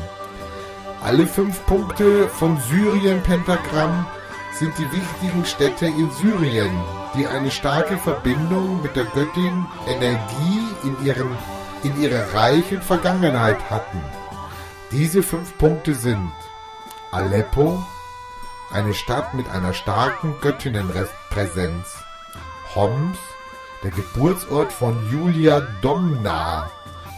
[1.05, 4.07] Alle fünf Punkte vom Syrien-Pentagramm
[4.53, 6.71] sind die wichtigen Städte in Syrien,
[7.17, 11.37] die eine starke Verbindung mit der Göttin Energie in, ihrem,
[11.83, 14.01] in ihrer reichen Vergangenheit hatten.
[14.93, 16.31] Diese fünf Punkte sind
[17.11, 17.83] Aleppo,
[18.73, 21.97] eine Stadt mit einer starken Göttinnenpräsenz.
[22.77, 23.19] Homs,
[23.83, 26.71] der Geburtsort von Julia Domna.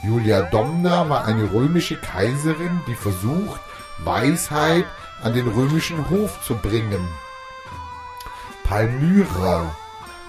[0.02, 3.60] Julia Domna war eine römische Kaiserin, die versucht,
[4.04, 4.86] Weisheit
[5.22, 7.08] an den römischen Hof zu bringen.
[8.64, 9.74] Palmyra,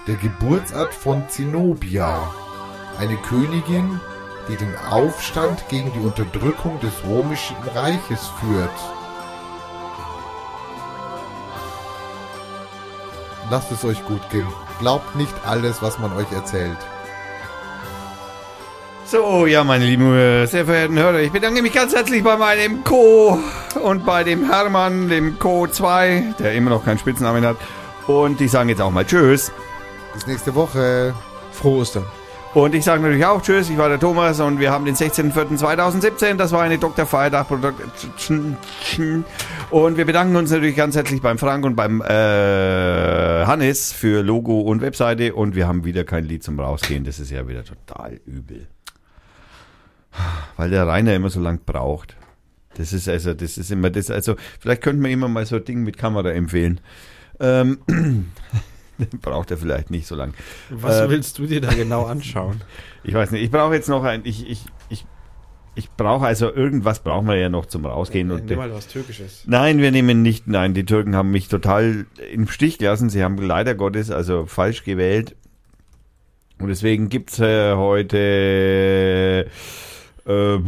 [0.06, 2.30] der Geburtsort von Zenobia,
[2.98, 4.00] eine Königin,
[4.48, 8.70] die den Aufstand gegen die Unterdrückung des römischen Reiches führt.
[13.50, 14.46] Lasst es euch gut gehen.
[14.80, 16.78] Glaubt nicht alles, was man euch erzählt.
[19.08, 22.82] So, ja, meine lieben, äh, sehr verehrten Hörer, ich bedanke mich ganz herzlich bei meinem
[22.82, 23.38] Co.
[23.80, 25.68] und bei dem Hermann, dem Co.
[25.68, 27.56] 2, der immer noch keinen Spitznamen hat.
[28.08, 29.52] Und die sagen jetzt auch mal Tschüss.
[30.12, 31.14] Bis nächste Woche.
[31.52, 32.04] Frohe Ostern.
[32.52, 36.34] Und ich sage natürlich auch Tschüss, ich war der Thomas und wir haben den 16.04.2017.
[36.34, 37.06] Das war eine Dr.
[37.06, 38.56] Freitag Production.
[39.70, 44.62] Und wir bedanken uns natürlich ganz herzlich beim Frank und beim äh, Hannes für Logo
[44.62, 45.32] und Webseite.
[45.32, 47.04] Und wir haben wieder kein Lied zum Rausgehen.
[47.04, 48.66] Das ist ja wieder total übel.
[50.56, 52.16] Weil der Rainer immer so lang braucht.
[52.76, 55.64] Das ist also, das ist immer das, also, vielleicht könnten wir immer mal so ein
[55.64, 56.80] Ding mit Kamera empfehlen.
[57.40, 57.78] Ähm,
[59.22, 60.34] braucht er vielleicht nicht so lang.
[60.70, 62.60] Was Äh, willst du dir da genau anschauen?
[63.04, 65.06] Ich weiß nicht, ich brauche jetzt noch ein, ich, ich, ich,
[65.74, 68.30] ich brauche also irgendwas brauchen wir ja noch zum Rausgehen.
[68.30, 69.44] Und Nimm mal was Türkisches.
[69.46, 73.10] nein, wir nehmen nicht, nein, die Türken haben mich total im Stich gelassen.
[73.10, 75.36] Sie haben leider Gottes also falsch gewählt.
[76.58, 79.46] Und deswegen gibt's äh, heute
[80.26, 80.60] äh, äh,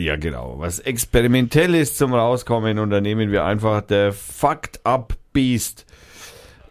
[0.00, 5.83] ja genau, was Experimentelles zum Rauskommen und da nehmen wir einfach der Fucked Up Beast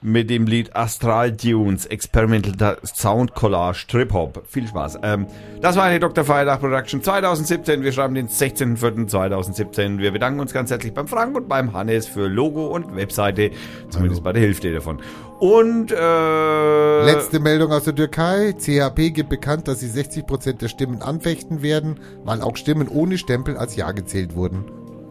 [0.04, 4.44] mit dem Lied Astral Dunes, Experimental Sound Collage, Trip Hop.
[4.48, 5.00] Viel Spaß.
[5.02, 5.28] Ähm,
[5.62, 6.26] das war eine Dr.
[6.26, 7.84] Feiertag Production 2017.
[7.84, 10.00] Wir schreiben den 16.04.2017.
[10.00, 13.52] Wir bedanken uns ganz herzlich beim Frank und beim Hannes für Logo und Webseite,
[13.90, 15.00] zumindest bei der Hälfte davon.
[15.40, 18.54] Und äh, Letzte Meldung aus der Türkei.
[18.54, 23.58] CHP gibt bekannt, dass sie 60% der Stimmen anfechten werden, weil auch Stimmen ohne Stempel
[23.58, 24.66] als Ja gezählt wurden.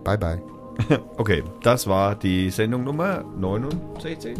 [0.05, 0.43] Bye bye.
[1.17, 4.37] okay, das war die Sendung Nummer 69.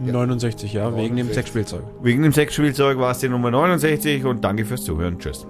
[0.00, 1.82] 69, ja, wegen dem Sexspielzeug.
[2.02, 5.18] Wegen dem Sexspielzeug war es die Nummer 69 und danke fürs Zuhören.
[5.18, 5.46] Tschüss.